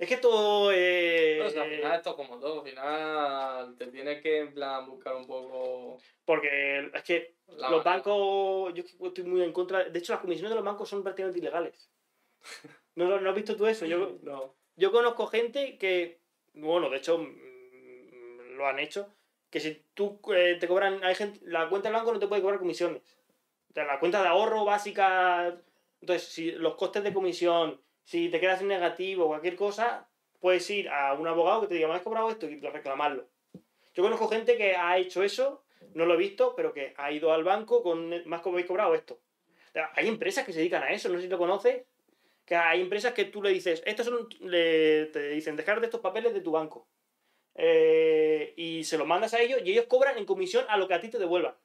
Es 0.02 0.10
que 0.10 0.18
todo 0.18 0.72
es. 0.72 1.38
No, 1.40 1.46
o 1.46 1.50
sea, 1.52 1.62
al 1.64 1.70
final 1.70 1.96
esto 1.96 2.10
es 2.10 2.16
como 2.16 2.40
todo. 2.40 2.62
Al 2.62 2.68
final 2.68 3.76
te 3.78 3.86
tienes 3.88 4.22
que 4.24 4.40
en 4.40 4.54
plan 4.54 4.88
buscar 4.88 5.16
un 5.16 5.28
poco. 5.28 6.00
Porque 6.26 6.90
es 6.92 7.04
que 7.04 7.36
la 7.50 7.70
los 7.70 7.86
manera. 7.86 8.02
bancos, 8.04 8.74
yo 8.74 8.84
estoy 9.08 9.24
muy 9.26 9.44
en 9.44 9.54
contra. 9.54 9.84
De 9.84 10.00
hecho, 10.00 10.14
las 10.14 10.22
comisiones 10.22 10.50
de 10.50 10.56
los 10.56 10.66
bancos 10.66 10.90
son 10.90 11.04
prácticamente 11.04 11.38
ilegales. 11.40 11.92
¿No, 12.96 13.20
no 13.20 13.30
has 13.30 13.36
visto 13.36 13.56
tú 13.56 13.68
eso? 13.68 13.86
Yo, 13.86 14.18
No. 14.24 14.56
yo 14.76 14.92
conozco 14.92 15.28
gente 15.28 15.78
que, 15.78 16.20
bueno, 16.54 16.90
de 16.90 16.98
hecho, 16.98 17.20
mm, 17.20 18.56
lo 18.58 18.66
han 18.68 18.80
hecho, 18.80 19.08
que 19.52 19.60
si 19.60 19.86
tú 19.94 20.20
eh, 20.36 20.58
te 20.60 20.68
cobran, 20.68 21.04
hay 21.04 21.14
gente, 21.14 21.40
la 21.44 21.70
cuenta 21.70 21.90
del 21.90 21.98
banco 21.98 22.12
no 22.12 22.18
te 22.20 22.28
puede 22.28 22.42
cobrar 22.42 22.60
comisiones. 22.60 23.04
O 23.70 23.74
sea, 23.74 23.86
la 23.86 24.00
cuenta 24.00 24.24
de 24.24 24.30
ahorro 24.30 24.66
básica, 24.66 25.62
entonces, 26.02 26.28
si 26.28 26.52
los 26.54 26.74
costes 26.74 27.04
de 27.04 27.14
comisión, 27.14 27.80
si 28.04 28.30
te 28.30 28.40
quedas 28.40 28.62
en 28.62 28.68
negativo 28.68 29.26
o 29.26 29.28
cualquier 29.30 29.56
cosa, 29.56 30.08
puedes 30.40 30.70
ir 30.70 30.90
a 30.90 31.14
un 31.14 31.28
abogado 31.28 31.62
que 31.62 31.68
te 31.68 31.76
diga, 31.76 31.88
me 31.88 31.96
has 31.96 32.02
cobrado 32.02 32.30
esto 32.30 32.50
y 32.50 32.60
reclamarlo. 32.60 33.28
Yo 33.94 34.04
conozco 34.04 34.28
gente 34.28 34.58
que 34.58 34.76
ha 34.76 34.98
hecho 34.98 35.24
eso, 35.24 35.64
no 35.94 36.06
lo 36.06 36.16
he 36.16 36.18
visto, 36.18 36.56
pero 36.56 36.74
que 36.74 36.94
ha 36.98 37.12
ido 37.12 37.32
al 37.34 37.44
banco 37.44 37.84
con, 37.84 38.10
más 38.28 38.42
como 38.42 38.56
habéis 38.56 38.68
cobrado 38.68 38.96
esto. 38.96 39.20
Hay 39.96 40.08
empresas 40.08 40.46
que 40.46 40.52
se 40.52 40.60
dedican 40.60 40.84
a 40.84 40.92
eso, 40.92 41.10
no 41.10 41.16
sé 41.16 41.24
si 41.24 41.30
lo 41.30 41.38
conoces. 41.38 41.84
Que 42.46 42.56
hay 42.56 42.82
empresas 42.82 43.14
que 43.14 43.26
tú 43.26 43.42
le 43.42 43.52
dices, 43.52 43.82
estos 43.86 44.08
son, 44.08 44.28
le, 44.42 45.06
te 45.08 45.30
dicen, 45.30 45.56
dejar 45.56 45.80
de 45.80 45.86
estos 45.86 46.02
papeles 46.02 46.34
de 46.34 46.42
tu 46.42 46.52
banco. 46.52 46.88
Eh, 47.56 48.54
y 48.56 48.84
se 48.84 48.98
los 48.98 49.08
mandas 49.08 49.34
a 49.34 49.42
ellos 49.42 49.62
y 49.64 49.72
ellos 49.72 49.86
cobran 49.86 50.18
en 50.18 50.26
comisión 50.26 50.66
a 50.70 50.78
lo 50.78 50.88
que 50.88 50.94
a 50.94 51.02
ti 51.02 51.10
te 51.10 51.20
devuelvan. 51.20 51.56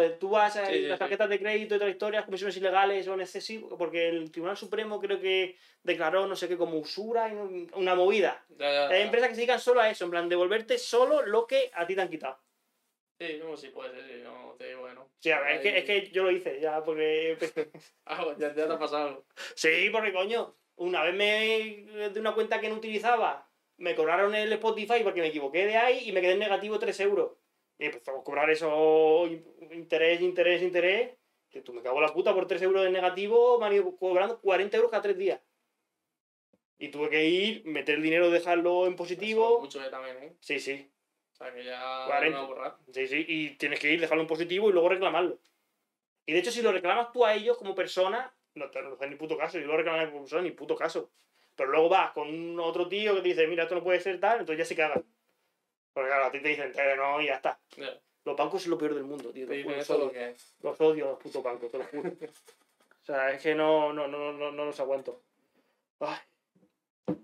Sea, 0.00 0.18
tú 0.18 0.30
vas 0.30 0.56
a 0.56 0.66
Sí, 0.66 0.74
sí, 0.74 0.80
las 0.82 0.98
tarjetas 0.98 1.28
de 1.28 1.38
crédito 1.38 1.74
y 1.74 1.76
otras 1.76 1.90
historias, 1.90 2.24
comisiones 2.24 2.56
ilegales 2.56 3.04
son 3.04 3.20
excesivas, 3.20 3.72
porque 3.78 4.08
el 4.08 4.30
Tribunal 4.30 4.56
Supremo 4.56 5.00
creo 5.00 5.20
que 5.20 5.56
declaró 5.82 6.26
no 6.26 6.36
sé 6.36 6.48
qué 6.48 6.56
como 6.56 6.78
usura, 6.78 7.28
y 7.28 7.68
una 7.74 7.94
movida. 7.94 8.44
Ya, 8.58 8.72
ya, 8.72 8.88
Hay 8.88 9.02
empresas 9.02 9.28
que 9.28 9.34
se 9.34 9.40
dedican 9.40 9.60
solo 9.60 9.80
a 9.80 9.90
eso, 9.90 10.04
en 10.04 10.10
plan, 10.10 10.28
devolverte 10.28 10.78
solo 10.78 11.24
lo 11.26 11.46
que 11.46 11.70
a 11.74 11.86
ti 11.86 11.94
te 11.94 12.00
han 12.00 12.10
quitado. 12.10 12.38
Sí, 13.18 13.40
no, 13.42 13.56
sí 13.56 13.68
puede 13.68 13.94
ser, 13.94 14.22
no 14.24 14.54
te 14.58 14.68
digo 14.68 14.86
que 14.86 14.94
no. 14.94 15.08
Sí, 15.18 15.30
a 15.30 15.40
ver, 15.40 15.56
es 15.56 15.60
que, 15.62 15.78
es 15.78 15.84
que 15.84 16.10
yo 16.10 16.24
lo 16.24 16.30
hice 16.30 16.60
ya, 16.60 16.82
porque... 16.84 17.38
Ah, 18.04 18.24
ya, 18.38 18.54
ya 18.54 18.66
te 18.66 18.72
ha 18.72 18.78
pasado 18.78 19.24
sí, 19.54 19.88
porque 19.90 20.12
coño, 20.12 20.54
una 20.76 21.02
vez 21.02 21.14
me 21.14 22.08
de 22.10 22.20
una 22.20 22.34
cuenta 22.34 22.60
que 22.60 22.68
no 22.68 22.76
utilizaba, 22.76 23.48
me 23.78 23.94
cobraron 23.94 24.34
el 24.34 24.52
Spotify 24.52 25.00
porque 25.02 25.20
me 25.20 25.28
equivoqué 25.28 25.66
de 25.66 25.76
ahí 25.76 26.08
y 26.08 26.12
me 26.12 26.20
quedé 26.20 26.32
en 26.32 26.38
negativo 26.38 26.78
3 26.78 27.00
euros. 27.00 27.32
Y 27.78 27.88
pues 27.90 28.08
a 28.08 28.12
cobrar 28.22 28.48
eso, 28.50 29.26
interés, 29.70 30.20
interés, 30.22 30.62
interés, 30.62 31.16
que 31.50 31.60
tú 31.60 31.72
me 31.72 31.82
cago 31.82 31.96
en 31.96 32.04
la 32.04 32.12
puta 32.12 32.34
por 32.34 32.46
3 32.46 32.62
euros 32.62 32.82
de 32.82 32.90
negativo, 32.90 33.58
me 33.58 33.66
han 33.66 33.74
ido 33.74 33.96
cobrando 33.96 34.40
40 34.40 34.76
euros 34.76 34.90
cada 34.90 35.02
3 35.02 35.18
días. 35.18 35.40
Y 36.78 36.88
tuve 36.88 37.10
que 37.10 37.24
ir, 37.24 37.64
meter 37.66 37.96
el 37.96 38.02
dinero, 38.02 38.30
dejarlo 38.30 38.86
en 38.86 38.92
Eso, 38.92 38.96
positivo. 38.96 39.60
Mucho 39.60 39.82
que 39.82 39.88
también, 39.88 40.16
¿eh? 40.22 40.36
Sí, 40.40 40.58
sí. 40.60 40.90
O 41.32 41.36
sea, 41.36 41.52
que 41.52 41.64
ya 41.64 42.04
40. 42.06 42.38
no 42.38 42.44
a 42.44 42.46
borrar. 42.46 42.76
Sí, 42.92 43.06
sí, 43.06 43.24
y 43.28 43.50
tienes 43.56 43.78
que 43.78 43.92
ir, 43.92 44.00
dejarlo 44.00 44.22
en 44.22 44.28
positivo 44.28 44.68
y 44.68 44.72
luego 44.72 44.88
reclamarlo. 44.88 45.38
Y 46.26 46.32
de 46.32 46.38
hecho, 46.38 46.50
si 46.50 46.62
lo 46.62 46.72
reclamas 46.72 47.12
tú 47.12 47.24
a 47.24 47.34
ellos 47.34 47.56
como 47.56 47.74
persona, 47.74 48.34
no 48.54 48.70
te 48.70 48.82
no 48.82 48.94
haces 48.94 49.10
ni 49.10 49.16
puto 49.16 49.36
caso. 49.36 49.58
Y 49.58 49.64
lo 49.64 49.76
reclamas 49.76 50.08
como 50.08 50.22
persona, 50.22 50.42
ni 50.42 50.50
puto 50.50 50.74
caso. 50.76 51.10
Pero 51.54 51.70
luego 51.70 51.88
vas 51.88 52.10
con 52.12 52.58
otro 52.60 52.88
tío 52.88 53.14
que 53.14 53.22
te 53.22 53.28
dice, 53.28 53.46
mira, 53.46 53.62
esto 53.62 53.74
no 53.74 53.82
puede 53.82 54.00
ser 54.00 54.20
tal, 54.20 54.40
entonces 54.40 54.58
ya 54.58 54.68
se 54.68 54.76
cagan. 54.76 55.04
Porque 55.96 56.10
claro, 56.10 56.26
a 56.26 56.30
ti 56.30 56.40
te 56.42 56.48
dicen, 56.50 56.72
"Eh, 56.76 56.94
no, 56.94 57.22
y 57.22 57.26
ya 57.28 57.36
está. 57.36 57.58
Los 58.22 58.36
bancos 58.36 58.60
es 58.60 58.66
lo 58.68 58.76
peor 58.76 58.94
del 58.94 59.04
mundo, 59.04 59.30
tío. 59.32 59.50
eso 59.50 59.96
lo 59.96 60.04
los, 60.04 60.12
que 60.12 60.28
es. 60.28 60.54
los 60.60 60.78
odio 60.78 61.06
a 61.06 61.10
los 61.12 61.18
putos 61.18 61.42
bancos, 61.42 61.70
te 61.70 61.78
lo 61.78 61.84
juro. 61.84 62.12
o 62.20 63.04
sea, 63.06 63.30
es 63.30 63.40
que 63.42 63.54
no, 63.54 63.94
no, 63.94 64.06
no, 64.06 64.30
no, 64.30 64.52
no 64.52 64.64
los 64.66 64.78
aguanto. 64.78 65.22
Ay. 66.00 66.18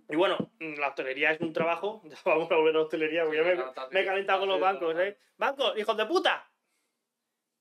Y 0.08 0.16
bueno, 0.16 0.38
la 0.58 0.88
hostelería 0.88 1.32
es 1.32 1.40
un 1.42 1.52
trabajo. 1.52 2.00
Ya 2.08 2.16
vamos 2.24 2.50
a 2.50 2.56
volver 2.56 2.74
a 2.74 2.78
la 2.78 2.84
hostelería, 2.84 3.24
porque 3.24 3.36
ya 3.36 3.44
me, 3.44 3.56
me 3.90 4.00
he 4.00 4.04
calentado 4.06 4.40
con 4.40 4.48
los 4.48 4.60
bancos, 4.60 4.98
¿eh? 4.98 5.18
¡Bancos, 5.36 5.78
hijos 5.78 5.94
de 5.98 6.06
puta! 6.06 6.50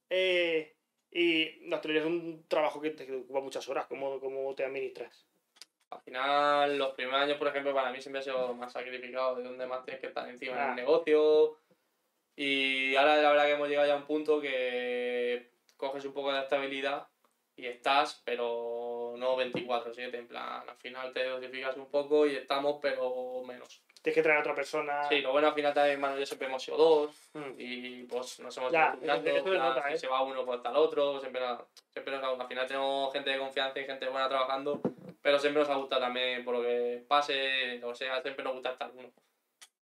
Eh, 0.09 0.77
y 1.11 1.67
la 1.67 1.75
hostelería 1.75 2.03
es 2.03 2.07
un 2.07 2.47
trabajo 2.47 2.79
que 2.79 2.91
te 2.91 3.13
ocupa 3.13 3.41
muchas 3.41 3.67
horas. 3.67 3.85
¿Cómo, 3.87 4.17
cómo 4.21 4.55
te 4.55 4.63
administras? 4.63 5.27
Al 5.91 6.01
final, 6.01 6.77
los 6.77 6.93
primeros 6.93 7.21
años, 7.21 7.37
por 7.37 7.47
ejemplo, 7.49 7.73
para 7.73 7.91
mí 7.91 8.01
siempre 8.01 8.19
ha 8.21 8.23
sido 8.23 8.53
más 8.53 8.71
sacrificado, 8.71 9.35
de 9.35 9.43
donde 9.43 9.67
más 9.67 9.83
tienes 9.83 9.99
que 10.01 10.07
estar 10.07 10.27
encima 10.29 10.55
Ah. 10.57 10.67
del 10.67 10.75
negocio. 10.77 11.57
Y 12.35 12.95
ahora 12.95 13.17
la 13.17 13.29
verdad 13.29 13.45
que 13.45 13.51
hemos 13.51 13.67
llegado 13.67 13.87
ya 13.87 13.93
a 13.93 13.97
un 13.97 14.05
punto 14.05 14.39
que 14.41 15.51
coges 15.77 16.05
un 16.05 16.13
poco 16.13 16.31
de 16.31 16.39
estabilidad 16.39 17.07
y 17.57 17.67
estás, 17.67 18.21
pero 18.23 19.15
no 19.17 19.35
24-7, 19.35 20.17
en 20.17 20.27
plan, 20.27 20.63
al 20.67 20.77
final 20.77 21.11
te 21.13 21.25
dosificas 21.27 21.75
un 21.75 21.89
poco 21.91 22.25
y 22.25 22.35
estamos, 22.37 22.79
pero 22.81 23.43
menos. 23.45 23.83
Tienes 24.01 24.15
que 24.15 24.23
traer 24.23 24.37
a 24.37 24.41
otra 24.41 24.55
persona. 24.55 25.03
Sí, 25.09 25.19
lo 25.21 25.31
bueno 25.31 25.49
al 25.49 25.53
final 25.53 25.73
también, 25.73 25.95
hermano, 25.95 26.17
yo 26.17 26.25
siempre 26.25 26.47
hemos 26.47 26.63
sido 26.63 26.77
dos 26.77 27.29
Mm. 27.33 27.53
y 27.57 28.03
pues 28.03 28.39
nos 28.39 28.55
hemos 28.57 28.71
Ya, 28.71 28.97
ido 29.01 29.15
en 29.15 29.57
nota, 29.59 29.83
si 29.89 29.93
¿eh? 29.93 29.97
se 29.97 30.07
va 30.07 30.23
uno 30.23 30.43
pues 30.45 30.57
está 30.57 30.69
el 30.69 30.77
otro, 30.77 31.19
siempre, 31.19 31.41
siempre 31.91 32.15
al 32.15 32.47
final 32.47 32.65
tenemos 32.67 33.11
gente 33.13 33.29
de 33.29 33.37
confianza 33.37 33.79
y 33.79 33.85
gente 33.85 34.07
buena 34.07 34.29
trabajando, 34.29 34.81
pero 35.21 35.39
siempre 35.39 35.61
nos 35.61 35.69
ha 35.69 35.75
gustado 35.75 36.01
también 36.01 36.43
por 36.43 36.55
lo 36.55 36.61
que 36.63 37.03
pase, 37.07 37.83
o 37.83 37.93
sea, 37.95 38.21
siempre 38.21 38.43
nos 38.43 38.53
gusta 38.53 38.71
estar 38.71 38.91
uno. 38.93 39.11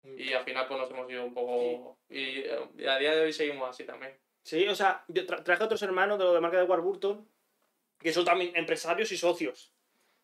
Mm. 0.03 0.19
Y 0.19 0.33
al 0.33 0.43
final 0.43 0.67
pues 0.67 0.79
nos 0.79 0.89
hemos 0.91 1.09
ido 1.09 1.25
un 1.25 1.33
poco... 1.33 1.97
Y, 2.09 2.45
y 2.77 2.85
a 2.87 2.97
día 2.97 3.15
de 3.15 3.21
hoy 3.21 3.33
seguimos 3.33 3.69
así 3.69 3.83
también. 3.83 4.17
Sí, 4.43 4.67
o 4.67 4.75
sea, 4.75 5.03
yo 5.07 5.23
tra- 5.25 5.43
traje 5.43 5.63
a 5.63 5.65
otros 5.65 5.81
hermanos 5.81 6.17
de 6.19 6.25
lo 6.25 6.33
de 6.33 6.39
marca 6.41 6.57
de 6.57 6.63
Warburton, 6.63 7.27
que 7.99 8.13
son 8.13 8.23
también 8.25 8.55
empresarios 8.55 9.11
y 9.11 9.17
socios. 9.17 9.73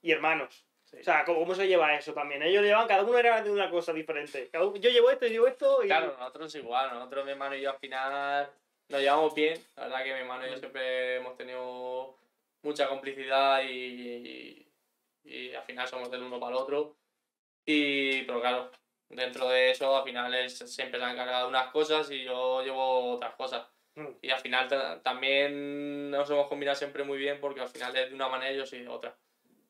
Y 0.01 0.11
hermanos. 0.11 0.65
Sí. 0.83 0.97
O 0.99 1.03
sea, 1.03 1.23
¿cómo, 1.25 1.39
cómo 1.39 1.55
se 1.55 1.67
lleva 1.67 1.95
eso 1.95 2.13
también? 2.13 2.43
Ellos 2.43 2.63
llevan, 2.63 2.87
cada 2.87 3.03
uno 3.03 3.17
era 3.17 3.41
de 3.41 3.49
una 3.49 3.69
cosa 3.71 3.93
diferente. 3.93 4.49
Cada 4.51 4.65
uno- 4.67 4.75
yo 4.77 4.89
llevo 4.89 5.09
esto, 5.09 5.25
yo 5.25 5.31
llevo 5.31 5.47
esto 5.47 5.83
y... 5.83 5.87
Claro, 5.87 6.15
nosotros 6.19 6.53
igual, 6.55 6.93
nosotros 6.93 7.25
mi 7.25 7.31
hermano 7.31 7.55
y 7.55 7.61
yo 7.61 7.71
al 7.71 7.79
final 7.79 8.51
nos 8.89 8.99
llevamos 9.01 9.33
bien, 9.33 9.57
la 9.77 9.83
verdad 9.83 10.03
que 10.03 10.13
mi 10.13 10.19
hermano 10.19 10.45
y 10.45 10.49
yo 10.49 10.55
Mm. 10.57 10.59
siempre 10.59 11.15
hemos 11.15 11.37
tenido 11.37 12.15
mucha 12.61 12.87
complicidad 12.89 13.63
y, 13.63 13.69
y 13.69 14.67
al 15.55 15.63
final 15.63 15.87
somos 15.87 16.09
del 16.11 16.23
uno 16.23 16.39
para 16.39 16.55
el 16.55 16.61
otro. 16.61 16.97
Y, 17.65 18.23
pero 18.23 18.41
claro, 18.41 18.71
dentro 19.09 19.47
de 19.49 19.71
eso 19.71 19.95
al 19.95 20.03
final 20.03 20.49
se- 20.49 20.67
siempre 20.67 20.99
se 20.99 21.05
ha 21.05 21.11
encargado 21.11 21.47
unas 21.47 21.67
cosas 21.71 22.09
y 22.11 22.23
yo 22.23 22.61
llevo 22.63 23.11
otras 23.13 23.35
cosas. 23.35 23.67
Mm. 23.95 24.07
Y 24.21 24.29
al 24.29 24.39
final 24.39 24.67
ta- 24.67 25.01
también 25.03 26.09
nos 26.11 26.29
hemos 26.29 26.47
combinado 26.47 26.75
siempre 26.75 27.03
muy 27.03 27.17
bien 27.17 27.39
porque 27.39 27.61
al 27.61 27.67
final 27.69 27.95
es 27.95 28.09
de 28.09 28.15
una 28.15 28.29
manera 28.29 28.51
y 28.53 28.57
yo 28.57 28.65
soy 28.65 28.79
de 28.79 28.87
otra. 28.87 29.15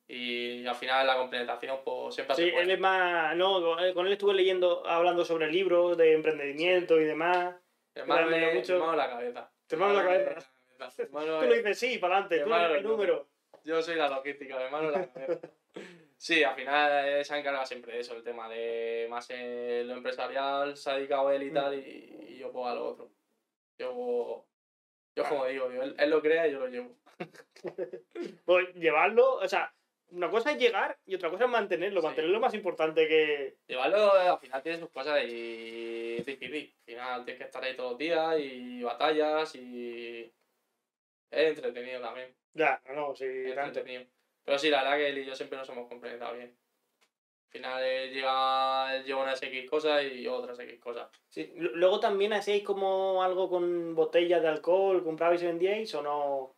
Y 0.08 0.66
al 0.66 0.74
final 0.74 1.06
la 1.06 1.16
complementación 1.16 1.78
pues 1.84 2.14
siempre 2.14 2.36
Sí, 2.36 2.50
él 2.54 2.70
es 2.70 2.78
más... 2.78 3.34
No, 3.36 3.78
eh, 3.78 3.94
con 3.94 4.06
él 4.06 4.12
estuve 4.12 4.34
leyendo, 4.34 4.86
hablando 4.86 5.24
sobre 5.24 5.50
libros 5.50 5.96
de 5.96 6.12
emprendimiento 6.14 7.00
y 7.00 7.04
demás. 7.04 7.54
Es- 7.94 8.06
mucho. 8.06 8.72
mi 8.74 8.78
hermano 8.80 8.96
la 8.96 9.08
cabeza. 9.10 9.52
Tu 9.66 9.74
hermano 9.76 9.94
la 9.94 10.04
cabeza. 10.04 10.30
es 10.38 10.96
Tú 11.10 11.18
lo 11.20 11.42
es- 11.44 11.56
dices, 11.64 11.78
sí, 11.78 11.98
para 11.98 12.16
adelante, 12.18 12.44
tú 12.44 12.54
eres 12.54 12.76
el 12.78 12.82
número. 12.84 13.28
Yo 13.64 13.80
soy 13.82 13.96
la 13.96 14.08
logística, 14.08 14.56
mi 14.56 14.62
hermano 14.64 14.90
la. 14.90 15.08
Sí, 16.16 16.44
al 16.44 16.54
final 16.54 17.08
eh, 17.08 17.24
se 17.24 17.34
ha 17.34 17.38
encargado 17.38 17.66
siempre 17.66 17.94
de 17.94 18.00
eso, 18.00 18.14
el 18.14 18.22
tema 18.22 18.48
de 18.48 19.06
más 19.10 19.28
en 19.30 19.88
lo 19.88 19.94
empresarial, 19.94 20.76
se 20.76 20.90
ha 20.90 20.94
dedicado 20.96 21.30
él 21.32 21.42
y 21.44 21.50
Mm. 21.50 21.54
tal, 21.54 21.74
y, 21.74 22.26
y 22.28 22.38
yo 22.38 22.52
pues 22.52 22.66
a 22.66 22.74
lo 22.74 22.86
otro. 22.86 23.10
Yo, 23.78 24.46
yo 25.16 25.24
como 25.28 25.46
digo, 25.46 25.72
yo- 25.72 25.82
él, 25.82 25.96
él 25.98 26.10
lo 26.10 26.22
crea 26.22 26.46
y 26.46 26.52
yo 26.52 26.60
lo 26.60 26.68
llevo. 26.68 26.96
Pues 28.44 28.72
llevarlo, 28.74 29.34
o 29.36 29.48
sea, 29.48 29.74
una 30.10 30.30
cosa 30.30 30.52
es 30.52 30.58
llegar 30.58 30.98
y 31.06 31.14
otra 31.14 31.30
cosa 31.30 31.44
es 31.44 31.50
mantenerlo. 31.50 32.00
Sí. 32.00 32.06
Mantenerlo 32.06 32.36
es 32.36 32.40
más 32.42 32.54
importante 32.54 33.08
que... 33.08 33.56
Llevarlo 33.66 34.16
eh, 34.20 34.28
al 34.28 34.38
final 34.38 34.62
tiene 34.62 34.78
sus 34.78 34.90
cosas 34.90 35.22
y 35.24 36.16
es 36.18 36.26
difícil. 36.26 36.74
Al 36.80 36.84
final 36.84 37.24
tienes 37.24 37.38
que 37.40 37.44
estar 37.46 37.64
ahí 37.64 37.74
todos 37.74 37.92
los 37.92 37.98
días 37.98 38.36
y 38.38 38.82
batallas 38.82 39.54
y 39.56 40.32
es 41.32 41.48
entretenido 41.48 42.00
también. 42.00 42.32
Ya, 42.54 42.80
no, 42.94 43.14
sí, 43.16 43.24
es 43.24 43.54
tanto. 43.54 43.80
entretenido. 43.80 44.04
Pero 44.44 44.58
sí, 44.58 44.70
la 44.70 44.82
verdad 44.82 44.96
que 44.98 45.08
él 45.08 45.18
y 45.18 45.24
yo 45.24 45.34
siempre 45.34 45.58
nos 45.58 45.68
hemos 45.70 45.88
complementado 45.88 46.34
bien. 46.36 46.54
Al 47.46 47.52
final 47.52 47.82
él 47.84 48.12
lleva, 48.12 48.94
él 48.96 49.04
lleva 49.04 49.22
unas 49.22 49.42
X 49.42 49.68
cosas 49.68 50.02
y 50.04 50.22
yo 50.22 50.34
otras 50.36 50.58
X 50.58 50.80
cosas. 50.80 51.08
Sí. 51.28 51.52
Luego 51.56 52.00
también 52.00 52.32
hacéis 52.32 52.62
como 52.64 53.22
algo 53.22 53.48
con 53.50 53.94
botellas 53.94 54.40
de 54.42 54.48
alcohol, 54.48 55.02
comprabais 55.04 55.42
y 55.42 55.46
vendíais 55.46 55.94
o 55.94 56.02
no. 56.02 56.56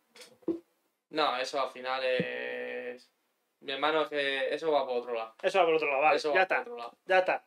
No, 1.09 1.37
eso 1.37 1.61
al 1.61 1.69
final 1.71 2.03
es. 2.03 3.11
Mi 3.61 3.71
hermano 3.73 4.03
es 4.03 4.09
que 4.09 4.53
eso 4.53 4.71
va 4.71 4.85
por 4.85 4.97
otro 4.97 5.13
lado. 5.13 5.33
Eso 5.41 5.59
va 5.59 5.65
por 5.65 5.75
otro 5.75 5.87
lado, 5.89 6.01
vale, 6.01 6.17
eso 6.17 6.33
ya 6.33 6.39
va 6.41 6.45
por 6.47 6.57
está, 6.57 6.61
otro 6.61 6.77
lado. 6.77 6.97
ya 7.05 7.19
está. 7.19 7.45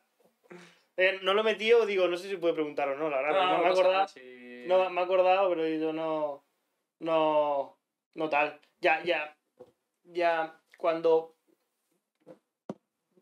Eh, 0.97 1.19
no 1.23 1.33
lo 1.33 1.41
he 1.41 1.43
metido, 1.45 1.85
digo, 1.85 2.07
no 2.07 2.17
sé 2.17 2.27
si 2.29 2.37
puede 2.37 2.53
preguntar 2.53 2.89
o 2.89 2.95
no, 2.97 3.09
la 3.09 3.21
verdad, 3.21 3.33
No, 3.33 3.45
no, 3.45 3.51
no, 3.57 3.63
me 3.63 3.69
he 3.69 3.71
acordado. 3.71 4.07
si- 4.09 4.63
No, 4.67 4.89
me 4.89 4.99
he 5.01 5.03
acordado, 5.03 5.49
pero 5.49 5.67
yo 5.67 5.93
no. 5.93 6.43
No. 6.99 7.77
No 8.15 8.29
tal. 8.29 8.59
Ya, 8.79 9.03
ya. 9.03 9.35
Ya. 10.03 10.59
Cuando. 10.77 11.35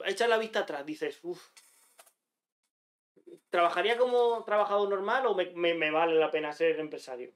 Echas 0.05 0.29
la 0.29 0.37
vista 0.37 0.59
atrás, 0.59 0.85
dices, 0.85 1.19
uff. 1.23 1.49
¿Trabajaría 3.49 3.97
como 3.97 4.43
trabajador 4.43 4.89
normal 4.89 5.25
o 5.25 5.33
me, 5.35 5.45
me- 5.51 5.73
me 5.73 5.89
vale 5.91 6.15
la 6.15 6.29
pena 6.29 6.51
ser 6.51 6.79
empresario? 6.79 7.31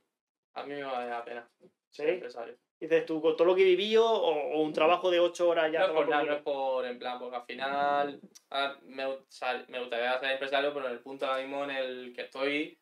A 0.53 0.63
mí 0.63 0.73
me 0.75 0.83
vale 0.83 1.09
la 1.09 1.23
pena 1.23 1.49
¿Sí? 1.59 1.69
ser 1.89 2.09
empresario. 2.09 2.57
Dices 2.79 3.05
tú, 3.05 3.21
con 3.21 3.35
todo 3.37 3.45
lo 3.47 3.55
que 3.55 3.61
he 3.61 3.65
vivido, 3.65 4.05
o, 4.05 4.55
o 4.55 4.61
un 4.61 4.73
trabajo 4.73 5.09
de 5.11 5.19
8 5.19 5.47
horas 5.49 5.71
ya. 5.71 5.79
no 5.81 5.85
es 5.87 5.91
por 5.91 6.09
nada, 6.09 6.23
no 6.23 6.33
es 6.33 6.41
por 6.41 6.85
en 6.85 6.97
plan, 6.99 7.19
porque 7.19 7.35
al 7.35 7.45
final 7.45 8.21
ah, 8.49 8.75
me, 8.83 9.05
me 9.05 9.79
gustaría 9.79 10.19
ser 10.19 10.31
empresario, 10.31 10.73
pero 10.73 10.87
en 10.87 10.93
el 10.93 10.99
punto 10.99 11.25
ahora 11.27 11.41
mismo 11.41 11.63
en 11.63 11.71
el 11.71 12.13
que 12.15 12.21
estoy. 12.23 12.77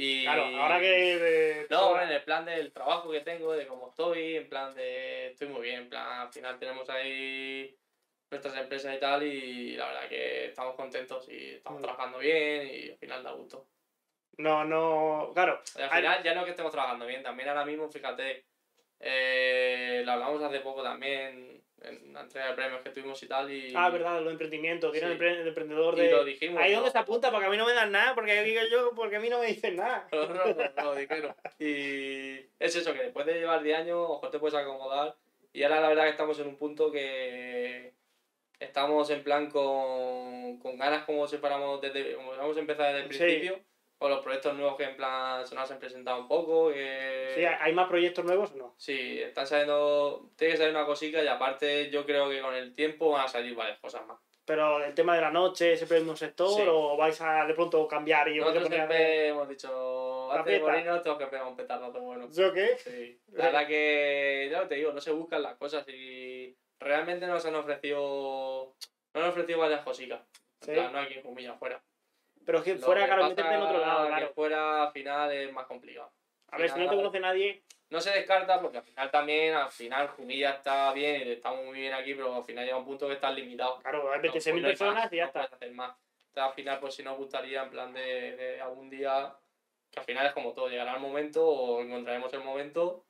Y... 0.00 0.22
Claro, 0.22 0.44
ahora 0.62 0.78
que. 0.78 1.62
eh, 1.62 1.66
No, 1.70 2.00
en 2.00 2.08
el 2.10 2.22
plan 2.22 2.44
del 2.44 2.72
trabajo 2.72 3.10
que 3.10 3.20
tengo, 3.22 3.52
de 3.52 3.66
cómo 3.66 3.88
estoy, 3.88 4.36
en 4.36 4.48
plan 4.48 4.72
de... 4.74 5.32
Estoy 5.32 5.48
muy 5.48 5.62
bien, 5.62 5.80
en 5.82 5.88
plan, 5.88 6.20
al 6.20 6.32
final 6.32 6.56
tenemos 6.60 6.88
ahí 6.88 7.76
nuestras 8.30 8.56
empresas 8.58 8.94
y 8.94 9.00
tal, 9.00 9.22
y 9.24 9.76
la 9.76 9.86
verdad 9.88 10.08
que 10.08 10.46
estamos 10.46 10.76
contentos 10.76 11.28
y 11.28 11.54
estamos 11.56 11.80
Mm. 11.80 11.82
trabajando 11.82 12.18
bien 12.18 12.68
y 12.72 12.90
al 12.90 12.98
final 12.98 13.24
da 13.24 13.32
gusto. 13.32 13.66
No, 14.36 14.64
no. 14.64 15.32
Claro, 15.34 15.60
Y 15.76 15.78
al 15.82 15.90
Al- 15.90 15.96
final 15.98 16.22
ya 16.22 16.34
no 16.34 16.44
que 16.44 16.50
estemos 16.50 16.70
trabajando 16.70 17.04
bien, 17.06 17.24
también 17.24 17.48
ahora 17.48 17.64
mismo, 17.64 17.88
fíjate, 17.90 18.44
eh, 19.00 20.02
lo 20.04 20.12
hablamos 20.12 20.40
hace 20.44 20.60
poco 20.60 20.80
también, 20.82 21.57
en 21.82 22.12
la 22.12 22.22
entrega 22.22 22.48
de 22.48 22.54
premios 22.54 22.82
que 22.82 22.90
tuvimos 22.90 23.22
y 23.22 23.26
tal. 23.28 23.50
Y, 23.52 23.72
Ah, 23.74 23.88
verdad, 23.90 24.20
los 24.20 24.32
emprendimientos, 24.32 24.90
tienen 24.92 25.12
Sí. 25.12 25.18
empre- 25.18 25.40
el 25.40 25.48
emprendedor 25.48 25.94
y 25.98 26.02
de... 26.02 26.10
lo 26.10 26.24
dijimos. 26.24 26.62
Ahí 26.62 26.70
¿no? 26.72 26.78
donde 26.78 26.90
se 26.92 26.98
apunta, 26.98 27.30
porque 27.30 27.46
a 27.46 27.50
mí 27.50 27.56
no 27.56 27.66
me 27.66 27.72
dan 27.72 27.92
nada, 27.92 28.14
porque 28.14 28.42
digo 28.42 28.60
yo, 28.70 28.92
porque 28.94 29.16
a 29.16 29.20
mí 29.20 29.28
no 29.28 29.38
me 29.40 29.46
dicen 29.46 29.76
nada. 29.76 30.08
No, 30.12 30.26
no, 30.26 30.44
no, 30.46 30.82
no, 30.84 30.94
dijeron. 30.94 31.34
Y 31.58 32.38
es 32.58 32.76
eso, 32.76 32.92
que 32.92 33.02
después 33.04 33.26
de 33.26 33.34
llevar 33.40 33.62
10 33.62 33.78
años, 33.78 33.96
ojo, 34.08 34.28
te 34.30 34.38
puedes 34.38 34.54
acomodar. 34.58 35.14
Y 35.52 35.62
ahora 35.62 35.80
la 35.80 35.88
verdad 35.88 36.04
que 36.04 36.10
estamos 36.10 36.38
en 36.40 36.48
un 36.48 36.56
punto 36.56 36.90
que 36.92 37.94
estamos 38.60 39.08
en 39.10 39.22
plan 39.22 39.50
con, 39.50 40.58
con 40.58 40.76
ganas 40.78 41.04
como 41.04 41.26
si 41.28 41.38
fuéramos 41.38 41.80
desde, 41.80 42.14
como 42.14 42.32
vamos 42.32 42.56
a 42.56 42.60
empezar 42.60 42.92
desde 42.92 43.06
el 43.06 43.12
Sí. 43.12 43.18
principio, 43.18 43.60
con 43.98 44.10
los 44.10 44.22
proyectos 44.22 44.54
nuevos 44.54 44.76
que 44.76 44.84
en 44.84 44.96
plan 44.96 45.44
se 45.46 45.54
nos 45.56 45.68
han 45.70 45.78
presentado 45.80 46.20
un 46.20 46.28
poco, 46.28 46.70
que... 46.72 47.32
Sí, 47.34 47.44
¿Hay 47.44 47.72
más 47.72 47.88
proyectos 47.88 48.24
nuevos 48.24 48.52
o 48.52 48.56
no? 48.56 48.74
Sí, 48.78 49.20
están 49.20 49.46
saliendo, 49.46 50.30
tiene 50.36 50.52
que 50.52 50.58
salir 50.58 50.74
una 50.74 50.86
cosita 50.86 51.22
y 51.22 51.26
aparte 51.26 51.90
yo 51.90 52.06
creo 52.06 52.30
que 52.30 52.40
con 52.40 52.54
el 52.54 52.74
tiempo 52.76 53.10
van 53.10 53.24
a 53.24 53.28
salir 53.28 53.56
varias 53.56 53.78
cosas 53.80 54.06
más. 54.06 54.18
Pero 54.44 54.82
el 54.82 54.94
tema 54.94 55.14
de 55.14 55.20
la 55.20 55.30
noche, 55.30 55.76
siempre 55.76 55.98
en 55.98 56.08
un 56.08 56.16
sector, 56.16 56.48
Sí. 56.48 56.62
o 56.66 56.96
vais 56.96 57.20
a 57.20 57.44
de 57.44 57.52
pronto 57.54 57.86
cambiar 57.86 58.28
y 58.28 58.38
Nosotros 58.38 58.68
siempre 58.68 59.28
hemos 59.28 59.46
dicho, 59.48 60.30
de 60.32 60.42
fiesta. 60.44 60.66
morirnos 60.70 61.02
tengo 61.02 61.18
que 61.18 61.26
pegar 61.26 61.46
un 61.46 61.56
petardo, 61.56 61.92
pero 61.92 62.04
bueno. 62.04 62.28
¿Yo 62.32 62.52
qué? 62.54 62.78
Sí. 62.78 63.20
La 63.32 63.46
verdad 63.46 63.66
que, 63.66 64.48
ya 64.50 64.66
te 64.68 64.76
digo, 64.76 64.92
no 64.92 65.00
se 65.02 65.10
buscan 65.10 65.42
las 65.42 65.56
cosas 65.56 65.86
y 65.88 66.56
realmente 66.80 67.26
nos 67.26 67.44
han 67.44 67.56
ofrecido, 67.56 68.74
nos 69.12 69.24
han 69.24 69.30
ofrecido 69.30 69.58
varias 69.58 69.82
cositas. 69.82 70.20
En 70.62 70.66
Sí. 70.66 70.72
plan, 70.72 70.92
no 70.92 70.98
hay 71.00 71.06
quien 71.08 71.26
humilla 71.26 71.52
afuera. 71.52 71.82
Pero 72.48 72.60
es 72.60 72.64
que 72.64 72.74
Lo 72.76 72.80
fuera, 72.80 73.02
que 73.02 73.06
claro, 73.08 73.28
meterte 73.28 73.54
en 73.54 73.60
otro 73.60 73.78
lado, 73.78 74.04
que 74.04 74.08
claro. 74.08 74.32
fuera 74.32 74.82
al 74.84 74.90
final 74.92 75.30
es 75.32 75.52
más 75.52 75.66
complicado. 75.66 76.10
A 76.50 76.56
ver, 76.56 76.70
si 76.70 76.76
no 76.76 76.84
te 76.84 76.88
final- 76.88 76.96
conoce 76.96 77.20
nadie, 77.20 77.62
No 77.90 78.00
se 78.00 78.10
descarta 78.10 78.58
porque 78.62 78.78
al 78.78 78.84
final 78.84 79.10
también, 79.10 79.52
al 79.54 79.68
final 79.68 80.08
Jumilla 80.08 80.52
está 80.52 80.90
bien 80.94 81.28
y 81.28 81.32
estamos 81.32 81.62
muy 81.66 81.78
bien 81.78 81.92
aquí, 81.92 82.14
pero 82.14 82.34
al 82.36 82.44
final 82.44 82.64
llega 82.64 82.78
un 82.78 82.86
punto 82.86 83.06
que 83.06 83.12
estás 83.12 83.34
limitado. 83.34 83.78
claro, 83.80 84.10
hay 84.10 84.20
No, 84.20 84.32
26.000 84.32 84.32
pues 84.32 84.62
no 84.62 84.68
personas 84.68 84.94
más, 85.04 85.12
y 85.12 85.16
ya 85.16 85.22
no 85.24 85.26
está. 85.28 85.42
hacer 85.42 85.72
más. 85.72 85.94
Entonces, 86.20 86.42
al 86.42 86.52
final, 86.54 86.80
pues 86.80 86.94
si 86.94 87.02
nos 87.02 87.18
gustaría, 87.18 87.62
en 87.64 87.68
plan 87.70 87.92
de, 87.92 88.34
de 88.36 88.60
algún 88.62 88.88
día, 88.88 89.34
que 89.90 90.00
al 90.00 90.06
final 90.06 90.26
es 90.26 90.32
como 90.32 90.54
todo, 90.54 90.68
llegará 90.70 90.94
el 90.94 91.00
momento 91.00 91.46
o 91.46 91.82
encontraremos 91.82 92.32
el 92.32 92.44
momento 92.44 93.04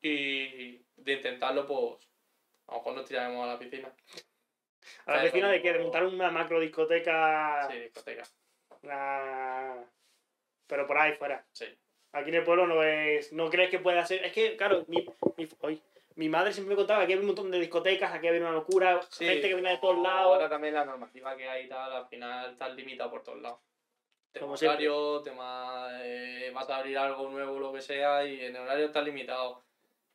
y 0.00 0.78
de 0.96 1.12
intentarlo, 1.12 1.66
pues 1.68 2.08
a 2.66 2.72
lo 2.72 2.78
mejor 2.78 2.94
nos 2.94 3.04
tiraremos 3.04 3.44
a 3.44 3.52
la 3.52 3.58
piscina. 3.60 3.92
A 5.06 5.16
la 5.18 5.22
vecina 5.22 5.48
de 5.52 5.62
que 5.62 5.72
de 5.72 5.78
montar 5.78 6.04
una 6.04 6.32
macro 6.32 6.58
discoteca, 6.58 7.68
Sí, 7.70 7.78
discoteca. 7.78 8.24
Una- 8.82 9.84
pero 10.66 10.86
por 10.86 10.98
ahí 10.98 11.12
fuera. 11.14 11.44
Sí. 11.52 11.66
Aquí 12.12 12.28
en 12.30 12.36
el 12.36 12.44
pueblo 12.44 12.66
no 12.66 12.82
es, 12.82 13.32
no 13.32 13.48
crees 13.50 13.70
que 13.70 13.78
pueda 13.78 14.04
ser. 14.04 14.24
Es 14.24 14.32
que, 14.32 14.56
claro, 14.56 14.84
mi, 14.88 15.06
mi, 15.36 15.48
hoy, 15.60 15.82
mi 16.16 16.28
madre 16.28 16.52
siempre 16.52 16.74
me 16.74 16.76
contaba 16.76 17.00
que 17.00 17.04
aquí 17.04 17.12
había 17.14 17.22
un 17.22 17.28
montón 17.28 17.50
de 17.50 17.58
discotecas, 17.58 18.12
aquí 18.12 18.28
había 18.28 18.40
una 18.40 18.52
locura, 18.52 19.00
Sí, 19.10 19.24
gente 19.24 19.48
que 19.48 19.54
viene 19.54 19.70
de 19.70 19.78
todos 19.78 19.98
lados. 20.02 20.34
Ahora 20.34 20.48
también 20.48 20.74
la 20.74 20.84
normativa 20.84 21.36
que 21.36 21.48
hay 21.48 21.64
y 21.66 21.68
tal, 21.68 21.92
al 21.92 22.06
final 22.08 22.52
está 22.52 22.68
limitado 22.68 23.10
por 23.10 23.22
todos 23.22 23.40
lados. 23.40 23.60
Tema 24.32 24.54
horario, 24.54 25.20
tema 25.22 25.88
eh, 26.02 26.50
vas 26.54 26.68
a 26.70 26.76
abrir 26.78 26.96
algo 26.96 27.28
nuevo, 27.28 27.58
lo 27.58 27.72
que 27.72 27.82
sea, 27.82 28.24
y 28.24 28.40
en 28.46 28.56
el 28.56 28.62
horario 28.62 28.86
está 28.86 29.02
limitado. 29.02 29.62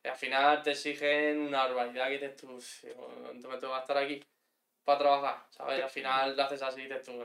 Y 0.02 0.08
al 0.08 0.16
final 0.16 0.62
te 0.62 0.72
exigen 0.72 1.40
una 1.40 1.64
barbaridad 1.66 2.06
que 2.06 2.12
dices 2.18 2.36
tú, 2.36 2.52
"Uf, 2.54 2.84
¿cuánto 3.22 3.48
me 3.48 3.58
tengo 3.58 3.74
que 3.74 3.80
estar 3.80 3.96
aquí 3.98 4.24
para 4.84 4.98
trabajar? 4.98 5.46
¿Sabes? 5.50 5.78
Y 5.78 5.82
al 5.82 5.90
final 5.90 6.36
lo 6.36 6.42
haces 6.42 6.62
así 6.62 6.80
y 6.80 6.84
dices 6.84 7.04
tú. 7.04 7.24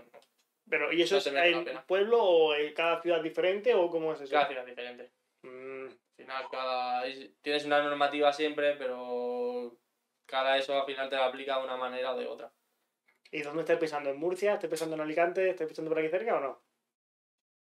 Pero, 0.70 0.92
¿y 0.94 1.02
eso 1.02 1.16
No 1.16 1.20
es 1.20 1.56
pena. 1.66 1.86
pueblo 1.86 2.24
o 2.24 2.56
en 2.56 2.74
cada 2.74 3.02
ciudad 3.02 3.22
diferente 3.22 3.74
o 3.76 3.90
cómo 3.90 4.14
es 4.14 4.22
eso? 4.22 4.32
cada 4.32 4.48
ciudad 4.48 4.66
diferente. 4.66 5.12
Mm, 5.42 5.88
Al 5.88 6.16
final, 6.16 6.44
cada, 6.50 7.04
tienes 7.42 7.66
una 7.66 7.82
normativa 7.82 8.32
siempre, 8.32 8.76
pero 8.78 9.76
cada 10.26 10.58
eso 10.58 10.80
al 10.80 10.86
final 10.86 11.10
te 11.10 11.16
la 11.18 11.26
aplica 11.26 11.58
de 11.58 11.64
una 11.66 11.76
manera 11.78 12.14
o 12.14 12.18
de 12.18 12.28
otra. 12.28 12.52
¿Y 13.32 13.42
dónde 13.42 13.62
estás 13.62 13.78
pensando? 13.78 14.10
¿En 14.10 14.18
Murcia? 14.18 14.54
¿Estás 14.54 14.70
pensando 14.70 14.96
en 14.96 15.02
Alicante? 15.02 15.50
¿Estás 15.50 15.68
pensando 15.68 15.90
por 15.90 16.00
aquí 16.00 16.10
cerca 16.10 16.38
o 16.38 16.40
no? 16.40 16.62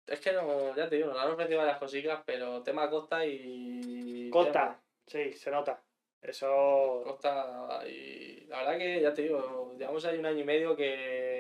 Es 0.06 0.22
que 0.22 0.32
no, 0.32 0.74
ya 0.76 0.88
te 0.88 0.96
digo, 0.96 1.10
nos 1.10 1.18
han 1.18 1.32
ofrecido 1.32 1.60
varias 1.60 1.80
cositas, 1.80 2.22
pero 2.26 2.64
tema 2.64 2.90
costa 2.90 3.26
y. 3.26 4.30
Costa, 4.30 4.80
sí, 5.06 5.34
se 5.34 5.52
nota. 5.52 5.84
Eso. 6.22 7.02
Costa 7.06 7.82
y 7.86 8.46
la 8.48 8.60
verdad 8.60 8.78
que 8.78 9.02
ya 9.02 9.14
te 9.14 9.24
digo, 9.24 9.76
llevamos 9.78 10.06
ahí 10.06 10.18
un 10.18 10.26
año 10.26 10.40
y 10.40 10.44
medio 10.46 10.76
que 10.76 11.37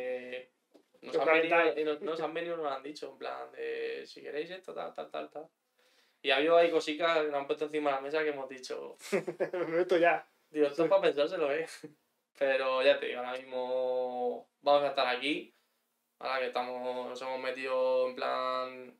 nos 1.07 1.27
han, 1.27 1.41
venido, 1.41 1.79
y 1.79 1.83
nos, 1.83 2.01
nos 2.01 2.21
han 2.21 2.33
venido 2.33 2.55
y 2.55 2.57
nos 2.57 2.71
han 2.71 2.83
dicho, 2.83 3.11
en 3.11 3.17
plan 3.17 3.51
de 3.51 4.03
si 4.05 4.21
queréis 4.21 4.49
esto, 4.49 4.73
tal, 4.73 4.93
tal, 4.93 5.09
tal, 5.09 5.29
tal. 5.29 5.47
Y 6.21 6.31
ha 6.31 6.37
habido 6.37 6.57
ahí 6.57 6.71
cositas 6.71 7.19
que 7.19 7.27
nos 7.27 7.41
han 7.41 7.47
puesto 7.47 7.65
encima 7.65 7.91
de 7.91 7.95
la 7.95 8.01
mesa 8.01 8.23
que 8.23 8.29
hemos 8.29 8.49
dicho, 8.49 8.97
me 9.53 9.65
meto 9.65 9.97
ya. 9.97 10.27
Digo, 10.49 10.67
esto 10.67 10.83
es 10.83 10.89
para 10.89 11.01
pensárselo, 11.01 11.51
¿eh? 11.53 11.67
Pero 12.39 12.83
ya 12.83 12.99
te 12.99 13.07
digo, 13.07 13.19
ahora 13.19 13.37
mismo 13.37 14.47
vamos 14.61 14.83
a 14.83 14.89
estar 14.89 15.07
aquí. 15.07 15.53
Ahora 16.19 16.39
que 16.39 16.47
estamos, 16.47 17.09
nos 17.09 17.21
hemos 17.21 17.39
metido 17.39 18.09
en 18.09 18.15
plan 18.15 18.97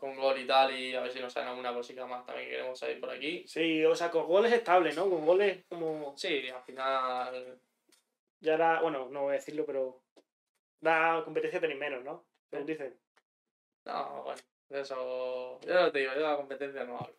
con 0.00 0.16
gol 0.16 0.38
y 0.38 0.46
tal, 0.46 0.74
y 0.74 0.94
a 0.94 1.02
ver 1.02 1.12
si 1.12 1.20
nos 1.20 1.32
sale 1.32 1.48
alguna 1.48 1.74
cosita 1.74 2.06
más 2.06 2.24
también 2.24 2.46
que 2.46 2.52
queremos 2.52 2.78
salir 2.78 2.98
por 2.98 3.10
aquí. 3.10 3.44
Sí, 3.46 3.84
o 3.84 3.94
sea, 3.94 4.10
con 4.10 4.26
goles 4.26 4.52
estable, 4.52 4.92
¿no? 4.94 5.08
Con 5.10 5.26
goles 5.26 5.64
como. 5.68 6.16
Sí, 6.16 6.48
al 6.48 6.62
final. 6.62 7.60
Ya 8.40 8.54
era. 8.54 8.80
Bueno, 8.80 9.08
no 9.10 9.22
voy 9.22 9.32
a 9.32 9.36
decirlo, 9.36 9.66
pero. 9.66 10.02
Da 10.80 11.22
competencia 11.24 11.60
tenéis 11.60 11.78
menos, 11.78 12.02
¿no? 12.04 12.24
Según 12.50 12.66
dicen. 12.66 12.98
No, 13.84 14.22
bueno, 14.24 14.40
de 14.68 14.80
eso. 14.80 15.60
Yo 15.60 15.74
no 15.74 15.92
te 15.92 15.98
digo, 16.00 16.12
yo 16.14 16.20
de 16.20 16.26
la 16.26 16.36
competencia 16.36 16.84
no 16.84 16.96
hablo. 16.98 17.14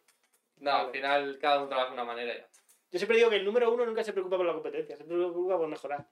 No, 0.57 0.71
Vale. 0.71 0.85
al 0.85 0.91
final 0.91 1.39
cada 1.39 1.57
uno 1.59 1.67
trabaja 1.69 1.87
de 1.89 1.93
una 1.93 2.03
manera 2.03 2.33
y 2.33 2.37
ya. 2.37 2.47
Yo 2.91 2.99
siempre 2.99 3.17
digo 3.17 3.29
que 3.29 3.37
el 3.37 3.45
número 3.45 3.71
uno 3.71 3.85
nunca 3.85 4.03
se 4.03 4.13
preocupa 4.13 4.37
por 4.37 4.45
la 4.45 4.53
competencia, 4.53 4.95
siempre 4.95 5.15
se 5.17 5.23
preocupa 5.23 5.57
por 5.57 5.67
mejorar. 5.67 6.07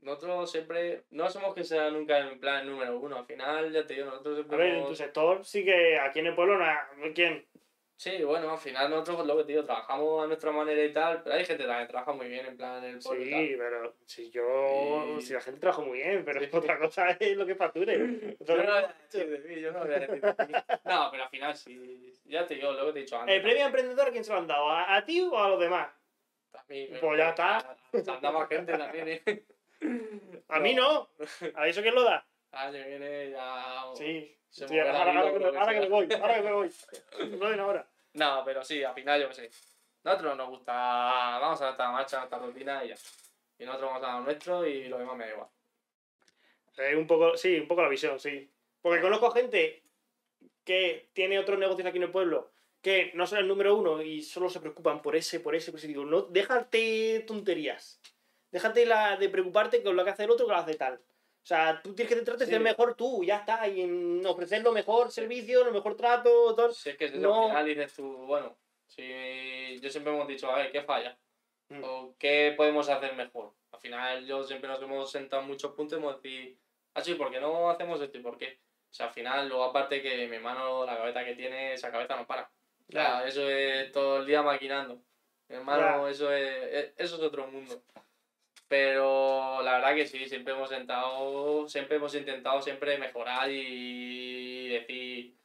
Nosotros 0.00 0.50
siempre. 0.50 1.04
No 1.10 1.30
somos 1.30 1.54
que 1.54 1.62
sea 1.64 1.88
nunca 1.90 2.18
en 2.18 2.40
plan 2.40 2.66
número 2.66 2.98
uno. 2.98 3.16
Al 3.18 3.24
final, 3.26 3.72
ya 3.72 3.86
te 3.86 3.94
digo, 3.94 4.06
nosotros 4.06 4.32
A 4.32 4.36
siempre. 4.38 4.56
ver, 4.58 4.74
en 4.74 4.86
tu 4.86 4.94
sector 4.96 5.44
sí 5.44 5.64
que 5.64 5.98
aquí 5.98 6.18
en 6.18 6.26
el 6.26 6.34
pueblo 6.34 6.58
no 6.58 6.64
hay- 6.64 7.12
¿Quién? 7.14 7.46
Sí, 8.02 8.24
bueno, 8.24 8.50
al 8.50 8.58
final 8.58 8.90
nosotros 8.90 9.14
pues, 9.18 9.28
lo 9.28 9.36
que 9.36 9.44
te 9.44 9.52
digo, 9.52 9.64
trabajamos 9.64 10.24
a 10.24 10.26
nuestra 10.26 10.50
manera 10.50 10.82
y 10.82 10.92
tal, 10.92 11.22
pero 11.22 11.36
hay 11.36 11.44
gente 11.44 11.62
también 11.62 11.86
que 11.86 11.92
trabaja 11.92 12.12
muy 12.12 12.26
bien 12.26 12.46
en 12.46 12.56
plan 12.56 12.82
en 12.82 12.94
el 12.94 12.98
pueblo 12.98 13.24
y 13.24 13.30
tal. 13.30 13.40
Sí, 13.46 13.54
pero 13.56 13.94
si 14.06 14.30
yo. 14.32 15.20
Si 15.20 15.32
la 15.32 15.40
gente 15.40 15.60
trabaja 15.60 15.82
muy 15.82 15.98
bien, 15.98 16.24
pero 16.24 16.40
Sí. 16.40 16.48
otra 16.52 16.80
cosa 16.80 17.10
es 17.12 17.36
lo 17.36 17.46
que 17.46 17.54
facture. 17.54 17.96
Yo 18.40 18.56
no 18.56 18.62
voy 18.64 18.72
a 18.72 18.88
decir 19.08 19.30
de 19.30 19.38
mí, 19.48 19.60
yo 19.60 19.70
no 19.70 19.84
voy 19.84 19.94
a 19.94 19.98
decir 20.00 20.20
de 20.20 20.46
mí. 20.46 20.52
No, 20.84 21.08
pero 21.12 21.22
al 21.22 21.28
final 21.30 21.54
sí, 21.54 22.12
ya 22.24 22.44
te 22.44 22.56
digo, 22.56 22.72
lo 22.72 22.86
que 22.86 22.92
te 22.92 22.98
he 22.98 23.02
dicho 23.02 23.16
antes. 23.20 23.36
¿El 23.36 23.42
premio 23.42 23.66
emprendedor 23.66 24.10
quién 24.10 24.24
se 24.24 24.32
lo 24.32 24.38
han 24.38 24.48
dado? 24.48 24.68
¿A, 24.68 24.96
a 24.96 25.04
ti 25.04 25.20
o 25.20 25.38
a 25.38 25.48
los 25.50 25.60
demás? 25.60 25.88
A 26.54 26.64
mí, 26.68 26.88
Pues 27.00 27.18
ya 27.18 27.28
está. 27.28 27.58
a- 27.58 27.76
Anda 28.16 28.32
más 28.32 28.48
gente 28.48 28.76
también, 28.76 29.08
¿eh? 29.10 29.44
A 30.48 30.58
mí 30.58 30.74
no. 30.74 31.08
¿A 31.54 31.68
eso 31.68 31.82
quién 31.82 31.94
lo 31.94 32.02
da? 32.02 32.26
Año 32.50 32.72
que 32.72 32.84
viene 32.88 33.30
ya... 33.30 33.84
Sí. 33.94 34.36
Se 34.50 34.66
Sí, 34.68 34.78
ahora, 34.78 34.98
ahora 34.98 35.12
hilo, 35.30 35.50
que 35.52 35.58
ahora 35.58 35.72
que 35.72 35.80
me 35.80 35.88
voy, 35.88 36.08
ahora 36.20 36.34
que 36.34 36.42
me 36.42 36.52
voy. 36.52 36.70
No 37.38 37.48
ven 37.48 37.60
ahora. 37.60 37.86
No, 38.14 38.42
pero 38.44 38.64
sí, 38.64 38.82
al 38.84 38.94
final 38.94 39.20
yo 39.20 39.28
qué 39.28 39.34
sé. 39.34 39.50
Nosotros 40.04 40.36
nos 40.36 40.48
gusta, 40.48 40.72
vamos 40.72 41.62
a 41.62 41.70
esta 41.70 41.90
marcha, 41.90 42.20
a 42.20 42.24
esta 42.24 42.38
rutina 42.38 42.84
y 42.84 42.88
ya. 42.88 42.96
Y 43.58 43.64
nosotros 43.64 43.90
vamos 43.92 44.08
a 44.08 44.18
lo 44.18 44.24
nuestro 44.24 44.66
y 44.66 44.88
lo 44.88 44.98
demás 44.98 45.16
me 45.16 45.26
da 45.26 45.32
igual. 45.32 45.48
Eh, 46.78 46.96
un 46.96 47.06
poco, 47.06 47.36
sí, 47.36 47.58
un 47.58 47.68
poco 47.68 47.82
la 47.82 47.88
visión, 47.88 48.18
sí. 48.18 48.50
Porque 48.80 49.00
conozco 49.00 49.30
gente 49.30 49.84
que 50.64 51.10
tiene 51.12 51.38
otros 51.38 51.58
negocios 51.58 51.86
aquí 51.86 51.98
en 51.98 52.04
el 52.04 52.10
pueblo 52.10 52.50
que 52.82 53.12
no 53.14 53.26
son 53.26 53.38
el 53.38 53.48
número 53.48 53.76
uno 53.76 54.02
y 54.02 54.22
solo 54.22 54.50
se 54.50 54.60
preocupan 54.60 55.00
por 55.00 55.14
ese, 55.14 55.38
por 55.38 55.54
ese, 55.54 55.70
por 55.70 55.78
ese. 55.78 55.86
Digo, 55.86 56.04
no, 56.04 56.22
déjate 56.22 57.20
tonterías. 57.26 58.00
Déjate 58.50 58.84
la, 58.84 59.16
de 59.16 59.28
preocuparte 59.28 59.82
con 59.82 59.96
lo 59.96 60.04
que 60.04 60.10
hace 60.10 60.24
el 60.24 60.30
otro 60.30 60.46
que 60.46 60.52
lo 60.52 60.58
hace 60.58 60.74
tal. 60.74 61.00
O 61.42 61.46
sea, 61.46 61.80
tú 61.82 61.92
tienes 61.94 62.08
que 62.08 62.14
centrarte 62.16 62.44
en 62.44 62.48
Sí. 62.50 62.54
ser 62.54 62.62
mejor 62.62 62.94
tú, 62.94 63.24
ya 63.24 63.38
está, 63.38 63.66
y 63.66 63.80
en 63.80 64.24
ofrecer 64.26 64.62
lo 64.62 64.70
mejor 64.70 65.10
servicio, 65.10 65.64
lo 65.64 65.72
mejor 65.72 65.96
trato, 65.96 66.54
todo. 66.54 66.72
Si 66.72 66.90
es 66.90 66.96
que 66.96 67.10
No. 67.10 67.42
al 67.44 67.48
final 67.48 67.66
dices 67.66 67.94
tú, 67.94 68.12
bueno, 68.26 68.56
si 68.86 69.80
yo 69.80 69.90
siempre 69.90 70.12
hemos 70.14 70.28
dicho, 70.28 70.48
a 70.50 70.56
ver, 70.58 70.70
¿qué 70.70 70.82
falla? 70.82 71.18
Mm. 71.68 71.82
¿O 71.84 72.14
qué 72.18 72.54
podemos 72.56 72.88
hacer 72.88 73.14
mejor? 73.16 73.52
Al 73.72 73.80
final 73.80 74.24
yo 74.24 74.44
siempre 74.44 74.68
nos 74.68 74.80
hemos 74.82 75.10
sentado 75.10 75.42
en 75.42 75.48
muchos 75.48 75.72
puntos 75.72 75.98
y 75.98 76.00
hemos 76.00 76.22
dicho, 76.22 76.58
ah, 76.94 77.00
sí, 77.00 77.14
¿por 77.14 77.30
qué 77.32 77.40
no 77.40 77.68
hacemos 77.70 78.00
esto 78.00 78.18
y 78.18 78.22
por 78.22 78.38
qué? 78.38 78.60
O 78.90 78.94
sea, 78.94 79.06
al 79.06 79.12
final, 79.12 79.48
luego 79.48 79.64
aparte 79.64 80.00
que 80.00 80.28
mi 80.28 80.36
hermano, 80.36 80.84
la 80.86 80.96
cabeza 80.98 81.24
que 81.24 81.34
tiene, 81.34 81.72
esa 81.72 81.90
cabeza 81.90 82.14
no 82.14 82.26
para. 82.26 82.42
O 82.88 82.92
sea, 82.92 83.20
Ya. 83.22 83.26
eso 83.26 83.48
es 83.48 83.90
todo 83.90 84.18
el 84.18 84.26
día 84.26 84.42
maquinando. 84.42 85.02
Mi 85.48 85.56
hermano, 85.56 86.06
eso 86.08 86.30
es, 86.32 86.62
es- 86.72 86.92
eso 86.98 87.16
es 87.16 87.22
otro 87.22 87.46
mundo. 87.48 87.82
Pero 88.72 89.60
la 89.60 89.74
verdad 89.74 89.94
que 89.94 90.06
sí, 90.06 90.26
siempre 90.26 90.54
hemos 90.54 90.72
intentado, 90.72 91.68
siempre 91.68 91.96
hemos 91.96 92.14
intentado 92.14 92.62
siempre 92.62 92.96
mejorar 92.96 93.50
y 93.50 94.66
decir, 94.70 95.36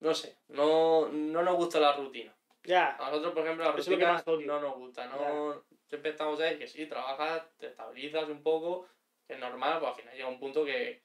no 0.00 0.12
sé, 0.12 0.36
no, 0.48 1.06
no 1.06 1.42
nos 1.44 1.54
gusta 1.54 1.78
la 1.78 1.92
rutina. 1.92 2.36
Ya. 2.64 2.96
A 2.96 3.10
nosotros, 3.10 3.32
por 3.32 3.44
ejemplo, 3.44 3.64
la 3.64 3.78
Eso 3.78 3.92
rutina 3.92 4.12
más 4.12 4.26
no 4.26 4.60
nos 4.60 4.74
gusta, 4.74 5.06
no 5.06 5.64
siempre 5.88 6.10
estamos 6.10 6.40
ahí 6.40 6.58
que 6.58 6.66
sí, 6.66 6.86
trabajas, 6.86 7.44
te 7.58 7.68
estabilizas 7.68 8.28
un 8.28 8.42
poco, 8.42 8.88
que 9.28 9.34
es 9.34 9.38
normal, 9.38 9.78
pues 9.78 9.90
al 9.90 9.96
final 9.96 10.14
llega 10.16 10.28
un 10.28 10.40
punto 10.40 10.64
que... 10.64 11.04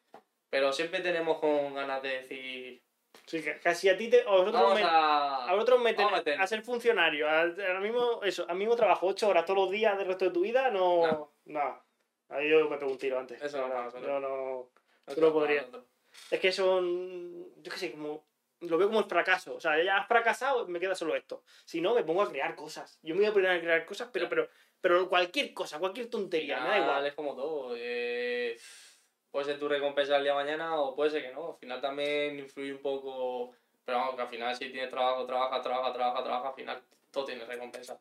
Pero 0.50 0.74
siempre 0.74 1.02
tenemos 1.02 1.38
con 1.38 1.76
ganas 1.76 2.02
de 2.02 2.10
decir, 2.10 2.82
Sí, 3.26 3.44
casi 3.64 3.90
a 3.90 3.98
ti 3.98 4.10
te. 4.10 4.22
A 4.22 4.26
vosotros, 4.32 4.74
me- 4.76 4.84
a... 4.84 5.46
a 5.50 5.54
vosotros 5.54 5.80
meten 5.82 6.08
a 6.08 6.12
meter. 6.12 6.42
a 6.42 6.48
ser 6.48 6.62
funcionario. 6.64 7.28
a- 7.30 7.42
Ahora 7.42 7.80
mismo, 7.80 8.22
eso, 8.24 8.46
al 8.48 8.56
mismo 8.58 8.76
trabajo, 8.76 9.08
ocho 9.08 9.28
horas 9.28 9.46
todos 9.46 9.60
los 9.60 9.72
días 9.72 9.98
del 9.98 10.08
resto 10.08 10.26
de 10.26 10.32
tu 10.32 10.42
vida, 10.42 10.70
no. 10.72 11.06
No. 11.08 11.34
No. 11.46 11.84
Ahí 12.30 12.50
yo 12.50 12.70
me 12.70 12.78
pego 12.78 12.92
un 12.92 12.98
tiro 12.98 13.20
antes. 13.20 13.42
Eso 13.42 13.68
no. 13.68 13.92
Yo 14.02 14.20
no. 14.20 14.70
Eso 15.08 15.16
tú 15.16 15.22
no 15.22 15.46
nosotros. 15.46 15.86
Es 16.32 16.40
que 16.40 16.52
son. 16.52 17.62
Yo 17.62 17.72
qué 17.72 17.78
sé, 17.78 17.92
como. 17.92 18.28
Lo 18.62 18.78
veo 18.78 18.88
como 18.88 19.00
el 19.00 19.06
fracaso. 19.06 19.56
O 19.56 19.60
sea, 19.62 19.82
ya 19.82 19.98
has 19.98 20.08
fracasado, 20.08 20.68
me 20.68 20.80
queda 20.80 20.94
solo 20.94 21.16
esto. 21.16 21.44
Si 21.66 21.80
no, 21.80 21.94
me 21.96 22.04
pongo 22.04 22.22
a 22.24 22.30
crear 22.30 22.56
cosas. 22.56 23.00
Yo 23.02 23.16
me 23.16 23.22
voy 23.22 23.30
a 23.30 23.34
poner 23.34 23.52
a 23.52 23.62
crear 23.62 23.86
cosas, 23.86 24.10
pero, 24.12 24.28
pero, 24.28 24.50
pero 24.82 25.08
cualquier 25.08 25.54
cosa, 25.54 25.80
cualquier 25.80 26.10
tontería, 26.10 26.60
me 26.60 26.68
da 26.68 26.76
Al 26.76 26.82
igual. 26.82 27.06
Es 27.08 27.14
como 27.14 27.36
todo. 27.36 27.74
eh, 27.78 28.58
puede 29.32 29.46
ser 29.46 29.60
tu 29.60 29.68
recompensa 29.68 30.18
el 30.18 30.24
día 30.24 30.32
de 30.36 30.44
mañana 30.44 30.80
o 30.82 30.96
puede 30.96 31.12
ser 31.12 31.22
que 31.24 31.32
no. 31.34 31.52
Al 31.54 31.58
final 31.58 31.82
también 31.82 32.40
influye 32.40 32.74
un 32.74 32.82
poco. 32.82 33.52
Pero 33.86 33.98
vamos, 34.00 34.16
que 34.16 34.22
al 34.22 34.28
final 34.28 34.56
si 34.56 34.70
tienes 34.72 34.90
trabajo, 34.90 35.26
trabaja, 35.26 35.62
trabaja, 35.62 35.92
trabaja, 35.94 36.24
trabaja, 36.24 36.48
al 36.50 36.54
final 36.56 36.84
todo 37.12 37.26
tiene 37.26 37.44
recompensa. 37.46 38.00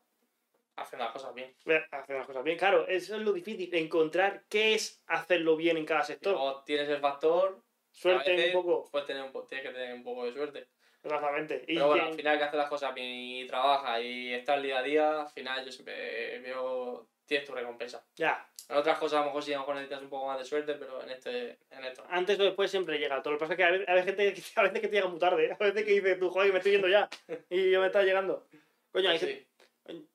Hacen 0.77 0.99
las 1.01 1.11
cosas 1.13 1.35
bien. 1.35 1.57
Hacer 1.91 2.17
las 2.19 2.27
cosas 2.27 2.45
bien, 2.45 2.57
claro, 2.59 2.87
eso 2.87 3.17
es 3.17 3.23
lo 3.23 3.33
difícil, 3.33 3.75
encontrar 3.75 4.45
qué 4.49 4.75
es 4.75 5.03
hacerlo 5.07 5.57
bien 5.57 5.77
en 5.77 5.85
cada 5.87 6.05
sector. 6.05 6.35
luego 6.35 6.63
tienes 6.65 6.89
el 6.89 7.01
factor. 7.01 7.63
Suerte 7.91 8.31
veces 8.33 8.55
un 8.55 8.63
poco, 8.63 8.89
Puedes 8.93 9.07
tener 9.07 9.23
un 9.25 9.33
po- 9.33 9.47
tienes 9.47 9.67
que 9.67 9.73
tener 9.73 9.95
un 9.95 10.05
poco 10.05 10.25
de 10.27 10.33
suerte. 10.33 10.69
exactamente. 11.03 11.65
Y 11.67 11.75
Pero 11.75 11.87
bueno, 11.89 12.05
que- 12.05 12.11
al 12.11 12.15
final 12.17 12.39
que 12.39 12.45
hacer 12.45 12.59
las 12.59 12.69
cosas 12.69 12.95
bien 12.95 13.09
y 13.09 13.47
trabaja 13.47 14.01
y 14.01 14.35
estar 14.35 14.61
día 14.63 14.79
a 14.79 14.83
día, 14.83 15.21
al 15.23 15.29
final 15.31 15.65
yo 15.65 15.73
siempre 15.73 16.39
veo. 16.41 17.09
Tienes 17.29 17.47
tu 17.47 17.53
recompensa. 17.55 18.03
ya, 18.17 18.45
En 18.71 18.77
otras 18.79 18.99
cosas 18.99 19.19
a 19.19 19.21
lo 19.21 19.27
mejor 19.27 19.43
sí 19.45 19.53
a 19.53 19.57
lo 19.57 19.61
mejor 19.61 19.75
necesitas 19.77 20.03
un 20.03 20.09
poco 20.09 20.27
más 20.27 20.39
de 20.39 20.45
suerte, 20.47 20.75
pero 20.75 21.03
en 21.03 21.11
este, 21.11 21.59
en 21.71 21.85
esto. 21.85 22.05
antes 22.09 22.41
o 22.41 22.45
después 22.45 22.71
siempre 22.71 22.99
llega. 22.99 23.23
Todo 23.23 23.35
lo 23.35 23.39
que 23.39 23.43
pasa 23.43 23.53
es 23.53 23.57
que 23.59 23.65
a 23.65 23.71
veces, 23.95 24.05
gente 24.07 24.35
que, 24.35 24.43
a 24.57 24.63
veces 24.63 24.81
que 24.81 24.89
te 24.89 24.95
llega 24.97 25.09
muy 25.09 25.19
tarde, 25.21 25.53
a 25.53 25.63
veces 25.65 25.85
que 25.85 25.93
dices 25.93 26.19
tú, 26.19 26.31
joder, 26.31 26.51
me 26.53 26.59
estoy 26.59 26.73
yendo 26.73 26.89
ya, 26.89 27.09
y 27.51 27.71
yo 27.71 27.81
me 27.81 27.87
está 27.87 28.03
llegando. 28.03 28.47
Coño, 28.91 29.11
hay 29.11 29.19
Sí. 29.19 29.27
gente- 29.27 29.47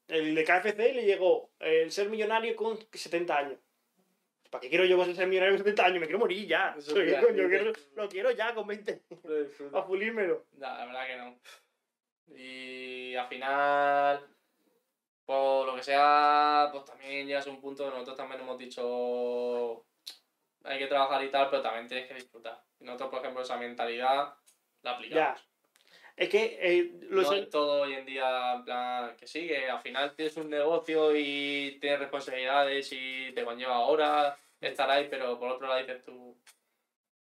el 0.07 0.35
de 0.35 0.43
KFC 0.43 0.93
le 0.93 1.03
llegó 1.05 1.49
el 1.59 1.91
ser 1.91 2.09
millonario 2.09 2.55
con 2.55 2.77
70 2.91 3.37
años. 3.37 3.59
¿Para 4.51 4.61
qué 4.61 4.69
quiero 4.69 4.85
yo 4.85 5.03
ser 5.15 5.25
millonario 5.25 5.53
con 5.55 5.59
70 5.65 5.85
años? 5.85 5.99
Me 5.99 6.05
quiero 6.05 6.19
morir 6.19 6.47
ya. 6.47 6.75
Eso 6.77 6.93
quiero- 6.93 7.73
lo 7.95 8.07
quiero 8.09 8.31
ya 8.31 8.53
con 8.53 8.67
20, 8.67 9.01
Lo 9.23 9.41
disfruto. 9.43 9.71
para 9.71 9.85
pulírmelo. 9.87 10.45
No, 10.53 10.59
la 10.67 10.85
verdad 10.85 11.07
que 11.07 11.15
no. 11.17 11.39
Y 12.37 13.15
al 13.15 13.27
final, 13.27 14.27
por 15.25 15.67
lo 15.67 15.75
que 15.75 15.83
sea, 15.83 16.69
pues 16.71 16.85
también 16.85 17.27
llegas 17.27 17.47
a 17.47 17.49
un 17.49 17.61
punto 17.61 17.85
que 17.85 17.91
nosotros 17.91 18.17
también 18.17 18.41
hemos 18.41 18.57
dicho 18.57 19.85
hay 20.63 20.79
que 20.79 20.87
trabajar 20.87 21.23
y 21.23 21.29
tal, 21.29 21.49
pero 21.49 21.61
también 21.61 21.87
tienes 21.87 22.07
que 22.07 22.15
disfrutar. 22.15 22.63
Y 22.79 22.85
nosotros, 22.85 23.09
por 23.09 23.19
ejemplo, 23.19 23.43
esa 23.43 23.57
mentalidad 23.57 24.33
la 24.81 24.91
aplicamos. 24.91 25.39
Ya. 25.39 25.45
Es 26.15 26.29
que 26.29 26.59
eh, 26.61 26.91
lo 27.09 27.23
no 27.23 27.33
es 27.33 27.49
todo 27.49 27.81
hoy 27.81 27.93
en 27.93 28.05
día, 28.05 28.53
en 28.53 28.63
plan, 28.63 29.17
que 29.17 29.25
sí, 29.25 29.47
que 29.47 29.69
al 29.69 29.81
final 29.81 30.15
tienes 30.15 30.37
un 30.37 30.49
negocio 30.49 31.15
y 31.15 31.79
tienes 31.81 31.99
responsabilidades 31.99 32.89
y 32.91 33.31
te 33.33 33.43
conlleva 33.43 33.79
horas 33.79 34.37
estar 34.61 34.89
ahí, 34.89 35.07
pero 35.09 35.39
por 35.39 35.51
otro 35.51 35.67
lado 35.67 35.79
dices 35.79 36.03
tú, 36.03 36.37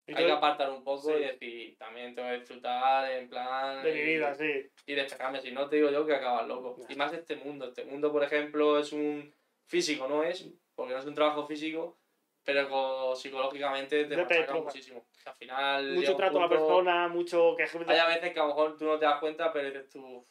hay 0.09 0.27
que 0.27 0.33
apartar 0.33 0.71
un 0.71 0.83
poco 0.85 1.09
Sí. 1.09 1.15
y 1.15 1.21
decir, 1.25 1.77
también 1.79 2.15
tengo 2.15 2.29
que 2.29 2.39
disfrutar 2.39 3.11
en 3.13 3.29
plan... 3.29 3.83
de 3.83 3.93
mi 3.93 4.01
y- 4.01 4.05
vida, 4.05 4.35
sí. 4.35 4.69
y 4.87 4.95
despejarme, 4.95 5.41
si 5.41 5.53
no 5.53 5.69
te 5.69 5.77
digo 5.77 5.91
yo 5.91 6.05
que 6.07 6.15
acabas 6.15 6.47
loco. 6.49 6.77
Y 6.89 6.95
más 6.97 7.13
este 7.13 7.37
mundo. 7.37 7.67
Este 7.69 7.85
mundo, 7.85 8.11
por 8.13 8.23
ejemplo, 8.25 8.79
es 8.79 8.93
un 8.93 9.33
físico, 9.69 10.09
no 10.09 10.23
es, 10.23 10.49
porque 10.75 10.93
no 10.93 10.99
es 10.99 11.07
un 11.07 11.15
trabajo 11.15 11.47
físico, 11.47 11.99
pero 12.45 12.69
co- 12.69 13.15
psicológicamente 13.15 14.05
te 14.07 14.17
machaca 14.17 14.55
muchísimo. 14.55 15.07
Al 15.25 15.35
final. 15.35 15.93
Mucho 15.95 16.17
trato 16.17 16.39
a 16.39 16.43
la 16.43 16.49
punto- 16.49 16.67
persona, 16.67 17.09
mucho 17.09 17.55
que 17.57 17.63
Hay 17.63 18.15
veces 18.15 18.33
que 18.33 18.41
a 18.41 18.43
lo 18.43 18.49
mejor 18.49 18.77
tú 18.77 18.85
no 18.87 18.99
te 18.99 19.05
das 19.05 19.21
cuenta, 19.21 19.53
pero 19.53 19.69
dices 19.69 19.89
tú, 19.89 20.27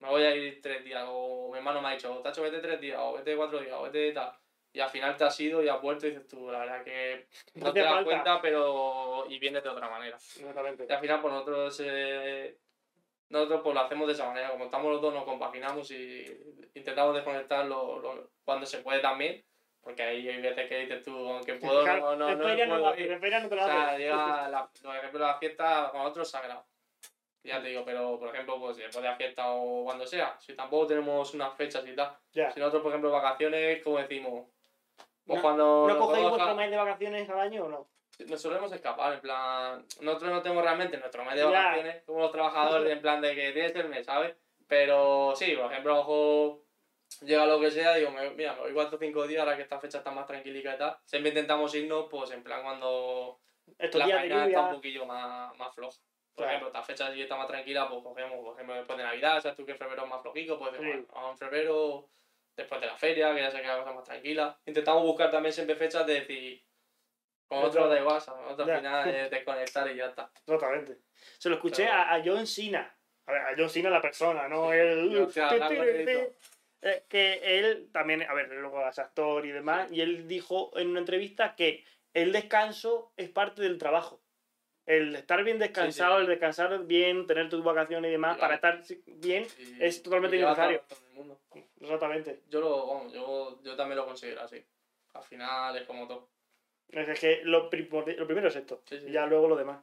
me 0.00 0.08
voy 0.08 0.22
a 0.22 0.34
ir 0.34 0.60
tres 0.62 0.82
días, 0.84 1.04
o 1.06 1.50
mi 1.52 1.58
hermano 1.58 1.82
me 1.82 1.88
ha 1.88 1.92
dicho, 1.92 2.18
Tacho, 2.22 2.42
vete 2.42 2.60
tres 2.60 2.80
días, 2.80 2.98
o 3.00 3.12
vete 3.14 3.36
cuatro 3.36 3.58
días, 3.60 3.74
o 3.78 3.82
vete 3.82 4.12
tal. 4.12 4.32
Y 4.76 4.80
al 4.80 4.90
final 4.90 5.16
te 5.16 5.24
has 5.24 5.40
ido 5.40 5.62
y 5.62 5.68
has 5.70 5.80
vuelto 5.80 6.06
y 6.06 6.10
dices 6.10 6.26
tú, 6.28 6.50
la 6.50 6.58
verdad 6.58 6.84
que 6.84 7.28
no 7.54 7.72
te 7.72 7.80
das 7.80 7.88
falta. 7.94 8.04
cuenta, 8.04 8.42
pero. 8.42 9.24
y 9.26 9.38
vienes 9.38 9.62
de 9.62 9.70
otra 9.70 9.88
manera. 9.88 10.16
Exactamente. 10.16 10.86
Y 10.86 10.92
al 10.92 11.00
final, 11.00 11.20
pues 11.22 11.32
nosotros, 11.32 11.80
eh, 11.82 12.58
nosotros 13.30 13.60
pues 13.64 13.74
lo 13.74 13.80
hacemos 13.80 14.06
de 14.06 14.12
esa 14.12 14.26
manera. 14.26 14.50
Como 14.50 14.66
estamos 14.66 14.92
los 14.92 15.00
dos, 15.00 15.14
nos 15.14 15.24
compaginamos 15.24 15.90
y 15.92 16.26
intentamos 16.74 17.14
desconectar 17.14 17.64
lo, 17.64 17.98
lo- 18.00 18.30
cuando 18.44 18.66
se 18.66 18.78
puede 18.78 19.00
también. 19.00 19.42
Porque 19.80 20.02
ahí 20.02 20.28
hay 20.28 20.42
veces 20.42 20.68
que 20.68 20.78
dices 20.80 21.02
tú, 21.04 21.16
aunque 21.16 21.54
puedo, 21.54 21.86
no, 21.86 22.16
no, 22.16 22.28
en 22.28 22.38
no, 22.38 22.42
puedo 22.44 22.54
ir. 22.98 23.08
no 23.10 23.48
te 23.48 23.54
O 23.54 23.56
lo 23.56 23.64
sea, 23.64 23.86
haces. 23.88 23.98
llega 24.00 24.48
la, 24.50 24.68
por 24.82 24.96
ejemplo, 24.96 25.20
la 25.20 25.38
fiesta 25.38 25.88
con 25.90 26.02
otros 26.02 26.28
sagrado. 26.30 26.66
Ya 27.44 27.62
te 27.62 27.68
digo, 27.68 27.84
pero 27.84 28.18
por 28.18 28.28
ejemplo, 28.34 28.58
pues 28.58 28.76
después 28.76 29.02
de 29.02 29.08
la 29.08 29.16
fiesta 29.16 29.48
o 29.52 29.84
cuando 29.84 30.04
sea, 30.06 30.36
si 30.40 30.54
tampoco 30.54 30.88
tenemos 30.88 31.32
unas 31.32 31.54
fechas 31.56 31.86
y 31.86 31.94
tal. 31.94 32.14
Si 32.30 32.40
nosotros, 32.60 32.82
por 32.82 32.90
ejemplo, 32.90 33.10
vacaciones, 33.12 33.82
como 33.84 33.98
decimos, 33.98 34.48
No- 35.26 35.42
cuando 35.42 35.86
¿No 35.88 35.98
cogéis 35.98 36.28
vuestro 36.28 36.54
mes 36.54 36.70
de 36.70 36.76
vacaciones 36.76 37.28
al 37.30 37.40
año 37.40 37.64
o 37.64 37.68
no? 37.68 37.88
nos 38.28 38.40
solemos 38.40 38.72
escapar, 38.72 39.12
en 39.12 39.20
plan, 39.20 39.84
nosotros 40.00 40.30
no 40.32 40.40
tenemos 40.40 40.64
realmente 40.64 40.96
nuestro 40.96 41.22
mes 41.22 41.34
de 41.34 41.44
vacaciones 41.44 42.02
como 42.06 42.20
los 42.20 42.32
trabajadores, 42.32 42.90
en 42.90 43.02
plan 43.02 43.20
de 43.20 43.34
que 43.34 43.52
tienes 43.52 43.74
el 43.76 43.88
mes, 43.90 44.06
¿sabes? 44.06 44.34
Pero 44.66 45.34
sí, 45.36 45.54
por 45.54 45.70
ejemplo, 45.70 45.96
mejor 45.96 46.60
llega 47.20 47.44
lo 47.44 47.60
que 47.60 47.70
sea, 47.70 47.94
digo, 47.94 48.10
me- 48.12 48.30
mira, 48.30 48.54
me 48.54 48.60
voy 48.62 48.72
cuatro 48.72 48.96
o 48.96 48.98
cinco 48.98 49.26
días, 49.26 49.40
ahora 49.40 49.54
que 49.56 49.62
esta 49.64 49.78
fecha 49.78 49.98
está 49.98 50.10
más 50.12 50.26
tranquilica 50.26 50.74
y 50.74 50.78
tal. 50.78 50.96
Siempre 51.04 51.28
intentamos 51.28 51.74
irnos, 51.74 52.06
pues 52.10 52.30
en 52.30 52.42
plan 52.42 52.62
cuando 52.62 53.38
Estos 53.78 53.98
la 53.98 54.06
días 54.06 54.22
de 54.22 54.28
faena 54.30 54.46
está 54.46 54.62
un 54.62 54.74
poquillo 54.76 55.04
más, 55.04 55.54
más 55.58 55.74
floja. 55.74 55.98
Por 56.34 56.44
Claro. 56.44 56.50
ejemplo, 56.50 56.68
esta 56.68 56.82
fecha 56.82 57.12
sí 57.12 57.20
está 57.20 57.36
más 57.36 57.48
tranquila, 57.48 57.86
pues 57.88 58.02
cogemos, 58.02 58.38
por 58.42 58.54
ejemplo, 58.54 58.74
después 58.76 58.96
de 58.96 59.04
Navidad, 59.04 59.40
sabes 59.42 59.56
tú 59.58 59.66
que 59.66 59.74
febrero 59.74 60.04
es 60.04 60.08
más 60.08 60.22
flojico, 60.22 60.58
pues 60.58 60.70
Sí. 60.72 60.78
bueno, 60.86 61.04
vamos 61.12 61.32
en 61.32 61.38
febrero, 61.38 62.08
después 62.56 62.80
de 62.80 62.86
la 62.86 62.96
feria, 62.96 63.34
que 63.34 63.40
ya 63.42 63.50
se 63.50 63.60
queda 63.60 63.74
la 63.76 63.82
cosa 63.82 63.92
más 63.94 64.04
tranquila. 64.04 64.58
Intentamos 64.66 65.02
buscar 65.02 65.30
también 65.30 65.52
siempre 65.52 65.76
fechas 65.76 66.06
de 66.06 66.14
decir, 66.20 66.62
con 67.48 67.58
Otro- 67.64 67.88
de 67.88 68.02
WhatsApp, 68.02 68.38
otro 68.50 68.66
Ya. 68.66 68.74
al 68.74 68.78
final 68.80 69.08
es 69.14 69.30
desconectar 69.30 69.90
y 69.90 69.96
ya 69.96 70.06
está. 70.06 70.30
Exactamente. 70.46 70.98
Se 71.38 71.48
lo 71.48 71.56
escuché 71.56 71.84
Pero- 71.84 71.94
a, 71.94 72.14
a 72.14 72.22
John 72.24 72.46
Cena. 72.46 72.92
A 73.26 73.32
ver, 73.32 73.40
a 73.42 73.54
John 73.56 73.70
Cena 73.70 73.90
la 73.90 74.00
persona, 74.00 74.48
¿no? 74.48 74.72
El, 74.72 75.12
y 75.12 76.12
todo. 76.14 76.32
Eh, 76.82 77.04
que 77.08 77.40
él 77.42 77.88
también, 77.92 78.22
a 78.22 78.34
ver, 78.34 78.48
luego 78.48 78.86
es 78.86 78.98
actor 78.98 79.44
y 79.46 79.50
demás, 79.50 79.90
y 79.90 80.00
él 80.00 80.28
dijo 80.28 80.70
en 80.78 80.88
una 80.88 81.00
entrevista 81.00 81.54
que 81.56 81.84
el 82.14 82.32
descanso 82.32 83.12
es 83.16 83.28
parte 83.30 83.62
del 83.62 83.78
trabajo. 83.78 84.20
El 84.84 85.16
estar 85.16 85.42
bien 85.42 85.58
descansado, 85.58 86.16
sí. 86.16 86.20
el 86.22 86.26
descansar 86.28 86.84
bien, 86.84 87.26
tener 87.26 87.48
tus 87.48 87.64
vacaciones 87.64 88.08
y 88.08 88.12
demás, 88.12 88.36
Y 88.36 88.40
para 88.40 88.58
vale. 88.60 88.80
estar 88.82 88.96
bien, 89.06 89.46
Es 89.80 90.02
totalmente 90.02 90.36
y 90.36 90.40
exactamente. 91.80 92.42
Yo, 92.48 92.60
lo, 92.60 92.86
vamos, 92.86 93.12
yo, 93.12 93.60
yo 93.62 93.76
también 93.76 93.96
lo 93.98 94.06
considero 94.06 94.42
así. 94.42 94.64
Al 95.14 95.22
final 95.22 95.76
es 95.76 95.86
como 95.86 96.06
todo. 96.06 96.28
Es 96.88 97.18
que 97.18 97.40
lo, 97.44 97.64
lo 97.64 97.68
primero 97.70 98.48
es 98.48 98.56
esto, 98.56 98.82
Sí, 98.88 99.00
sí. 99.00 99.06
y 99.08 99.12
ya 99.12 99.26
luego 99.26 99.48
lo 99.48 99.56
demás. 99.56 99.80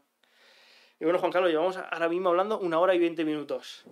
Y 0.99 1.05
bueno, 1.05 1.19
Juan 1.19 1.31
Carlos, 1.31 1.51
llevamos 1.51 1.75
ahora 1.77 2.07
mismo 2.07 2.29
hablando 2.29 2.59
una 2.59 2.79
hora 2.79 2.95
y 2.95 2.99
veinte 2.99 3.25
minutos. 3.25 3.83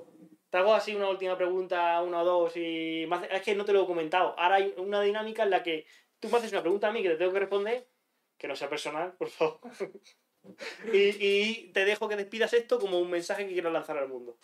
Te 0.49 0.57
hago 0.57 0.73
así 0.73 0.95
una 0.95 1.09
última 1.09 1.37
pregunta, 1.37 2.01
una 2.01 2.21
o 2.21 2.25
dos, 2.25 2.55
y 2.57 3.07
es 3.31 3.41
que 3.41 3.55
no 3.55 3.65
te 3.65 3.73
lo 3.73 3.83
he 3.83 3.87
comentado. 3.87 4.35
Ahora 4.37 4.55
hay 4.55 4.73
una 4.77 5.01
dinámica 5.01 5.43
en 5.43 5.49
la 5.49 5.63
que 5.63 5.85
tú 6.19 6.29
me 6.29 6.37
haces 6.37 6.51
una 6.51 6.61
pregunta 6.61 6.87
a 6.87 6.91
mí 6.91 7.01
que 7.01 7.09
te 7.09 7.15
tengo 7.17 7.33
que 7.33 7.39
responder, 7.39 7.87
que 8.37 8.47
no 8.47 8.55
sea 8.55 8.69
personal, 8.69 9.13
por 9.13 9.29
favor. 9.29 9.59
y, 10.93 10.97
y 11.25 11.71
te 11.73 11.85
dejo 11.85 12.07
que 12.07 12.15
despidas 12.15 12.53
esto 12.53 12.79
como 12.79 12.99
un 12.99 13.09
mensaje 13.09 13.45
que 13.47 13.53
quiero 13.53 13.71
lanzar 13.71 13.97
al 13.97 14.07
mundo. 14.09 14.37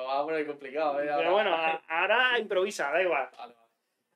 Pero 0.00 0.08
va 0.08 0.20
a 0.20 0.24
poner 0.24 0.46
complicado, 0.46 1.00
¿eh? 1.02 1.10
Pero 1.14 1.32
bueno, 1.32 1.54
a- 1.54 1.82
ahora 1.88 2.38
improvisa, 2.38 2.90
da 2.90 3.02
igual. 3.02 3.28
Vale, 3.36 3.54
vale. 3.54 3.66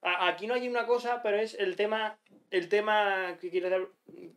A- 0.03 0.29
Aquí 0.29 0.47
no 0.47 0.55
hay 0.55 0.67
una 0.67 0.87
cosa, 0.87 1.23
pero 1.23 1.37
es 1.37 1.55
el 1.55 1.77
tema, 1.77 2.19
el 2.51 2.69
tema 2.71 3.37
que 3.39 3.51
quieres 3.51 3.71
dar, 3.71 3.87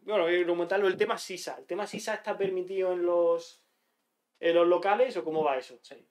bueno, 0.03 0.25
comentarlo, 0.45 0.87
el 0.87 0.97
tema 0.97 1.17
SISA. 1.17 1.55
¿El 1.57 1.65
tema 1.65 1.87
SISA 1.87 2.15
está 2.15 2.37
permitido 2.37 2.91
en 2.91 3.05
los, 3.05 3.61
en 4.41 4.55
los 4.55 4.67
locales 4.67 5.15
o 5.15 5.23
cómo 5.23 5.41
va 5.43 5.57
eso? 5.57 5.77
Sí. 5.81 6.05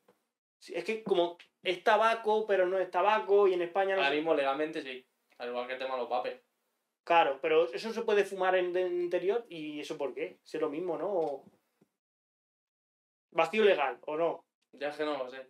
Sí, 0.59 0.75
es 0.75 0.85
que 0.85 1.03
como 1.05 1.37
es 1.63 1.85
tabaco, 1.85 2.47
pero 2.47 2.67
no 2.67 2.79
es 2.79 2.91
tabaco 2.91 3.47
y 3.47 3.53
en 3.55 3.61
España 3.63 3.95
no 3.95 4.01
Ahora 4.01 4.09
se- 4.11 4.17
mismo 4.17 4.35
legalmente 4.35 4.81
sí. 4.81 5.07
Al 5.37 5.49
igual 5.51 5.67
que 5.67 5.75
el 5.75 5.79
tema 5.79 5.95
de 5.97 6.01
los 6.01 6.09
papes. 6.09 6.41
Claro, 7.05 7.39
pero 7.43 7.71
eso 7.73 7.93
se 7.93 8.03
puede 8.03 8.25
fumar 8.25 8.57
en 8.57 8.75
el 8.75 9.03
interior 9.03 9.45
y 9.51 9.81
eso 9.81 9.99
por 9.99 10.15
qué? 10.15 10.39
Es 10.43 10.55
lo 10.55 10.71
mismo, 10.71 10.97
¿no? 10.97 11.09
O- 11.13 11.45
Vacío 13.33 13.65
legal, 13.65 13.99
¿o 14.07 14.17
no? 14.17 14.46
Ya 14.79 14.89
es 14.89 14.97
que 14.97 15.05
no 15.05 15.17
lo 15.19 15.29
sé. 15.31 15.47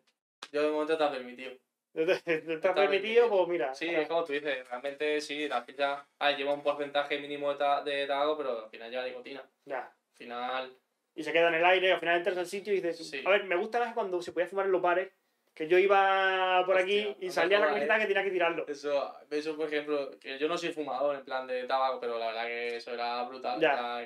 Yo 0.53 0.63
de 0.63 0.71
momento 0.71 0.93
está 0.95 1.11
permitido. 1.11 1.53
¿Está 1.95 2.75
permitido? 2.75 2.75
permitido. 2.75 3.29
Pues 3.31 3.49
mira. 3.49 3.75
Sí, 3.75 3.89
es 3.89 4.07
como 4.09 4.25
tú 4.25 4.33
dices, 4.33 4.69
realmente 4.69 5.21
sí, 5.21 5.49
la 5.49 5.63
ficha 5.63 6.07
ah, 6.19 6.31
lleva 6.33 6.53
un 6.53 6.63
porcentaje 6.63 7.19
mínimo 7.19 7.51
de, 7.53 7.59
ta- 7.59 7.83
de 7.83 8.07
tabaco, 8.07 8.37
pero 8.37 8.65
al 8.65 8.71
final 8.71 8.91
lleva 8.91 9.05
nicotina. 9.05 9.43
ya. 9.65 9.81
Al 9.87 10.17
final, 10.19 10.77
y 11.15 11.23
se 11.23 11.33
queda 11.33 11.49
en 11.49 11.55
el 11.57 11.65
aire, 11.65 11.93
al 11.93 12.01
final 12.01 12.17
entras 12.19 12.39
al 12.39 12.47
sitio 12.47 12.73
y 12.73 12.77
dices, 12.81 13.07
Sí. 13.09 13.23
a 13.27 13.31
ver, 13.31 13.45
me 13.45 13.57
gusta 13.57 13.79
más 13.81 13.93
cuando 13.95 14.21
se 14.23 14.33
podía 14.33 14.47
fumar 14.47 14.65
en 14.67 14.73
los 14.73 14.81
bares, 14.83 15.11
Que 15.57 15.67
yo 15.69 15.79
iba 15.79 16.63
por 16.67 16.77
Hostia, 16.77 17.03
aquí 17.13 17.17
y 17.19 17.31
salía 17.31 17.59
la 17.59 17.69
camiseta 17.69 17.97
eh. 17.97 18.01
que 18.01 18.07
tenía 18.09 18.23
que 18.25 18.31
tirarlo. 18.31 18.67
Eso, 18.69 19.11
eso, 19.31 19.57
por 19.57 19.69
ejemplo, 19.69 20.11
que 20.21 20.39
yo 20.39 20.49
no 20.49 20.59
soy 20.59 20.71
fumador 20.71 21.17
en 21.17 21.25
plan 21.25 21.47
de 21.47 21.65
tabaco, 21.65 21.99
pero 21.99 22.19
la 22.19 22.27
verdad 22.27 22.45
que 22.45 22.77
eso 22.77 22.93
era 22.93 23.23
brutal. 23.23 23.59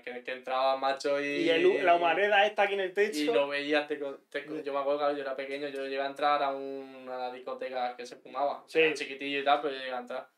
Que, 0.05 0.23
que 0.23 0.31
entraba 0.33 0.77
macho 0.77 1.21
y. 1.21 1.27
Y 1.43 1.51
el- 1.51 1.85
la 1.85 1.97
humareda 1.97 2.47
esta 2.47 2.63
aquí 2.63 2.75
en 2.75 2.81
el 2.81 2.95
techo. 2.95 3.19
Y 3.19 3.25
lo 3.25 3.49
veías, 3.49 3.89
te, 3.89 3.99
yo 3.99 4.73
me 4.73 4.79
acuerdo 4.79 5.09
que 5.09 5.17
yo 5.17 5.23
era 5.23 5.35
pequeño, 5.35 5.67
yo 5.69 5.83
llegué 5.87 6.01
a 6.01 6.07
entrar 6.07 6.41
a 6.41 6.51
una 6.55 7.33
discoteca 7.33 7.97
que 7.97 8.07
se 8.07 8.15
fumaba. 8.15 8.63
Sí. 8.69 8.79
Era 8.79 8.95
chiquitillo 8.95 9.41
y 9.41 9.45
tal, 9.45 9.61
pero 9.61 9.75
yo 9.75 9.81
llegué 9.81 9.93
a 9.93 9.99
entrar. 9.99 10.29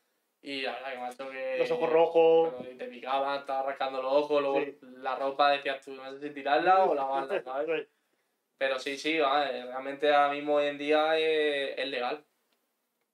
Y 0.41 0.61
la 0.63 0.71
verdad 0.73 0.91
que 0.93 0.97
macho 0.97 1.29
que. 1.29 1.57
Los 1.59 1.69
ojos 1.71 1.89
rojos. 1.91 2.53
y 2.71 2.75
te 2.75 2.85
picaban, 2.85 3.39
estaba 3.41 3.61
rascando 3.69 4.01
los 4.01 4.11
ojos, 4.13 4.41
luego 4.41 4.59
Sí. 4.61 4.77
la 4.97 5.15
ropa 5.15 5.51
decías 5.51 5.79
tú, 5.85 5.91
no 5.91 6.11
sé 6.11 6.19
si 6.27 6.33
tirarla 6.33 6.85
o 6.85 6.95
lavarla, 6.95 7.39
¿sabes? 7.43 7.87
Pero 8.57 8.79
sí, 8.79 8.97
sí, 8.97 9.17
va, 9.19 9.49
eh, 9.49 9.65
realmente 9.65 10.13
ahora 10.13 10.33
mismo 10.33 10.55
hoy 10.55 10.67
en 10.67 10.77
día 10.77 11.17
es, 11.17 11.77
es 11.77 11.87
legal. 11.87 12.23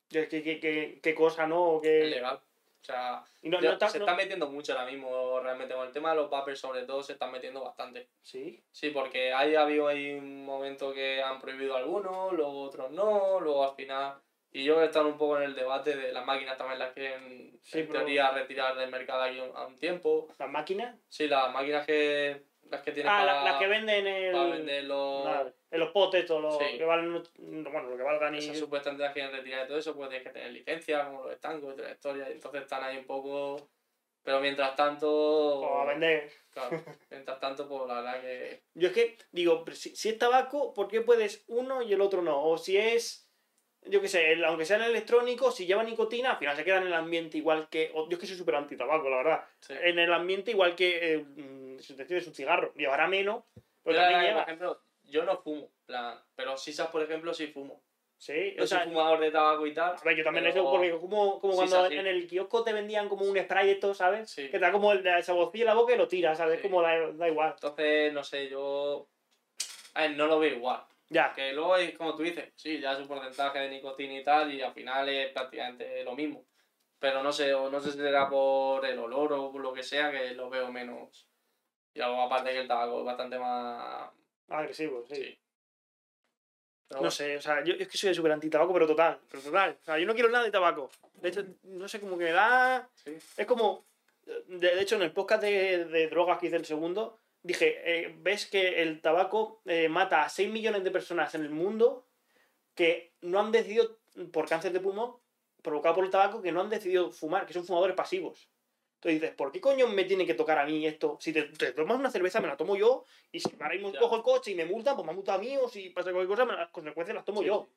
Qué, 0.10 0.28
qué, 0.28 0.44
qué, 0.44 0.60
qué- 0.60 1.00
qué 1.02 1.16
cosa, 1.16 1.48
¿no? 1.48 1.78
Es 1.78 1.82
Que... 1.84 2.06
legal. 2.06 2.40
O 2.82 2.86
sea, 2.86 3.24
Y 3.42 3.50
no, 3.50 3.60
no 3.60 3.72
está- 3.74 3.90
se 3.90 4.00
no- 4.00 4.06
está 4.06 4.16
metiendo 4.16 4.50
mucho 4.50 4.72
ahora 4.74 4.90
mismo 4.90 5.40
realmente 5.42 5.74
con 5.76 5.86
el 5.86 5.92
tema 5.94 6.12
de 6.12 6.16
los 6.16 6.30
vapers, 6.30 6.60
sobre 6.60 6.84
todo, 6.84 7.04
se 7.04 7.14
están 7.14 7.32
metiendo 7.32 7.62
bastante. 7.62 8.10
Sí. 8.22 8.64
Sí, 8.72 8.90
porque 8.92 9.34
hay 9.34 9.56
ha 9.56 9.62
habido 9.64 9.88
ahí 9.88 10.14
un 10.14 10.46
momento 10.46 10.94
que 10.94 11.22
han 11.22 11.40
prohibido 11.42 11.76
algunos, 11.76 12.32
luego 12.34 12.62
otros 12.64 12.90
no, 12.92 13.40
luego 13.42 13.70
al 13.70 13.76
final. 13.76 14.16
Y 14.52 14.64
yo 14.64 14.82
he 14.82 14.86
estado 14.86 15.08
un 15.10 15.18
poco 15.18 15.38
en 15.38 15.44
el 15.44 15.56
debate 15.56 15.96
de 15.96 16.12
las 16.14 16.26
máquinas 16.26 16.58
también 16.58 16.80
las 16.80 16.94
quieren, 16.94 17.60
Sí, 17.62 17.80
en 17.82 17.88
pero- 17.88 18.00
teoría, 18.00 18.32
retirar 18.32 18.76
del 18.78 18.90
mercado 18.90 19.22
aquí 19.24 19.40
un- 19.40 19.56
a 19.56 19.68
un 19.68 19.78
tiempo. 19.78 20.28
Las 20.40 20.50
máquinas. 20.50 20.98
Sí, 21.10 21.28
las 21.28 21.52
máquinas 21.54 21.86
que 21.86 22.46
las 22.70 22.82
que 22.82 22.92
tienen 22.92 23.12
Ah, 23.12 23.20
para, 23.20 23.34
la- 23.36 23.44
las 23.44 23.56
que 23.60 23.68
venden 23.68 24.08
en 24.08 24.36
el... 24.36 25.54
En 25.72 25.80
los 25.80 25.90
potes, 25.92 26.26
todos 26.26 26.42
los 26.42 26.58
Sí. 26.58 26.78
que 26.78 26.84
valen... 26.86 27.22
Bueno, 27.38 27.90
lo 27.90 27.98
que 27.98 28.04
valgan 28.04 28.36
y... 28.36 28.40
Esas 28.40 28.58
supuestamente 28.60 29.04
las 29.04 29.14
quieren 29.14 29.32
retirar 29.32 29.62
de 29.62 29.68
todo 29.68 29.78
eso, 29.78 29.96
pues 29.96 30.10
tienes 30.10 30.28
que 30.28 30.34
tener 30.34 30.52
licencia, 30.52 31.06
como 31.06 31.24
los 31.24 31.34
estancos 31.34 31.74
y 31.74 31.76
toda 31.78 31.88
la 31.90 31.94
historia. 31.94 32.30
Y 32.30 32.34
entonces 32.34 32.62
están 32.62 32.84
ahí 32.84 32.98
un 32.98 33.06
poco. 33.06 33.70
Pero 34.24 34.40
mientras 34.42 34.76
tanto. 34.76 35.10
O 35.10 35.80
a 35.80 35.86
vender. 35.86 36.30
Claro, 36.52 36.84
mientras 37.10 37.40
tanto, 37.40 37.68
pues 37.70 37.88
la 37.88 37.96
verdad 38.02 38.22
que. 38.22 38.64
Yo 38.74 38.88
es 38.90 38.94
que 38.94 39.18
digo, 39.32 39.64
si, 39.72 39.96
si 39.96 40.10
es 40.10 40.18
tabaco, 40.18 40.74
¿por 40.74 40.88
qué 40.88 41.02
puedes 41.02 41.46
uno 41.48 41.82
y 41.82 41.94
el 41.94 42.02
otro 42.02 42.22
no? 42.22 42.44
O 42.44 42.58
si 42.58 42.78
es, 42.78 43.30
yo 43.84 44.02
qué 44.02 44.08
sé, 44.10 44.36
aunque 44.46 44.66
sea 44.66 44.76
en 44.78 44.84
electrónico, 44.84 45.52
si 45.52 45.66
lleva 45.66 45.84
nicotina, 45.84 46.32
al 46.32 46.38
final 46.38 46.56
se 46.58 46.66
queda 46.66 46.78
en 46.78 46.88
el 46.88 46.94
ambiente 46.94 47.38
igual 47.38 47.70
que... 47.70 47.92
yo 47.94 48.08
es 48.10 48.18
que 48.20 48.28
soy 48.28 48.36
súper 48.36 48.56
anti-tabaco, 48.56 49.10
la 49.10 49.18
verdad. 49.18 49.44
Sí. 49.62 49.74
En 49.82 49.98
el 50.00 50.12
ambiente 50.12 50.52
igual 50.52 50.76
que, 50.76 51.14
eh, 51.14 51.26
si 51.82 51.96
te 51.96 52.06
tienes 52.06 52.28
un 52.28 52.34
cigarro, 52.36 52.74
llevará 52.76 53.08
menos, 53.08 53.44
pero 53.84 53.96
Yo, 53.98 54.02
también 54.02 54.22
lleva. 54.22 54.34
por 54.42 54.44
ejemplo, 54.44 54.82
yo 55.04 55.24
no 55.26 55.38
fumo, 55.38 55.72
plan, 55.86 56.20
pero 56.36 56.58
sisas, 56.58 56.88
por 56.90 57.02
ejemplo, 57.02 57.34
sí 57.34 57.48
fumo. 57.48 57.84
Sí, 58.18 58.54
Yo 58.58 58.66
o 58.66 58.68
sea, 58.68 58.80
soy 58.84 58.90
fumador 58.90 59.20
de 59.22 59.32
tabaco 59.32 59.66
y 59.66 59.74
tal. 59.74 59.96
a 59.96 60.02
ver, 60.04 60.18
yo 60.18 60.24
también 60.26 60.44
pero- 60.44 60.62
eso, 60.62 60.70
porque 60.72 60.92
como, 60.92 61.40
como 61.40 61.56
cuando 61.56 61.88
sí, 61.88 61.96
en 61.96 62.06
el 62.06 62.28
kiosco 62.28 62.64
te 62.66 62.74
vendían 62.74 63.08
como 63.08 63.24
un 63.24 63.38
spray 63.38 63.66
de 63.68 63.72
esto, 63.74 63.94
¿sabes? 63.94 64.30
Sí. 64.30 64.44
Que 64.48 64.52
te 64.52 64.60
da 64.60 64.74
como 64.74 64.92
el 64.92 65.02
de 65.02 65.20
esa 65.20 65.32
bocilla 65.32 65.64
en 65.64 65.68
la 65.68 65.74
boca 65.76 65.94
y 65.94 65.98
lo 65.98 66.08
tiras, 66.08 66.38
¿sabes? 66.38 66.60
Sí. 66.62 66.68
Como 66.68 66.82
da, 66.82 67.12
da 67.14 67.28
igual. 67.30 67.52
Entonces, 67.54 68.12
no 68.12 68.22
sé, 68.24 68.50
yo. 68.50 69.08
A 69.94 70.02
ver, 70.02 70.12
no 70.18 70.28
lo 70.28 70.38
veo 70.38 70.54
igual. 70.56 70.84
Ya, 71.08 71.32
Que 71.34 71.54
luego 71.54 71.78
es 71.78 71.98
como 71.98 72.14
tú 72.16 72.22
dices, 72.24 72.52
sí, 72.56 72.80
ya 72.82 72.92
es 72.92 73.00
un 73.00 73.08
porcentaje 73.08 73.58
de 73.60 73.70
nicotina 73.70 74.14
y 74.14 74.24
tal, 74.24 74.54
y 74.54 74.62
al 74.62 74.74
final 74.74 75.08
es 75.10 75.32
prácticamente 75.32 76.04
lo 76.04 76.14
mismo. 76.14 76.46
Pero 77.00 77.24
no 77.24 77.32
sé, 77.32 77.54
o 77.54 77.70
no 77.70 77.80
sé 77.80 77.92
si 77.94 77.98
será 78.00 78.30
por 78.30 78.86
el 78.86 79.00
olor 79.00 79.32
o 79.32 79.50
por 79.52 79.62
lo 79.62 79.72
que 79.74 79.82
sea, 79.82 80.12
que 80.12 80.32
lo 80.36 80.50
veo 80.50 80.70
menos. 80.74 81.29
Y 81.94 82.00
luego, 82.00 82.22
aparte 82.22 82.52
que 82.52 82.60
el 82.62 82.68
tabaco 82.68 83.00
es 83.00 83.06
bastante 83.06 83.40
más. 83.40 84.10
agresivo, 84.48 85.06
sí. 85.06 85.38
No 87.02 87.12
sé, 87.12 87.38
o 87.38 87.42
sea, 87.42 87.64
yo 87.64 87.76
es 87.76 87.88
que 87.88 87.98
soy 87.98 88.16
súper 88.16 88.32
anti-tabaco, 88.32 88.74
pero 88.74 88.88
total, 88.88 89.20
pero 89.30 89.44
total. 89.44 89.78
O 89.80 89.86
sea, 89.86 90.00
yo 90.00 90.08
no 90.08 90.16
quiero 90.16 90.30
nada 90.30 90.44
de 90.44 90.52
tabaco. 90.52 90.90
De 91.22 91.30
hecho, 91.30 91.46
no 91.64 91.88
sé, 91.88 92.00
como 92.00 92.18
que 92.18 92.26
me 92.26 92.32
da... 92.32 92.90
sí. 92.96 93.16
Es 93.38 93.46
como... 93.46 93.86
De, 94.48 94.76
de 94.76 94.82
hecho, 94.82 94.96
en 94.96 95.04
el 95.04 95.12
podcast 95.12 95.42
de, 95.42 95.86
de 95.86 96.08
drogas 96.08 96.40
que 96.40 96.48
hice 96.48 96.56
el 96.56 96.66
segundo, 96.66 97.20
dije, 97.42 97.82
eh, 97.84 98.16
ves 98.20 98.46
que 98.48 98.82
el 98.82 99.02
tabaco 99.02 99.62
eh, 99.66 99.90
mata 99.90 100.24
a 100.24 100.30
6 100.30 100.52
millones 100.52 100.84
de 100.84 100.92
personas 100.92 101.34
en 101.36 101.42
el 101.42 101.50
mundo 101.50 102.06
que 102.76 103.14
no 103.22 103.40
han 103.40 103.52
decidido, 103.52 103.98
por 104.32 104.48
cáncer 104.48 104.72
de 104.72 104.80
pulmón, 104.80 105.16
provocado 105.62 105.96
por 105.96 106.06
el 106.06 106.12
tabaco, 106.12 106.42
que 106.42 106.52
no 106.52 106.62
han 106.62 106.70
decidido 106.70 107.12
fumar, 107.12 107.46
que 107.46 107.54
son 107.54 107.66
fumadores 107.66 107.96
pasivos. 107.96 108.50
Entonces 109.00 109.22
dices, 109.22 109.36
¿por 109.36 109.50
qué 109.54 109.62
coño 109.62 109.88
me 109.88 110.04
tiene 110.04 110.26
que 110.26 110.34
tocar 110.34 110.58
a 110.60 110.66
mí 110.66 110.86
esto? 110.86 111.18
Si 111.22 111.32
te, 111.32 111.44
te 111.44 111.72
tomas 111.72 111.98
una 111.98 112.12
cerveza, 112.12 112.42
me 112.42 112.50
la 112.50 112.58
tomo 112.58 112.76
yo, 112.76 113.06
y 113.32 113.40
si 113.40 113.50
ahora 113.54 113.70
mismo 113.70 113.94
cojo 113.98 114.18
el 114.18 114.24
coche 114.24 114.52
y 114.52 114.56
me 114.56 114.66
multan, 114.66 114.96
pues 114.98 115.08
me 115.08 115.14
multa 115.14 115.36
a 115.36 115.38
mí, 115.38 115.56
o 115.56 115.70
si 115.70 115.90
pasa 115.92 116.12
cualquier 116.12 116.28
cosa, 116.38 116.44
me- 116.46 116.58
las 116.58 116.70
consecuencias 116.70 117.16
las 117.16 117.24
tomo 117.24 117.40
Sí, 117.40 117.48
yo. 117.48 117.70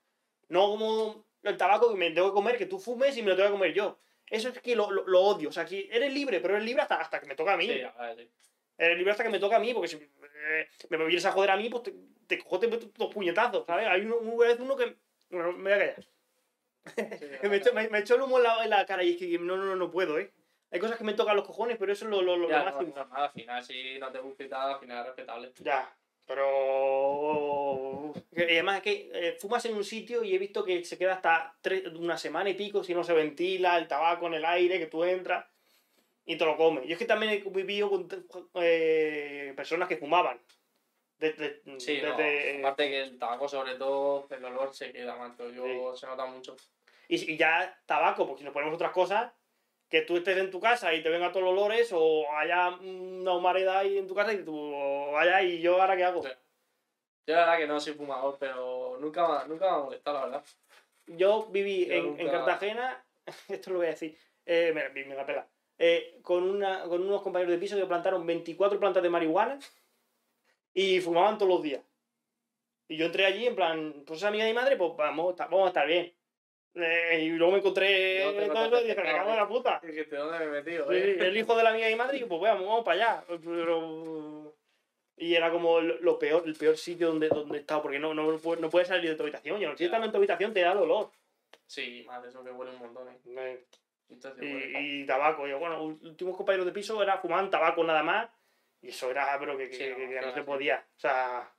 No 0.48 0.66
como 0.70 1.24
el 1.44 1.56
tabaco 1.56 1.90
que 1.90 1.96
me 1.96 2.10
tengo 2.10 2.30
que 2.30 2.34
comer, 2.34 2.58
que 2.58 2.66
tú 2.66 2.80
fumes 2.80 3.16
y 3.16 3.22
me 3.22 3.30
lo 3.30 3.36
tengo 3.36 3.50
que 3.50 3.52
comer 3.54 3.72
yo. 3.72 4.00
Eso 4.26 4.48
es 4.48 4.60
que 4.60 4.74
lo, 4.74 4.90
lo, 4.90 5.06
lo 5.06 5.20
odio. 5.20 5.50
O 5.50 5.52
sea, 5.52 5.64
que 5.64 5.88
eres 5.92 6.12
libre, 6.12 6.40
pero 6.40 6.54
eres 6.54 6.66
libre 6.66 6.82
hasta, 6.82 6.96
hasta 6.96 7.20
que 7.20 7.26
me 7.26 7.36
toca 7.36 7.52
a 7.52 7.56
mí. 7.56 7.66
Sí, 7.68 7.78
sí. 8.16 8.28
Eres 8.76 8.96
libre 8.96 9.12
hasta 9.12 9.22
que 9.22 9.30
me 9.30 9.38
toca 9.38 9.56
a 9.56 9.60
mí, 9.60 9.72
porque 9.72 9.86
si 9.88 9.96
eh, 9.96 10.66
me 10.90 10.96
vienes 10.98 11.24
a 11.24 11.30
joder 11.30 11.52
a 11.52 11.56
mí, 11.56 11.68
pues 11.68 11.84
te, 11.84 11.94
te 12.26 12.38
cojo 12.38 12.58
te 12.58 12.66
meto 12.66 12.90
dos 12.96 13.14
puñetazos, 13.14 13.64
¿sabes? 13.64 13.86
Hay 13.86 14.00
uno, 14.00 14.16
una 14.16 14.48
vez 14.48 14.58
uno 14.58 14.76
que... 14.76 14.96
Bueno, 15.30 15.52
me 15.52 15.62
voy 15.62 15.72
a 15.72 15.78
callar. 15.78 17.16
Sí, 17.18 17.26
me, 17.48 17.56
echó, 17.56 17.72
me, 17.72 17.88
me 17.88 17.98
echó 18.00 18.16
el 18.16 18.22
humo 18.22 18.38
en 18.38 18.42
la, 18.42 18.64
en 18.64 18.70
la 18.70 18.84
cara 18.86 19.04
y 19.04 19.10
es 19.12 19.16
que 19.18 19.38
no, 19.38 19.56
no, 19.56 19.64
no, 19.64 19.76
no 19.76 19.90
puedo, 19.90 20.18
¿eh? 20.18 20.32
Hay 20.72 20.80
cosas 20.80 20.96
que 20.96 21.04
me 21.04 21.12
tocan 21.12 21.36
los 21.36 21.46
cojones, 21.46 21.76
pero 21.78 21.92
eso 21.92 22.06
es 22.06 22.10
lo, 22.10 22.22
lo, 22.22 22.36
lo 22.36 22.48
Ya, 22.48 22.60
no, 22.60 22.64
máximo. 22.64 22.88
es 22.90 22.96
normal, 22.96 23.22
al 23.24 23.30
final, 23.30 23.62
si 23.64 23.98
no 23.98 24.10
te 24.10 24.18
gusta 24.20 24.42
y 24.44 24.48
tal, 24.48 24.72
al 24.72 24.80
final 24.80 24.98
es 25.00 25.06
respetable. 25.06 25.52
Ya, 25.58 25.94
pero... 26.26 28.12
que- 28.34 28.46
y 28.48 28.52
además 28.54 28.76
es 28.78 28.82
que 28.82 29.10
eh, 29.12 29.36
fumas 29.38 29.64
en 29.66 29.74
un 29.76 29.84
sitio 29.84 30.24
y 30.24 30.34
he 30.34 30.38
visto 30.38 30.64
que 30.64 30.84
se 30.84 30.96
queda 30.98 31.14
hasta 31.14 31.54
tres, 31.60 31.86
una 31.88 32.16
semana 32.16 32.50
y 32.50 32.54
pico 32.54 32.82
si 32.82 32.94
no 32.94 33.04
se 33.04 33.12
ventila 33.12 33.76
el 33.78 33.86
tabaco 33.88 34.26
en 34.26 34.34
el 34.34 34.44
aire, 34.44 34.78
que 34.78 34.86
tú 34.86 35.04
entras 35.04 35.44
y 36.24 36.36
te 36.36 36.44
lo 36.44 36.56
comes. 36.56 36.86
Yo 36.86 36.92
es 36.94 36.98
que 36.98 37.04
también 37.04 37.32
he 37.32 37.38
vivido 37.50 37.90
con 37.90 38.08
eh, 38.54 39.52
personas 39.56 39.88
que 39.88 39.96
fumaban. 39.96 40.40
Desde, 41.18 41.60
Sí, 41.78 42.00
no, 42.02 42.16
desde- 42.16 42.58
aparte 42.60 42.88
que 42.90 43.02
el 43.02 43.18
tabaco, 43.18 43.48
sobre 43.48 43.74
todo, 43.76 44.26
el 44.30 44.44
olor 44.44 44.74
se 44.74 44.92
queda, 44.92 45.16
macho. 45.16 45.50
Yo 45.50 45.94
se 45.96 46.06
nota 46.06 46.24
mucho. 46.26 46.56
y, 47.08 47.32
y 47.32 47.36
ya 47.36 47.78
tabaco, 47.86 48.26
porque 48.26 48.40
si 48.40 48.44
nos 48.44 48.52
ponemos 48.54 48.74
otras 48.74 48.92
cosas, 48.92 49.30
que 49.92 50.00
tú 50.02 50.16
estés 50.16 50.38
en 50.38 50.50
tu 50.50 50.58
casa 50.58 50.92
y 50.94 51.02
te 51.02 51.10
vengan 51.10 51.30
todos 51.32 51.44
los 51.44 51.52
olores 51.52 51.90
o 51.92 52.24
haya 52.34 52.70
una 52.70 53.34
humareda 53.34 53.78
ahí 53.80 53.98
en 53.98 54.08
tu 54.08 54.14
casa 54.14 54.32
y 54.32 54.42
tú 54.42 54.72
vaya 55.12 55.42
y 55.42 55.60
yo 55.60 55.80
ahora 55.80 55.94
qué 55.96 56.04
hago. 56.04 56.22
Sí. 56.22 56.30
Yo 57.26 57.34
la 57.34 57.40
verdad 57.42 57.58
que 57.58 57.66
no 57.66 57.78
soy 57.78 57.92
fumador, 57.92 58.36
pero 58.40 58.96
nunca, 58.98 59.28
me- 59.42 59.48
nunca 59.48 59.66
me 59.70 59.76
ha 59.76 59.84
molestado, 59.84 60.18
la 60.18 60.24
verdad. 60.24 60.44
Yo 61.06 61.46
viví 61.50 61.86
Yo 61.86 61.92
en, 61.92 62.06
nunca- 62.06 62.22
en 62.22 62.30
Cartagena, 62.30 63.04
esto 63.48 63.70
lo 63.70 63.76
voy 63.76 63.86
a 63.86 63.90
decir, 63.90 64.16
eh, 64.46 64.72
me, 64.74 65.04
me 65.04 65.14
la 65.14 65.26
pela, 65.26 65.46
eh, 65.78 66.18
con, 66.22 66.42
una, 66.42 66.84
con 66.84 67.02
unos 67.02 67.20
compañeros 67.20 67.52
de 67.52 67.58
piso 67.58 67.76
que 67.76 67.84
plantaron 67.84 68.24
24 68.26 68.80
plantas 68.80 69.02
de 69.02 69.10
marihuana 69.10 69.58
y 70.72 71.00
fumaban 71.00 71.36
todos 71.36 71.50
los 71.52 71.62
días. 71.62 71.82
Y 72.88 72.96
yo 72.96 73.04
entré 73.06 73.26
allí 73.26 73.46
en 73.46 73.54
plan, 73.54 74.04
pues 74.06 74.20
esa 74.20 74.28
amiga 74.28 74.44
de 74.44 74.50
mi 74.52 74.56
madre, 74.56 74.76
pues 74.76 74.92
vamos, 74.96 75.36
vamos 75.36 75.64
a 75.64 75.68
estar 75.68 75.86
bien. 75.86 76.14
Eh, 76.74 77.20
y 77.24 77.28
luego 77.30 77.52
me 77.52 77.58
encontré 77.58 78.32
te 78.34 78.48
todo 78.48 78.64
eso 78.66 78.80
y 78.80 78.88
dije, 78.88 79.02
me 79.02 79.12
cago 79.12 79.30
en 79.30 79.36
la 79.36 79.48
puta. 79.48 79.80
Dijiste, 79.82 80.16
¿dónde 80.16 80.38
me 80.38 80.44
he 80.44 80.48
metido? 80.48 80.90
Eh? 80.90 81.16
el 81.20 81.36
hijo 81.36 81.54
de 81.56 81.62
la 81.62 81.72
de 81.72 81.90
mi 81.90 81.96
madre 81.96 82.18
y 82.18 82.24
pues 82.24 82.40
vamos, 82.40 82.66
vamos 82.66 82.84
para 82.84 82.96
allá. 82.96 83.24
Pero... 83.44 84.54
Y 85.16 85.34
era 85.34 85.50
como 85.50 85.80
lo 85.80 86.18
peor, 86.18 86.42
el 86.46 86.56
peor 86.56 86.76
sitio 86.76 87.08
donde, 87.08 87.28
donde 87.28 87.58
he 87.58 87.60
estado, 87.60 87.82
porque 87.82 87.98
no, 87.98 88.14
no, 88.14 88.32
no 88.32 88.70
puedes 88.70 88.88
salir 88.88 89.10
de 89.10 89.14
tu 89.16 89.22
habitación. 89.22 89.62
Y 89.62 89.76
si 89.76 89.84
estás 89.84 90.02
en 90.02 90.10
tu 90.10 90.16
habitación 90.16 90.52
te 90.52 90.60
da 90.62 90.72
el 90.72 90.78
olor. 90.78 91.10
Sí, 91.66 92.06
de 92.22 92.28
eso 92.28 92.42
que 92.42 92.50
huele 92.50 92.72
un 92.72 92.78
montón, 92.78 93.08
eh. 93.08 93.64
Entonces, 94.08 94.42
Y, 94.42 95.02
y 95.02 95.06
tabaco. 95.06 95.46
Yo, 95.46 95.58
bueno, 95.58 95.82
últimos 95.84 96.36
compañeros 96.36 96.66
de 96.66 96.72
piso 96.72 97.02
era 97.02 97.18
fumaban 97.18 97.50
tabaco 97.50 97.84
nada 97.84 98.02
más. 98.02 98.28
Y 98.80 98.88
eso 98.88 99.10
era, 99.10 99.38
pero 99.38 99.56
que, 99.56 99.68
que, 99.68 99.76
Sí, 99.76 99.84
que- 99.84 99.90
no, 100.06 100.10
que 100.10 100.20
no 100.20 100.34
se 100.34 100.42
podía. 100.42 100.84
O 100.96 101.00
sea. 101.00 101.50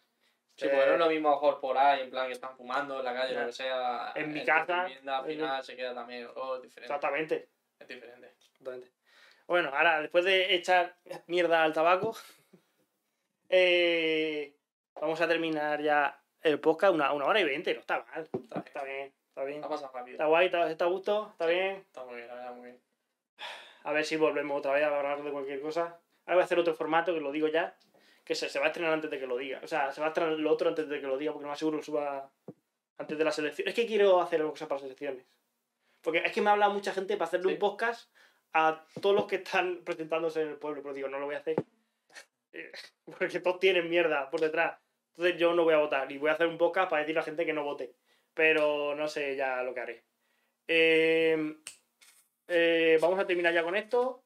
Sí, 0.56 0.68
eh, 0.68 0.72
no 0.72 0.94
es 0.94 1.00
lo 1.00 1.10
mismo 1.10 1.32
mejor 1.32 1.60
por 1.60 1.78
ahí, 1.78 2.02
en 2.02 2.10
plan 2.12 2.28
que 2.28 2.34
están 2.34 2.56
fumando 2.56 3.00
en 3.00 3.06
la 3.06 3.14
calle, 3.14 3.34
Ya. 3.34 3.40
lo 3.42 3.46
que 3.48 3.54
sea. 3.54 4.12
En 4.16 4.32
mi 4.34 4.40
tu 4.42 4.46
casa, 4.46 4.84
vivienda, 4.86 5.18
al 5.18 5.26
en- 5.26 5.32
final 5.32 5.64
se 5.64 5.76
queda 5.76 5.94
también 5.96 6.28
olor 6.28 6.62
diferente. 6.62 6.94
Exactamente. 6.94 7.50
Es 7.80 7.88
diferente. 7.88 8.36
Exactamente. 8.52 8.92
Bueno, 9.48 9.70
ahora, 9.76 10.00
después 10.02 10.24
de 10.26 10.54
echar 10.56 10.96
mierda 11.28 11.64
al 11.64 11.74
tabaco, 11.74 12.16
eh, 13.50 14.56
vamos 15.00 15.20
a 15.22 15.28
terminar 15.28 15.82
ya 15.82 16.20
el 16.42 16.60
podcast, 16.60 16.94
una, 16.94 17.14
una 17.14 17.26
hora 17.26 17.40
y 17.40 17.44
veinte, 17.44 17.74
no 17.74 17.80
está 17.80 18.06
mal. 18.14 18.30
Está 18.34 18.62
bien. 18.62 18.66
Está 18.68 18.84
bien, 18.84 19.14
está 19.30 19.44
bien. 19.46 19.62
Pasado 19.62 19.92
rápido. 19.94 20.14
Está 20.16 20.26
guay, 20.26 20.46
está, 20.48 20.70
está 20.70 20.86
a 20.86 20.90
gusto, 20.90 21.30
está 21.32 21.48
Sí. 21.48 21.54
bien. 21.54 21.76
Está 21.78 22.04
muy 22.06 22.16
bien, 22.16 22.28
la 22.28 22.36
verdad, 22.36 22.54
muy 22.54 22.66
bien. 22.68 22.82
A 23.86 23.92
ver 23.92 24.06
si 24.06 24.16
volvemos 24.16 24.58
otra 24.60 24.74
vez 24.74 24.84
a 24.84 24.96
hablar 24.96 25.22
de 25.24 25.32
cualquier 25.32 25.62
cosa. 25.62 26.00
Ahora 26.26 26.36
voy 26.36 26.42
a 26.42 26.46
hacer 26.46 26.60
otro 26.60 26.74
formato, 26.74 27.14
que 27.14 27.20
lo 27.20 27.32
digo 27.32 27.48
ya, 27.48 27.76
que 28.24 28.36
se, 28.36 28.50
se 28.50 28.60
va 28.60 28.66
a 28.66 28.68
estrenar 28.70 28.94
antes 28.94 29.10
de 29.12 29.20
que 29.20 29.28
lo 29.28 29.38
diga. 29.38 29.60
O 29.64 29.68
sea, 29.68 29.92
se 29.92 30.00
va 30.02 30.08
a 30.08 30.10
estrenar 30.10 30.34
lo 30.34 30.52
otro 30.52 30.70
antes 30.70 30.88
de 30.88 31.00
que 31.02 31.08
lo 31.08 31.18
diga, 31.18 31.32
porque 31.34 31.44
no 31.44 31.50
me 31.50 31.54
aseguro 31.54 31.78
que 31.80 31.84
suba 31.86 32.32
antes 32.98 33.18
de 33.18 33.24
las 33.24 33.38
elecciones. 33.40 33.70
Es 33.70 33.76
que 33.76 33.88
quiero 33.88 34.22
hacer 34.22 34.42
cosas 34.44 34.68
para 34.68 34.80
las 34.80 34.86
elecciones. 34.86 35.26
Porque 36.02 36.20
es 36.20 36.32
que 36.32 36.42
me 36.42 36.50
ha 36.50 36.54
hablado 36.54 36.74
mucha 36.74 36.94
gente 36.94 37.16
para 37.18 37.28
hacerle 37.28 37.48
Sí. 37.50 37.54
un 37.54 37.60
podcast 37.60 38.12
a 38.54 38.86
todos 39.02 39.16
los 39.16 39.26
que 39.26 39.38
están 39.38 39.82
presentándose 39.86 40.42
en 40.42 40.50
el 40.50 40.58
pueblo, 40.58 40.82
pero 40.82 40.94
digo, 40.94 41.08
no 41.10 41.20
lo 41.20 41.26
voy 41.26 41.36
a 41.36 41.40
hacer. 41.40 41.56
Porque 43.06 43.40
todos 43.40 43.60
tienen 43.60 43.90
mierda 43.90 44.30
por 44.30 44.40
detrás. 44.40 44.80
Entonces 45.16 45.40
yo 45.40 45.54
no 45.54 45.64
voy 45.64 45.74
a 45.74 45.78
votar 45.80 46.12
y 46.12 46.18
voy 46.18 46.30
a 46.30 46.34
hacer 46.34 46.48
un 46.48 46.58
podcast 46.58 46.90
para 46.90 47.02
decirle 47.02 47.20
a 47.20 47.22
la 47.22 47.26
gente 47.26 47.46
que 47.46 47.54
no 47.54 47.64
vote. 47.64 47.94
pero 48.34 48.96
no 48.96 49.08
sé 49.08 49.36
ya 49.36 49.62
lo 49.62 49.74
que 49.76 49.80
haré. 49.80 50.04
Eh, 50.68 51.56
eh, 52.48 52.98
vamos 53.00 53.20
a 53.20 53.28
terminar 53.28 53.54
ya 53.54 53.64
con 53.64 53.76
esto. 53.76 54.23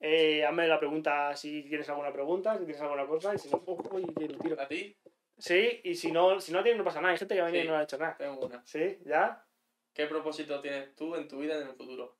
Eh, 0.00 0.44
hazme 0.44 0.68
la 0.68 0.78
pregunta 0.78 1.34
si 1.36 1.62
tienes 1.64 1.88
alguna 1.88 2.12
pregunta, 2.12 2.52
si 2.56 2.64
tienes 2.64 2.80
alguna 2.80 3.06
cosa, 3.06 3.34
y 3.34 3.38
si 3.38 3.48
no, 3.50 3.62
oh, 3.66 3.82
uy, 3.92 4.02
lo 4.06 4.38
tiro. 4.38 4.60
¿A 4.60 4.68
ti? 4.68 4.96
Sí, 5.36 5.80
y 5.84 5.94
si 5.94 6.12
no, 6.12 6.40
si 6.40 6.52
no 6.52 6.62
tienes, 6.62 6.78
no 6.78 6.84
pasa 6.84 7.00
nada. 7.00 7.12
Hay 7.12 7.18
gente 7.18 7.34
que 7.34 7.40
ha 7.40 7.44
venido 7.44 7.62
y 7.62 7.66
Sí. 7.66 7.68
no 7.68 7.74
le 7.74 7.80
ha 7.80 7.84
hecho 7.84 7.98
nada. 7.98 8.16
Tengo 8.16 8.46
una. 8.46 8.64
¿Sí? 8.64 8.98
¿Ya? 9.04 9.44
¿Qué 9.92 10.06
propósito 10.06 10.60
tienes 10.60 10.94
tú 10.94 11.14
en 11.16 11.26
tu 11.28 11.38
vida 11.38 11.56
en 11.60 11.68
el 11.68 11.74
futuro? 11.74 12.16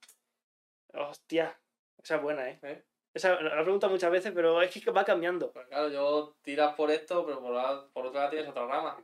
Hostia, 0.94 1.56
esa 2.02 2.16
es 2.16 2.22
buena, 2.22 2.48
¿eh? 2.48 2.58
¿Eh? 2.62 2.82
Esa 3.14 3.40
la 3.40 3.62
pregunto 3.62 3.88
muchas 3.88 4.10
veces, 4.10 4.32
pero 4.34 4.60
es 4.62 4.70
que 4.72 4.90
va 4.90 5.04
cambiando. 5.04 5.50
Pues 5.52 5.66
claro, 5.66 5.88
yo 5.88 6.36
tiras 6.42 6.74
por 6.74 6.90
esto, 6.90 7.24
pero 7.26 7.40
por, 7.40 7.52
la- 7.54 7.88
por 7.92 8.06
otra 8.06 8.20
lado 8.20 8.30
tienes 8.30 8.48
otra 8.50 8.66
rama. 8.66 9.02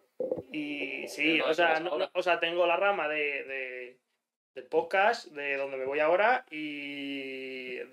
Y 0.53 1.07
sí, 1.09 1.39
no, 1.39 1.47
o 1.47 1.55
sea, 1.55 1.81
no- 1.81 1.97
no- 1.99 2.11
o 2.13 2.23
sea, 2.23 2.39
tengo 2.39 2.67
la 2.67 2.77
rama 2.77 3.09
de, 3.09 3.17
de- 3.45 4.01
del 4.55 4.65
podcast, 4.67 5.27
de 5.33 5.57
donde 5.57 5.77
me 5.77 5.85
voy 5.85 6.01
ahora, 6.01 6.45
y 6.51 7.75
de 7.77 7.91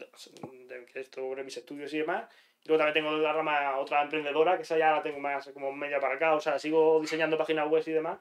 esto 0.95 1.21
sobre 1.21 1.43
mis 1.43 1.57
estudios 1.57 1.93
y 1.93 1.99
demás. 1.99 2.29
Y 2.63 2.67
luego 2.67 2.83
también 2.83 3.03
tengo 3.05 3.17
la 3.17 3.33
rama 3.33 3.77
otra 3.77 4.03
emprendedora, 4.03 4.55
que 4.57 4.63
esa 4.63 4.77
ya 4.77 4.91
la 4.91 5.01
tengo 5.03 5.19
más 5.19 5.47
como 5.49 5.71
media 5.71 5.99
para 5.99 6.15
acá, 6.15 6.35
o 6.35 6.39
sea, 6.39 6.59
sigo 6.59 6.99
diseñando 7.01 7.37
páginas 7.37 7.67
web 7.69 7.83
y 7.85 7.91
demás. 7.91 8.19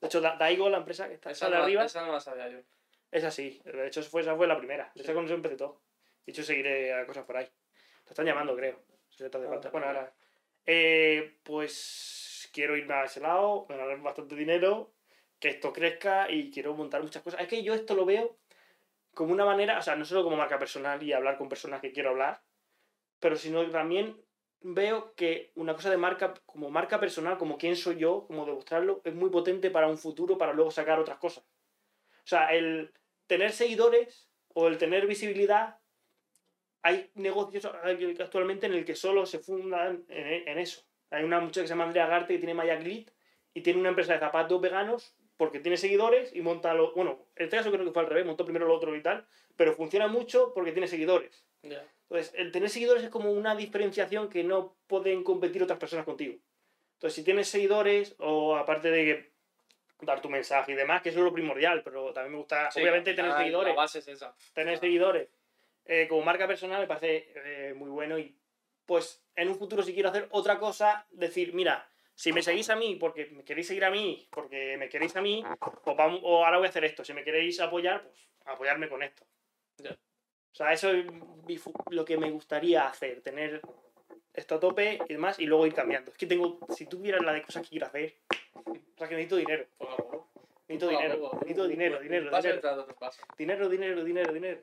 De 0.00 0.06
hecho, 0.06 0.20
Da- 0.20 0.36
Daigo, 0.36 0.68
la 0.70 0.78
empresa 0.78 1.06
que 1.08 1.14
está 1.14 1.30
Esa 1.30 1.48
no, 1.50 1.56
arriba, 1.62 1.84
esa 1.84 2.04
no 2.06 2.12
la 2.12 2.20
sabía 2.20 2.48
yo. 2.48 2.58
es 3.10 3.24
así. 3.24 3.60
De 3.64 3.86
hecho, 3.86 4.02
fue, 4.02 4.22
esa 4.22 4.34
fue 4.34 4.46
la 4.46 4.56
primera. 4.56 4.84
De 4.94 5.00
Sí. 5.00 5.00
esa 5.02 5.14
con 5.14 5.26
eso 5.26 5.34
empecé 5.34 5.56
todo. 5.56 5.80
De 6.24 6.32
hecho, 6.32 6.42
seguiré 6.42 6.94
a 6.94 7.04
cosas 7.06 7.24
por 7.26 7.36
ahí. 7.36 7.46
Te 8.04 8.10
están 8.10 8.24
llamando, 8.26 8.56
creo. 8.56 8.80
Si 9.10 9.18
te 9.18 9.26
hace 9.26 9.46
Ah, 9.46 9.50
falta. 9.50 9.70
Bueno, 9.70 9.86
ahora. 9.88 10.12
eh, 10.66 11.36
pues 11.42 12.48
quiero 12.54 12.76
irme 12.76 12.94
a 12.94 13.04
ese 13.04 13.20
lado, 13.20 13.66
ganar 13.68 13.96
bastante 14.00 14.34
dinero, 14.34 14.90
que 15.42 15.48
esto 15.48 15.72
crezca 15.72 16.30
y 16.30 16.52
quiero 16.52 16.72
montar 16.72 17.02
muchas 17.02 17.20
cosas. 17.20 17.40
Es 17.40 17.48
que 17.48 17.64
yo 17.64 17.74
esto 17.74 17.96
lo 17.96 18.04
veo 18.06 18.38
como 19.12 19.32
una 19.32 19.44
manera, 19.44 19.76
o 19.76 19.82
sea, 19.82 19.96
no 19.96 20.04
solo 20.04 20.22
como 20.22 20.36
marca 20.36 20.56
personal 20.56 21.02
y 21.02 21.12
hablar 21.12 21.36
con 21.36 21.48
personas 21.48 21.80
que 21.80 21.90
quiero 21.90 22.10
hablar, 22.10 22.40
pero 23.18 23.34
sino 23.34 23.68
también 23.68 24.16
veo 24.60 25.12
que 25.16 25.50
una 25.56 25.74
cosa 25.74 25.90
de 25.90 25.96
marca, 25.96 26.32
como 26.46 26.70
marca 26.70 27.00
personal, 27.00 27.38
como 27.38 27.58
quién 27.58 27.74
soy 27.74 27.96
yo, 27.98 28.24
como 28.28 28.46
demostrarlo, 28.46 29.00
es 29.02 29.14
muy 29.16 29.30
potente 29.30 29.68
para 29.72 29.88
un 29.88 29.98
futuro, 29.98 30.38
para 30.38 30.52
luego 30.52 30.70
sacar 30.70 31.00
otras 31.00 31.18
cosas. 31.18 31.42
O 31.42 32.26
sea, 32.26 32.54
el 32.54 32.92
tener 33.26 33.50
seguidores 33.50 34.30
o 34.54 34.68
el 34.68 34.78
tener 34.78 35.08
visibilidad, 35.08 35.80
hay 36.82 37.10
negocios 37.14 37.64
actualmente 37.64 38.66
en 38.66 38.74
el 38.74 38.84
que 38.84 38.94
solo 38.94 39.26
se 39.26 39.40
fundan 39.40 40.04
en 40.08 40.58
eso. 40.60 40.84
Hay 41.10 41.24
una 41.24 41.40
muchacha 41.40 41.62
que 41.62 41.66
se 41.66 41.72
llama 41.74 41.84
Andrea 41.84 42.06
Garte 42.06 42.34
que 42.34 42.38
tiene 42.38 42.54
Maya 42.54 42.76
Glit 42.76 43.10
y 43.52 43.60
tiene 43.62 43.80
una 43.80 43.88
empresa 43.88 44.12
de 44.12 44.20
zapatos 44.20 44.60
veganos 44.60 45.16
porque 45.42 45.58
tiene 45.58 45.76
seguidores 45.76 46.32
y 46.36 46.40
monta 46.40 46.72
lo. 46.72 46.92
Bueno, 46.94 47.26
en 47.34 47.46
este 47.46 47.56
caso 47.56 47.72
creo 47.72 47.84
que 47.84 47.90
fue 47.90 48.00
al 48.02 48.08
revés, 48.08 48.24
montó 48.24 48.44
primero 48.44 48.64
lo 48.68 48.76
otro 48.76 48.94
y 48.94 49.02
tal, 49.02 49.26
pero 49.56 49.74
funciona 49.74 50.06
mucho 50.06 50.52
porque 50.54 50.70
tiene 50.70 50.86
seguidores. 50.86 51.44
Ya. 51.64 51.84
Entonces, 52.02 52.32
el 52.36 52.52
tener 52.52 52.70
seguidores 52.70 53.02
es 53.02 53.10
como 53.10 53.32
una 53.32 53.56
diferenciación 53.56 54.28
que 54.28 54.44
no 54.44 54.76
pueden 54.86 55.24
competir 55.24 55.60
otras 55.60 55.80
personas 55.80 56.04
contigo. 56.04 56.36
Entonces, 56.94 57.16
si 57.16 57.24
tienes 57.24 57.48
seguidores, 57.48 58.14
o 58.20 58.54
aparte 58.54 58.92
de 58.92 59.04
que 59.04 59.32
dar 60.06 60.22
tu 60.22 60.28
mensaje 60.28 60.70
y 60.70 60.74
demás, 60.76 61.02
que 61.02 61.08
eso 61.08 61.18
es 61.18 61.24
lo 61.24 61.32
primordial, 61.32 61.82
pero 61.82 62.12
también 62.12 62.34
me 62.34 62.38
gusta, 62.38 62.70
Sí, 62.70 62.80
obviamente, 62.80 63.12
tener 63.14 63.32
ah, 63.32 63.38
seguidores 63.38 63.74
La 63.74 63.80
base 63.80 63.98
es 63.98 64.06
esa. 64.06 64.36
tener 64.54 64.76
Ah. 64.76 64.78
seguidores 64.78 65.28
eh, 65.86 66.06
como 66.08 66.22
marca 66.22 66.46
personal 66.46 66.80
me 66.82 66.86
parece 66.86 67.32
eh, 67.34 67.74
muy 67.74 67.90
bueno 67.90 68.16
y 68.16 68.38
pues 68.86 69.20
en 69.34 69.48
un 69.48 69.56
futuro 69.56 69.82
si 69.82 69.92
quiero 69.92 70.10
hacer 70.10 70.28
otra 70.30 70.60
cosa, 70.60 71.04
decir, 71.10 71.52
mira, 71.52 71.88
si 72.14 72.32
me 72.32 72.42
seguís 72.42 72.68
a 72.70 72.76
mí 72.76 72.96
porque 72.96 73.26
me 73.32 73.44
queréis 73.44 73.66
seguir 73.68 73.84
a 73.84 73.90
mí, 73.90 74.26
porque 74.30 74.76
me 74.76 74.88
queréis 74.88 75.16
a 75.16 75.22
mí, 75.22 75.44
pues 75.84 75.96
vamos, 75.96 76.20
o 76.22 76.44
ahora 76.44 76.58
voy 76.58 76.66
a 76.66 76.70
hacer 76.70 76.84
esto, 76.84 77.04
si 77.04 77.12
me 77.12 77.24
queréis 77.24 77.58
apoyar, 77.60 78.02
pues 78.02 78.28
apoyarme 78.44 78.88
con 78.88 79.02
esto. 79.02 79.24
O 79.84 80.54
sea, 80.54 80.72
eso 80.72 80.90
es 80.90 81.06
lo 81.90 82.04
que 82.04 82.18
me 82.18 82.30
gustaría 82.30 82.86
hacer, 82.86 83.22
tener 83.22 83.62
esto 84.34 84.54
a 84.56 84.60
tope 84.60 84.98
y 85.08 85.12
demás, 85.12 85.38
y 85.38 85.46
luego 85.46 85.66
ir 85.66 85.72
cambiando. 85.74 86.10
Es 86.10 86.16
que 86.18 86.26
tengo, 86.26 86.58
si 86.68 86.86
tú 86.86 86.98
vieras 86.98 87.22
la 87.22 87.32
de 87.32 87.42
cosas 87.42 87.62
que 87.62 87.70
quiero 87.70 87.86
hacer, 87.86 88.16
o 88.66 88.98
sea, 88.98 89.08
que 89.08 89.14
necesito 89.16 89.36
dinero, 89.36 89.66
necesito 90.68 90.88
dinero, 90.88 91.30
necesito 91.40 91.66
dinero, 91.68 91.96
Un 91.96 92.02
dinero, 92.02 92.30
dinero. 92.42 92.90
paso. 93.00 93.22
Dinero, 93.38 93.68
dinero, 93.68 94.04
dinero, 94.04 94.32
dinero. 94.32 94.60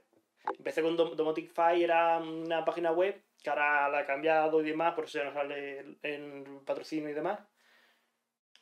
Empecé 0.57 0.81
con 0.81 0.95
Dom- 0.95 1.15
Domoticfy, 1.15 1.83
era 1.83 2.17
una 2.19 2.63
página 2.63 2.91
web 2.91 3.19
ahora 3.47 3.89
la 3.89 4.01
he 4.01 4.05
cambiado 4.05 4.61
y 4.61 4.69
demás, 4.69 4.93
por 4.93 5.05
eso 5.05 5.19
ya 5.19 5.25
no 5.25 5.33
sale 5.33 5.97
en 6.01 6.63
patrocinio 6.65 7.09
y 7.09 7.13
demás. 7.13 7.39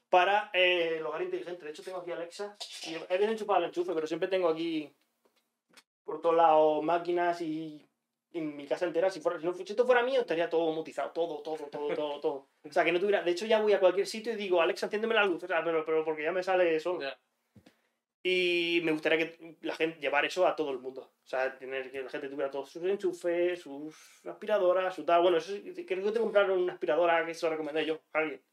Para 0.09 0.49
eh, 0.53 0.97
el 0.97 1.05
hogar 1.05 1.21
inteligente. 1.21 1.65
De 1.65 1.71
hecho, 1.71 1.83
tengo 1.83 1.99
aquí 1.99 2.11
Alexa. 2.11 2.55
Y 2.85 2.95
he 3.09 3.17
bien 3.17 3.31
enchufado 3.31 3.59
el 3.59 3.65
enchufe, 3.65 3.93
pero 3.93 4.07
siempre 4.07 4.29
tengo 4.29 4.49
aquí 4.49 4.93
por 6.03 6.21
todos 6.21 6.35
lados 6.35 6.81
máquinas 6.83 7.41
y, 7.41 7.85
y 8.31 8.41
mi 8.41 8.65
casa 8.65 8.85
entera. 8.85 9.09
Si, 9.09 9.19
fuera, 9.19 9.39
si, 9.39 9.63
esto 9.63 9.85
fuera 9.85 10.03
mío, 10.03 10.21
estaría 10.21 10.49
todo 10.49 10.71
mutizado. 10.71 11.11
Todo, 11.11 11.41
todo, 11.41 11.67
todo, 11.69 11.93
todo, 11.93 12.19
todo. 12.21 12.47
O 12.63 12.71
sea, 12.71 12.85
que 12.85 12.93
no 12.93 12.99
tuviera. 12.99 13.23
De 13.23 13.31
hecho, 13.31 13.45
ya 13.45 13.61
voy 13.61 13.73
a 13.73 13.79
cualquier 13.79 14.07
sitio 14.07 14.31
y 14.31 14.37
digo, 14.37 14.61
Alexa, 14.61 14.85
enciéndeme 14.85 15.15
la 15.15 15.25
luz. 15.25 15.43
O 15.43 15.47
sea, 15.47 15.63
pero, 15.63 15.83
pero 15.85 16.05
porque 16.05 16.23
ya 16.23 16.31
me 16.31 16.43
sale. 16.43 16.79
Ya. 16.79 17.17
Y 18.29 18.81
me 18.83 18.91
gustaría 18.91 19.19
que 19.19 19.55
la 19.61 19.73
gente 19.73 20.01
llevar 20.01 20.25
eso 20.25 20.45
a 20.45 20.53
todo 20.53 20.71
el 20.71 20.79
mundo. 20.79 21.13
O 21.23 21.25
sea, 21.25 21.57
tener 21.57 21.89
que 21.89 22.01
la 22.01 22.09
gente 22.09 22.27
tuviera 22.27 22.51
todos 22.51 22.69
sus 22.69 22.83
enchufes, 22.83 23.61
sus 23.61 23.95
aspiradoras, 24.25 24.93
su 24.93 25.05
tal. 25.05 25.21
Bueno, 25.21 25.37
eso 25.37 25.53
creo 25.63 26.03
que 26.03 26.11
te 26.11 26.19
compraron 26.19 26.59
una 26.59 26.73
aspiradora 26.73 27.25
que 27.25 27.31
eso 27.31 27.47
lo 27.47 27.51
recomendé 27.51 27.85
yo 27.85 28.01
a 28.11 28.17
alguien. 28.17 28.43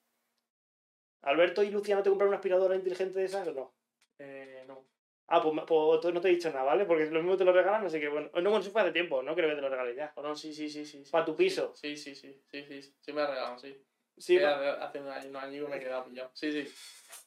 ¿Alberto 1.23 1.65
y 1.65 1.71
Luciano 1.71 2.05
te 2.05 2.09
compraron 2.09 2.29
una 2.29 2.37
aspiradora 2.37 2.77
inteligente 2.77 3.19
de 3.19 3.25
esas 3.25 3.49
o 3.49 3.53
no? 3.53 3.75
Eh, 4.21 4.63
no. 4.69 4.87
Ah, 5.27 5.43
pues, 5.43 5.55
pues 5.67 5.95
entonces 5.97 6.15
no 6.15 6.21
te 6.21 6.29
he 6.29 6.35
dicho 6.37 6.51
nada, 6.51 6.63
¿vale? 6.63 6.85
Porque 6.85 7.07
lo 7.07 7.19
mismo 7.19 7.37
te 7.37 7.45
lo 7.45 7.53
regalan, 7.53 7.85
así 7.85 7.99
que 7.99 8.09
bueno. 8.09 8.31
No, 8.33 8.43
bueno, 8.43 8.59
eso 8.59 8.71
fue 8.71 8.83
hace 8.83 8.93
tiempo, 8.93 9.25
no 9.25 9.35
creo 9.35 9.49
que 9.49 9.57
te 9.57 9.61
lo 9.61 9.71
regalen 9.71 9.97
ya. 9.97 10.13
O 10.15 10.23
no, 10.23 10.37
sí, 10.37 10.55
sí, 10.55 10.71
sí, 10.71 10.87
sí. 10.87 11.05
sí. 11.05 11.11
¿Pa 11.11 11.25
tu 11.25 11.35
piso? 11.35 11.75
Sí, 11.75 11.97
sí, 11.97 12.15
sí, 12.15 12.33
sí, 12.49 12.63
sí, 12.63 12.83
sí, 12.83 12.95
sí 13.01 13.13
me 13.13 13.23
ha 13.23 13.27
regalado, 13.27 13.59
sí. 13.59 13.77
Sí, 14.17 14.37
Sí, 14.37 14.39
pa- 14.39 14.85
hace 14.85 15.01
un 15.01 15.09
año, 15.09 15.29
un 15.31 15.37
año 15.37 15.65
que 15.65 15.71
me 15.71 15.77
he 15.77 15.81
quedado 15.81 16.05
pillado. 16.05 16.31
Sí, 16.35 16.53
sí. 16.53 16.73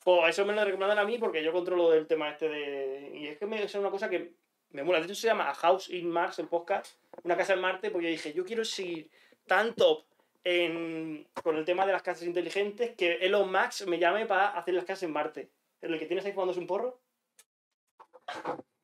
Pues 0.04 0.30
eso 0.30 0.46
me 0.46 0.54
lo 0.54 0.64
recomendan 0.64 0.98
a 1.00 1.04
mí 1.04 1.18
porque 1.18 1.44
yo 1.44 1.52
controlo 1.52 1.94
el 1.94 2.08
tema 2.08 2.30
este 2.30 2.48
de... 2.48 3.12
Y 3.14 3.28
es 3.28 3.38
que 3.38 3.46
me, 3.46 3.62
es 3.62 3.76
una 3.76 3.90
cosa 3.92 4.10
que 4.10 4.34
me 4.70 4.84
mola. 4.84 5.00
De 5.00 5.06
hecho 5.06 5.16
se 5.16 5.28
llama 5.28 5.50
A 5.50 5.54
House 5.54 5.90
in 5.90 6.10
Mars, 6.10 6.40
el 6.40 6.48
podcast. 6.48 6.96
Una 7.24 7.36
casa 7.36 7.54
en 7.54 7.60
Marte, 7.62 7.90
porque 7.92 8.06
yo 8.06 8.12
dije, 8.12 8.34
yo 8.34 8.46
quiero 8.46 8.64
seguir 8.64 9.10
tan 9.46 9.76
top 9.76 10.06
en, 10.44 11.28
con 11.44 11.58
el 11.58 11.66
tema 11.66 11.86
de 11.86 11.92
las 11.92 12.04
casas 12.04 12.24
inteligentes 12.26 12.96
que 12.96 13.16
Elon 13.16 13.52
Musk 13.52 13.86
me 13.88 14.00
llame 14.00 14.26
para 14.26 14.50
hacer 14.58 14.74
las 14.74 14.86
casas 14.86 15.04
en 15.04 15.12
Marte. 15.12 15.50
¿El 15.82 16.00
que 16.00 16.06
tienes 16.06 16.26
ahí 16.26 16.32
fumándose 16.32 16.60
un 16.60 16.68
porro? 16.68 17.02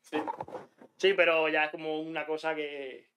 Sí. 0.02 0.18
Sí, 0.98 1.14
pero 1.14 1.48
ya 1.50 1.66
es 1.66 1.72
como 1.72 2.02
una 2.02 2.26
cosa 2.26 2.54
que... 2.54 3.13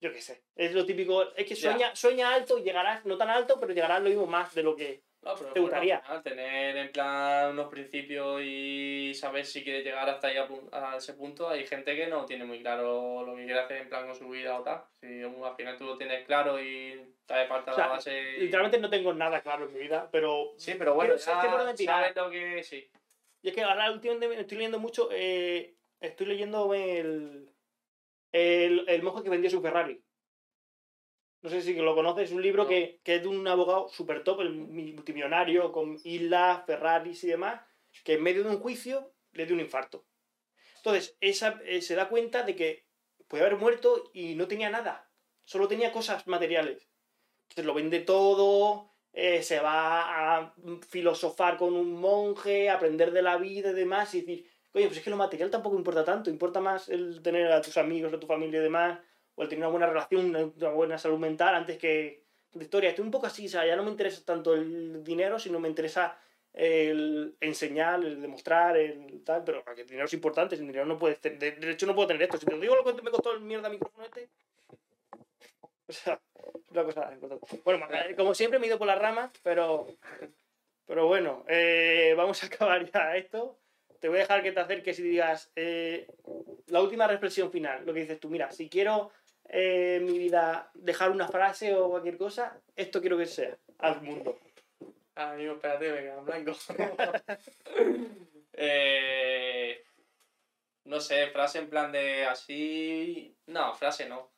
Yo 0.00 0.12
qué 0.12 0.20
sé. 0.20 0.42
Es 0.56 0.72
lo 0.72 0.86
típico... 0.86 1.34
Es 1.34 1.46
que 1.46 1.54
sueña, 1.54 1.94
sueña 1.94 2.32
alto 2.34 2.58
y 2.58 2.62
llegarás, 2.62 3.04
no 3.04 3.16
tan 3.18 3.28
alto, 3.28 3.58
pero 3.60 3.72
llegarás 3.72 4.00
lo 4.02 4.08
mismo 4.08 4.26
más 4.26 4.54
de 4.54 4.62
lo 4.62 4.74
que... 4.74 5.02
No, 5.22 5.34
pero 5.34 5.52
¿Te 5.52 5.60
bueno, 5.60 5.64
gustaría? 5.76 6.00
final, 6.00 6.22
tener 6.22 6.76
en 6.78 6.92
plan 6.92 7.50
unos 7.50 7.68
principios 7.68 8.40
y 8.42 9.12
saber 9.14 9.44
si 9.44 9.62
quieres 9.62 9.84
llegar 9.84 10.08
hasta 10.08 10.28
ahí 10.28 10.38
a, 10.38 10.48
a 10.72 10.96
ese 10.96 11.12
punto. 11.12 11.46
Hay 11.50 11.66
gente 11.66 11.94
que 11.94 12.06
no 12.06 12.24
tiene 12.24 12.46
muy 12.46 12.60
claro 12.60 13.22
lo 13.26 13.36
que 13.36 13.44
quiere 13.44 13.60
hacer 13.60 13.76
en 13.82 13.90
plan 13.90 14.06
con 14.06 14.14
su 14.16 14.30
vida 14.30 14.58
o 14.58 14.62
tal. 14.62 14.82
Si 15.02 15.20
al 15.22 15.56
final 15.56 15.76
tú 15.76 15.84
lo 15.84 15.98
tienes 15.98 16.24
claro 16.24 16.58
y 16.58 17.14
te 17.26 17.34
hace 17.34 17.46
falta 17.48 17.72
O 17.72 17.74
sea, 17.74 17.84
la 17.88 17.92
base. 17.92 18.18
y- 18.38 18.40
Literalmente 18.40 18.78
no 18.78 18.88
tengo 18.88 19.12
nada 19.12 19.42
claro 19.42 19.66
en 19.66 19.74
mi 19.74 19.80
vida, 19.80 20.08
pero 20.10 20.54
Sí, 20.56 20.72
pero 20.78 20.94
bueno, 20.94 21.18
saber 21.18 21.66
ya 21.66 21.74
tirar. 21.74 22.00
sabes 22.14 22.16
lo 22.16 22.30
que 22.30 22.62
sí. 22.62 22.90
Y 23.42 23.48
es 23.50 23.54
que 23.54 23.62
ahora 23.62 23.90
últimamente 23.92 24.26
me 24.28 24.40
estoy 24.40 24.56
leyendo 24.56 24.78
mucho. 24.78 25.10
eh, 25.12 25.74
estoy 26.00 26.28
leyendo 26.28 26.72
el, 26.72 27.49
el, 28.32 28.88
el 28.88 29.02
monje 29.02 29.22
que 29.22 29.30
vendió 29.30 29.50
su 29.50 29.60
Ferrari. 29.62 30.02
No 31.42 31.48
sé 31.48 31.62
si 31.62 31.74
lo 31.74 31.94
conoces, 31.94 32.24
es 32.30 32.36
un 32.36 32.42
libro 32.42 32.64
No. 32.64 32.68
que, 32.68 33.00
que 33.02 33.16
es 33.16 33.22
de 33.22 33.28
un 33.28 33.46
abogado 33.48 33.88
super 33.88 34.22
top, 34.22 34.42
el 34.42 34.50
multimillonario, 34.52 35.72
con 35.72 35.98
islas, 36.04 36.64
Ferraris 36.66 37.24
y 37.24 37.28
demás, 37.28 37.62
que 38.04 38.14
en 38.14 38.22
medio 38.22 38.44
de 38.44 38.50
un 38.50 38.60
juicio 38.60 39.14
le 39.32 39.46
dio 39.46 39.54
un 39.54 39.60
infarto. 39.60 40.04
Entonces, 40.76 41.16
esa, 41.20 41.60
eh, 41.64 41.80
se 41.80 41.94
da 41.94 42.08
cuenta 42.08 42.42
de 42.42 42.54
que 42.56 42.86
puede 43.26 43.44
haber 43.44 43.58
muerto 43.58 44.10
y 44.12 44.34
no 44.34 44.48
tenía 44.48 44.70
nada, 44.70 45.10
solo 45.44 45.66
tenía 45.68 45.92
cosas 45.92 46.26
materiales. 46.26 46.88
Entonces 47.42 47.64
lo 47.64 47.74
vende 47.74 48.00
todo, 48.00 48.92
eh, 49.12 49.42
se 49.42 49.60
va 49.60 50.36
a 50.36 50.54
filosofar 50.88 51.56
con 51.56 51.74
un 51.74 51.92
monje, 51.94 52.68
aprender 52.70 53.12
de 53.12 53.22
la 53.22 53.38
vida 53.38 53.70
y 53.70 53.74
demás, 53.74 54.14
y 54.14 54.20
decir, 54.20 54.50
oye, 54.72 54.86
pues 54.86 54.98
es 54.98 55.04
que 55.04 55.10
lo 55.10 55.16
material 55.16 55.50
tampoco 55.50 55.76
importa 55.76 56.04
tanto, 56.04 56.30
importa 56.30 56.60
más 56.60 56.88
el 56.88 57.22
tener 57.22 57.50
a 57.52 57.60
tus 57.60 57.76
amigos, 57.76 58.12
a 58.12 58.20
tu 58.20 58.26
familia 58.26 58.60
y 58.60 58.62
demás, 58.62 59.00
o 59.34 59.42
el 59.42 59.48
tener 59.48 59.64
una 59.64 59.70
buena 59.70 59.86
relación, 59.86 60.26
una, 60.34 60.70
buena 60.70 60.98
salud 60.98 61.18
mental, 61.18 61.54
antes 61.54 61.78
que 61.78 62.24
la 62.52 62.62
historia. 62.62 62.90
Estoy 62.90 63.04
un 63.04 63.10
poco 63.10 63.26
así, 63.26 63.46
o 63.46 63.48
sea, 63.48 63.66
ya 63.66 63.76
no 63.76 63.84
me 63.84 63.90
interesa 63.90 64.24
tanto 64.24 64.54
el 64.54 65.02
dinero, 65.04 65.38
sino 65.38 65.60
me 65.60 65.68
interesa 65.68 66.18
el 66.52 67.36
enseñar, 67.40 68.04
el 68.04 68.20
demostrar, 68.20 68.76
el 68.76 69.22
tal, 69.24 69.44
pero 69.44 69.64
que 69.64 69.82
el 69.82 69.86
dinero 69.86 70.06
es 70.06 70.14
importante, 70.14 70.56
sin 70.56 70.66
dinero 70.66 70.84
no 70.84 70.98
puedes 70.98 71.20
tener, 71.20 71.38
de 71.38 71.52
de 71.52 71.70
hecho 71.70 71.86
no 71.86 71.94
puedo 71.94 72.08
tener 72.08 72.22
esto, 72.22 72.38
si 72.38 72.46
te 72.46 72.58
digo 72.58 72.74
lo 72.74 72.84
que 72.84 73.02
me 73.02 73.10
costó 73.10 73.32
el 73.32 73.40
mierda 73.40 73.68
micrófono 73.68 74.04
este, 74.04 74.28
o 75.90 75.92
sea, 75.92 76.20
una 76.68 76.84
cosa 76.84 77.12
importante. 77.12 77.60
Bueno, 77.64 77.86
eh, 77.92 78.14
como 78.16 78.34
siempre 78.34 78.58
me 78.58 78.66
he 78.66 78.68
ido 78.68 78.78
por 78.78 78.86
las 78.86 78.98
ramas, 78.98 79.30
pero, 79.42 79.88
pero 80.86 81.06
bueno, 81.06 81.44
eh, 81.48 82.14
vamos 82.16 82.42
a 82.42 82.46
acabar 82.46 82.88
ya 82.90 83.16
esto. 83.16 83.59
Te 84.00 84.08
voy 84.08 84.18
a 84.18 84.22
dejar 84.22 84.42
que 84.42 84.52
te 84.52 84.60
acerques 84.60 84.98
y 84.98 85.02
digas 85.02 85.52
eh, 85.54 86.06
la 86.66 86.80
última 86.80 87.06
reflexión 87.06 87.52
final. 87.52 87.84
Lo 87.84 87.92
que 87.92 88.00
dices 88.00 88.18
tú, 88.18 88.30
mira, 88.30 88.50
si 88.50 88.68
quiero 88.68 89.12
eh, 89.48 89.98
en 90.00 90.06
mi 90.06 90.18
vida 90.18 90.70
dejar 90.74 91.10
una 91.10 91.28
frase 91.28 91.74
o 91.74 91.90
cualquier 91.90 92.16
cosa, 92.16 92.60
esto 92.74 93.00
quiero 93.00 93.18
que 93.18 93.26
sea 93.26 93.56
al 93.78 94.00
mundo. 94.00 94.38
Ah, 95.14 95.32
amigo, 95.32 95.54
espérate, 95.54 95.92
me 95.92 96.00
queda 96.00 96.18
en 96.18 96.24
blanco. 96.24 96.52
eh, 98.54 99.84
no 100.84 101.00
sé, 101.00 101.26
frase 101.28 101.58
en 101.58 101.68
plan 101.68 101.92
de 101.92 102.24
así. 102.24 103.36
No, 103.46 103.74
frase 103.74 104.08
no. 104.08 104.30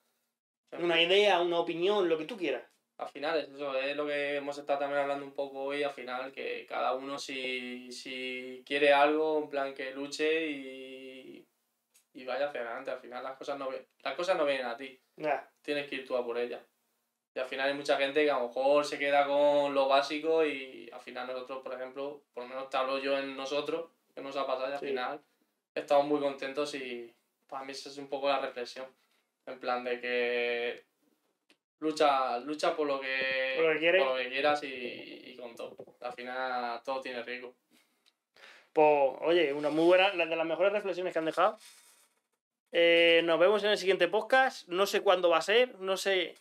Una 0.72 1.00
idea, 1.00 1.40
una 1.40 1.60
opinión, 1.60 2.08
lo 2.08 2.18
que 2.18 2.24
tú 2.24 2.36
quieras. 2.36 2.64
Al 3.02 3.08
final 3.08 3.36
es 3.38 3.48
eso, 3.48 3.76
es 3.76 3.96
lo 3.96 4.06
que 4.06 4.36
hemos 4.36 4.56
estado 4.56 4.78
también 4.78 5.00
hablando 5.00 5.24
un 5.24 5.32
poco 5.34 5.64
hoy, 5.64 5.82
al 5.82 5.92
final, 5.92 6.30
que 6.30 6.64
cada 6.68 6.94
uno 6.94 7.18
si, 7.18 7.90
si 7.90 8.62
quiere 8.64 8.92
algo, 8.92 9.42
en 9.42 9.48
plan 9.50 9.74
que 9.74 9.90
luche 9.92 10.46
y, 10.50 11.44
y 12.14 12.24
vaya 12.24 12.46
hacia 12.46 12.60
adelante. 12.60 12.92
Al 12.92 13.00
final 13.00 13.24
las 13.24 13.36
cosas 13.36 13.58
no, 13.58 13.68
las 14.04 14.14
cosas 14.14 14.36
no 14.36 14.44
vienen 14.44 14.66
a 14.66 14.76
ti, 14.76 15.00
Ya, 15.16 15.50
tienes 15.62 15.88
que 15.88 15.96
ir 15.96 16.06
tú 16.06 16.16
a 16.16 16.24
por 16.24 16.38
ellas. 16.38 16.62
Y 17.34 17.40
al 17.40 17.46
final 17.46 17.68
hay 17.68 17.74
mucha 17.74 17.96
gente 17.96 18.24
que 18.24 18.30
a 18.30 18.38
lo 18.38 18.48
mejor 18.48 18.84
se 18.84 18.98
queda 18.98 19.26
con 19.26 19.74
lo 19.74 19.88
básico 19.88 20.44
y 20.44 20.88
al 20.92 21.00
final 21.00 21.26
nosotros, 21.26 21.62
por 21.62 21.74
ejemplo, 21.74 22.22
por 22.34 22.44
lo 22.44 22.50
menos 22.50 22.70
te 22.70 22.76
hablo 22.76 22.98
yo 22.98 23.18
en 23.18 23.36
nosotros, 23.36 23.90
que 24.14 24.20
nos 24.20 24.36
ha 24.36 24.46
pasado 24.46 24.70
y 24.70 24.74
al 24.74 24.78
Sí. 24.80 24.86
final 24.88 25.20
estamos 25.74 26.06
muy 26.06 26.20
contentos 26.20 26.74
y 26.74 27.12
para 27.48 27.64
mí 27.64 27.72
esa 27.72 27.88
es 27.88 27.98
un 27.98 28.08
poco 28.08 28.28
la 28.28 28.38
reflexión. 28.38 28.86
En 29.46 29.58
plan 29.58 29.82
de 29.82 30.00
que 30.00 30.84
lucha, 31.82 32.38
lucha 32.38 32.76
por 32.76 32.86
lo 32.86 33.00
que, 33.00 33.54
Por 33.56 33.74
lo 33.74 33.80
que 33.80 33.98
por 33.98 34.08
lo 34.08 34.16
que 34.16 34.28
quieras 34.28 34.62
y, 34.62 35.22
y 35.26 35.36
con 35.36 35.54
todo. 35.56 35.76
Al 36.00 36.12
final 36.12 36.80
todo 36.84 37.00
tiene 37.00 37.22
riesgo. 37.22 37.54
Pues, 38.72 39.14
oye, 39.20 39.52
una 39.52 39.68
muy 39.68 39.84
buena, 39.84 40.14
la 40.14 40.26
de 40.26 40.36
las 40.36 40.46
mejores 40.46 40.72
reflexiones 40.72 41.12
que 41.12 41.18
han 41.18 41.24
dejado. 41.24 41.58
Eh, 42.70 43.20
nos 43.24 43.38
vemos 43.38 43.62
en 43.64 43.70
el 43.70 43.78
siguiente 43.78 44.06
podcast. 44.06 44.68
No 44.68 44.86
sé 44.86 45.00
cuándo 45.00 45.28
va 45.28 45.38
a 45.38 45.42
ser, 45.42 45.78
no 45.80 45.96
sé 45.96 46.36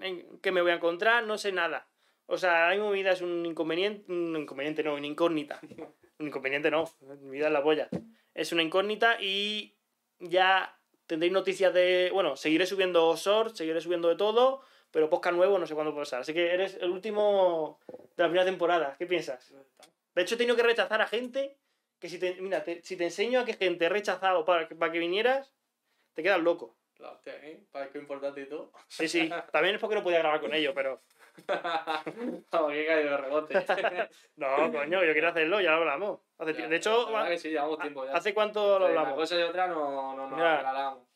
en 0.00 0.40
qué 0.40 0.50
me 0.50 0.60
voy 0.60 0.72
a 0.72 0.74
encontrar, 0.74 1.24
no 1.24 1.38
sé 1.38 1.52
nada. 1.52 1.86
O 2.26 2.36
sea, 2.36 2.64
ahora 2.64 2.74
mismo 2.74 2.90
mi 2.90 2.98
vida 2.98 3.12
es 3.12 3.22
un 3.22 3.46
inconveniente, 3.46 4.10
un 4.10 4.36
inconveniente 4.36 4.82
no, 4.82 4.94
una 4.94 5.06
incógnita. 5.06 5.60
Un 6.16 6.28
inconveniente 6.28 6.70
no, 6.70 6.88
mi 7.22 7.32
vida 7.32 7.48
es 7.48 7.52
la 7.52 7.60
polla. 7.60 7.88
Es 8.34 8.52
una 8.52 8.62
incógnita 8.62 9.20
y 9.20 9.74
ya 10.20 10.78
tendréis 11.06 11.32
noticias 11.32 11.72
de. 11.74 12.10
Bueno, 12.12 12.36
seguiré 12.36 12.66
subiendo 12.66 13.14
shorts, 13.16 13.58
seguiré 13.58 13.80
subiendo 13.80 14.08
de 14.08 14.16
todo, 14.16 14.62
pero 14.90 15.10
podcast 15.10 15.36
nuevo 15.36 15.58
no 15.58 15.66
sé 15.66 15.74
cuándo 15.74 15.94
pasar. 15.94 16.20
Así 16.20 16.32
que 16.32 16.52
eres 16.52 16.74
el 16.80 16.90
último 16.90 17.80
de 17.88 18.22
la 18.22 18.28
primera 18.28 18.44
temporada. 18.44 18.94
¿Qué 18.98 19.06
piensas? 19.06 19.52
De 20.14 20.22
hecho, 20.22 20.34
he 20.34 20.38
tenido 20.38 20.56
que 20.56 20.62
rechazar 20.62 21.00
a 21.02 21.06
gente 21.06 21.56
que 21.98 22.08
si 22.08 22.18
te, 22.18 22.34
mira, 22.40 22.62
te- 22.64 22.82
si 22.82 22.96
te 22.96 23.04
enseño 23.04 23.40
a 23.40 23.44
qué 23.44 23.54
gente 23.54 23.86
he 23.86 23.88
rechazado 23.88 24.44
para, 24.44 24.68
para 24.68 24.92
que 24.92 24.98
vinieras, 24.98 25.52
te 26.14 26.22
quedas 26.22 26.40
loco. 26.40 26.76
La 27.04 27.10
hostia, 27.12 27.34
¿eh? 27.36 27.62
Parezco 27.70 27.98
importante 27.98 28.40
y 28.40 28.46
todo. 28.48 28.72
Sí, 28.88 29.06
sí. 29.08 29.30
También 29.52 29.74
es 29.74 29.80
porque 29.80 29.96
no 29.96 30.02
podía 30.02 30.20
grabar 30.20 30.40
con 30.40 30.54
ellos, 30.54 30.72
pero... 30.74 31.02
Vamos, 32.50 32.72
que 32.72 32.82
he 32.82 32.86
caído 32.86 33.10
de 33.10 33.16
rebote. 33.18 33.54
No, 34.36 34.72
coño, 34.72 35.04
yo 35.04 35.12
quiero 35.12 35.28
hacerlo, 35.28 35.60
ya 35.60 35.72
lo 35.72 35.76
hablamos. 35.78 36.20
Hace 36.38 36.54
Ya, 36.54 36.62
ti- 36.62 36.68
de 36.70 36.76
hecho, 36.76 37.04
la 37.10 37.18
verdad 37.18 37.28
que 37.28 37.38
sí, 37.38 37.50
llevamos 37.50 37.78
tiempo 37.78 38.06
ya. 38.06 38.12
¿hace 38.16 38.32
cuánto 38.32 38.78
lo 38.78 38.86
Entre 38.86 38.92
Una 38.92 39.00
hablamos? 39.00 39.18
cosa 39.20 39.38
y 39.38 39.42
otra 39.42 39.66
no, 39.66 40.16
no 40.16 40.30
nos 40.30 40.38
Ya. 40.38 40.54
aclaramos. 40.60 41.06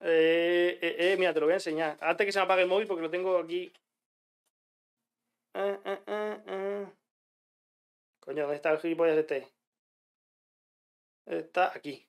Eh, 0.00 0.78
eh, 0.82 0.96
eh, 0.98 1.16
mira, 1.16 1.32
te 1.32 1.38
lo 1.40 1.46
voy 1.46 1.52
a 1.52 1.56
enseñar. 1.56 1.96
Antes 2.00 2.26
que 2.26 2.32
se 2.32 2.38
me 2.40 2.44
apague 2.44 2.62
el 2.62 2.68
móvil 2.68 2.86
porque 2.88 3.02
lo 3.02 3.10
tengo 3.10 3.38
aquí. 3.38 3.72
Eh, 5.54 5.78
eh, 5.84 6.40
eh. 6.46 6.86
Coño, 8.18 8.42
¿dónde 8.42 8.56
está 8.56 8.72
el 8.72 8.78
gilipollas 8.78 9.16
este? 9.16 9.48
Está 11.26 11.72
aquí. 11.74 12.05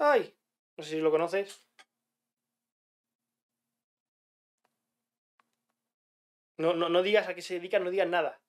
¡Ay! 0.00 0.34
No 0.76 0.82
sé 0.84 0.90
si 0.90 1.00
lo 1.00 1.10
conoces. 1.12 1.62
No, 6.58 6.74
no, 6.74 6.88
no 6.88 7.02
digas 7.02 7.28
a 7.28 7.34
qué 7.34 7.42
se 7.42 7.54
dedica, 7.54 7.78
no 7.80 7.90
digas 7.90 8.08
nada. 8.08 8.40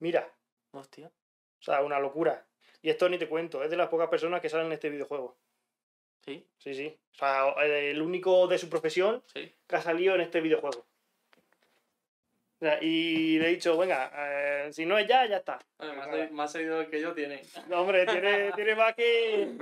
Mira. 0.00 0.28
Hostia. 0.72 1.08
O 1.60 1.62
sea, 1.62 1.82
una 1.82 1.98
locura. 2.00 2.46
Y 2.82 2.90
esto 2.90 3.08
ni 3.08 3.18
te 3.18 3.28
cuento, 3.28 3.62
es 3.62 3.70
de 3.70 3.76
las 3.76 3.88
pocas 3.88 4.08
personas 4.08 4.40
que 4.40 4.48
salen 4.48 4.66
en 4.66 4.72
este 4.72 4.90
videojuego. 4.90 5.38
Sí, 6.24 6.46
Sí, 6.58 6.74
sí. 6.74 7.00
O 7.12 7.14
sea, 7.14 7.50
el 7.64 8.00
único 8.02 8.46
de 8.46 8.58
su 8.58 8.68
profesión 8.68 9.22
sí. 9.32 9.52
que 9.66 9.76
ha 9.76 9.82
salido 9.82 10.14
en 10.14 10.22
este 10.22 10.40
videojuego. 10.40 10.86
O 12.62 12.64
sea, 12.64 12.78
y 12.80 13.40
le 13.40 13.46
he 13.46 13.50
dicho, 13.50 13.76
venga, 13.76 14.08
eh, 14.14 14.68
si 14.72 14.86
no 14.86 14.96
es 14.96 15.08
ya, 15.08 15.26
ya 15.26 15.38
está. 15.38 15.58
Más, 15.80 16.06
segu- 16.08 16.30
más 16.30 16.52
seguidores 16.52 16.88
que 16.88 17.00
yo 17.00 17.12
tiene. 17.12 17.42
No, 17.66 17.80
hombre, 17.80 18.06
tiene, 18.06 18.52
tiene 18.52 18.76
más 18.76 18.94
que. 18.94 19.58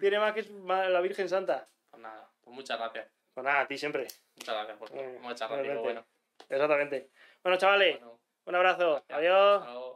Tiene 0.00 0.18
más 0.18 0.32
que 0.34 0.42
la 0.42 1.00
Virgen 1.00 1.28
Santa. 1.28 1.68
Pues 1.88 2.02
nada, 2.02 2.28
pues 2.40 2.56
muchas 2.56 2.76
gracias. 2.80 3.06
Pues 3.32 3.44
nada, 3.44 3.60
a 3.60 3.68
ti 3.68 3.78
siempre. 3.78 4.08
Muchas 4.34 4.56
gracias 4.56 4.76
por 4.76 4.90
Eh, 4.92 5.18
muchas 5.20 5.48
gracias. 5.48 5.78
Bueno, 5.78 6.04
Exactamente. 6.48 7.10
Bueno, 7.44 7.58
chavales, 7.58 8.00
bueno, 8.00 8.20
un 8.46 8.54
abrazo. 8.56 9.04
gracias. 9.06 9.18
Adiós. 9.18 9.64
Luego. 9.64 9.90